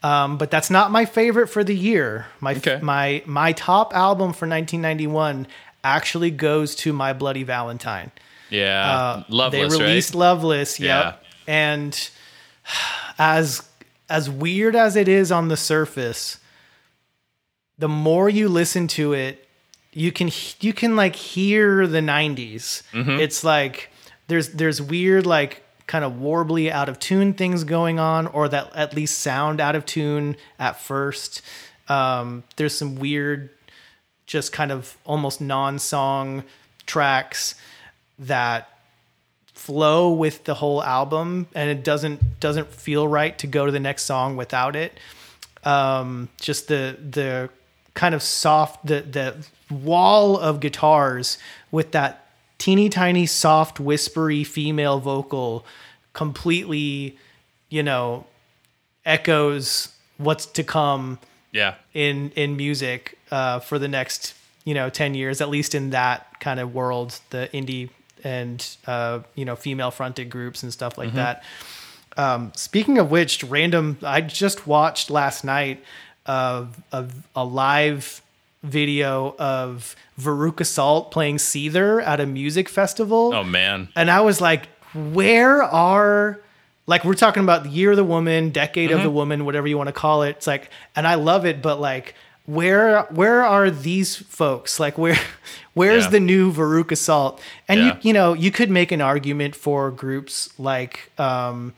Um, 0.03 0.39
but 0.39 0.51
that's 0.51 0.71
not 0.71 0.91
my 0.91 1.05
favorite 1.05 1.49
for 1.49 1.63
the 1.63 1.75
year. 1.77 2.27
My 2.41 2.55
Okay. 2.55 2.79
my 2.83 3.23
my 3.27 3.53
top 3.53 3.95
album 3.95 4.33
for 4.33 4.47
1991 4.49 5.47
actually 5.85 6.31
goes 6.31 6.75
to 6.77 6.93
My 6.93 7.13
Bloody 7.13 7.43
Valentine. 7.43 8.11
yeah. 8.51 9.23
Loveless, 9.29 9.75
uh, 9.75 9.79
They 9.79 9.85
released 9.85 10.15
right? 10.15 10.21
Loveless, 10.21 10.81
Yeah. 10.81 11.05
yep. 11.05 11.25
And 11.47 12.11
as 13.19 13.63
as 14.09 14.29
weird 14.29 14.75
as 14.75 14.97
it 14.97 15.07
is 15.09 15.31
on 15.31 15.49
the 15.49 15.57
surface, 15.57 16.39
the 17.81 17.89
more 17.89 18.29
you 18.29 18.49
listen 18.49 18.87
to 18.89 19.15
it, 19.15 19.49
you 19.93 20.13
can 20.13 20.31
you 20.61 20.73
can 20.73 20.97
like 20.97 21.17
hear 21.17 21.87
the 21.87 21.99
90s. 21.99 22.83
Mm-hmm. 22.93 23.19
It's 23.19 23.43
like 23.43 23.91
there's 24.29 24.51
there's 24.51 24.81
weird 24.81 25.27
like 25.27 25.63
kind 25.87 26.05
of 26.05 26.13
warbly 26.13 26.71
out 26.71 26.89
of 26.89 27.01
tune 27.01 27.33
things 27.33 27.65
going 27.65 27.99
on 27.99 28.29
or 28.29 28.49
that 28.49 28.71
at 28.77 28.95
least 28.95 29.19
sound 29.19 29.61
out 29.61 29.75
of 29.75 29.85
tune 29.87 30.37
at 30.59 30.79
first. 30.81 31.43
Um, 31.89 32.45
there's 32.57 32.77
some 32.77 32.97
weird 32.97 33.51
just 34.27 34.53
kind 34.53 34.71
of 34.71 34.97
almost 35.05 35.41
non-song 35.41 36.45
tracks 36.87 37.57
that 38.21 38.69
flow 39.47 40.13
with 40.13 40.45
the 40.45 40.55
whole 40.55 40.83
album 40.83 41.49
and 41.55 41.71
it 41.71 41.83
doesn't 41.83 42.41
doesn't 42.41 42.69
feel 42.73 43.09
right 43.09 43.39
to 43.39 43.47
go 43.47 43.67
to 43.67 43.73
the 43.73 43.81
next 43.81 44.05
song 44.05 44.37
without 44.37 44.75
it 44.75 44.99
um 45.65 46.31
just 46.41 46.69
the 46.69 46.97
the 47.11 47.51
kind 47.95 48.15
of 48.15 48.23
soft 48.23 48.87
the 48.87 49.01
the 49.03 49.47
wall 49.75 50.37
of 50.39 50.61
guitars 50.61 51.39
with 51.71 51.93
that 51.93 52.27
teeny 52.59 52.89
tiny 52.89 53.27
soft 53.27 53.81
whispery 53.81 54.45
female 54.45 54.99
vocal 55.01 55.65
completely 56.13 57.17
you 57.69 57.83
know 57.83 58.27
echoes 59.05 59.89
what's 60.19 60.47
to 60.47 60.63
come 60.63 61.19
Yeah. 61.53 61.75
in 61.95 62.31
in 62.37 62.57
music 62.57 63.19
uh, 63.31 63.61
for 63.61 63.79
the 63.79 63.89
next 63.89 64.35
you 64.65 64.75
know 64.75 64.91
10 64.91 65.15
years 65.15 65.41
at 65.41 65.49
least 65.49 65.75
in 65.75 65.91
that 65.91 66.39
kind 66.41 66.61
of 66.61 66.75
world 66.75 67.19
the 67.31 67.49
indie 67.53 67.91
and 68.23 68.77
uh, 68.87 69.21
you 69.35 69.45
know 69.45 69.57
female 69.57 69.91
fronted 69.91 70.29
groups 70.31 70.63
and 70.63 70.73
stuff 70.73 70.99
like 70.99 71.15
that 71.15 71.43
um, 72.17 72.53
speaking 72.55 72.99
of 72.99 73.11
which 73.11 73.43
random 73.45 73.97
i 74.03 74.21
just 74.21 74.67
watched 74.67 75.11
last 75.11 75.45
night 75.45 75.83
of, 76.31 76.81
of 76.93 77.13
a 77.35 77.45
live 77.45 78.23
video 78.63 79.35
of 79.39 79.97
Veruca 80.21 80.65
Salt 80.67 81.11
playing 81.11 81.39
Seether 81.39 82.03
at 82.05 82.21
a 82.21 82.27
music 82.27 82.69
festival 82.69 83.33
Oh 83.35 83.43
man. 83.45 83.89
and 83.97 84.11
I 84.11 84.21
was 84.21 84.41
like, 84.41 84.69
where 84.95 85.63
are 85.63 86.39
like 86.87 87.05
we're 87.05 87.15
talking 87.15 87.43
about 87.43 87.63
the 87.65 87.71
year 87.71 87.93
of 87.93 87.97
the 87.97 88.05
woman, 88.05 88.51
decade 88.51 88.91
of 88.91 89.03
the 89.03 89.11
woman, 89.11 89.45
whatever 89.45 89.67
you 89.69 89.79
want 89.79 89.87
to 89.89 89.93
call 89.93 90.23
it. 90.25 90.31
It's 90.31 90.47
like, 90.47 90.71
and 90.97 91.07
I 91.07 91.15
love 91.15 91.47
it, 91.47 91.63
but 91.63 91.81
like, 91.81 92.15
where 92.47 93.03
where 93.11 93.45
are 93.45 93.71
these 93.71 94.17
folks? 94.17 94.81
Like, 94.81 94.99
where 94.99 95.17
where's 95.75 96.05
Yeah. 96.05 96.11
the 96.11 96.21
new 96.21 96.53
Veruca 96.53 96.97
Salt? 96.97 97.41
And 97.69 97.79
Yeah. 97.81 97.87
you 97.87 98.01
you 98.09 98.13
know 98.13 98.33
you 98.35 98.51
could 98.51 98.71
make 98.71 98.91
an 98.93 99.01
argument 99.01 99.55
for 99.57 99.91
groups 99.93 100.51
like 100.59 101.13
um, 101.19 101.73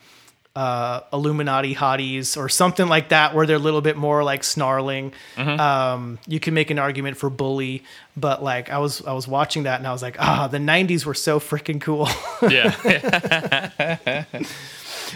uh, 0.55 1.01
Illuminati 1.11 1.73
hotties 1.73 2.37
or 2.37 2.47
something 2.47 2.87
like 2.87 3.09
that, 3.09 3.33
where 3.33 3.47
they're 3.47 3.55
a 3.55 3.59
little 3.59 3.81
bit 3.81 3.97
more 3.97 4.23
like 4.23 4.43
snarling. 4.43 5.13
Mm-hmm. 5.35 5.59
Um, 5.59 6.19
you 6.27 6.39
can 6.39 6.53
make 6.53 6.69
an 6.69 6.77
argument 6.77 7.17
for 7.17 7.29
bully, 7.29 7.83
but 8.15 8.43
like 8.43 8.69
I 8.69 8.77
was 8.77 9.03
I 9.05 9.13
was 9.13 9.27
watching 9.27 9.63
that 9.63 9.79
and 9.79 9.87
I 9.87 9.91
was 9.91 10.01
like, 10.01 10.17
ah, 10.19 10.47
the 10.47 10.59
'90s 10.59 11.05
were 11.05 11.15
so 11.15 11.39
freaking 11.39 11.81
cool. 11.81 12.07
Yeah. 12.49 14.27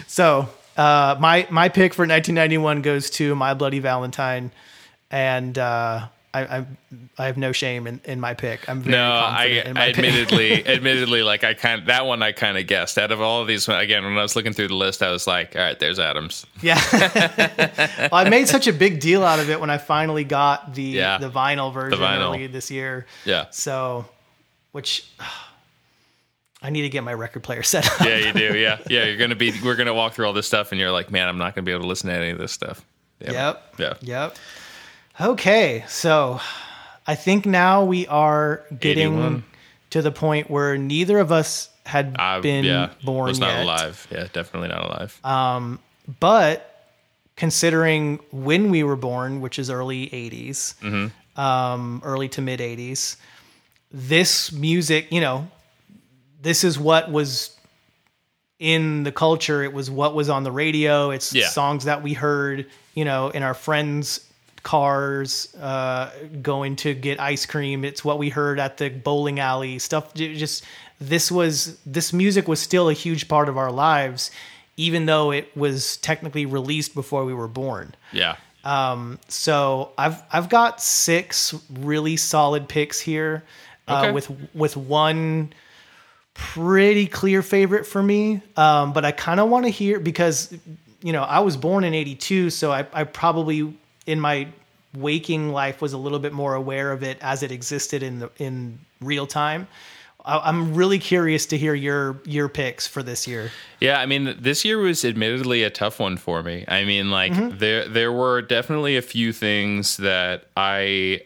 so 0.06 0.48
uh, 0.76 1.16
my 1.20 1.46
my 1.50 1.68
pick 1.68 1.92
for 1.92 2.02
1991 2.02 2.82
goes 2.82 3.10
to 3.10 3.34
My 3.34 3.54
Bloody 3.54 3.80
Valentine, 3.80 4.50
and 5.10 5.56
uh, 5.58 6.08
I, 6.34 6.58
I 6.58 6.66
I 7.16 7.26
have 7.26 7.36
no 7.38 7.52
shame 7.52 7.86
in, 7.86 8.00
in 8.04 8.20
my 8.20 8.34
pick. 8.34 8.68
I'm 8.68 8.80
very 8.82 8.92
no, 8.92 9.10
I, 9.12 9.30
confident 9.48 9.66
in 9.68 9.74
my 9.74 9.80
I 9.80 9.92
pick. 9.92 10.04
admittedly, 10.04 10.66
admittedly, 10.74 11.22
like 11.22 11.42
I 11.42 11.54
kind 11.54 11.80
of, 11.80 11.86
that 11.86 12.04
one 12.04 12.22
I 12.22 12.32
kind 12.32 12.58
of 12.58 12.66
guessed. 12.66 12.98
Out 12.98 13.10
of 13.10 13.20
all 13.22 13.40
of 13.40 13.48
these, 13.48 13.66
again, 13.66 14.04
when 14.04 14.18
I 14.18 14.22
was 14.22 14.36
looking 14.36 14.52
through 14.52 14.68
the 14.68 14.74
list, 14.74 15.02
I 15.02 15.10
was 15.10 15.26
like, 15.26 15.56
all 15.56 15.62
right, 15.62 15.78
there's 15.78 15.98
Adams. 15.98 16.44
Yeah. 16.60 16.80
well, 17.98 18.08
I 18.12 18.28
made 18.28 18.46
such 18.46 18.66
a 18.66 18.72
big 18.74 19.00
deal 19.00 19.24
out 19.24 19.38
of 19.40 19.48
it 19.48 19.58
when 19.58 19.70
I 19.70 19.78
finally 19.78 20.24
got 20.24 20.74
the 20.74 20.82
Yeah. 20.82 21.16
the 21.18 21.30
vinyl 21.30 21.72
version 21.72 21.98
vinyl. 21.98 22.28
early 22.34 22.46
this 22.46 22.70
year. 22.70 23.06
Yeah. 23.24 23.46
So, 23.50 24.04
which 24.72 25.10
I 26.62 26.70
need 26.70 26.82
to 26.82 26.88
get 26.88 27.04
my 27.04 27.14
record 27.14 27.42
player 27.42 27.62
set 27.64 27.86
up. 27.86 28.06
Yeah, 28.06 28.16
you 28.18 28.32
do. 28.32 28.58
Yeah, 28.58 28.78
yeah. 28.88 29.04
You're 29.04 29.16
gonna 29.16 29.34
be. 29.36 29.52
We're 29.64 29.76
gonna 29.76 29.94
walk 29.94 30.12
through 30.12 30.26
all 30.26 30.32
this 30.32 30.46
stuff, 30.46 30.72
and 30.72 30.80
you're 30.80 30.90
like, 30.90 31.10
man, 31.10 31.28
I'm 31.28 31.38
not 31.38 31.54
gonna 31.54 31.64
be 31.64 31.72
able 31.72 31.82
to 31.82 31.88
listen 31.88 32.10
to 32.10 32.16
any 32.16 32.30
of 32.30 32.38
this 32.38 32.52
stuff. 32.52 32.84
Damn 33.20 33.30
it. 33.30 33.34
Yep. 33.34 33.74
Yeah. 33.78 33.94
Yep. 34.02 34.36
Okay, 35.20 35.84
so 35.88 36.40
I 37.06 37.14
think 37.16 37.44
now 37.44 37.84
we 37.84 38.06
are 38.06 38.62
getting 38.78 39.14
81. 39.14 39.44
to 39.90 40.02
the 40.02 40.12
point 40.12 40.48
where 40.50 40.78
neither 40.78 41.18
of 41.18 41.32
us 41.32 41.70
had 41.84 42.14
I, 42.18 42.40
been 42.40 42.64
yeah, 42.64 42.90
born 43.02 43.28
was 43.28 43.40
not 43.40 43.54
yet. 43.54 43.64
alive. 43.64 44.06
Yeah, 44.10 44.26
definitely 44.32 44.68
not 44.68 44.84
alive. 44.84 45.18
Um, 45.24 45.80
But 46.20 46.64
considering 47.36 48.20
when 48.30 48.70
we 48.70 48.82
were 48.82 48.96
born, 48.96 49.40
which 49.40 49.58
is 49.58 49.70
early 49.70 50.06
80s, 50.08 50.74
Mm-hmm. 50.80 51.40
um, 51.40 52.00
early 52.04 52.28
to 52.30 52.40
mid 52.42 52.60
80s, 52.60 53.16
this 53.90 54.52
music, 54.52 55.10
you 55.10 55.20
know, 55.20 55.48
this 56.42 56.62
is 56.62 56.78
what 56.78 57.10
was 57.10 57.56
in 58.60 59.02
the 59.02 59.12
culture. 59.12 59.62
It 59.64 59.72
was 59.72 59.90
what 59.90 60.14
was 60.14 60.28
on 60.28 60.44
the 60.44 60.52
radio. 60.52 61.10
It's 61.10 61.32
Yeah. 61.32 61.48
songs 61.48 61.84
that 61.84 62.02
we 62.02 62.12
heard, 62.12 62.66
you 62.94 63.04
know, 63.04 63.30
in 63.30 63.42
our 63.42 63.54
friends' 63.54 64.20
cars, 64.62 65.54
uh, 65.60 66.10
going 66.42 66.76
to 66.76 66.94
get 66.94 67.20
ice 67.20 67.46
cream. 67.46 67.84
It's 67.84 68.04
what 68.04 68.18
we 68.18 68.28
heard 68.28 68.58
at 68.58 68.76
the 68.78 68.88
bowling 68.90 69.38
alley. 69.40 69.78
Stuff 69.78 70.14
just 70.14 70.64
this 71.00 71.30
was 71.30 71.78
this 71.86 72.12
music 72.12 72.48
was 72.48 72.60
still 72.60 72.88
a 72.88 72.92
huge 72.92 73.28
part 73.28 73.48
of 73.48 73.56
our 73.56 73.70
lives, 73.70 74.30
even 74.76 75.06
though 75.06 75.30
it 75.30 75.56
was 75.56 75.96
technically 75.98 76.46
released 76.46 76.94
before 76.94 77.24
we 77.24 77.34
were 77.34 77.48
born. 77.48 77.94
yeah. 78.12 78.36
Um, 78.64 79.18
so 79.28 79.92
I've 79.96 80.20
I've 80.32 80.48
got 80.48 80.82
six 80.82 81.54
really 81.70 82.16
solid 82.16 82.68
picks 82.68 82.98
here, 83.00 83.44
uh, 83.86 84.00
Okay. 84.02 84.12
with 84.12 84.30
with 84.52 84.76
one 84.76 85.52
pretty 86.34 87.06
clear 87.06 87.42
favorite 87.42 87.86
for 87.86 88.02
me. 88.02 88.42
Um, 88.56 88.92
but 88.92 89.04
I 89.04 89.12
kind 89.12 89.40
of 89.40 89.48
want 89.48 89.64
to 89.66 89.70
hear 89.70 90.00
because 90.00 90.52
you 91.02 91.12
know 91.12 91.22
I 91.22 91.38
was 91.40 91.56
born 91.56 91.84
in 91.84 91.94
'82, 91.94 92.50
so 92.50 92.72
I, 92.72 92.84
I 92.92 93.04
probably 93.04 93.72
in 94.08 94.20
my 94.20 94.48
waking 94.96 95.52
life 95.52 95.80
was 95.82 95.92
a 95.92 95.98
little 95.98 96.18
bit 96.18 96.32
more 96.32 96.54
aware 96.54 96.90
of 96.92 97.02
it 97.02 97.18
as 97.20 97.42
it 97.42 97.52
existed 97.52 98.02
in 98.02 98.18
the 98.20 98.30
in 98.38 98.78
real 99.00 99.26
time. 99.26 99.68
I'm 100.24 100.74
really 100.74 100.98
curious 100.98 101.46
to 101.46 101.56
hear 101.56 101.74
your 101.74 102.20
your 102.24 102.48
picks 102.48 102.86
for 102.86 103.02
this 103.02 103.26
year. 103.26 103.50
Yeah, 103.80 104.00
I 104.00 104.06
mean, 104.06 104.34
this 104.38 104.64
year 104.64 104.78
was 104.78 105.04
admittedly 105.04 105.62
a 105.62 105.70
tough 105.70 106.00
one 106.00 106.16
for 106.18 106.42
me. 106.42 106.64
I 106.68 106.84
mean, 106.84 107.10
like 107.10 107.32
Mm-hmm. 107.32 107.58
there 107.58 107.88
there 107.88 108.12
were 108.12 108.42
definitely 108.42 108.96
a 108.96 109.02
few 109.02 109.32
things 109.32 109.96
that 109.98 110.44
I 110.56 111.22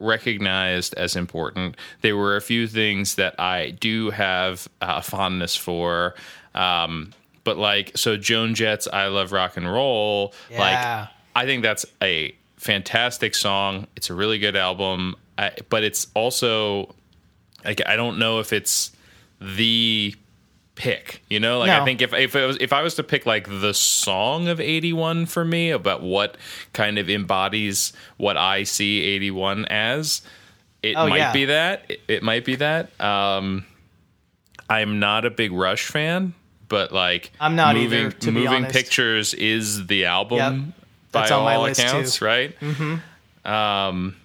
recognized 0.00 0.94
as 0.94 1.16
important. 1.16 1.76
There 2.02 2.16
were 2.16 2.36
a 2.36 2.40
few 2.40 2.66
things 2.66 3.14
that 3.14 3.38
I 3.40 3.70
do 3.70 4.10
have 4.10 4.68
a 4.80 5.00
fondness 5.02 5.56
for. 5.56 6.14
Um, 6.54 7.12
but 7.44 7.56
like 7.56 7.92
so 7.96 8.16
Joan 8.16 8.54
Jett's 8.54 8.86
I 8.92 9.06
Love 9.06 9.32
Rock 9.32 9.56
and 9.56 9.70
Roll, 9.70 10.34
Yeah. 10.50 10.60
like 10.60 11.08
I 11.34 11.46
think 11.46 11.62
that's 11.62 11.84
a 12.02 12.34
fantastic 12.56 13.34
song. 13.34 13.86
It's 13.96 14.10
a 14.10 14.14
really 14.14 14.38
good 14.38 14.56
album. 14.56 15.16
I, 15.36 15.52
but 15.68 15.82
it's 15.84 16.06
also 16.14 16.94
like 17.64 17.80
I 17.86 17.96
don't 17.96 18.18
know 18.18 18.38
if 18.40 18.52
it's 18.52 18.92
the 19.40 20.14
pick. 20.76 21.22
You 21.28 21.40
know, 21.40 21.58
like 21.60 21.70
I 21.70 21.84
think 21.84 22.02
if 22.02 22.12
if 22.14 22.34
it 22.36 22.46
was 22.46 22.56
if 22.60 22.72
I 22.72 22.82
was 22.82 22.94
to 22.96 23.02
pick 23.02 23.26
like 23.26 23.48
the 23.48 23.74
song 23.74 24.48
of 24.48 24.60
'81 24.60 25.26
for 25.26 25.44
me 25.44 25.70
about 25.70 26.02
what 26.02 26.36
kind 26.72 26.98
of 26.98 27.10
embodies 27.10 27.92
what 28.16 28.36
I 28.36 28.62
see 28.62 29.02
'81 29.02 29.64
as, 29.66 30.22
it 30.82 30.94
Oh, 30.96 31.08
might 31.08 31.16
yeah. 31.18 31.32
be 31.32 31.44
that. 31.46 31.84
It, 31.88 32.00
it 32.08 32.22
might 32.22 32.44
be 32.44 32.56
that. 32.56 32.98
Um, 33.00 33.64
I'm 34.70 34.98
not 35.00 35.24
a 35.24 35.30
big 35.30 35.52
Rush 35.52 35.86
fan, 35.86 36.32
but 36.68 36.92
like 36.92 37.32
I'm 37.40 37.56
not 37.56 37.74
moving, 37.74 38.06
either, 38.06 38.32
moving 38.32 38.48
honest. 38.48 38.74
pictures 38.74 39.34
is 39.34 39.86
the 39.88 40.04
album 40.06 40.38
Yep. 40.76 40.80
By 41.14 41.20
That's 41.20 41.32
on 41.32 41.38
all 41.40 41.62
my 41.62 41.72
too. 41.72 41.80
accounts, 41.82 42.20
right? 42.20 42.54
Mm-hmm. 42.60 43.48
Um, 43.50 44.16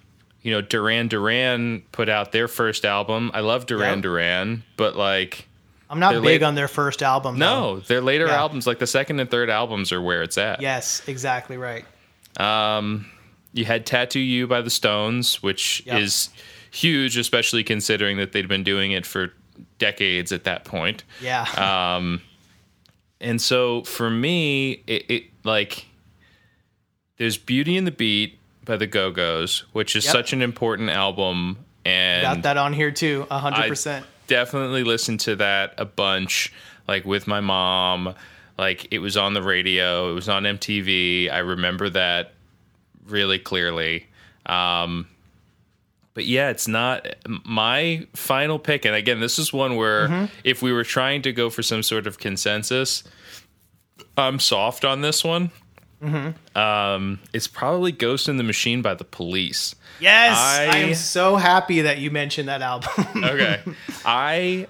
you 0.42 0.50
know, 0.52 0.60
Duran 0.60 1.08
Duran 1.08 1.82
put 1.92 2.08
out 2.08 2.32
their 2.32 2.48
first 2.48 2.84
album. 2.84 3.30
I 3.34 3.40
love 3.40 3.64
Duran 3.66 3.98
Yep. 3.98 4.02
Duran, 4.02 4.62
but 4.76 4.96
like 4.96 5.46
I'm 5.88 5.98
not 6.00 6.12
big 6.14 6.22
late- 6.22 6.42
on 6.42 6.54
their 6.54 6.68
first 6.68 7.02
album. 7.02 7.38
though. 7.38 7.74
no, 7.74 7.80
their 7.80 8.00
later 8.00 8.26
Yeah. 8.26 8.36
albums, 8.40 8.66
like 8.66 8.78
the 8.78 8.86
second 8.86 9.20
and 9.20 9.30
third 9.30 9.50
albums, 9.50 9.92
are 9.92 10.00
where 10.02 10.22
it's 10.22 10.38
at. 10.38 10.60
Yes, 10.62 11.02
exactly 11.06 11.56
right. 11.56 11.84
You 13.52 13.64
had 13.64 13.84
Tattoo 13.84 14.20
You 14.20 14.46
by 14.46 14.60
the 14.62 14.70
Stones, 14.70 15.42
which 15.42 15.82
Yep. 15.86 15.98
is 16.00 16.28
huge, 16.70 17.16
especially 17.16 17.64
considering 17.64 18.16
that 18.18 18.30
they'd 18.32 18.46
been 18.46 18.62
doing 18.62 18.92
it 18.92 19.04
for 19.04 19.32
decades 19.78 20.30
at 20.30 20.44
that 20.44 20.64
point. 20.64 21.02
Yeah. 21.20 21.42
Uh, 21.42 22.18
And 23.22 23.42
so 23.42 23.82
for 23.82 24.08
me, 24.08 24.82
it, 24.86 25.10
it 25.10 25.24
like 25.44 25.84
there's 27.20 27.36
Beauty 27.36 27.76
and 27.76 27.86
the 27.86 27.90
Beat 27.92 28.38
by 28.64 28.78
the 28.78 28.86
Go 28.86 29.10
Go's, 29.10 29.64
which 29.74 29.94
is 29.94 30.04
Yep. 30.06 30.12
such 30.12 30.32
an 30.32 30.40
important 30.40 30.88
album. 30.88 31.58
And 31.84 32.22
Got 32.22 32.42
that 32.42 32.56
on 32.56 32.72
here 32.72 32.90
too, 32.90 33.26
hundred 33.30 33.58
I 33.60 33.68
percent. 33.68 34.06
definitely 34.26 34.84
listened 34.84 35.20
to 35.20 35.36
that 35.36 35.74
a 35.76 35.84
bunch, 35.84 36.50
like 36.88 37.04
with 37.04 37.26
my 37.26 37.40
mom. 37.40 38.14
Like 38.58 38.88
it 38.90 39.00
was 39.00 39.16
on 39.18 39.34
the 39.34 39.42
radio, 39.42 40.10
it 40.10 40.14
was 40.14 40.28
on 40.30 40.44
MTV. 40.44 41.30
I 41.30 41.38
remember 41.38 41.90
that 41.90 42.32
really 43.06 43.38
clearly. 43.38 44.06
Um, 44.46 45.06
but 46.14 46.24
yeah, 46.24 46.48
it's 46.50 46.68
not 46.68 47.06
my 47.44 48.06
final 48.14 48.58
pick. 48.58 48.84
And 48.86 48.94
again, 48.94 49.20
this 49.20 49.38
is 49.38 49.52
one 49.52 49.76
where 49.76 50.08
Mm-hmm. 50.08 50.24
if 50.44 50.62
we 50.62 50.72
were 50.72 50.84
trying 50.84 51.20
to 51.22 51.32
go 51.32 51.50
for 51.50 51.62
some 51.62 51.82
sort 51.82 52.06
of 52.06 52.18
consensus, 52.18 53.04
I'm 54.16 54.38
soft 54.38 54.84
on 54.84 55.00
this 55.02 55.22
one. 55.24 55.50
Mm-hmm. 56.02 56.58
Um, 56.58 57.18
it's 57.32 57.46
probably 57.46 57.92
Ghost 57.92 58.28
in 58.28 58.36
the 58.36 58.42
Machine 58.42 58.82
by 58.82 58.94
the 58.94 59.04
Police. 59.04 59.74
Yes, 60.00 60.36
I, 60.38 60.64
I- 60.72 60.76
am 60.78 60.94
so 60.94 61.36
happy 61.36 61.82
that 61.82 61.98
you 61.98 62.10
mentioned 62.10 62.48
that 62.48 62.62
album. 62.62 62.90
okay. 63.24 63.60
I 64.04 64.66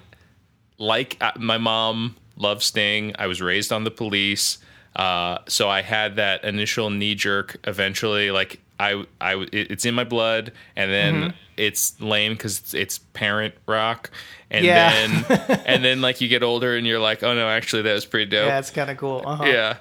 like 0.77 1.17
uh, 1.21 1.31
my 1.37 1.57
mom 1.57 2.15
loves 2.35 2.65
Sting. 2.65 3.13
I 3.17 3.27
was 3.27 3.41
raised 3.41 3.71
on 3.71 3.83
the 3.83 3.91
police. 3.91 4.57
Uh, 4.95 5.37
so 5.47 5.69
I 5.69 5.81
had 5.83 6.17
that 6.17 6.43
initial 6.43 6.89
knee 6.89 7.15
jerk 7.15 7.55
eventually 7.63 8.29
like 8.29 8.59
I 8.77 9.05
I 9.21 9.35
it- 9.53 9.71
it's 9.71 9.85
in 9.85 9.93
my 9.95 10.03
blood 10.03 10.51
and 10.75 10.91
then 10.91 11.13
Mm-hmm. 11.15 11.29
it's 11.55 12.01
lame 12.01 12.35
cuz 12.35 12.59
it's, 12.59 12.73
it's 12.73 12.97
parent 13.13 13.53
rock 13.67 14.11
and 14.49 14.65
Yeah. 14.65 14.89
then 14.91 15.61
and 15.65 15.85
then 15.85 16.01
like 16.01 16.19
you 16.19 16.27
get 16.27 16.43
older 16.43 16.75
and 16.75 16.85
you're 16.85 16.99
like 16.99 17.23
oh 17.23 17.33
no 17.33 17.47
actually 17.47 17.83
that 17.83 17.93
was 17.93 18.05
pretty 18.05 18.29
dope. 18.31 18.47
yeah, 18.49 18.59
it's 18.59 18.69
kind 18.69 18.89
of 18.91 18.97
cool. 18.97 19.23
Uh-huh. 19.25 19.45
Yeah. 19.45 19.77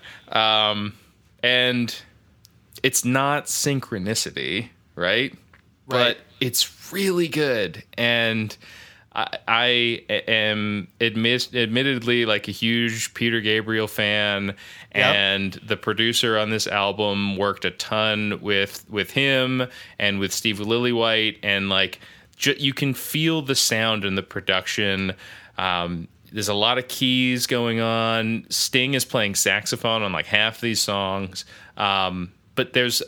Um, 0.71 0.93
and 1.43 1.95
it's 2.83 3.05
not 3.05 3.47
synchronicity, 3.47 4.69
right? 4.95 5.33
right. 5.33 5.39
But 5.87 6.19
it's 6.41 6.93
really 6.93 7.29
good, 7.29 7.85
and 7.97 8.57
I, 9.13 9.39
I 9.49 9.67
am 10.29 10.89
admit, 11.01 11.55
admittedly 11.55 12.27
like 12.27 12.49
a 12.49 12.53
huge 12.53 13.13
Peter 13.15 13.41
Gabriel 13.41 13.89
fan, 13.89 14.55
and 14.93 15.53
the 15.55 15.77
producer 15.77 16.39
on 16.39 16.51
this 16.51 16.67
album 16.67 17.37
worked 17.37 17.65
a 17.65 17.73
ton 17.73 18.41
with 18.41 18.89
with 18.89 19.11
him 19.11 19.67
and 19.99 20.21
with 20.21 20.33
Steve 20.33 20.59
Lillywhite, 20.59 21.39
and 21.43 21.69
like 21.69 22.01
ju- 22.37 22.57
you 22.59 22.73
can 22.73 22.95
feel 22.95 23.43
the 23.43 23.55
sound 23.55 24.05
and 24.05 24.17
the 24.17 24.23
production. 24.23 25.15
Um, 25.59 26.09
there's 26.33 26.49
a 26.49 26.55
lot 26.55 26.79
of 26.79 26.89
keys 26.89 27.47
going 27.47 27.81
on. 27.81 28.47
Sting 28.49 28.95
is 28.95 29.05
playing 29.05 29.35
saxophone 29.35 30.03
on 30.03 30.13
like 30.13 30.27
half 30.27 30.61
these 30.61 30.81
songs, 30.81 31.45
um, 31.77 32.33
but 32.55 32.73
there's 32.73 33.03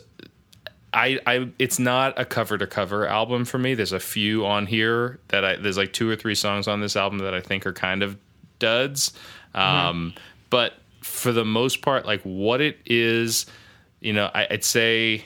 I, 0.93 1.19
I 1.25 1.49
it's 1.57 1.79
not 1.79 2.19
a 2.19 2.25
cover 2.25 2.57
to 2.57 2.67
cover 2.67 3.07
album 3.07 3.45
for 3.45 3.57
me. 3.57 3.73
There's 3.73 3.93
a 3.93 3.99
few 3.99 4.45
on 4.45 4.67
here 4.67 5.19
that 5.29 5.43
I 5.43 5.55
there's 5.55 5.77
like 5.77 5.93
two 5.93 6.09
or 6.09 6.15
three 6.15 6.35
songs 6.35 6.67
on 6.67 6.81
this 6.81 6.95
album 6.95 7.19
that 7.19 7.33
I 7.33 7.41
think 7.41 7.65
are 7.65 7.73
kind 7.73 8.03
of 8.03 8.17
duds. 8.59 9.13
Um, 9.55 10.13
but 10.49 10.73
for 11.01 11.31
the 11.31 11.45
most 11.45 11.81
part, 11.81 12.05
like 12.05 12.21
what 12.21 12.61
it 12.61 12.77
is, 12.85 13.45
you 14.01 14.13
know, 14.13 14.29
I, 14.33 14.47
I'd 14.51 14.63
say 14.63 15.25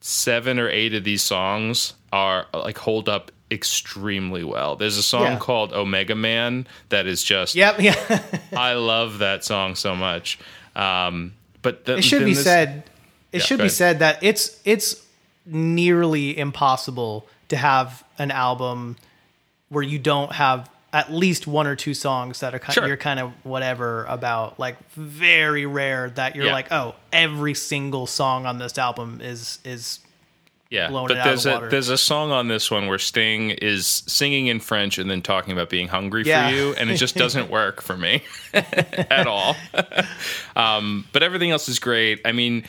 seven 0.00 0.58
or 0.58 0.68
eight 0.68 0.94
of 0.94 1.04
these 1.04 1.22
songs 1.22 1.94
are 2.12 2.46
like 2.54 2.78
hold 2.78 3.08
up 3.08 3.30
extremely 3.50 4.44
well. 4.44 4.76
There's 4.76 4.96
a 4.98 5.02
song 5.02 5.22
Yeah. 5.22 5.38
called 5.38 5.72
Omega 5.72 6.14
Man 6.14 6.66
that 6.90 7.06
is 7.06 7.22
just 7.22 7.54
Yep. 7.54 7.80
Yeah. 7.80 8.22
I 8.56 8.74
love 8.74 9.18
that 9.18 9.44
song 9.44 9.74
so 9.74 9.94
much. 9.96 10.38
Um, 10.76 11.32
but 11.62 11.84
the, 11.86 11.96
it 11.98 12.02
should 12.04 12.24
be 12.24 12.34
this- 12.34 12.44
said. 12.44 12.84
It 13.32 13.38
Yeah, 13.38 13.44
should 13.44 13.58
be 13.58 13.62
ahead. 13.64 13.72
said 13.72 13.98
that 13.98 14.22
it's 14.22 14.58
it's 14.64 15.04
nearly 15.44 16.36
impossible 16.38 17.26
to 17.48 17.56
have 17.56 18.04
an 18.18 18.30
album 18.30 18.96
where 19.68 19.82
you 19.82 19.98
don't 19.98 20.32
have 20.32 20.70
at 20.92 21.12
least 21.12 21.46
one 21.46 21.66
or 21.66 21.76
two 21.76 21.92
songs 21.92 22.40
that 22.40 22.54
are 22.54 22.58
kind 22.58 22.72
Sure. 22.74 22.86
you're 22.86 22.96
kind 22.96 23.20
of 23.20 23.32
whatever 23.44 24.04
about. 24.06 24.58
Like 24.58 24.76
very 24.92 25.66
rare 25.66 26.08
that 26.10 26.34
you're 26.36 26.46
Yeah. 26.46 26.52
like, 26.52 26.72
oh, 26.72 26.94
every 27.12 27.52
single 27.54 28.06
song 28.06 28.46
on 28.46 28.58
this 28.58 28.78
album 28.78 29.20
is 29.22 29.58
is 29.64 30.00
yeah, 30.70 30.90
but 30.90 31.10
it 31.10 31.16
out 31.16 31.20
of 31.20 31.24
there's 31.24 31.42
the 31.44 31.60
a 31.64 31.68
there's 31.68 31.88
a 31.88 31.98
song 31.98 32.30
on 32.30 32.48
this 32.48 32.70
one 32.70 32.86
where 32.88 32.98
Sting 32.98 33.50
is 33.50 33.86
singing 34.06 34.48
in 34.48 34.60
French 34.60 34.98
and 34.98 35.10
then 35.10 35.22
talking 35.22 35.52
about 35.52 35.70
being 35.70 35.88
hungry 35.88 36.24
Yeah. 36.24 36.48
for 36.48 36.54
you, 36.54 36.74
and 36.74 36.90
it 36.90 36.96
just 36.96 37.14
doesn't 37.24 37.50
work 37.50 37.80
for 37.80 37.96
me 37.96 38.22
at 38.54 39.26
all. 39.26 39.56
um, 40.56 41.06
but 41.12 41.22
everything 41.22 41.50
else 41.50 41.68
is 41.68 41.78
great. 41.78 42.20
I 42.24 42.32
mean, 42.32 42.64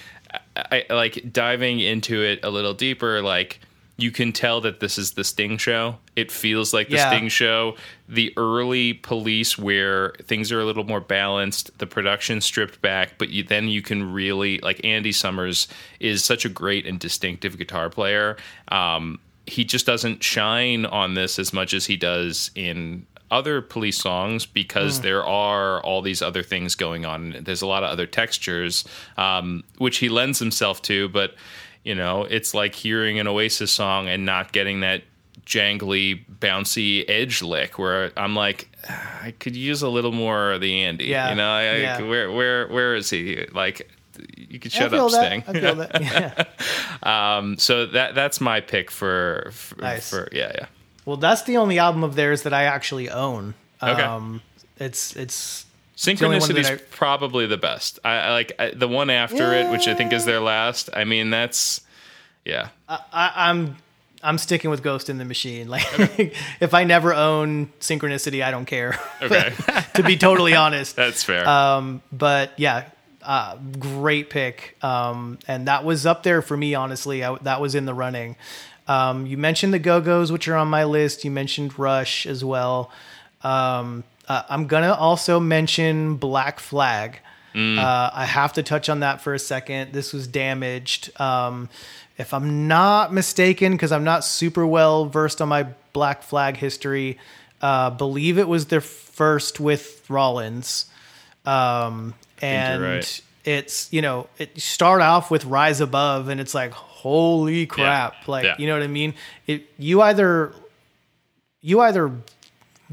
I, 0.56 0.86
I 0.90 0.94
like 0.94 1.32
diving 1.34 1.80
into 1.80 2.24
it 2.24 2.40
a 2.44 2.50
little 2.50 2.74
deeper. 2.74 3.22
Like 3.22 3.60
you 4.02 4.12
can 4.12 4.32
tell 4.32 4.62
that 4.62 4.80
this 4.80 4.98
is 4.98 5.12
the 5.12 5.24
Sting 5.24 5.58
show. 5.58 5.98
It 6.16 6.32
feels 6.32 6.74
like 6.74 6.90
the 6.90 6.96
Yeah. 6.96 7.10
Sting 7.12 7.30
show. 7.30 7.76
The 8.08 8.34
early 8.38 8.94
Police, 8.94 9.58
where 9.58 10.14
things 10.24 10.52
are 10.52 10.60
a 10.60 10.66
little 10.66 10.84
more 10.84 11.00
balanced, 11.02 11.78
the 11.80 11.88
production 11.88 12.42
stripped 12.42 12.82
back, 12.82 13.18
but 13.18 13.30
you, 13.30 13.44
then 13.44 13.68
you 13.68 13.82
can 13.82 14.12
really 14.12 14.60
like 14.60 14.82
Andy 14.84 15.12
Summers 15.12 15.68
is 16.00 16.24
such 16.24 16.46
a 16.46 16.50
great 16.50 16.86
and 16.86 17.00
distinctive 17.00 17.58
guitar 17.58 17.90
player. 17.90 18.38
Um, 18.70 19.20
he 19.46 19.64
just 19.64 19.86
doesn't 19.86 20.24
shine 20.24 20.86
on 20.86 21.16
this 21.16 21.40
as 21.40 21.54
much 21.54 21.74
as 21.74 21.86
he 21.88 21.98
does 21.98 22.52
in 22.56 23.06
other 23.32 23.62
police 23.62 23.98
songs 24.00 24.46
because 24.48 25.02
there 25.02 25.24
are 25.24 25.82
all 25.84 26.02
these 26.02 26.22
other 26.22 26.42
things 26.42 26.74
going 26.74 27.06
on. 27.06 27.36
There's 27.42 27.62
a 27.62 27.68
lot 27.68 27.84
of 27.84 27.92
other 27.92 28.08
textures, 28.08 28.86
um, 29.18 29.64
which 29.78 29.98
he 30.00 30.10
lends 30.10 30.40
himself 30.40 30.82
to, 30.84 31.10
but 31.10 31.36
you 31.90 31.96
know, 31.96 32.22
it's 32.30 32.54
like 32.54 32.76
hearing 32.76 33.18
an 33.20 33.28
Oasis 33.28 33.72
song 33.72 34.08
and 34.08 34.24
not 34.24 34.52
getting 34.52 34.82
that 34.82 35.02
jangly, 35.44 36.24
bouncy 36.40 37.04
edge 37.10 37.42
lick 37.42 37.80
where 37.80 38.12
I'm 38.16 38.36
like, 38.36 38.70
"Ah, 38.88 39.24
I 39.24 39.32
could 39.32 39.56
use 39.56 39.82
a 39.82 39.90
little 39.90 40.12
more 40.12 40.52
of 40.52 40.62
the 40.62 40.84
Andy. 40.84 41.06
Yeah, 41.06 41.32
You 41.32 41.36
know, 41.36 41.50
I, 41.50 41.76
yeah. 41.78 42.02
where 42.04 42.32
where 42.32 42.68
where 42.68 42.96
is 42.96 43.10
he? 43.10 43.44
Like 43.52 43.90
you 44.38 44.60
could 44.60 44.72
shut 44.72 44.94
up, 44.94 45.10
that. 45.12 45.26
Sting. 45.26 45.44
I 45.48 45.60
feel 45.60 45.76
that. 45.76 46.02
Yeah. 47.04 47.38
Um, 47.38 47.58
so 47.58 47.88
that 47.88 48.14
that's 48.14 48.40
my 48.40 48.62
pick 48.62 48.92
for, 48.92 49.50
for, 49.52 49.82
Nice. 49.82 50.12
for 50.12 50.30
yeah 50.32 50.52
yeah. 50.54 50.66
Well, 51.06 51.18
that's 51.18 51.42
the 51.44 51.58
only 51.58 51.80
album 51.80 52.04
of 52.04 52.14
theirs 52.14 52.44
that 52.44 52.54
I 52.54 52.66
actually 52.66 53.10
own. 53.10 53.56
Okay. 53.82 54.00
Um, 54.00 54.42
it's 54.78 55.16
it's 55.16 55.34
the 55.38 55.38
only 55.40 55.66
one 55.66 55.69
Synchronicity 56.00 56.60
is 56.60 56.70
I- 56.70 56.78
probably 56.78 57.46
the 57.46 57.58
best. 57.58 58.00
I, 58.06 58.12
I 58.12 58.32
like 58.32 58.54
I, 58.58 58.72
the 58.72 58.88
one 58.88 59.10
after 59.10 59.54
it, 59.54 59.70
which 59.70 59.86
I 59.86 59.94
think 59.94 60.14
is 60.14 60.24
their 60.24 60.40
last. 60.40 60.90
I 60.94 61.04
mean, 61.04 61.30
that's 61.30 61.82
yeah, 62.46 62.70
I, 62.88 63.34
I'm 63.36 63.76
I'm 64.24 64.38
sticking 64.38 64.70
with 64.70 64.82
Ghost 64.82 65.10
in 65.10 65.18
the 65.18 65.26
Machine. 65.26 65.68
Like 65.70 65.84
if 66.62 66.74
I 66.74 66.86
never 66.86 67.14
own 67.14 67.68
Synchronicity, 67.82 68.42
I 68.42 68.50
don't 68.50 68.64
care. 68.64 68.98
okay, 69.22 69.54
to 69.96 70.04
be 70.04 70.16
totally 70.16 70.56
honest. 70.56 70.96
that's 70.96 71.22
fair. 71.22 71.46
Um, 71.46 72.02
but 72.14 72.54
yeah, 72.58 72.86
uh, 73.22 73.58
great 73.78 74.30
pick. 74.30 74.78
Um, 74.82 75.38
and 75.50 75.68
that 75.68 75.84
was 75.84 76.06
up 76.06 76.24
there 76.24 76.42
for 76.42 76.56
me, 76.56 76.76
honestly. 76.76 77.26
I, 77.26 77.36
that 77.40 77.60
was 77.60 77.76
in 77.76 77.84
the 77.84 77.94
running. 77.94 78.38
Um, 78.88 79.26
you 79.26 79.38
mentioned 79.38 79.74
the 79.74 79.80
Go 79.80 80.00
Go's, 80.00 80.32
which 80.32 80.48
are 80.48 80.56
on 80.56 80.70
my 80.70 80.86
list. 80.86 81.26
You 81.26 81.32
mentioned 81.32 81.78
Rush 81.78 82.26
as 82.26 82.42
well. 82.42 82.90
Um, 83.44 84.06
uh, 84.30 84.44
I'm 84.48 84.68
gonna 84.68 84.94
also 84.94 85.40
mention 85.40 86.16
Black 86.16 86.60
Flag. 86.60 87.20
Uh, 87.56 88.10
I 88.14 88.26
have 88.26 88.54
to 88.54 88.64
touch 88.64 88.88
on 88.88 89.02
that 89.02 89.20
for 89.22 89.34
a 89.34 89.40
second. 89.40 89.92
This 89.92 90.14
was 90.14 90.28
damaged. 90.28 91.10
Um, 91.20 91.68
if 92.18 92.34
I'm 92.34 92.68
not 92.70 93.12
mistaken, 93.12 93.74
because 93.74 93.92
I'm 93.92 94.04
not 94.06 94.24
super 94.24 94.66
well 94.66 95.06
versed 95.08 95.42
on 95.42 95.50
my 95.50 95.64
Black 95.92 96.24
Flag 96.24 96.56
history, 96.56 97.18
uh, 97.62 97.90
believe 97.90 98.38
it 98.38 98.48
was 98.48 98.68
their 98.68 98.80
first 98.80 99.60
with 99.60 100.08
Rollins. 100.10 100.86
Um, 101.46 102.14
and 102.42 102.82
right. 102.82 103.22
it's 103.44 103.92
you 103.92 104.02
know 104.02 104.28
it 104.38 104.62
start 104.62 105.02
off 105.02 105.30
with 105.32 105.44
Rise 105.44 105.82
Above, 105.82 106.30
and 106.30 106.40
it's 106.40 106.54
like 106.54 106.72
holy 106.72 107.66
crap, 107.66 108.28
like 108.28 108.46
Yeah. 108.46 108.56
you 108.58 108.68
know 108.68 108.74
what 108.74 108.84
I 108.84 108.88
mean. 108.88 109.16
It 109.48 109.68
you 109.78 110.02
either 110.02 110.54
you 111.62 111.82
either 111.82 112.12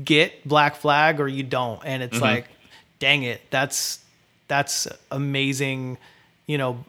get 0.02 0.46
Black 0.46 0.76
Flag 0.76 1.20
or 1.20 1.28
you 1.28 1.42
don't, 1.42 1.80
and 1.84 2.02
Mm-hmm. 2.02 2.14
it's 2.14 2.22
like, 2.22 2.48
dang 2.98 3.22
it, 3.22 3.40
that's 3.50 4.00
that's 4.48 4.86
amazing, 5.10 5.98
you 6.46 6.56
know, 6.58 6.84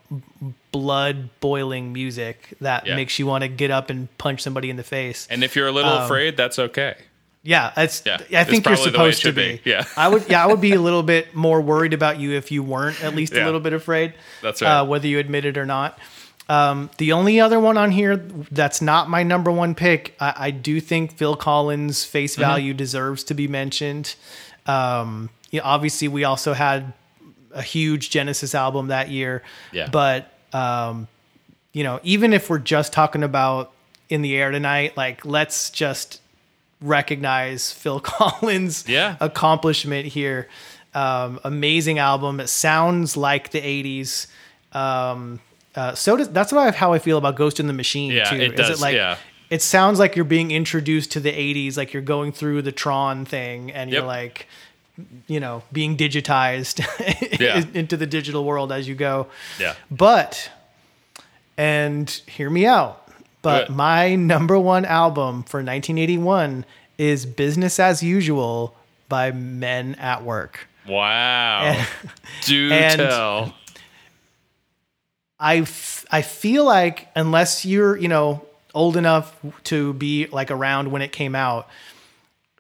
blood 0.71 1.29
boiling 1.39 1.91
music 1.93 2.53
that 2.61 2.85
Yeah. 2.85 2.95
makes 2.95 3.17
you 3.19 3.25
want 3.25 3.43
to 3.43 3.47
get 3.47 3.71
up 3.71 3.89
and 3.89 4.15
punch 4.17 4.41
somebody 4.41 4.69
in 4.69 4.77
the 4.77 4.83
face. 4.83 5.27
and 5.29 5.43
if 5.43 5.55
you're 5.55 5.67
a 5.67 5.71
little 5.71 5.91
um, 5.91 6.03
afraid, 6.03 6.37
that's 6.37 6.59
okay. 6.59 6.95
Yeah, 7.43 7.71
it's. 7.77 8.03
Yeah, 8.05 8.17
I 8.33 8.43
think 8.43 8.65
you're 8.65 8.75
probably 8.75 8.91
the 8.91 8.99
way 8.99 9.09
it 9.09 9.13
supposed 9.13 9.21
to 9.23 9.31
be. 9.31 9.61
be. 9.63 9.69
Yeah. 9.69 9.85
I 9.95 10.09
would. 10.09 10.29
Yeah, 10.29 10.43
I 10.43 10.47
would 10.47 10.59
be 10.59 10.73
a 10.73 10.81
little 10.81 11.03
bit 11.15 11.33
more 11.33 11.61
worried 11.61 11.93
about 11.93 12.19
you 12.19 12.31
if 12.33 12.51
you 12.51 12.61
weren't 12.61 13.01
at 13.01 13.15
least 13.15 13.31
a 13.33 13.45
little 13.45 13.61
bit 13.61 13.71
afraid. 13.71 14.15
That's 14.41 14.61
right. 14.61 14.79
Uh, 14.79 14.85
whether 14.85 15.07
you 15.07 15.17
admit 15.19 15.45
it 15.45 15.57
or 15.57 15.65
not. 15.65 15.97
Um, 16.49 16.89
the 16.97 17.11
only 17.11 17.39
other 17.41 17.59
one 17.59 17.77
on 17.77 17.91
here 17.91 18.15
that's 18.51 18.81
not 18.81 19.09
my 19.09 19.23
number 19.23 19.51
one 19.51 19.75
pick, 19.75 20.15
I, 20.19 20.33
I 20.37 20.51
do 20.51 20.79
think 20.79 21.11
Phil 21.17 21.35
Collins' 21.35 22.05
face 22.05 22.33
Mm-hmm. 22.33 22.41
value 22.41 22.73
deserves 22.73 23.23
to 23.25 23.33
be 23.33 23.47
mentioned. 23.49 24.15
Um, 24.65 25.29
you 25.51 25.59
know, 25.59 25.65
obviously, 25.65 26.07
we 26.07 26.23
also 26.23 26.53
had 26.53 26.93
a 27.53 27.61
huge 27.61 28.09
Genesis 28.09 28.53
album 28.55 28.87
that 28.87 29.09
year. 29.09 29.43
Yeah. 29.71 29.89
But 29.89 30.31
um, 30.53 31.07
you 31.73 31.83
know, 31.83 31.99
even 32.03 32.31
if 32.33 32.49
we're 32.49 32.59
just 32.59 32.93
talking 32.93 33.23
about 33.23 33.71
in 34.09 34.21
the 34.21 34.35
air 34.37 34.51
tonight, 34.51 34.95
like 34.95 35.25
let's 35.25 35.69
just 35.69 36.21
recognize 36.81 37.71
Phil 37.71 37.99
Collins' 38.03 38.85
Yeah. 38.87 39.15
accomplishment 39.19 40.07
here. 40.07 40.47
Um, 40.93 41.39
amazing 41.43 41.99
album. 41.99 42.39
It 42.39 42.47
sounds 42.47 43.17
like 43.17 43.51
the 43.51 43.61
'80s. 43.61 44.27
Um, 44.73 45.39
uh, 45.77 45.93
so 45.95 46.17
does 46.17 46.27
that's 46.29 46.51
what 46.51 46.67
I, 46.67 46.71
how 46.75 46.91
I 46.91 46.99
feel 46.99 47.17
about 47.17 47.35
Ghost 47.37 47.59
in 47.61 47.67
the 47.67 47.73
Machine 47.73 48.11
Yeah, 48.11 48.25
too. 48.25 48.35
it 48.35 48.51
Is 48.53 48.57
does, 48.67 48.69
it 48.79 48.81
like 48.81 48.95
yeah. 48.95 49.17
it 49.49 49.61
sounds 49.61 49.99
like 49.99 50.15
you're 50.17 50.25
being 50.25 50.51
introduced 50.51 51.11
to 51.13 51.19
the 51.21 51.31
'80s, 51.31 51.77
like 51.77 51.93
you're 51.93 52.01
going 52.03 52.31
through 52.33 52.63
the 52.63 52.71
Tron 52.73 53.23
thing, 53.25 53.71
and 53.71 53.89
you're 53.91 54.01
like, 54.03 54.47
you 55.27 55.39
know, 55.39 55.63
being 55.71 55.95
digitized 55.95 56.83
Yeah. 57.39 57.63
into 57.73 57.95
the 57.95 58.07
digital 58.07 58.43
world 58.43 58.71
as 58.71 58.87
you 58.87 58.95
go. 58.95 59.27
Yeah. 59.59 59.75
But, 59.91 60.49
and 61.57 62.09
hear 62.27 62.49
me 62.49 62.65
out, 62.65 63.07
but 63.41 63.67
Good. 63.67 63.75
my 63.75 64.15
number 64.15 64.57
one 64.59 64.85
album 64.85 65.43
for 65.43 65.57
1981 65.59 66.65
is 66.97 67.25
Business 67.25 67.79
as 67.79 68.01
Usual 68.01 68.75
by 69.09 69.31
Men 69.31 69.95
at 69.95 70.23
Work. 70.23 70.67
Wow. 70.87 71.85
Do 72.43 72.71
and- 72.71 72.99
tell. 72.99 73.53
I, 75.39 75.57
f- 75.57 76.05
I 76.11 76.21
feel 76.21 76.65
like 76.65 77.07
unless 77.15 77.65
you're, 77.65 77.95
you 77.97 78.07
know, 78.07 78.43
old 78.73 78.97
enough 78.97 79.35
to 79.65 79.93
be 79.93 80.27
like 80.27 80.51
around 80.51 80.91
when 80.91 81.01
it 81.01 81.11
came 81.11 81.35
out, 81.35 81.67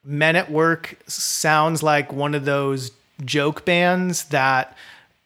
Men 0.03 0.35
at 0.35 0.51
Work 0.51 0.97
sounds 1.07 1.83
like 1.83 2.13
one 2.13 2.33
of 2.35 2.45
those 2.45 2.91
joke 3.25 3.65
bands 3.65 4.25
that 4.25 4.75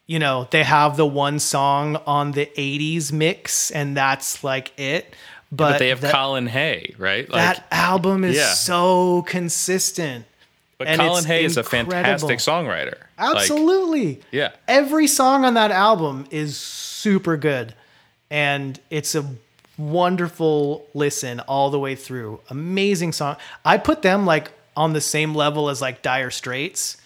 you 0.08 0.20
know, 0.20 0.46
they 0.52 0.64
have 0.64 0.98
the 0.98 1.06
one 1.06 1.40
song 1.40 1.96
on 2.06 2.34
the 2.34 2.46
80s 2.58 3.14
mix 3.14 3.72
and 3.72 3.96
that's 3.96 4.44
like 4.44 4.78
it. 4.78 5.16
But, 5.54 5.74
But 5.74 5.78
they 5.80 5.88
have 5.90 6.02
that, 6.02 6.12
Colin 6.14 6.48
Hay, 6.48 6.94
right? 6.98 7.30
Like, 7.30 7.56
that 7.58 7.68
album 7.72 8.26
is 8.26 8.36
Yeah. 8.36 8.52
so 8.54 9.22
consistent. 9.28 10.26
but 10.78 10.88
and 10.90 11.00
Colin 11.00 11.24
Hay 11.24 11.46
is 11.46 11.56
a 11.56 11.64
fantastic 11.64 12.40
songwriter. 12.40 12.98
Like, 13.18 13.38
Absolutely. 13.38 14.20
yeah. 14.32 14.52
Every 14.68 15.08
song 15.08 15.46
on 15.46 15.54
that 15.54 15.72
album 15.72 16.26
is 16.30 16.58
super 17.02 17.38
good. 17.38 17.74
And 18.30 18.80
it's 18.90 19.16
a 19.16 19.26
wonderful 19.78 20.86
listen 20.94 21.40
all 21.42 21.70
the 21.70 21.80
way 21.80 21.96
through. 21.96 22.40
Amazing 22.50 23.14
song. 23.14 23.38
I 23.66 23.78
put 23.78 24.02
them 24.02 24.26
like 24.26 24.52
on 24.78 24.94
the 24.94 25.02
same 25.02 25.36
level 25.36 25.70
as 25.70 25.82
like 25.82 26.02
Dire 26.02 26.32
Straits. 26.32 26.98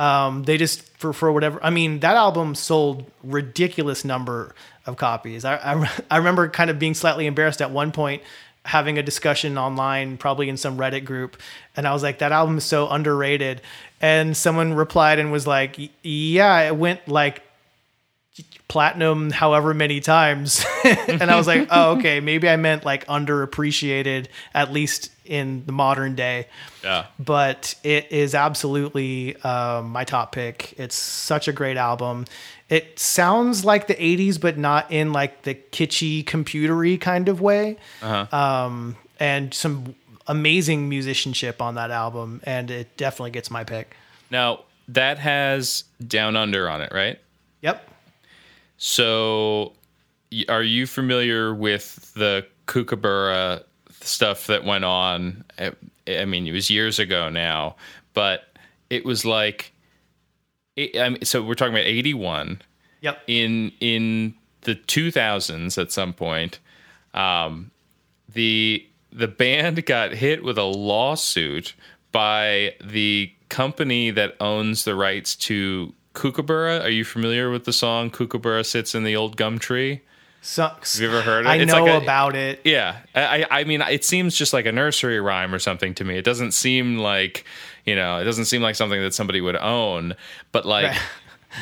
Um, 0.00 0.44
they 0.44 0.58
just 0.58 0.82
for 0.98 1.12
for 1.12 1.32
whatever. 1.32 1.58
I 1.62 1.70
mean, 1.70 2.00
that 2.00 2.16
album 2.16 2.54
sold 2.54 3.10
ridiculous 3.24 4.04
number 4.04 4.54
of 4.86 4.96
copies. 4.96 5.44
I, 5.44 5.56
I 5.56 5.90
I 6.10 6.16
remember 6.18 6.48
kind 6.48 6.70
of 6.70 6.78
being 6.78 6.94
slightly 6.94 7.26
embarrassed 7.26 7.60
at 7.62 7.70
one 7.70 7.92
point 7.92 8.22
having 8.64 8.98
a 8.98 9.02
discussion 9.02 9.56
online, 9.58 10.16
probably 10.16 10.48
in 10.48 10.56
some 10.56 10.76
Reddit 10.76 11.04
group, 11.04 11.36
and 11.76 11.86
I 11.86 11.92
was 11.92 12.02
like, 12.02 12.18
"That 12.18 12.32
album 12.32 12.58
is 12.58 12.64
so 12.64 12.88
underrated." 12.88 13.62
And 14.00 14.36
someone 14.36 14.74
replied 14.74 15.18
and 15.18 15.32
was 15.32 15.46
like, 15.46 15.78
"Yeah, 16.02 16.60
it 16.60 16.76
went 16.76 17.08
like 17.08 17.42
platinum 18.68 19.30
however 19.30 19.74
many 19.74 20.00
times." 20.00 20.64
and 20.84 21.30
I 21.30 21.36
was 21.36 21.46
like, 21.46 21.68
"Oh, 21.70 21.96
okay, 21.98 22.20
maybe 22.20 22.48
I 22.48 22.56
meant 22.56 22.84
like 22.84 23.06
underappreciated, 23.06 24.26
at 24.54 24.72
least 24.72 25.10
in 25.24 25.64
the 25.66 25.72
modern 25.72 26.14
day." 26.14 26.46
Yeah. 26.84 27.06
but 27.18 27.74
it 27.82 28.12
is 28.12 28.34
absolutely 28.36 29.34
um, 29.42 29.90
my 29.90 30.04
top 30.04 30.30
pick. 30.30 30.72
It's 30.78 30.94
such 30.94 31.48
a 31.48 31.52
great 31.52 31.76
album. 31.76 32.26
It 32.68 32.98
sounds 32.98 33.64
like 33.64 33.88
the 33.88 33.94
80s, 33.94 34.40
but 34.40 34.56
not 34.56 34.92
in 34.92 35.12
like 35.12 35.42
the 35.42 35.54
kitschy, 35.54 36.24
computery 36.24 37.00
kind 37.00 37.28
of 37.28 37.40
way. 37.40 37.76
Um, 38.02 38.96
and 39.18 39.52
some 39.52 39.96
amazing 40.26 40.88
musicianship 40.88 41.62
on 41.62 41.74
that 41.76 41.90
album, 41.90 42.40
and 42.44 42.70
it 42.70 42.96
definitely 42.96 43.30
gets 43.32 43.50
my 43.50 43.64
pick. 43.64 43.96
Now, 44.30 44.60
that 44.88 45.18
has 45.18 45.84
Down 46.06 46.36
Under 46.36 46.68
on 46.68 46.82
it, 46.82 46.92
right? 46.92 47.18
Yep. 47.62 47.88
So, 48.78 49.72
are 50.48 50.62
you 50.62 50.86
familiar 50.86 51.54
with 51.54 52.12
the 52.14 52.46
Kookaburra 52.66 53.62
stuff 54.00 54.46
that 54.48 54.64
went 54.64 54.84
on? 54.84 55.44
I 56.06 56.24
mean, 56.24 56.46
it 56.46 56.52
was 56.52 56.70
years 56.70 56.98
ago 56.98 57.28
now, 57.28 57.76
but 58.14 58.42
it 58.90 59.04
was 59.04 59.24
like, 59.24 59.72
it, 60.76 60.98
I 61.00 61.10
mean, 61.10 61.24
so 61.24 61.42
we're 61.42 61.54
talking 61.54 61.74
about 61.74 61.86
eighty 61.86 62.14
one 62.14 62.60
Yep. 63.00 63.22
in 63.26 63.72
in 63.80 64.34
the 64.62 64.74
two 64.74 65.10
thousands 65.10 65.78
at 65.78 65.90
some 65.92 66.12
point. 66.12 66.58
Um, 67.14 67.70
the 68.28 68.86
the 69.12 69.28
band 69.28 69.84
got 69.86 70.12
hit 70.12 70.44
with 70.44 70.58
a 70.58 70.64
lawsuit 70.64 71.74
by 72.12 72.74
the 72.84 73.32
company 73.48 74.10
that 74.10 74.36
owns 74.40 74.84
the 74.84 74.94
rights 74.94 75.36
to 75.36 75.94
Kookaburra. 76.16 76.80
Are 76.80 76.90
you 76.90 77.04
familiar 77.04 77.50
with 77.50 77.64
the 77.64 77.72
song 77.72 78.10
"Kookaburra 78.10 78.64
Sits 78.64 78.94
in 78.94 79.04
the 79.04 79.14
Old 79.14 79.36
Gum 79.36 79.58
Tree"? 79.60 80.00
Sucks. 80.42 80.94
Have 80.98 81.02
you 81.02 81.08
ever 81.08 81.22
heard 81.22 81.44
it? 81.46 81.48
I 81.48 81.56
It's 81.56 81.72
know 81.72 81.84
like 81.84 81.92
a- 82.00 82.04
about 82.04 82.34
it. 82.36 82.60
Yeah, 82.64 82.98
I, 83.14 83.42
I 83.42 83.46
I 83.60 83.64
mean, 83.64 83.82
it 83.82 84.04
seems 84.04 84.36
just 84.36 84.52
like 84.52 84.64
a 84.66 84.72
nursery 84.72 85.20
rhyme 85.20 85.54
or 85.54 85.58
something 85.58 85.94
to 85.94 86.04
me. 86.04 86.16
It 86.18 86.24
doesn't 86.24 86.52
seem 86.52 86.98
like, 86.98 87.44
you 87.84 87.94
know, 87.96 88.18
it 88.18 88.24
doesn't 88.24 88.44
seem 88.46 88.62
like 88.62 88.76
something 88.76 89.00
that 89.00 89.12
somebody 89.14 89.40
would 89.40 89.56
own. 89.56 90.14
But 90.52 90.64
like, 90.64 90.86
Right. 90.86 90.98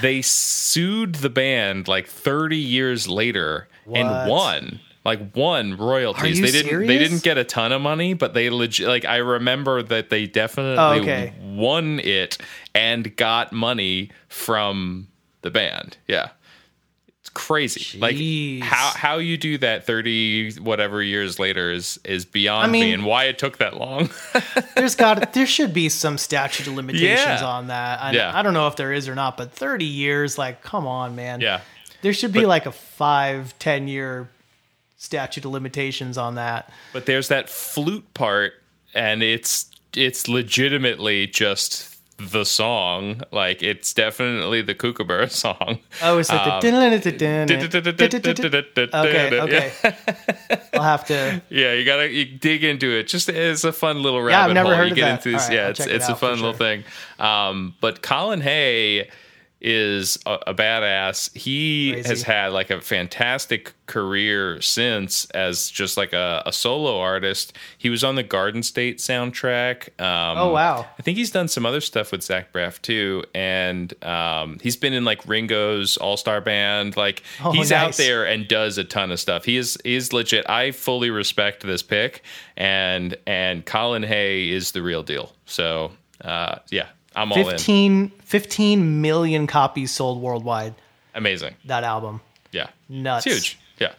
they 0.02 0.22
sued 0.22 1.16
the 1.16 1.30
band 1.30 1.88
like 1.88 2.06
30 2.08 2.56
years 2.58 3.08
later 3.08 3.68
What? 3.86 4.00
and 4.00 4.30
won. 4.30 4.80
Like 5.04 5.36
won 5.36 5.76
royalties. 5.76 6.40
They 6.40 6.50
didn't. 6.50 6.86
They 6.86 6.96
didn't 6.98 7.22
get 7.22 7.36
a 7.36 7.44
ton 7.44 7.72
of 7.72 7.82
money, 7.82 8.14
but 8.14 8.32
they 8.32 8.48
legit. 8.48 8.88
Like 8.88 9.04
I 9.04 9.16
remember 9.18 9.82
that 9.82 10.08
they 10.08 10.26
definitely 10.26 10.78
Oh, 10.78 11.02
okay. 11.02 11.34
won 11.42 12.00
it 12.00 12.38
and 12.74 13.14
got 13.16 13.52
money 13.52 14.10
from 14.28 15.08
the 15.42 15.50
band. 15.50 15.98
Yeah. 16.08 16.30
It's 17.20 17.28
crazy. 17.30 17.98
Jeez. 17.98 18.00
Like 18.62 18.66
how 18.66 18.92
how 18.96 19.18
you 19.18 19.36
do 19.36 19.58
that 19.58 19.84
30 19.86 20.54
whatever 20.60 21.02
years 21.02 21.38
later 21.38 21.70
is 21.70 21.98
is 22.04 22.24
beyond 22.24 22.68
I 22.68 22.70
mean- 22.72 22.84
me 22.84 22.92
and 22.94 23.04
why 23.04 23.24
it 23.24 23.38
took 23.38 23.58
that 23.58 23.76
long. 23.76 24.08
There's 24.74 24.94
got 24.94 25.34
there 25.34 25.46
should 25.46 25.74
be 25.74 25.90
some 25.90 26.16
statute 26.16 26.66
of 26.66 26.74
limitations 26.74 27.40
Yeah. 27.42 27.44
on 27.46 27.66
that. 27.66 28.02
I, 28.02 28.12
Yeah. 28.12 28.32
I 28.34 28.42
don't 28.42 28.54
know 28.54 28.68
if 28.68 28.76
there 28.76 28.92
is 28.92 29.06
or 29.08 29.14
not, 29.14 29.36
but 29.36 29.52
30 29.52 29.84
years, 29.84 30.38
like, 30.38 30.62
come 30.62 30.86
on, 30.86 31.14
man. 31.14 31.40
yeah. 31.42 31.60
There 32.00 32.12
should 32.14 32.32
be 32.32 32.40
But- 32.40 32.48
like 32.48 32.66
a 32.66 32.72
five, 32.72 33.58
ten 33.58 33.86
year 33.88 34.28
statute 35.04 35.44
of 35.44 35.50
limitations 35.52 36.16
on 36.18 36.34
that. 36.36 36.70
But 36.92 37.06
there's 37.06 37.28
that 37.28 37.48
flute 37.48 38.12
part 38.14 38.54
and 38.94 39.22
it's 39.22 39.70
it's 39.96 40.26
legitimately 40.28 41.26
just 41.28 41.90
the 42.18 42.44
song. 42.44 43.22
Like 43.32 43.62
it's 43.62 43.92
definitely 43.92 44.62
the 44.62 44.74
Kookaburra 44.74 45.28
song. 45.44 45.80
Oh, 46.02 46.18
it's 46.18 46.30
like 46.30 46.40
Um, 46.46 46.48
the. 46.60 46.60
Okay, 48.94 49.40
okay. 49.40 49.72
I'll 50.74 50.82
have 50.82 51.04
to. 51.06 51.42
Yeah, 51.50 51.72
you 51.72 51.84
gotta 51.84 52.10
you 52.10 52.24
dig 52.24 52.64
into 52.64 52.88
it. 52.90 53.08
Just 53.08 53.28
it's 53.28 53.64
a 53.64 53.72
fun 53.72 54.02
little 54.02 54.20
rabbit 54.22 54.32
Yeah, 54.32 54.44
I've 54.46 54.52
never 54.54 54.68
hole. 54.70 54.76
heard 54.78 54.84
you 54.86 54.92
of 54.92 54.96
get 54.96 55.04
that. 55.06 55.26
into 55.26 55.30
this. 55.32 55.48
Right, 55.48 55.54
yeah, 55.56 55.62
I'll 55.64 55.70
it's 55.70 55.78
check 55.80 55.88
it 55.88 55.94
it's 55.96 56.08
a 56.08 56.14
fun 56.16 56.34
little 56.36 56.52
sure. 56.52 56.58
thing. 56.58 56.84
Um, 57.18 57.74
but 57.80 58.02
Colin 58.02 58.40
Hay 58.40 59.10
is 59.64 60.18
a, 60.26 60.38
a 60.48 60.54
badass. 60.54 61.34
He 61.36 61.92
Crazy. 61.94 62.08
has 62.08 62.22
had 62.22 62.52
like 62.52 62.70
a 62.70 62.80
fantastic 62.80 63.72
career 63.86 64.60
since 64.60 65.24
as 65.30 65.70
just 65.70 65.96
like 65.96 66.12
a, 66.12 66.42
a 66.44 66.52
solo 66.52 66.98
artist. 67.00 67.54
He 67.78 67.88
was 67.88 68.04
on 68.04 68.14
the 68.14 68.22
Garden 68.22 68.62
State 68.62 68.98
soundtrack. 68.98 69.88
Um, 70.00 70.38
Oh, 70.38 70.52
wow. 70.52 70.86
I 70.98 71.02
think 71.02 71.16
he's 71.16 71.30
done 71.30 71.48
some 71.48 71.64
other 71.64 71.80
stuff 71.80 72.12
with 72.12 72.22
Zach 72.22 72.52
Braff 72.52 72.80
too, 72.82 73.24
and 73.34 73.92
um, 74.04 74.58
he's 74.62 74.76
been 74.76 74.92
in 74.92 75.04
like 75.04 75.26
Ringo's 75.26 75.96
All 75.96 76.16
Star 76.16 76.40
Band. 76.40 76.96
Like 76.96 77.22
Oh, 77.42 77.52
he's 77.52 77.72
out 77.72 77.94
there 77.94 78.24
and 78.26 78.46
does 78.46 78.76
a 78.78 78.84
ton 78.84 79.10
of 79.10 79.18
stuff. 79.18 79.44
He 79.46 79.56
is 79.56 79.78
he 79.82 79.94
is 79.94 80.12
legit. 80.12 80.48
I 80.48 80.72
fully 80.72 81.08
respect 81.10 81.62
this 81.62 81.82
pick, 81.82 82.22
and 82.56 83.16
and 83.26 83.64
Colin 83.64 84.02
Hay 84.02 84.50
is 84.50 84.72
the 84.72 84.82
real 84.82 85.02
deal. 85.02 85.32
So 85.46 85.92
uh, 86.22 86.56
yeah, 86.70 86.88
I'm 87.16 87.32
all 87.32 87.38
in. 87.38 87.44
15, 87.50 88.08
15 88.10 89.00
million 89.00 89.46
copies 89.46 89.90
sold 89.90 90.20
worldwide. 90.20 90.74
Amazing. 91.14 91.54
That 91.66 91.84
album. 91.84 92.20
Yeah, 92.52 92.68
Nuts. 92.88 93.26
It's 93.26 93.34
huge. 93.36 93.58
Yeah. 93.78 93.92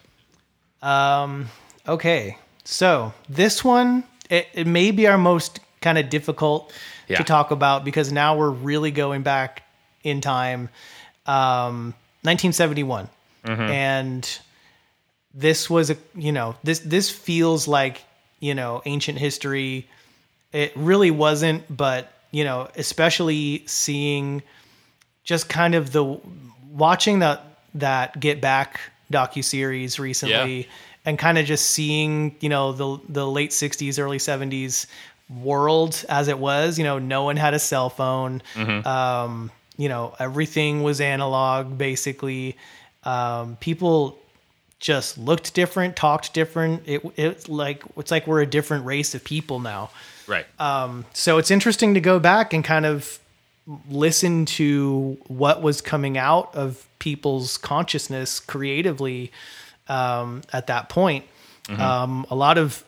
Okay, 1.87 2.37
so 2.63 3.13
this 3.29 3.63
one 3.63 4.03
it, 4.29 4.47
it 4.53 4.65
may 4.67 4.91
be 4.91 5.07
our 5.07 5.17
most 5.17 5.59
kind 5.81 5.97
of 5.97 6.09
difficult 6.09 6.73
Yeah. 7.07 7.17
to 7.17 7.23
talk 7.23 7.51
about 7.51 7.85
because 7.85 8.11
now 8.11 8.35
we're 8.37 8.49
really 8.49 8.89
going 8.91 9.21
back 9.21 9.61
in 10.03 10.19
time. 10.21 10.69
Um, 11.27 11.93
1971, 12.23 13.09
Mm-hmm. 13.45 13.61
and 13.61 14.39
this 15.35 15.69
was 15.69 15.91
a 15.91 15.97
you 16.15 16.31
know 16.31 16.55
this 16.63 16.79
this 16.79 17.11
feels 17.11 17.67
like 17.67 18.01
you 18.39 18.55
know 18.55 18.81
ancient 18.85 19.19
history. 19.19 19.87
It 20.51 20.71
really 20.75 21.11
wasn't, 21.11 21.63
but 21.75 22.11
you 22.35 22.43
know, 22.43 22.67
especially 22.75 23.63
seeing 23.65 24.43
just 25.23 25.47
kind 25.47 25.73
of 25.73 25.91
the 25.93 26.03
watching 26.71 27.19
that 27.19 27.41
that 27.75 28.19
Get 28.19 28.41
Back 28.41 28.79
docu 29.11 29.43
series 29.43 29.99
recently, 29.99 30.57
Yeah. 30.61 30.65
and 31.05 31.17
kind 31.17 31.37
of 31.37 31.45
just 31.45 31.67
seeing 31.71 32.35
you 32.41 32.49
know 32.49 32.71
the 32.73 32.99
the 33.07 33.25
late 33.37 33.51
'60s, 33.51 33.97
early 33.99 34.17
'70s 34.19 34.85
world 35.29 36.03
as 36.09 36.27
it 36.27 36.37
was. 36.39 36.77
You 36.77 36.83
know, 36.83 36.99
no 36.99 37.23
one 37.23 37.37
had 37.37 37.53
a 37.53 37.59
cell 37.59 37.89
phone. 37.89 38.41
Um, 38.85 39.49
you 39.77 39.89
know, 39.89 40.13
everything 40.19 40.83
was 40.83 40.99
analog 41.01 41.77
basically. 41.77 42.55
Um, 43.03 43.55
people 43.59 44.17
just 44.79 45.17
looked 45.17 45.53
different, 45.53 45.95
talked 45.95 46.33
different. 46.33 46.83
It 46.85 47.01
it's 47.15 47.47
like 47.47 47.83
it's 47.97 48.11
like 48.11 48.27
we're 48.27 48.41
a 48.41 48.45
different 48.57 48.85
race 48.85 49.15
of 49.15 49.23
people 49.23 49.59
now. 49.59 49.89
Right. 50.27 50.45
So 51.13 51.37
it's 51.37 51.51
interesting 51.51 51.93
to 51.93 52.01
go 52.01 52.19
back 52.19 52.53
and 52.53 52.63
kind 52.63 52.85
of 52.85 53.19
listen 53.89 54.45
to 54.45 55.17
what 55.27 55.61
was 55.61 55.81
coming 55.81 56.17
out 56.17 56.53
of 56.55 56.85
people's 56.99 57.57
consciousness 57.57 58.39
creatively 58.39 59.31
um, 59.87 60.41
at 60.53 60.67
that 60.67 60.89
point. 60.89 61.25
Um, 61.69 62.25
a 62.29 62.35
lot 62.35 62.57
of 62.59 62.83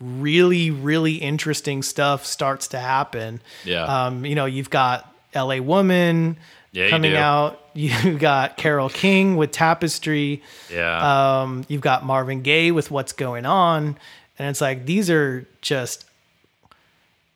really, 0.00 0.70
really 0.70 1.14
interesting 1.16 1.82
stuff 1.82 2.24
starts 2.24 2.68
to 2.68 2.78
happen. 2.78 3.40
Yeah. 3.64 3.84
Um, 4.06 4.24
you 4.24 4.34
know, 4.36 4.46
you've 4.46 4.70
got 4.70 5.12
LA 5.34 5.56
Woman 5.58 6.36
Yeah, 6.72 6.88
coming 6.90 7.12
do. 7.12 7.16
out. 7.16 7.58
You've 7.74 8.18
got 8.18 8.58
Carole 8.58 8.90
King 8.90 9.36
with 9.38 9.50
Tapestry. 9.50 10.42
yeah. 10.70 11.40
Um, 11.40 11.64
you've 11.68 11.80
got 11.80 12.04
Marvin 12.04 12.42
Gaye 12.42 12.70
with 12.70 12.90
What's 12.90 13.12
Going 13.14 13.46
On. 13.46 13.96
And 14.38 14.48
it's 14.50 14.60
like, 14.60 14.84
these 14.84 15.08
are 15.08 15.46
just 15.62 16.04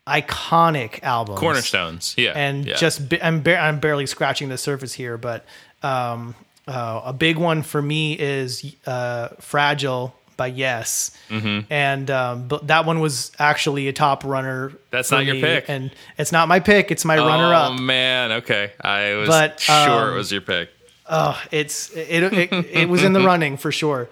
iconic 0.06 1.02
albums. 1.02 1.38
Cornerstones. 1.38 2.14
Yeah. 2.16 2.32
And 2.34 2.66
yeah. 2.66 2.76
just, 2.76 3.02
I'm, 3.22 3.42
ba- 3.42 3.58
I'm 3.58 3.80
barely 3.80 4.06
scratching 4.06 4.48
the 4.48 4.58
surface 4.58 4.92
here, 4.94 5.16
but 5.18 5.44
Um, 5.82 6.34
uh, 6.68 7.02
a 7.04 7.12
big 7.12 7.36
one 7.38 7.62
for 7.62 7.80
me 7.80 8.14
is 8.18 8.74
uh, 8.86 9.28
"Fragile" 9.40 10.12
by 10.36 10.48
Yes, 10.48 11.16
Mm-hmm. 11.30 11.72
and 11.72 12.10
um, 12.10 12.48
but 12.48 12.66
that 12.66 12.84
one 12.86 12.98
was 13.00 13.30
actually 13.38 13.86
a 13.86 13.92
top 13.92 14.24
runner. 14.24 14.72
That's 14.90 15.12
not 15.12 15.24
your 15.24 15.36
pick. 15.36 15.66
and 15.68 15.92
it's 16.18 16.32
not 16.32 16.48
my 16.48 16.58
pick. 16.58 16.90
It's 16.90 17.04
my 17.04 17.18
runner 17.18 17.54
up. 17.54 17.70
Oh 17.70 17.74
man, 17.74 18.32
okay. 18.42 18.72
I 18.80 19.14
was 19.14 19.28
But, 19.28 19.60
sure 19.60 19.74
um, 20.08 20.12
it 20.14 20.16
was 20.16 20.32
your 20.32 20.40
pick. 20.40 20.70
Oh, 21.08 21.40
it's 21.52 21.90
it, 21.94 22.22
it 22.32 22.52
it 22.52 22.88
was 22.88 23.04
in 23.04 23.12
the 23.12 23.20
running 23.20 23.56
for 23.58 23.70
sure. 23.70 24.08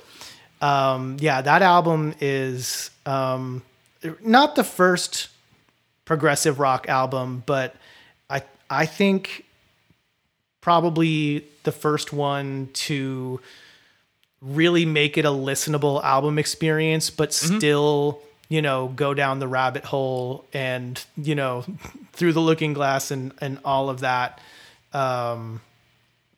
Um, 0.60 1.16
yeah, 1.18 1.42
that 1.42 1.60
album 1.62 2.14
is 2.20 2.90
um, 3.04 3.62
not 4.22 4.54
the 4.54 4.64
first 4.64 5.28
progressive 6.04 6.58
rock 6.58 6.88
album, 6.88 7.42
but 7.46 7.74
I 8.30 8.42
I 8.68 8.86
think 8.86 9.44
probably 10.60 11.44
the 11.64 11.72
first 11.72 12.12
one 12.12 12.68
to 12.72 13.40
really 14.40 14.84
make 14.84 15.16
it 15.16 15.24
a 15.24 15.30
listenable 15.30 16.02
album 16.02 16.38
experience, 16.38 17.10
but 17.10 17.32
still 17.32 18.20
you 18.48 18.60
know 18.60 18.88
go 18.88 19.14
down 19.14 19.38
the 19.38 19.48
rabbit 19.48 19.84
hole 19.84 20.44
and 20.52 21.02
you 21.16 21.34
know 21.34 21.64
through 22.12 22.32
the 22.32 22.40
looking 22.40 22.72
glass 22.72 23.10
and 23.10 23.32
and 23.40 23.58
all 23.64 23.88
of 23.88 24.00
that. 24.00 24.40
Um, 24.92 25.60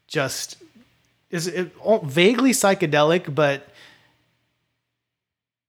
just 0.07 0.57
is 1.31 1.47
it 1.49 1.75
all- 1.83 1.99
vaguely 2.05 2.53
psychedelic, 2.53 3.35
but 3.35 3.69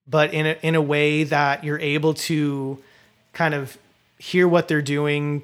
but 0.07 0.33
in 0.33 0.45
a 0.45 0.57
in 0.61 0.75
a 0.75 0.81
way 0.81 1.23
that 1.23 1.63
you're 1.63 1.79
able 1.79 2.13
to 2.13 2.77
kind 3.33 3.53
of 3.53 3.77
hear 4.17 4.47
what 4.47 4.67
they're 4.67 4.81
doing 4.81 5.43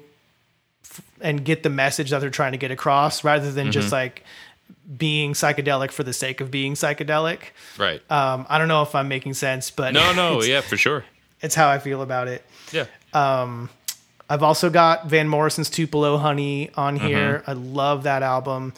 f- 0.84 1.02
and 1.20 1.44
get 1.44 1.62
the 1.62 1.70
message 1.70 2.10
that 2.10 2.20
they're 2.20 2.30
trying 2.30 2.52
to 2.52 2.58
get 2.58 2.70
across, 2.70 3.24
rather 3.24 3.50
than 3.52 3.72
just 3.72 3.92
like 3.92 4.24
being 4.96 5.32
psychedelic 5.32 5.90
for 5.90 6.02
the 6.02 6.12
sake 6.12 6.40
of 6.40 6.50
being 6.50 6.74
psychedelic. 6.74 7.38
Right. 7.78 8.00
Um, 8.10 8.46
I 8.48 8.58
don't 8.58 8.68
know 8.68 8.82
if 8.82 8.94
I'm 8.94 9.08
making 9.08 9.34
sense, 9.34 9.70
but 9.70 9.94
no, 9.94 10.12
no, 10.12 10.42
yeah, 10.44 10.60
for 10.60 10.76
sure. 10.76 11.04
it's 11.40 11.54
how 11.54 11.68
I 11.68 11.78
feel 11.78 12.02
about 12.02 12.28
it. 12.28 12.44
Yeah. 12.72 12.86
Um, 13.12 13.70
I've 14.28 14.42
also 14.42 14.70
got 14.70 15.06
Van 15.06 15.28
Morrison's 15.28 15.68
Tupelo 15.70 16.16
Honey 16.16 16.70
on 16.76 16.96
here. 16.96 17.42
I 17.46 17.52
love 17.52 18.04
that 18.04 18.22
album. 18.22 18.72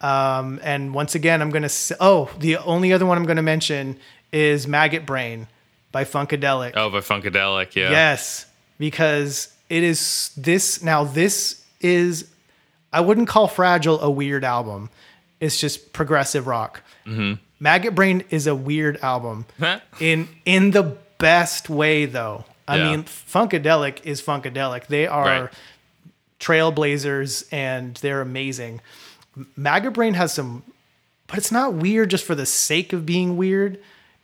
Um, 0.00 0.58
and 0.62 0.94
once 0.94 1.14
again, 1.14 1.40
I'm 1.42 1.50
gonna. 1.50 1.66
s 1.66 1.92
oh, 2.00 2.30
the 2.38 2.56
only 2.58 2.92
other 2.92 3.06
one 3.06 3.16
I'm 3.18 3.24
gonna 3.24 3.42
mention 3.42 3.98
is 4.32 4.66
Maggot 4.66 5.06
Brain 5.06 5.48
by 5.92 6.04
Funkadelic. 6.04 6.72
Oh, 6.74 6.90
by 6.90 6.98
Funkadelic, 7.00 7.74
yeah. 7.74 7.90
Yes, 7.90 8.46
because 8.78 9.52
it 9.68 9.82
is 9.82 10.30
this 10.36 10.82
now. 10.82 11.04
This 11.04 11.64
is 11.80 12.30
I 12.92 13.00
wouldn't 13.00 13.28
call 13.28 13.48
Fragile 13.48 14.00
a 14.00 14.10
weird 14.10 14.44
album. 14.44 14.90
It's 15.40 15.60
just 15.60 15.92
progressive 15.92 16.46
rock. 16.46 16.82
Mm-hmm. 17.06 17.34
Maggot 17.60 17.94
Brain 17.94 18.24
is 18.30 18.46
a 18.46 18.54
weird 18.54 18.98
album 19.02 19.46
in 20.00 20.28
in 20.44 20.70
the 20.70 20.96
best 21.18 21.68
way 21.70 22.04
though. 22.06 22.44
I 22.68 22.76
Yeah. 22.78 22.90
mean, 22.90 23.04
Funkadelic 23.04 24.04
is 24.04 24.20
Funkadelic. 24.22 24.86
They 24.88 25.06
are 25.06 25.24
Right. 25.24 25.50
trailblazers 26.40 27.46
and 27.52 27.94
they're 27.96 28.20
amazing. 28.20 28.80
Maggot 29.56 29.92
Brain 29.92 30.14
has 30.14 30.32
some, 30.34 30.62
but 31.26 31.38
it's 31.38 31.52
not 31.52 31.74
weird 31.74 32.10
just 32.10 32.24
for 32.24 32.34
the 32.34 32.46
sake 32.46 32.92
of 32.92 33.04
being 33.06 33.36
weird. 33.36 33.78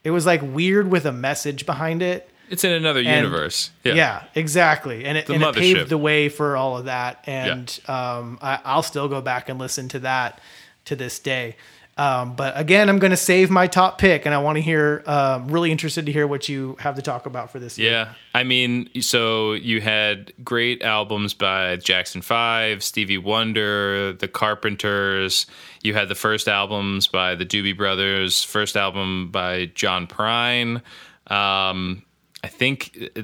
It 0.05 0.11
was 0.11 0.27
like 0.27 0.41
weird 0.43 0.91
with 0.91 1.05
a 1.07 1.13
message 1.13 1.67
behind 1.67 2.03
it. 2.03 2.29
It's 2.51 2.65
in 2.65 2.73
another 2.73 3.01
universe. 3.01 3.71
Yeah. 3.85 3.95
Yeah, 3.95 4.23
exactly. 4.35 5.05
And 5.05 5.17
it, 5.17 5.29
and 5.29 5.43
it 5.43 5.55
paved 5.55 5.89
the 5.89 5.99
way 5.99 6.29
for 6.29 6.57
all 6.57 6.77
of 6.77 6.85
that. 6.85 7.25
And 7.27 7.81
um, 7.89 8.39
I, 8.43 8.61
I'll 8.65 8.83
still 8.83 9.09
go 9.09 9.21
back 9.21 9.49
and 9.49 9.59
listen 9.59 9.89
to 9.91 10.01
that 10.01 10.41
to 10.87 10.97
this 10.97 11.19
day. 11.19 11.57
Um, 11.99 12.35
but 12.37 12.59
again, 12.59 12.89
I'm 12.89 12.99
going 12.99 13.11
to 13.11 13.19
save 13.19 13.51
my 13.51 13.67
top 13.67 13.99
pick, 13.99 14.25
and 14.25 14.35
I 14.35 14.39
want 14.39 14.57
to 14.57 14.63
hear. 14.63 15.03
Um, 15.07 15.49
really 15.49 15.71
interested 15.71 16.07
to 16.07 16.13
hear 16.13 16.27
what 16.27 16.49
you 16.49 16.77
have 16.81 16.97
to 16.97 17.03
talk 17.03 17.27
about 17.27 17.51
for 17.51 17.59
this. 17.59 17.79
year. 17.79 17.91
Yeah. 17.91 18.15
I 18.35 18.45
mean, 18.45 18.89
so 19.03 19.53
you 19.53 19.83
had 19.83 20.33
great 20.43 20.83
albums 20.83 21.35
by 21.35 21.77
Jackson 21.77 22.23
5, 22.23 22.83
Stevie 22.83 23.19
Wonder, 23.19 24.15
The 24.15 24.27
Carpenters. 24.29 25.47
You 25.83 25.93
had 25.93 26.09
the 26.09 26.15
first 26.15 26.49
albums 26.49 27.07
by 27.09 27.35
the 27.35 27.45
Doobie 27.45 27.77
Brothers, 27.77 28.43
first 28.43 28.75
album 28.77 29.31
by 29.31 29.67
John 29.75 30.07
Prine. 30.07 30.81
Um, 31.27 32.03
I 32.43 32.49
think 32.49 33.11
uh, 33.17 33.23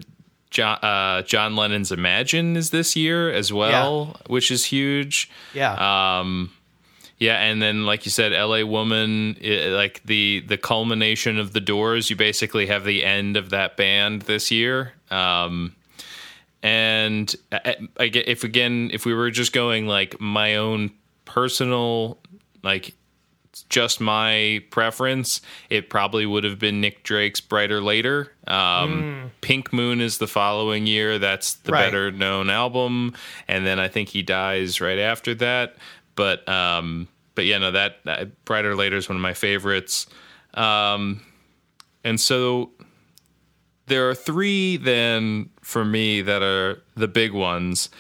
John, 0.51 0.79
uh, 0.83 1.23
John 1.23 1.57
Lennon's 1.57 1.93
Imagine 1.93 2.57
is 2.57 2.71
this 2.71 2.97
year 2.97 3.31
as 3.31 3.53
well, 3.53 4.17
which 4.27 4.51
is 4.51 4.65
huge. 4.65 5.31
yeah, 5.55 6.21
Um, 6.21 6.53
yeah, 7.19 7.43
and 7.43 7.61
then 7.61 7.85
like 7.85 8.05
you 8.05 8.13
said, 8.13 8.33
L.A. 8.33 8.65
Woman, 8.65 9.37
i 9.45 9.67
like 9.69 10.03
the 10.05 10.45
the 10.47 10.57
culmination 10.57 11.39
of 11.39 11.53
the 11.53 11.61
Doors. 11.61 12.11
You 12.11 12.17
basically 12.17 12.67
have 12.67 12.85
the 12.85 13.05
end 13.05 13.37
of 13.37 13.51
that 13.51 13.77
band 13.77 14.23
this 14.23 14.51
year. 14.51 14.93
Um, 15.11 15.75
and 16.63 17.35
I, 17.53 17.77
I 17.99 18.05
if 18.05 18.45
again 18.45 18.91
if 18.93 19.05
we 19.05 19.15
were 19.15 19.31
just 19.31 19.53
going 19.53 19.87
like 19.87 20.21
my 20.21 20.57
own 20.57 20.93
personal 21.25 22.19
like 22.63 22.95
just 23.69 24.01
my 24.01 24.63
preference, 24.71 25.41
it 25.69 25.91
probably 25.91 26.25
would 26.27 26.45
have 26.45 26.59
been 26.59 26.81
Nick 26.81 27.03
Drake's 27.03 27.41
Bryter 27.41 27.83
Layter. 27.83 28.33
Um, 28.47 29.31
Pink 29.41 29.73
Moon 29.73 30.01
is 30.01 30.19
the 30.19 30.27
following 30.27 30.87
year. 30.87 31.19
That's 31.19 31.55
the 31.55 31.73
Right. 31.73 31.85
better 31.85 32.11
known 32.11 32.49
album. 32.51 33.15
And 33.47 33.67
then 33.67 33.79
I 33.79 33.89
think 33.89 34.09
he 34.09 34.23
dies 34.23 34.81
right 34.81 34.99
after 34.99 35.35
that. 35.37 35.77
But, 36.15 36.49
um, 36.49 37.09
but 37.35 37.45
yeah, 37.45 37.59
no, 37.59 37.71
that, 37.71 37.99
that 38.05 38.45
Bryter 38.45 38.77
Layter 38.77 38.97
is 38.97 39.09
one 39.09 39.17
of 39.17 39.23
my 39.23 39.35
favorites. 39.35 40.07
Um, 40.55 41.21
and 42.05 42.19
so 42.21 42.71
there 43.87 44.09
are 44.09 44.15
three 44.15 44.77
then 44.77 45.51
for 45.61 45.85
me 45.85 46.23
that 46.23 46.43
are 46.43 46.83
the 46.95 47.09
big 47.09 47.33
ones 47.33 47.91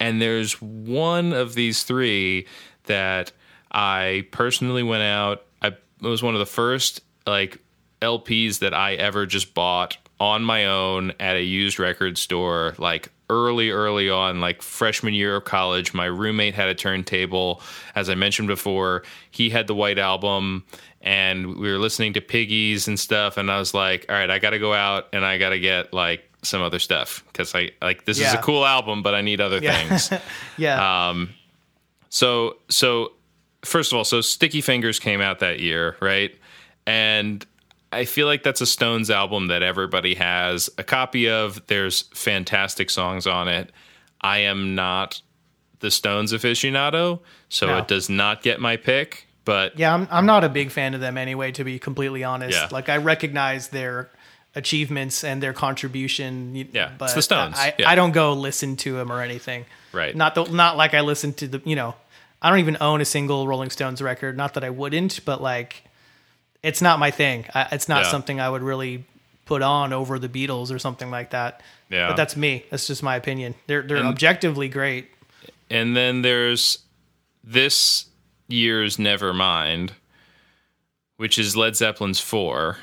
and 0.00 0.22
there's 0.22 0.60
one 0.62 1.32
of 1.32 1.54
these 1.54 1.82
three 1.82 2.46
that 2.84 3.32
i 3.78 4.26
personally 4.32 4.82
went 4.82 5.02
out 5.02 5.44
i 5.62 5.68
it 5.68 5.76
was 6.02 6.22
one 6.22 6.34
of 6.34 6.40
the 6.40 6.46
first 6.46 7.00
like 7.26 7.58
lps 8.02 8.58
that 8.58 8.74
i 8.74 8.94
ever 8.94 9.24
just 9.26 9.54
bought 9.54 9.96
on 10.20 10.42
my 10.42 10.66
own 10.66 11.12
at 11.20 11.36
a 11.36 11.42
used 11.42 11.78
record 11.78 12.18
store 12.18 12.74
like 12.78 13.10
early 13.30 13.70
early 13.70 14.08
on 14.10 14.40
like 14.40 14.62
freshman 14.62 15.12
year 15.12 15.36
of 15.36 15.44
college. 15.44 15.92
My 15.92 16.06
roommate 16.06 16.54
had 16.54 16.68
a 16.70 16.74
turntable. 16.74 17.60
As 17.94 18.08
i 18.08 18.14
mentioned 18.14 18.48
before 18.48 19.02
he 19.30 19.50
had 19.50 19.66
the 19.66 19.74
white 19.74 19.98
album 19.98 20.64
and 21.02 21.56
we 21.58 21.70
were 21.70 21.78
listening 21.78 22.14
to 22.14 22.20
piggies 22.22 22.88
and 22.88 22.98
stuff 22.98 23.36
and 23.36 23.50
i 23.50 23.58
was 23.58 23.74
like 23.74 24.06
all 24.08 24.14
right 24.16 24.30
i 24.30 24.38
gotta 24.38 24.58
go 24.58 24.72
out 24.72 25.08
and 25.12 25.24
i 25.26 25.36
gotta 25.38 25.58
get 25.58 25.92
like 25.92 26.22
some 26.42 26.62
other 26.62 26.78
stuff 26.78 27.22
because 27.26 27.54
i 27.54 27.70
like 27.82 28.04
this 28.06 28.18
is 28.18 28.32
a 28.32 28.38
cool 28.38 28.64
album 28.64 29.02
but 29.02 29.14
i 29.14 29.20
need 29.20 29.40
other 29.42 29.58
Yeah. 29.58 29.76
things. 29.86 30.10
Yeah, 30.56 31.08
Um, 31.10 31.28
so 32.08 32.56
so 32.70 33.12
first 33.64 33.92
of 33.92 33.96
all 33.98 34.04
so 34.04 34.20
sticky 34.20 34.60
fingers 34.60 34.98
came 34.98 35.20
out 35.20 35.40
that 35.40 35.60
year 35.60 35.96
right 36.00 36.38
and 36.86 37.44
i 37.92 38.04
feel 38.04 38.26
like 38.26 38.42
that's 38.42 38.60
a 38.60 38.66
stones 38.66 39.10
album 39.10 39.48
that 39.48 39.62
everybody 39.62 40.14
has 40.14 40.70
a 40.78 40.84
copy 40.84 41.28
of 41.28 41.60
there's 41.66 42.02
fantastic 42.14 42.88
songs 42.90 43.26
on 43.26 43.48
it 43.48 43.72
i 44.20 44.38
am 44.38 44.74
not 44.74 45.20
the 45.80 45.90
stones 45.90 46.32
aficionado 46.32 47.20
so 47.48 47.66
No. 47.66 47.78
it 47.78 47.88
does 47.88 48.08
not 48.08 48.42
get 48.42 48.60
my 48.60 48.76
pick 48.76 49.26
but 49.44 49.78
yeah. 49.78 49.94
I'm 49.94 50.06
I'm 50.10 50.26
not 50.26 50.44
a 50.44 50.50
big 50.50 50.70
fan 50.70 50.92
of 50.92 51.00
them 51.00 51.16
anyway. 51.16 51.52
To 51.52 51.64
be 51.64 51.78
completely 51.78 52.22
honest, 52.22 52.52
Yeah. 52.58 52.68
like 52.70 52.90
I 52.90 52.98
recognize 52.98 53.68
their 53.68 54.10
achievements 54.54 55.24
and 55.24 55.42
their 55.42 55.54
contribution. 55.54 56.54
Yeah, 56.54 56.88
it's 56.90 56.98
but 56.98 57.14
the 57.14 57.22
Stones. 57.22 57.56
I, 57.58 57.74
Yeah. 57.78 57.88
I 57.88 57.94
don't 57.94 58.12
go 58.12 58.34
listen 58.34 58.76
to 58.76 58.92
them 58.92 59.10
or 59.10 59.22
anything. 59.22 59.64
Right. 59.90 60.14
Not 60.14 60.34
the, 60.34 60.44
not 60.44 60.76
like 60.76 60.92
I 60.92 61.00
listen 61.00 61.32
to 61.34 61.48
the 61.48 61.62
you 61.64 61.76
know. 61.76 61.94
I 62.40 62.50
don't 62.50 62.60
even 62.60 62.76
own 62.80 63.00
a 63.00 63.04
single 63.04 63.46
Rolling 63.48 63.70
Stones 63.70 64.00
record. 64.00 64.36
Not 64.36 64.54
that 64.54 64.64
I 64.64 64.70
wouldn't, 64.70 65.24
but 65.24 65.40
like, 65.42 65.82
it's 66.62 66.80
not 66.82 66.98
my 66.98 67.10
thing. 67.10 67.46
I, 67.54 67.68
it's 67.72 67.88
not 67.88 68.04
Yeah. 68.04 68.10
something 68.10 68.40
I 68.40 68.48
would 68.48 68.62
really 68.62 69.04
put 69.44 69.62
on 69.62 69.92
over 69.92 70.18
the 70.18 70.28
Beatles 70.28 70.72
or 70.72 70.78
something 70.78 71.10
like 71.10 71.30
that. 71.30 71.62
Yeah. 71.90 72.08
But 72.08 72.16
that's 72.16 72.36
me. 72.36 72.64
That's 72.70 72.86
just 72.86 73.02
my 73.02 73.16
opinion. 73.16 73.54
They're 73.66 73.82
they're 73.82 73.96
And- 73.98 74.06
objectively 74.08 74.68
great. 74.68 75.10
And 75.70 75.96
then 75.96 76.22
there's 76.22 76.78
this 77.44 78.06
year's 78.46 78.96
Nevermind, 78.98 79.90
which 81.16 81.38
is 81.38 81.56
Led 81.56 81.74
Zeppelin's 81.76 82.20
4, 82.20 82.78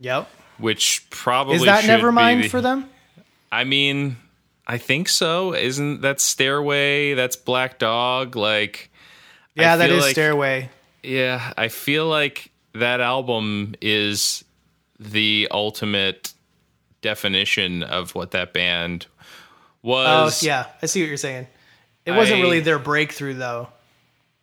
Yep. 0.00 0.28
which 0.58 1.08
probably 1.10 1.56
Is 1.56 1.64
that 1.64 1.84
Nevermind 1.84 2.42
the- 2.42 2.48
for 2.48 2.60
them? 2.60 2.88
I 3.52 3.64
mean, 3.64 4.16
I 4.66 4.78
think 4.78 5.08
so. 5.08 5.52
Isn't 5.54 6.02
that 6.02 6.20
Stairway? 6.20 7.14
That's 7.14 7.34
Black 7.36 7.78
Dog. 7.78 8.36
Like, 8.36 8.89
Yeah, 9.54 9.76
that 9.76 9.88
feel 9.90 9.98
like- 9.98 10.12
Stairway. 10.12 10.70
yeah, 11.02 11.52
I 11.56 11.68
feel 11.68 12.06
like 12.06 12.50
that 12.74 13.00
album 13.00 13.74
is 13.80 14.44
the 14.98 15.48
ultimate 15.50 16.32
definition 17.02 17.82
of 17.82 18.14
what 18.14 18.30
that 18.32 18.52
band 18.52 19.06
Oh, 19.82 20.24
was. 20.24 20.42
yeah. 20.42 20.66
I 20.82 20.86
see 20.86 21.00
what 21.02 21.08
you're 21.08 21.16
saying. 21.16 21.46
It 22.06 22.12
wasn't 22.12 22.38
I- 22.40 22.42
really 22.42 22.60
their 22.60 22.78
breakthrough 22.78 23.34
though. 23.34 23.68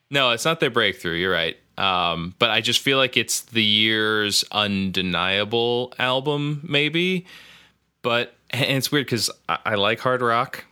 No, 0.10 0.32
it's 0.32 0.46
not 0.46 0.60
their 0.60 0.70
breakthrough. 0.70 1.14
You're 1.16 1.32
right. 1.34 1.58
Um, 1.78 2.34
but 2.40 2.50
I 2.50 2.62
just 2.62 2.80
feel 2.80 2.98
like 2.98 3.18
it's 3.18 3.42
the 3.42 3.64
year's 3.64 4.44
undeniable 4.52 5.94
album, 6.00 6.62
maybe. 6.68 7.26
But 8.02 8.34
and 8.50 8.64
it's 8.78 8.92
weird 8.92 9.06
because 9.06 9.30
I, 9.50 9.60
I 9.66 9.76
like 9.76 10.00
hard 10.00 10.22
rock, 10.22 10.64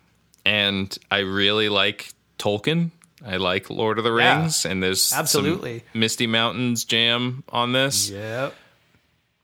and 0.45 0.95
I 1.11 1.19
really 1.19 1.69
like 1.69 2.11
Tolkien. 2.39 2.91
I 3.23 3.37
like 3.37 3.69
Lord 3.69 3.97
of 3.97 4.03
the 4.03 4.13
Yeah. 4.15 4.39
Rings, 4.39 4.65
and 4.65 4.81
there's 4.83 5.13
Absolutely. 5.13 5.83
Misty 5.93 6.27
Mountains 6.27 6.83
jam 6.83 7.43
on 7.49 7.71
this. 7.71 8.09
Yep. 8.09 8.53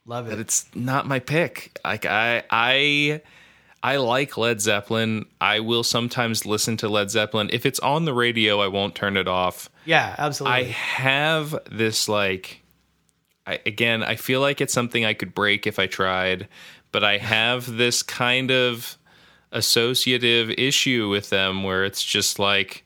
Love 0.05 0.27
it. 0.27 0.31
But 0.31 0.39
it's 0.39 0.65
not 0.75 1.07
my 1.07 1.19
pick. 1.19 1.79
Like 1.85 2.05
I 2.05 2.43
I 2.49 3.21
I 3.83 3.97
like 3.97 4.37
Led 4.37 4.59
Zeppelin. 4.61 5.25
I 5.39 5.59
will 5.61 5.83
sometimes 5.83 6.45
listen 6.45 6.75
to 6.77 6.89
Led 6.89 7.09
Zeppelin. 7.11 7.49
If 7.53 7.65
it's 7.65 7.79
on 7.79 8.05
the 8.05 8.13
radio, 8.13 8.59
I 8.61 8.67
won't 8.67 8.93
turn 8.95 9.15
it 9.15 9.27
off. 9.27 9.69
Yeah, 9.85 10.15
absolutely. 10.17 10.59
I 10.59 10.63
have 10.65 11.55
this 11.71 12.09
like 12.09 12.61
I 13.47 13.59
again, 13.65 14.03
I 14.03 14.15
feel 14.15 14.41
like 14.41 14.59
it's 14.59 14.73
something 14.73 15.05
I 15.05 15.13
could 15.13 15.33
break 15.33 15.65
if 15.65 15.79
I 15.79 15.87
tried, 15.87 16.47
but 16.91 17.03
I 17.03 17.17
have 17.17 17.77
this 17.77 18.03
kind 18.03 18.51
of 18.51 18.97
associative 19.51 20.49
issue 20.51 21.09
with 21.09 21.29
them 21.29 21.63
where 21.63 21.83
it's 21.85 22.03
just 22.03 22.39
like 22.39 22.83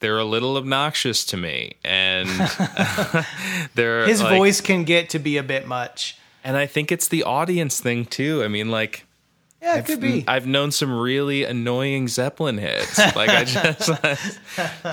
they're 0.00 0.18
a 0.18 0.24
little 0.24 0.56
obnoxious 0.56 1.24
to 1.26 1.36
me 1.36 1.74
and 1.84 2.28
they're 3.74 4.06
His 4.06 4.22
like- 4.22 4.36
voice 4.36 4.60
can 4.60 4.84
get 4.84 5.10
to 5.10 5.18
be 5.18 5.36
a 5.36 5.42
bit 5.42 5.66
much. 5.66 6.18
and 6.42 6.56
I 6.56 6.66
think 6.66 6.92
it's 6.92 7.08
the 7.08 7.22
audience 7.24 7.80
thing 7.80 8.04
too. 8.04 8.42
I 8.44 8.48
mean 8.48 8.70
like 8.70 9.06
Yeah, 9.62 9.76
it 9.76 9.86
could 9.86 10.00
be. 10.00 10.24
I've 10.28 10.46
known 10.46 10.72
some 10.72 10.92
really 10.92 11.44
annoying 11.44 12.08
Zeppelin 12.08 12.58
hits. 12.58 12.98
Like 13.16 13.30
I 13.30 13.44
just 13.44 13.90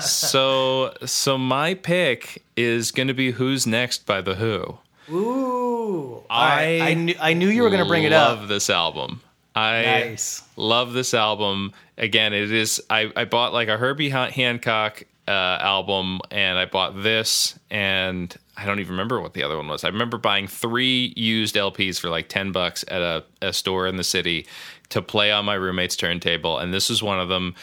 so 0.00 0.94
so 1.04 1.36
my 1.38 1.74
pick 1.74 2.42
is 2.56 2.90
going 2.90 3.08
to 3.08 3.14
be 3.14 3.32
"Who's 3.32 3.66
Next" 3.66 4.06
by 4.06 4.20
the 4.22 4.34
Who. 4.36 4.78
Ooh. 5.14 6.22
Right. 6.30 6.80
I 6.80 6.90
I 6.90 6.94
knew 6.94 7.14
I 7.20 7.32
knew 7.34 7.48
you 7.48 7.62
were 7.62 7.70
going 7.70 7.82
to 7.82 7.88
bring 7.88 8.04
it 8.04 8.12
up. 8.12 8.38
Love 8.38 8.48
this 8.48 8.70
album. 8.70 9.20
I 9.54 9.82
Nice. 9.82 10.42
love 10.56 10.94
this 10.94 11.12
album. 11.12 11.72
Again, 12.02 12.32
it 12.34 12.50
is. 12.52 12.82
I 12.90 13.10
I 13.16 13.24
bought 13.24 13.52
like 13.54 13.68
a 13.68 13.76
Herbie 13.78 14.10
Han- 14.10 14.32
Hancock 14.32 15.04
uh, 15.28 15.30
album, 15.30 16.20
and 16.30 16.58
I 16.58 16.64
bought 16.66 17.00
this, 17.02 17.58
and 17.70 18.36
I 18.56 18.66
don't 18.66 18.80
even 18.80 18.90
remember 18.92 19.20
what 19.20 19.34
the 19.34 19.42
other 19.44 19.56
one 19.56 19.68
was. 19.68 19.84
I 19.84 19.88
remember 19.88 20.18
buying 20.18 20.48
three 20.48 21.14
used 21.16 21.54
LPs 21.54 22.00
for 22.00 22.10
like 22.10 22.28
ten 22.28 22.50
bucks 22.52 22.84
at 22.88 23.00
a, 23.00 23.24
a 23.40 23.52
store 23.52 23.86
in 23.86 23.96
the 23.96 24.04
city 24.04 24.46
to 24.90 25.00
play 25.00 25.30
on 25.30 25.44
my 25.44 25.54
roommate's 25.54 25.96
turntable, 25.96 26.58
and 26.58 26.74
this 26.74 26.90
was 26.90 27.02
one 27.02 27.20
of 27.20 27.28
them 27.28 27.54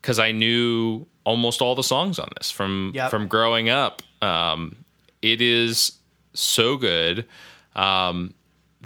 because 0.00 0.18
I 0.20 0.30
knew 0.32 1.04
almost 1.24 1.60
all 1.60 1.74
the 1.74 1.82
songs 1.82 2.18
on 2.18 2.28
this 2.38 2.50
from 2.50 2.92
Yep. 2.94 3.10
from 3.10 3.26
growing 3.26 3.68
up. 3.68 4.02
Um, 4.22 4.76
it 5.20 5.42
is 5.42 5.98
so 6.32 6.76
good. 6.76 7.26
Um, 7.74 8.34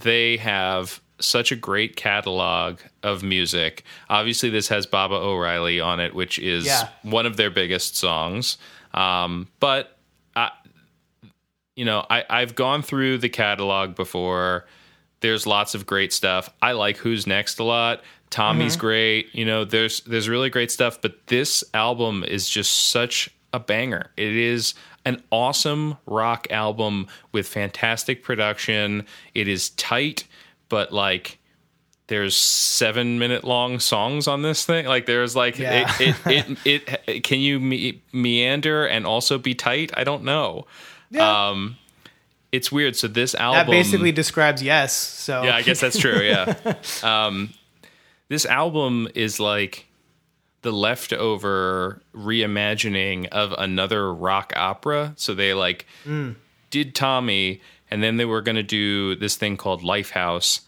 they 0.00 0.38
have 0.38 1.00
such 1.20 1.52
a 1.52 1.56
great 1.56 1.96
catalog 1.96 2.80
of 3.02 3.22
music. 3.22 3.84
Obviously, 4.10 4.50
this 4.50 4.68
has 4.68 4.86
Baba 4.86 5.14
O'Riley 5.14 5.80
on 5.80 6.00
it, 6.00 6.14
which 6.14 6.38
is 6.38 6.66
Yeah. 6.66 6.88
one 7.02 7.26
of 7.26 7.36
their 7.36 7.50
biggest 7.50 7.96
songs. 7.96 8.58
Um, 8.92 9.48
but 9.60 9.96
I, 10.36 10.50
you 11.76 11.84
know, 11.84 12.04
I, 12.10 12.24
I've 12.28 12.54
gone 12.54 12.82
through 12.82 13.18
the 13.18 13.28
catalog 13.28 13.94
before. 13.94 14.66
There's 15.20 15.46
lots 15.46 15.74
of 15.74 15.86
great 15.86 16.12
stuff. 16.12 16.50
I 16.60 16.72
like 16.72 16.96
Who's 16.98 17.26
Next 17.26 17.58
a 17.58 17.64
lot. 17.64 18.02
Tommy's 18.30 18.76
great. 18.76 19.32
You 19.34 19.44
know, 19.44 19.64
there's 19.64 20.00
there's 20.00 20.28
really 20.28 20.50
great 20.50 20.70
stuff. 20.70 21.00
But 21.00 21.28
this 21.28 21.62
album 21.72 22.24
is 22.24 22.48
just 22.48 22.88
such 22.88 23.30
a 23.52 23.60
banger. 23.60 24.10
It 24.16 24.34
is 24.34 24.74
an 25.04 25.22
awesome 25.30 25.96
rock 26.06 26.48
album 26.50 27.06
with 27.32 27.46
fantastic 27.46 28.22
production. 28.24 29.06
It 29.34 29.46
is 29.48 29.70
tight, 29.70 30.26
but 30.68 30.92
like 30.92 31.38
there's 32.06 32.36
seven 32.36 33.18
minute 33.18 33.44
long 33.44 33.80
songs 33.80 34.28
on 34.28 34.42
this 34.42 34.66
thing. 34.66 34.86
Like 34.86 35.06
there's 35.06 35.34
like 35.34 35.58
Yeah. 35.58 35.90
it, 35.98 36.16
it, 36.26 36.58
it, 36.66 37.00
it, 37.06 37.24
can 37.24 37.40
you 37.40 37.58
me- 37.60 38.02
meander 38.12 38.86
and 38.86 39.06
also 39.06 39.38
be 39.38 39.54
tight? 39.54 39.90
I 39.96 40.04
don't 40.04 40.24
know. 40.24 40.66
Yeah. 41.10 41.48
Um, 41.48 41.76
it's 42.52 42.70
weird. 42.70 42.94
So 42.94 43.08
this 43.08 43.34
album 43.34 43.66
that 43.66 43.70
basically 43.70 44.12
describes 44.12 44.62
yes. 44.62 44.92
So 44.94 45.42
yeah, 45.42 45.56
I 45.56 45.62
guess 45.62 45.80
that's 45.80 45.98
true. 45.98 46.20
Yeah. 46.20 46.74
um, 47.02 47.52
this 48.28 48.44
album 48.46 49.08
is 49.14 49.40
like 49.40 49.86
the 50.62 50.72
leftover 50.72 52.00
reimagining 52.14 53.28
of 53.28 53.52
another 53.58 54.12
rock 54.12 54.52
opera. 54.56 55.14
So 55.16 55.34
they 55.34 55.52
like 55.54 55.86
did 56.70 56.94
Tommy, 56.94 57.60
and 57.94 58.02
then 58.02 58.16
they 58.16 58.24
were 58.24 58.42
going 58.42 58.56
to 58.56 58.64
do 58.64 59.14
this 59.14 59.36
thing 59.36 59.56
called 59.56 59.82
Lifehouse, 59.82 60.62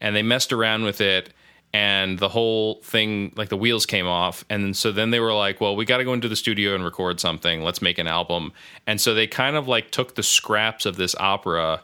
and 0.00 0.16
they 0.16 0.22
messed 0.24 0.52
around 0.52 0.82
with 0.82 1.00
it. 1.00 1.32
And 1.72 2.18
the 2.18 2.28
whole 2.28 2.80
thing, 2.82 3.32
like 3.36 3.50
the 3.50 3.56
wheels 3.56 3.86
came 3.86 4.08
off. 4.08 4.44
And 4.50 4.76
so 4.76 4.90
then 4.90 5.12
they 5.12 5.20
were 5.20 5.32
like, 5.32 5.60
well, 5.60 5.76
we 5.76 5.84
got 5.84 5.98
to 5.98 6.04
go 6.04 6.12
into 6.12 6.28
the 6.28 6.34
studio 6.34 6.74
and 6.74 6.84
record 6.84 7.20
something. 7.20 7.62
Let's 7.62 7.80
make 7.80 7.98
an 7.98 8.08
album. 8.08 8.52
And 8.84 9.00
so 9.00 9.14
they 9.14 9.28
kind 9.28 9.54
of 9.54 9.68
like 9.68 9.92
took 9.92 10.16
the 10.16 10.24
scraps 10.24 10.84
of 10.84 10.96
this 10.96 11.14
opera 11.20 11.82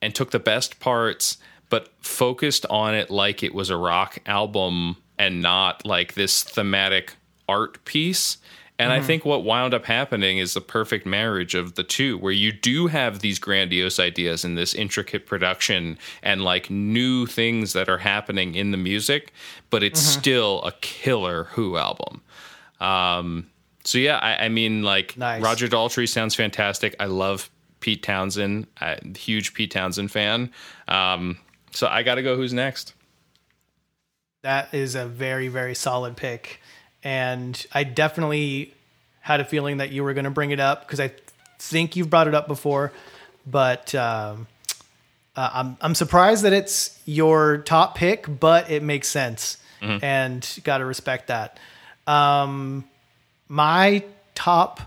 and 0.00 0.14
took 0.14 0.30
the 0.30 0.38
best 0.38 0.78
parts 0.78 1.38
but 1.68 1.88
focused 1.98 2.64
on 2.70 2.94
it 2.94 3.10
like 3.10 3.42
it 3.42 3.52
was 3.52 3.70
a 3.70 3.76
rock 3.76 4.20
album 4.24 4.98
and 5.18 5.42
not 5.42 5.84
like 5.84 6.14
this 6.14 6.44
thematic 6.44 7.16
art 7.48 7.84
piece 7.84 8.38
and 8.78 8.92
i 8.92 9.00
think 9.00 9.24
what 9.24 9.44
wound 9.44 9.74
up 9.74 9.84
happening 9.84 10.38
is 10.38 10.54
the 10.54 10.60
perfect 10.60 11.04
marriage 11.06 11.54
of 11.54 11.74
the 11.74 11.82
two 11.82 12.16
where 12.18 12.32
you 12.32 12.52
do 12.52 12.86
have 12.86 13.20
these 13.20 13.38
grandiose 13.38 13.98
ideas 13.98 14.44
and 14.44 14.56
this 14.56 14.74
intricate 14.74 15.26
production 15.26 15.98
and 16.22 16.42
like 16.42 16.70
new 16.70 17.26
things 17.26 17.72
that 17.72 17.88
are 17.88 17.98
happening 17.98 18.54
in 18.54 18.70
the 18.70 18.76
music 18.76 19.32
but 19.70 19.82
it's 19.82 20.00
still 20.00 20.62
a 20.62 20.72
killer 20.80 21.44
who 21.44 21.76
album 21.76 22.20
um 22.80 23.48
so 23.84 23.98
yeah 23.98 24.18
i, 24.18 24.44
I 24.44 24.48
mean 24.48 24.82
like 24.82 25.16
Nice. 25.16 25.42
roger 25.42 25.68
daltrey 25.68 26.08
sounds 26.08 26.34
fantastic 26.34 26.94
i 27.00 27.06
love 27.06 27.50
Pete 27.80 28.02
Townshend, 28.02 28.66
a 28.80 28.98
huge 29.16 29.54
Pete 29.54 29.70
Townshend 29.70 30.10
fan. 30.10 30.50
Um, 30.88 31.38
so 31.70 31.86
I 31.86 32.02
got 32.02 32.16
to 32.16 32.22
go. 32.22 32.34
Who's 32.34 32.52
next? 32.52 32.94
that 34.42 34.72
is 34.72 34.94
a 34.94 35.04
very 35.06 35.48
very 35.48 35.74
solid 35.74 36.16
pick, 36.16 36.60
and 37.02 37.66
I 37.72 37.84
definitely 37.84 38.74
had 39.20 39.40
a 39.40 39.44
feeling 39.44 39.78
that 39.78 39.90
you 39.90 40.02
were 40.04 40.14
going 40.14 40.24
to 40.24 40.30
bring 40.30 40.50
it 40.50 40.60
up 40.60 40.86
because 40.86 41.00
I 41.00 41.12
think 41.58 41.96
you've 41.96 42.10
brought 42.10 42.28
it 42.28 42.34
up 42.34 42.48
before, 42.48 42.92
but. 43.46 43.94
Um, 43.94 44.46
uh, 45.36 45.50
I'm 45.52 45.76
I'm 45.80 45.94
surprised 45.94 46.42
that 46.42 46.52
it's 46.52 47.00
your 47.04 47.58
top 47.58 47.94
pick, 47.94 48.26
but 48.40 48.72
it 48.72 48.82
makes 48.82 49.06
sense, 49.06 49.58
and 50.02 50.60
got 50.64 50.78
to 50.78 50.84
respect 50.84 51.28
that. 51.28 51.60
Um, 52.08 52.84
my 53.46 54.02
top 54.34 54.80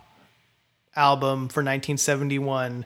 album 0.93 1.47
for 1.47 1.61
1971 1.61 2.85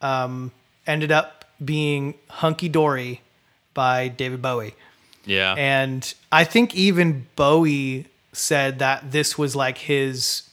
um, 0.00 0.50
ended 0.88 1.12
up 1.12 1.44
being 1.64 2.14
"Hunky 2.28 2.68
Dory" 2.68 3.20
by 3.74 4.08
David 4.08 4.42
Bowie. 4.42 4.74
Yeah, 5.24 5.54
And 5.56 6.12
I 6.32 6.42
think 6.42 6.74
even 6.74 7.28
Bowie 7.36 8.06
said 8.34 8.78
that 8.80 9.12
this 9.12 9.38
was 9.38 9.54
like 9.56 9.78
his 9.78 10.48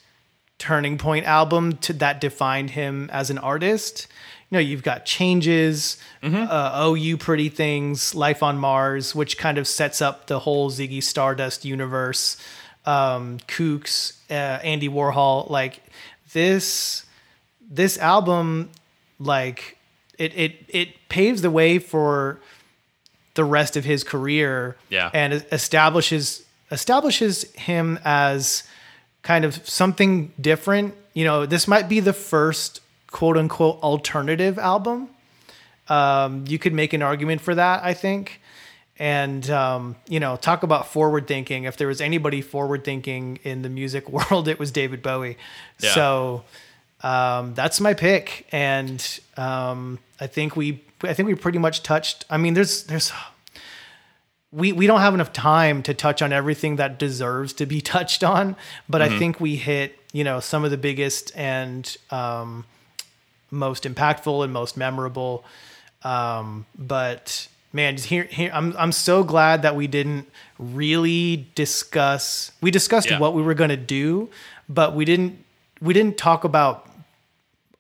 turning 0.58 0.98
point 0.98 1.26
album 1.26 1.78
to, 1.78 1.94
that 1.94 2.22
defined 2.22 2.72
him 2.72 3.10
as 3.12 3.30
an 3.30 3.38
artist. 3.40 4.08
You 4.50 4.56
know, 4.58 4.60
you've 4.60 4.84
got 4.84 5.06
Changes, 5.06 5.98
uh, 6.22 6.72
Oh 6.74 6.94
You 6.94 7.18
Pretty 7.18 7.50
Things, 7.50 8.14
Life 8.14 8.44
on 8.44 8.58
Mars, 8.58 9.16
which 9.16 9.38
kind 9.38 9.58
of 9.58 9.68
sets 9.68 10.02
up 10.02 10.28
the 10.28 10.40
whole 10.40 10.70
Ziggy 10.70 11.02
Stardust 11.02 11.64
universe, 11.66 12.38
um, 12.86 13.40
Kooks, 13.48 14.18
uh, 14.30 14.34
Andy 14.34 14.90
Warhol. 14.90 15.50
Like 15.50 15.82
this, 16.34 17.06
this 17.70 17.98
album, 17.98 18.70
like 19.20 19.78
it, 20.20 20.38
it, 20.38 20.56
it 20.68 20.90
paves 21.10 21.42
the 21.42 21.50
way 21.52 21.80
for 21.80 22.40
the 23.36 23.46
rest 23.46 23.78
of 23.78 23.86
his 23.86 24.04
career 24.04 24.76
Yeah. 24.90 25.10
and 25.14 25.34
establishes 25.54 26.46
establishes 26.72 27.52
him 27.54 28.00
as 28.04 28.64
kind 29.22 29.46
of 29.46 29.68
something 29.68 30.34
different. 30.40 30.96
You 31.14 31.26
know 31.26 31.46
this 31.46 31.68
might 31.68 31.90
be 31.90 32.00
the 32.00 32.14
first 32.14 32.82
quote 33.12 33.38
unquote 33.38 33.82
alternative 33.82 34.58
album. 34.58 35.10
Um, 35.90 36.46
you 36.48 36.58
could 36.58 36.74
make 36.74 36.94
an 36.94 37.02
argument 37.02 37.42
for 37.42 37.54
that 37.56 37.84
i 37.84 37.94
think. 37.94 38.40
And 38.98 39.50
um, 39.50 39.96
you 40.08 40.20
know 40.20 40.36
talk 40.38 40.64
about 40.64 40.88
forward 40.88 41.28
thinking. 41.28 41.66
If 41.66 41.78
there 41.78 41.88
was 41.88 42.02
anybody 42.02 42.42
forward 42.42 42.84
thinking 42.84 43.40
in 43.44 43.62
the 43.62 43.70
music 43.70 44.10
world 44.32 44.48
it 44.48 44.58
was 44.60 44.72
david 44.72 45.04
bowie. 45.04 45.38
Yeah. 45.80 45.94
so 45.94 46.44
um, 47.04 47.54
that's 47.56 47.82
my 47.82 47.94
pick. 47.94 48.48
And 48.52 49.20
um, 49.38 50.00
i 50.20 50.28
think 50.28 50.56
we 50.56 50.82
i 51.04 51.14
think 51.14 51.28
we 51.28 51.36
pretty 51.36 51.58
much 51.58 51.84
touched 51.84 52.26
i 52.30 52.38
mean 52.38 52.54
there's 52.54 52.84
there's 52.84 53.12
we 54.52 54.72
we 54.74 54.86
don't 54.88 55.00
have 55.02 55.14
enough 55.14 55.32
time 55.34 55.82
to 55.84 55.94
touch 55.94 56.22
on 56.22 56.34
everything 56.34 56.76
that 56.78 57.00
deserves 57.00 57.54
to 57.54 57.66
be 57.66 57.80
touched 57.96 58.24
on 58.24 58.56
but 58.90 59.02
i 59.02 59.18
think 59.18 59.40
we 59.40 59.56
hit 59.56 59.98
you 60.14 60.24
know 60.24 60.40
some 60.40 60.66
of 60.66 60.72
the 60.72 60.78
biggest 60.78 61.32
and 61.38 61.96
um, 62.10 62.66
most 63.50 63.84
impactful 63.84 64.44
and 64.44 64.52
most 64.54 64.76
memorable. 64.78 65.44
Um, 66.04 66.66
but 66.78 67.48
man, 67.74 67.96
just 67.98 68.08
here, 68.10 68.24
here, 68.24 68.50
I'm 68.54 68.76
I'm 68.78 68.92
so 68.92 69.24
glad 69.24 69.62
that 69.62 69.76
we 69.76 69.88
didn't 69.88 70.30
really 70.58 71.48
discuss. 71.56 72.52
We 72.62 72.72
discussed 72.72 73.10
Yeah. 73.10 73.20
what 73.20 73.34
we 73.34 73.42
were 73.42 73.54
going 73.54 73.70
to 73.70 73.78
do, 73.78 74.30
but 74.68 74.96
we 74.96 75.06
didn't 75.06 75.44
we 75.82 75.94
didn't 75.94 76.18
talk 76.18 76.44
about 76.44 76.88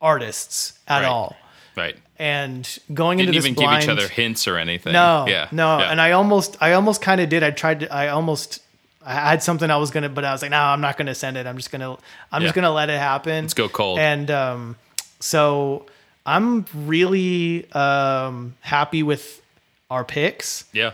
artists 0.01 0.73
at 0.87 1.01
Right. 1.01 1.07
all. 1.07 1.35
Right. 1.75 1.95
And 2.19 2.67
going 2.93 3.17
Didn't 3.17 3.29
into 3.29 3.39
this 3.39 3.45
even 3.47 3.55
blind, 3.55 3.81
give 3.85 3.89
each 3.97 3.97
other 4.03 4.07
hints 4.07 4.47
or 4.47 4.57
anything. 4.57 4.93
no, 4.93 5.25
Yeah. 5.27 5.47
no, 5.51 5.79
Yeah. 5.79 5.91
and 5.91 5.99
I 6.01 6.11
almost, 6.11 6.57
I 6.61 6.73
almost 6.73 7.01
kind 7.01 7.19
of 7.21 7.29
did. 7.29 7.43
I 7.43 7.51
tried 7.51 7.79
to, 7.81 7.93
I 7.93 8.09
almost, 8.09 8.61
I 9.05 9.13
had 9.13 9.41
something 9.41 9.71
I 9.71 9.77
was 9.77 9.89
gonna, 9.89 10.09
but 10.09 10.23
I 10.25 10.31
was 10.31 10.41
like, 10.43 10.51
no, 10.51 10.59
I'm 10.59 10.81
not 10.81 10.97
gonna 10.97 11.15
send 11.15 11.35
it. 11.37 11.47
I'm 11.47 11.57
just 11.57 11.71
gonna, 11.71 11.97
I'm 12.31 12.41
just 12.43 12.53
gonna 12.53 12.71
let 12.71 12.89
it 12.91 12.99
happen. 12.99 13.45
Let's 13.45 13.53
go 13.55 13.67
cold. 13.69 13.97
And 13.99 14.29
um, 14.29 14.75
so 15.19 15.85
I'm 16.25 16.65
really 16.75 17.71
um 17.71 18.55
happy 18.61 19.01
with 19.01 19.41
our 19.89 20.03
picks, 20.05 20.65
yeah. 20.73 20.91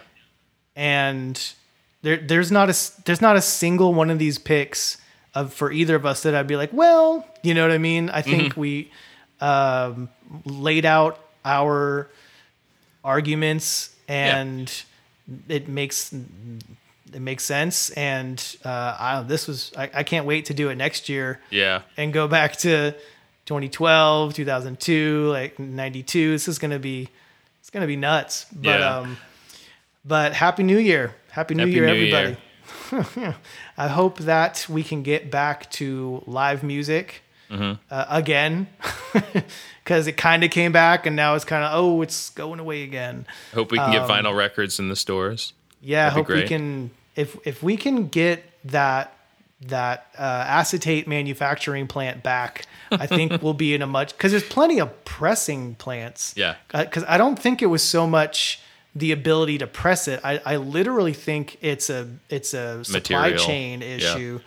and 0.76 1.54
there, 2.02 2.18
there's 2.18 2.52
not 2.52 2.70
a, 2.70 2.76
there's 3.06 3.22
not 3.22 3.36
a 3.36 3.42
single 3.42 3.94
one 3.94 4.10
of 4.10 4.20
these 4.20 4.38
picks 4.38 4.98
of 5.36 5.54
for 5.54 5.72
either 5.72 5.96
of 5.96 6.06
us 6.06 6.24
that 6.24 6.34
I'd 6.34 6.48
be 6.48 6.56
like, 6.56 6.72
well, 6.74 7.28
you 7.44 7.54
know 7.54 7.62
what 7.64 7.72
I 7.72 7.78
mean? 7.78 8.10
I 8.10 8.22
think 8.22 8.54
Mm-hmm. 8.54 8.60
we 8.62 8.92
um, 9.42 10.10
laid 10.46 10.86
out 10.86 11.20
our 11.46 12.10
arguments 13.04 13.96
and 14.08 14.72
it 15.48 15.68
makes 15.68 16.14
it 16.14 17.22
makes 17.22 17.44
sense. 17.44 17.90
And 17.92 18.44
uh 18.66 18.96
I, 19.00 19.24
this 19.26 19.48
was 19.48 19.72
I, 19.78 19.90
I 19.94 20.04
can't 20.04 20.26
wait 20.26 20.46
to 20.46 20.54
do 20.54 20.70
it 20.70 20.76
next 20.76 21.10
year 21.10 21.40
Yeah. 21.50 21.82
and 21.96 22.12
go 22.14 22.28
back 22.28 22.58
to 22.58 22.94
2012 23.46 24.34
2002 24.34 25.30
like 25.30 25.58
92 25.58 26.32
this 26.32 26.50
is 26.50 26.60
gonna 26.60 26.80
be 26.80 27.08
it's 27.62 27.70
gonna 27.70 27.88
be 27.88 27.96
nuts. 27.96 28.46
But 28.54 28.80
Yeah. 28.80 28.98
um 29.00 29.18
but 30.06 30.34
happy 30.34 30.64
new 30.64 30.78
year. 30.78 31.16
Happy 31.32 31.54
new 31.54 31.64
Happy 31.64 31.72
year 31.74 31.86
New 31.86 31.94
everybody. 31.94 32.38
I 33.78 33.88
hope 33.88 34.20
that 34.20 34.66
we 34.70 34.84
can 34.84 35.04
get 35.04 35.30
back 35.30 35.70
to 35.72 36.24
live 36.26 36.64
music 36.64 37.22
Mm-hmm. 37.50 37.82
uh, 37.90 38.06
again 38.10 38.68
because 39.84 40.08
it 40.08 40.18
kind 40.18 40.44
of 40.44 40.52
came 40.52 40.72
back 40.72 41.06
and 41.06 41.16
now 41.16 41.36
it's 41.36 41.46
kind 41.46 41.64
of 41.64 41.72
oh 41.74 42.02
it's 42.02 42.30
going 42.32 42.60
away 42.60 42.84
again 42.84 43.26
Hope 43.54 43.72
we 43.72 43.78
can 43.78 43.92
get 43.92 44.02
Um, 44.02 44.10
vinyl 44.10 44.36
records 44.36 44.80
in 44.80 44.90
the 44.90 44.96
stores. 44.96 45.54
yeah, 45.82 46.08
I 46.08 46.10
That'd 46.10 46.26
hope 46.26 46.36
we 46.36 46.44
can 46.48 46.92
if 47.16 47.38
if 47.46 47.64
we 47.64 47.78
can 47.78 48.08
get 48.10 48.44
that 48.66 49.14
that 49.62 50.08
uh, 50.20 50.22
acetate 50.48 51.08
manufacturing 51.08 51.88
plant 51.88 52.22
back, 52.22 52.66
I 52.92 53.08
think 53.08 53.42
we'll 53.42 53.56
be 53.56 53.74
in 53.74 53.82
a 53.82 53.88
much 53.88 54.12
because 54.16 54.32
there's 54.32 54.44
plenty 54.44 54.80
of 54.80 55.04
pressing 55.06 55.74
plants. 55.76 56.34
Yeah. 56.38 56.56
because 56.72 57.04
I 57.08 57.18
don't 57.18 57.40
think 57.40 57.62
it 57.64 57.66
was 57.68 57.82
so 57.82 58.06
much 58.06 58.60
the 58.96 59.12
ability 59.12 59.58
to 59.60 59.68
press 59.68 60.08
it. 60.08 60.20
I, 60.24 60.40
I 60.46 60.56
literally 60.58 61.14
think 61.14 61.58
it's 61.62 61.90
a 61.90 62.08
it's 62.30 62.54
a 62.54 62.84
supply 62.84 63.30
Material. 63.32 63.46
chain 63.46 63.82
Yeah. 63.82 64.38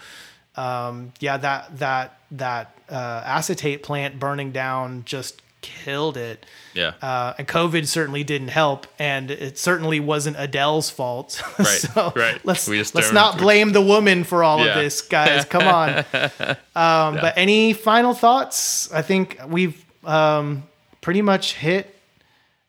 Um, 0.60 1.12
yeah, 1.20 1.36
that 1.38 1.78
that 1.78 2.18
that 2.32 2.74
uh, 2.90 3.22
acetate 3.24 3.82
plant 3.82 4.18
burning 4.18 4.52
down 4.52 5.02
just 5.04 5.42
killed 5.62 6.16
it. 6.16 6.46
Yeah. 6.74 6.92
Uh, 7.02 7.34
and 7.38 7.46
COVID 7.46 7.86
certainly 7.86 8.24
didn't 8.24 8.48
help, 8.48 8.86
and 8.98 9.30
it 9.30 9.58
certainly 9.58 10.00
wasn't 10.00 10.36
Adele's 10.38 10.90
fault. 10.90 11.42
Right, 11.58 11.66
so 11.66 12.12
right. 12.16 12.40
let's 12.44 12.66
let's 12.68 13.10
don't- 13.10 13.38
blame 13.38 13.72
the 13.72 13.80
woman 13.82 14.24
for 14.24 14.42
all 14.42 14.58
Yeah. 14.58 14.66
of 14.66 14.74
this, 14.84 15.02
guys. 15.02 15.44
Come 15.44 15.66
on. 15.66 16.04
Um, 16.76 17.14
But 17.20 17.34
any 17.36 17.72
final 17.74 18.14
thoughts? 18.14 18.90
I 18.92 19.02
think 19.02 19.38
we've 19.46 19.84
um, 20.04 20.62
pretty 21.00 21.20
much 21.22 21.54
hit 21.54 21.94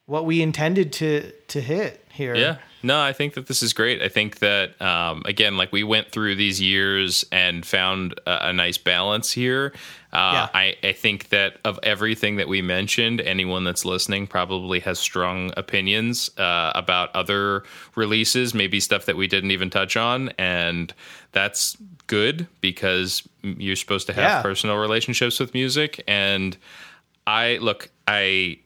what 0.05 0.25
we 0.25 0.41
intended 0.41 0.91
to 0.93 1.31
to 1.49 1.61
hit 1.61 2.03
here. 2.11 2.35
Yeah. 2.35 2.57
No, 2.83 2.99
I 3.01 3.13
think 3.13 3.33
that 3.35 3.47
this 3.47 3.61
is 3.63 3.73
great. 3.73 4.01
I 4.01 4.07
think 4.09 4.39
that 4.39 4.81
um, 4.81 5.21
again, 5.25 5.57
like 5.57 5.71
we 5.71 5.83
went 5.83 6.11
through 6.11 6.35
these 6.35 6.59
years 6.61 7.23
and 7.31 7.65
found 7.65 8.13
a, 8.25 8.47
a 8.49 8.53
nice 8.53 8.77
balance 8.77 9.31
here. 9.31 9.73
Uh, 10.13 10.17
Yeah. 10.33 10.49
I, 10.53 10.75
I 10.83 10.91
think 10.93 11.29
that 11.29 11.57
of 11.63 11.79
everything 11.83 12.35
that 12.37 12.47
we 12.47 12.61
mentioned, 12.61 13.21
anyone 13.21 13.63
that's 13.63 13.85
listening 13.85 14.27
probably 14.27 14.79
has 14.81 14.99
strong 14.99 15.51
opinions 15.57 16.29
uh, 16.37 16.71
about 16.75 17.15
other 17.15 17.63
releases, 17.95 18.53
maybe 18.53 18.79
stuff 18.79 19.05
that 19.05 19.15
we 19.15 19.27
didn't 19.27 19.51
even 19.51 19.69
touch 19.69 19.95
on, 19.95 20.29
and 20.37 20.93
that's 21.31 21.77
good 22.07 22.47
because 22.59 23.23
you're 23.41 23.75
supposed 23.77 24.07
to 24.07 24.13
have 24.13 24.23
Yeah. 24.23 24.41
personal 24.41 24.77
relationships 24.77 25.39
with 25.39 25.53
music. 25.53 26.03
And 26.07 26.57
I 27.27 27.57
look, 27.61 27.89
I 28.07 28.57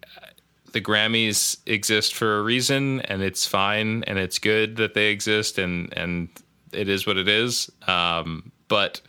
the 0.76 0.82
Grammys 0.82 1.56
exist 1.66 2.16
for 2.16 2.38
a 2.38 2.44
reason, 2.44 3.00
and 3.00 3.22
it's 3.22 3.48
fine, 3.48 4.04
and 4.04 4.20
it's 4.20 4.40
good 4.40 4.76
that 4.76 4.94
they 4.94 5.08
exist, 5.08 5.58
and 5.58 5.92
and 5.98 6.28
it 6.74 6.90
is 6.90 7.08
what 7.08 7.16
it 7.16 7.30
is. 7.30 7.72
Um, 7.88 8.52
but 8.68 9.00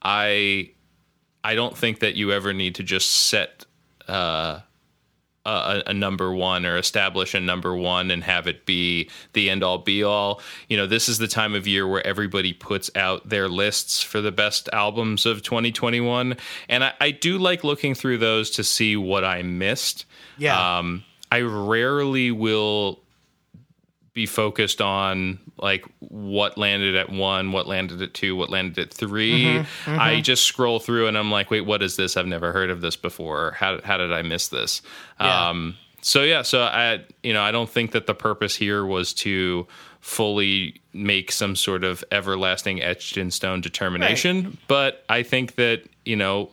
I 0.00 0.70
I 1.42 1.56
don't 1.56 1.76
think 1.76 1.98
that 1.98 2.14
you 2.14 2.30
ever 2.30 2.52
need 2.52 2.76
to 2.76 2.84
just 2.84 3.10
set 3.10 3.64
uh, 4.06 4.60
a, 5.46 5.82
a 5.86 5.94
number 5.94 6.32
one 6.32 6.66
or 6.66 6.76
establish 6.76 7.34
a 7.34 7.40
number 7.40 7.74
one 7.74 8.10
and 8.10 8.22
have 8.24 8.46
it 8.46 8.66
be 8.66 9.08
the 9.32 9.48
end 9.48 9.62
all 9.62 9.78
be 9.78 10.02
all. 10.02 10.40
You 10.68 10.76
know, 10.76 10.86
this 10.86 11.08
is 11.08 11.18
the 11.18 11.28
time 11.28 11.54
of 11.54 11.66
year 11.66 11.86
where 11.86 12.06
everybody 12.06 12.52
puts 12.52 12.90
out 12.94 13.28
their 13.28 13.48
lists 13.48 14.02
for 14.02 14.20
the 14.20 14.32
best 14.32 14.68
albums 14.72 15.26
of 15.26 15.42
2021. 15.42 16.36
And 16.68 16.84
I, 16.84 16.92
I 17.00 17.10
do 17.10 17.38
like 17.38 17.64
looking 17.64 17.94
through 17.94 18.18
those 18.18 18.50
to 18.50 18.64
see 18.64 18.96
what 18.96 19.24
I 19.24 19.42
missed. 19.42 20.04
Yeah. 20.36 20.78
Um, 20.78 21.04
I 21.32 21.40
rarely 21.42 22.30
will 22.30 22.99
be 24.12 24.26
focused 24.26 24.80
on 24.80 25.38
like 25.58 25.84
what 26.00 26.58
landed 26.58 26.96
at 26.96 27.10
one, 27.10 27.52
what 27.52 27.66
landed 27.66 28.02
at 28.02 28.12
two, 28.12 28.34
what 28.34 28.50
landed 28.50 28.78
at 28.78 28.92
3 28.92 29.64
I 29.86 30.20
just 30.20 30.44
scroll 30.44 30.80
through 30.80 31.06
and 31.06 31.16
I'm 31.16 31.30
like, 31.30 31.50
wait, 31.50 31.62
what 31.62 31.82
is 31.82 31.96
this? 31.96 32.16
I've 32.16 32.26
never 32.26 32.52
heard 32.52 32.70
of 32.70 32.80
this 32.80 32.96
before. 32.96 33.52
How 33.52 33.80
how 33.82 33.96
did 33.96 34.12
I 34.12 34.22
miss 34.22 34.48
this? 34.48 34.82
Yeah. 35.20 35.48
Um, 35.48 35.76
so 36.02 36.22
yeah, 36.22 36.42
so 36.42 36.62
I 36.62 37.04
you 37.22 37.32
know 37.32 37.42
I 37.42 37.50
don't 37.50 37.70
think 37.70 37.92
that 37.92 38.06
the 38.06 38.14
purpose 38.14 38.56
here 38.56 38.84
was 38.84 39.12
to 39.14 39.66
fully 40.00 40.80
make 40.92 41.30
some 41.30 41.54
sort 41.54 41.84
of 41.84 42.02
everlasting 42.10 42.82
etched 42.82 43.16
in 43.16 43.30
stone 43.30 43.60
determination, 43.60 44.56
but 44.66 45.04
I 45.08 45.22
think 45.22 45.56
that 45.56 45.82
you 46.04 46.16
know 46.16 46.50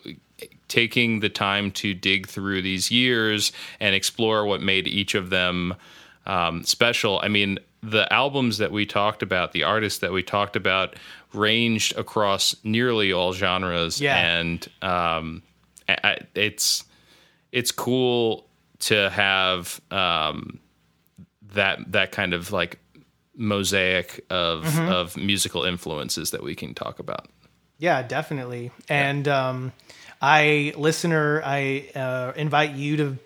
taking 0.68 1.22
the 1.22 1.30
time 1.30 1.72
to 1.72 1.94
dig 1.94 2.28
through 2.28 2.62
these 2.62 2.92
years 2.92 3.52
and 3.80 3.96
explore 3.96 4.46
what 4.46 4.62
made 4.62 4.86
each 4.86 5.16
of 5.16 5.30
them 5.30 5.74
um, 6.28 6.64
special. 6.64 7.20
I 7.24 7.28
mean, 7.30 7.58
the 7.82 8.12
albums 8.14 8.60
that 8.60 8.72
we 8.72 8.86
talked 8.86 9.24
about, 9.24 9.52
the 9.54 9.64
artists 9.64 10.00
that 10.00 10.12
we 10.12 10.22
talked 10.22 10.56
about, 10.56 10.96
ranged 11.34 11.98
across 11.98 12.56
nearly 12.64 13.12
all 13.12 13.34
genres, 13.34 14.00
Yeah. 14.00 14.16
and 14.18 14.68
um, 14.82 15.42
I, 15.90 16.18
it's 16.36 16.84
it's 17.52 17.72
cool 17.72 18.46
to 18.80 19.10
have 19.10 19.80
um, 19.90 20.60
that 21.54 21.92
that 21.92 22.12
kind 22.12 22.34
of 22.34 22.52
like 22.52 22.80
mosaic 23.36 24.26
of 24.30 24.66
Mm-hmm. 24.66 24.92
of 24.92 25.16
musical 25.18 25.64
influences 25.64 26.32
that 26.32 26.44
we 26.44 26.56
can 26.56 26.74
talk 26.74 27.00
about. 27.00 27.28
Yeah, 27.80 28.02
definitely. 28.02 28.72
And 28.90 29.28
um, 29.28 29.72
I, 30.20 30.74
listener, 30.76 31.42
I 31.46 31.90
uh, 31.96 32.34
invite 32.36 32.72
you 32.72 32.98
to 32.98 33.18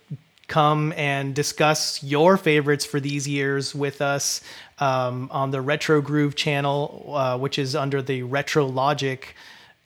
come 0.51 0.93
and 0.97 1.33
discuss 1.33 2.03
your 2.03 2.35
favorites 2.35 2.83
for 2.83 2.99
these 2.99 3.25
years 3.25 3.73
with 3.73 4.01
us 4.01 4.41
um, 4.79 5.29
on 5.31 5.49
the 5.51 5.61
Retro 5.61 6.01
Groove 6.01 6.35
channel, 6.35 7.13
uh, 7.15 7.37
which 7.37 7.57
is 7.57 7.73
under 7.73 8.01
the 8.01 8.23
Retro 8.23 8.65
Logic 8.65 9.33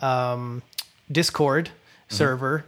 um, 0.02 0.64
Discord 1.12 1.70
server. 2.10 2.66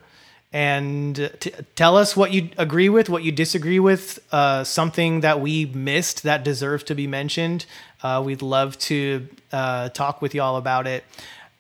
And 0.54 1.16
t- 1.40 1.52
tell 1.76 1.98
us 1.98 2.16
what 2.16 2.32
you 2.32 2.52
agree 2.60 2.88
with, 2.88 3.10
what 3.10 3.24
you 3.24 3.32
disagree 3.32 3.80
with, 3.80 4.20
uh, 4.32 4.64
something 4.64 5.22
that 5.22 5.42
we 5.42 5.66
missed 5.66 6.22
that 6.22 6.44
deserves 6.44 6.84
to 6.86 6.96
be 6.96 7.08
mentioned. 7.08 7.66
Uh, 8.04 8.22
we'd 8.24 8.44
love 8.44 8.78
to 8.78 9.28
uh, 9.52 9.90
talk 9.90 10.22
with 10.22 10.36
y'all 10.36 10.58
about 10.58 10.86
it. 10.86 11.04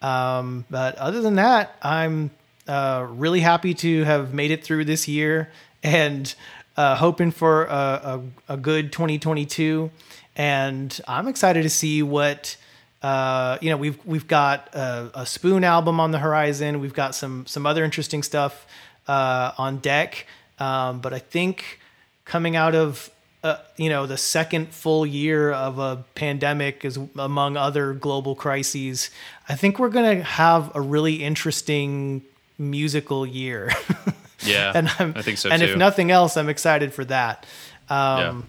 Um, 0.03 0.65
but 0.69 0.95
other 0.97 1.21
than 1.21 1.35
that, 1.35 1.75
I'm 1.81 2.29
uh, 2.67 3.07
really 3.09 3.39
happy 3.39 3.73
to 3.73 4.03
have 4.03 4.35
made 4.35 4.51
it 4.51 4.63
through 4.63 4.85
this 4.85 5.07
year 5.07 5.49
and 5.83 6.33
uh, 6.75 6.95
hoping 6.95 7.31
for 7.31 7.65
a, 7.65 8.21
a, 8.49 8.53
a 8.53 8.57
good 8.57 8.91
2022. 8.91 9.89
And 10.35 10.99
I'm 11.07 11.27
excited 11.27 11.63
to 11.63 11.69
see 11.69 12.03
what 12.03 12.57
uh, 13.01 13.57
you 13.61 13.69
know. 13.69 13.77
We've 13.77 14.03
we've 14.05 14.27
got 14.27 14.73
a, 14.73 15.11
a 15.13 15.25
Spoon 15.25 15.63
album 15.63 15.99
on 15.99 16.11
the 16.11 16.19
horizon. 16.19 16.79
We've 16.79 16.93
got 16.93 17.15
some 17.15 17.45
some 17.45 17.65
other 17.65 17.83
interesting 17.83 18.23
stuff 18.23 18.67
uh, 19.07 19.51
on 19.57 19.77
deck. 19.77 20.27
Um, 20.59 20.99
but 20.99 21.13
I 21.13 21.19
think 21.19 21.79
coming 22.25 22.55
out 22.55 22.75
of 22.75 23.09
uh, 23.43 23.57
you 23.77 23.89
know 23.89 24.05
the 24.05 24.17
second 24.17 24.69
full 24.69 25.05
year 25.05 25.51
of 25.51 25.79
a 25.79 26.03
pandemic 26.15 26.83
is 26.83 26.99
among 27.17 27.55
other 27.55 27.93
global 27.93 28.35
crises 28.35 29.09
i 29.47 29.55
think 29.55 29.79
we're 29.79 29.89
going 29.89 30.17
to 30.17 30.23
have 30.23 30.75
a 30.75 30.81
really 30.81 31.23
interesting 31.23 32.23
musical 32.57 33.25
year 33.25 33.71
Yeah, 34.41 34.71
and 34.75 34.89
I'm, 34.99 35.13
I 35.15 35.21
think 35.21 35.37
so 35.37 35.49
and 35.49 35.61
too. 35.61 35.69
if 35.69 35.77
nothing 35.77 36.11
else 36.11 36.37
i'm 36.37 36.49
excited 36.49 36.93
for 36.93 37.05
that 37.05 37.45
um, 37.89 38.45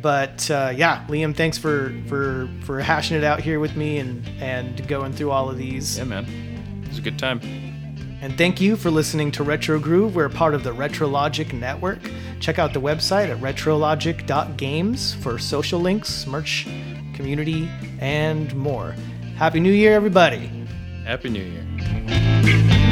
but 0.00 0.50
uh, 0.50 0.72
yeah 0.74 1.04
liam 1.08 1.34
thanks 1.36 1.58
for 1.58 1.94
for 2.06 2.48
for 2.62 2.80
hashing 2.80 3.16
it 3.16 3.24
out 3.24 3.40
here 3.40 3.58
with 3.60 3.76
me 3.76 3.98
and 3.98 4.26
and 4.40 4.86
going 4.88 5.12
through 5.12 5.30
all 5.30 5.50
of 5.50 5.56
these 5.58 5.98
yeah, 5.98 6.04
man, 6.04 6.24
it 6.84 6.88
was 6.88 6.98
a 6.98 7.02
good 7.02 7.18
time. 7.18 7.40
and 8.22 8.36
thank 8.38 8.60
you 8.60 8.76
for 8.76 8.90
listening 8.90 9.32
to 9.32 9.42
Retro 9.42 9.78
Groove. 9.80 10.14
We're 10.14 10.28
part 10.28 10.54
of 10.54 10.62
the 10.62 10.72
Retrologic 10.72 11.52
Network. 11.52 11.98
Check 12.40 12.58
out 12.58 12.72
the 12.72 12.80
website 12.80 13.28
at 13.30 13.38
retrologic.games 13.38 15.14
for 15.14 15.38
social 15.38 15.80
links, 15.80 16.26
merch, 16.26 16.66
community, 17.14 17.68
and 18.00 18.54
more. 18.54 18.94
Happy 19.36 19.60
New 19.60 19.72
Year, 19.72 19.94
everybody! 19.94 20.50
Happy 21.04 21.28
New 21.30 21.42
Year. 21.42 22.88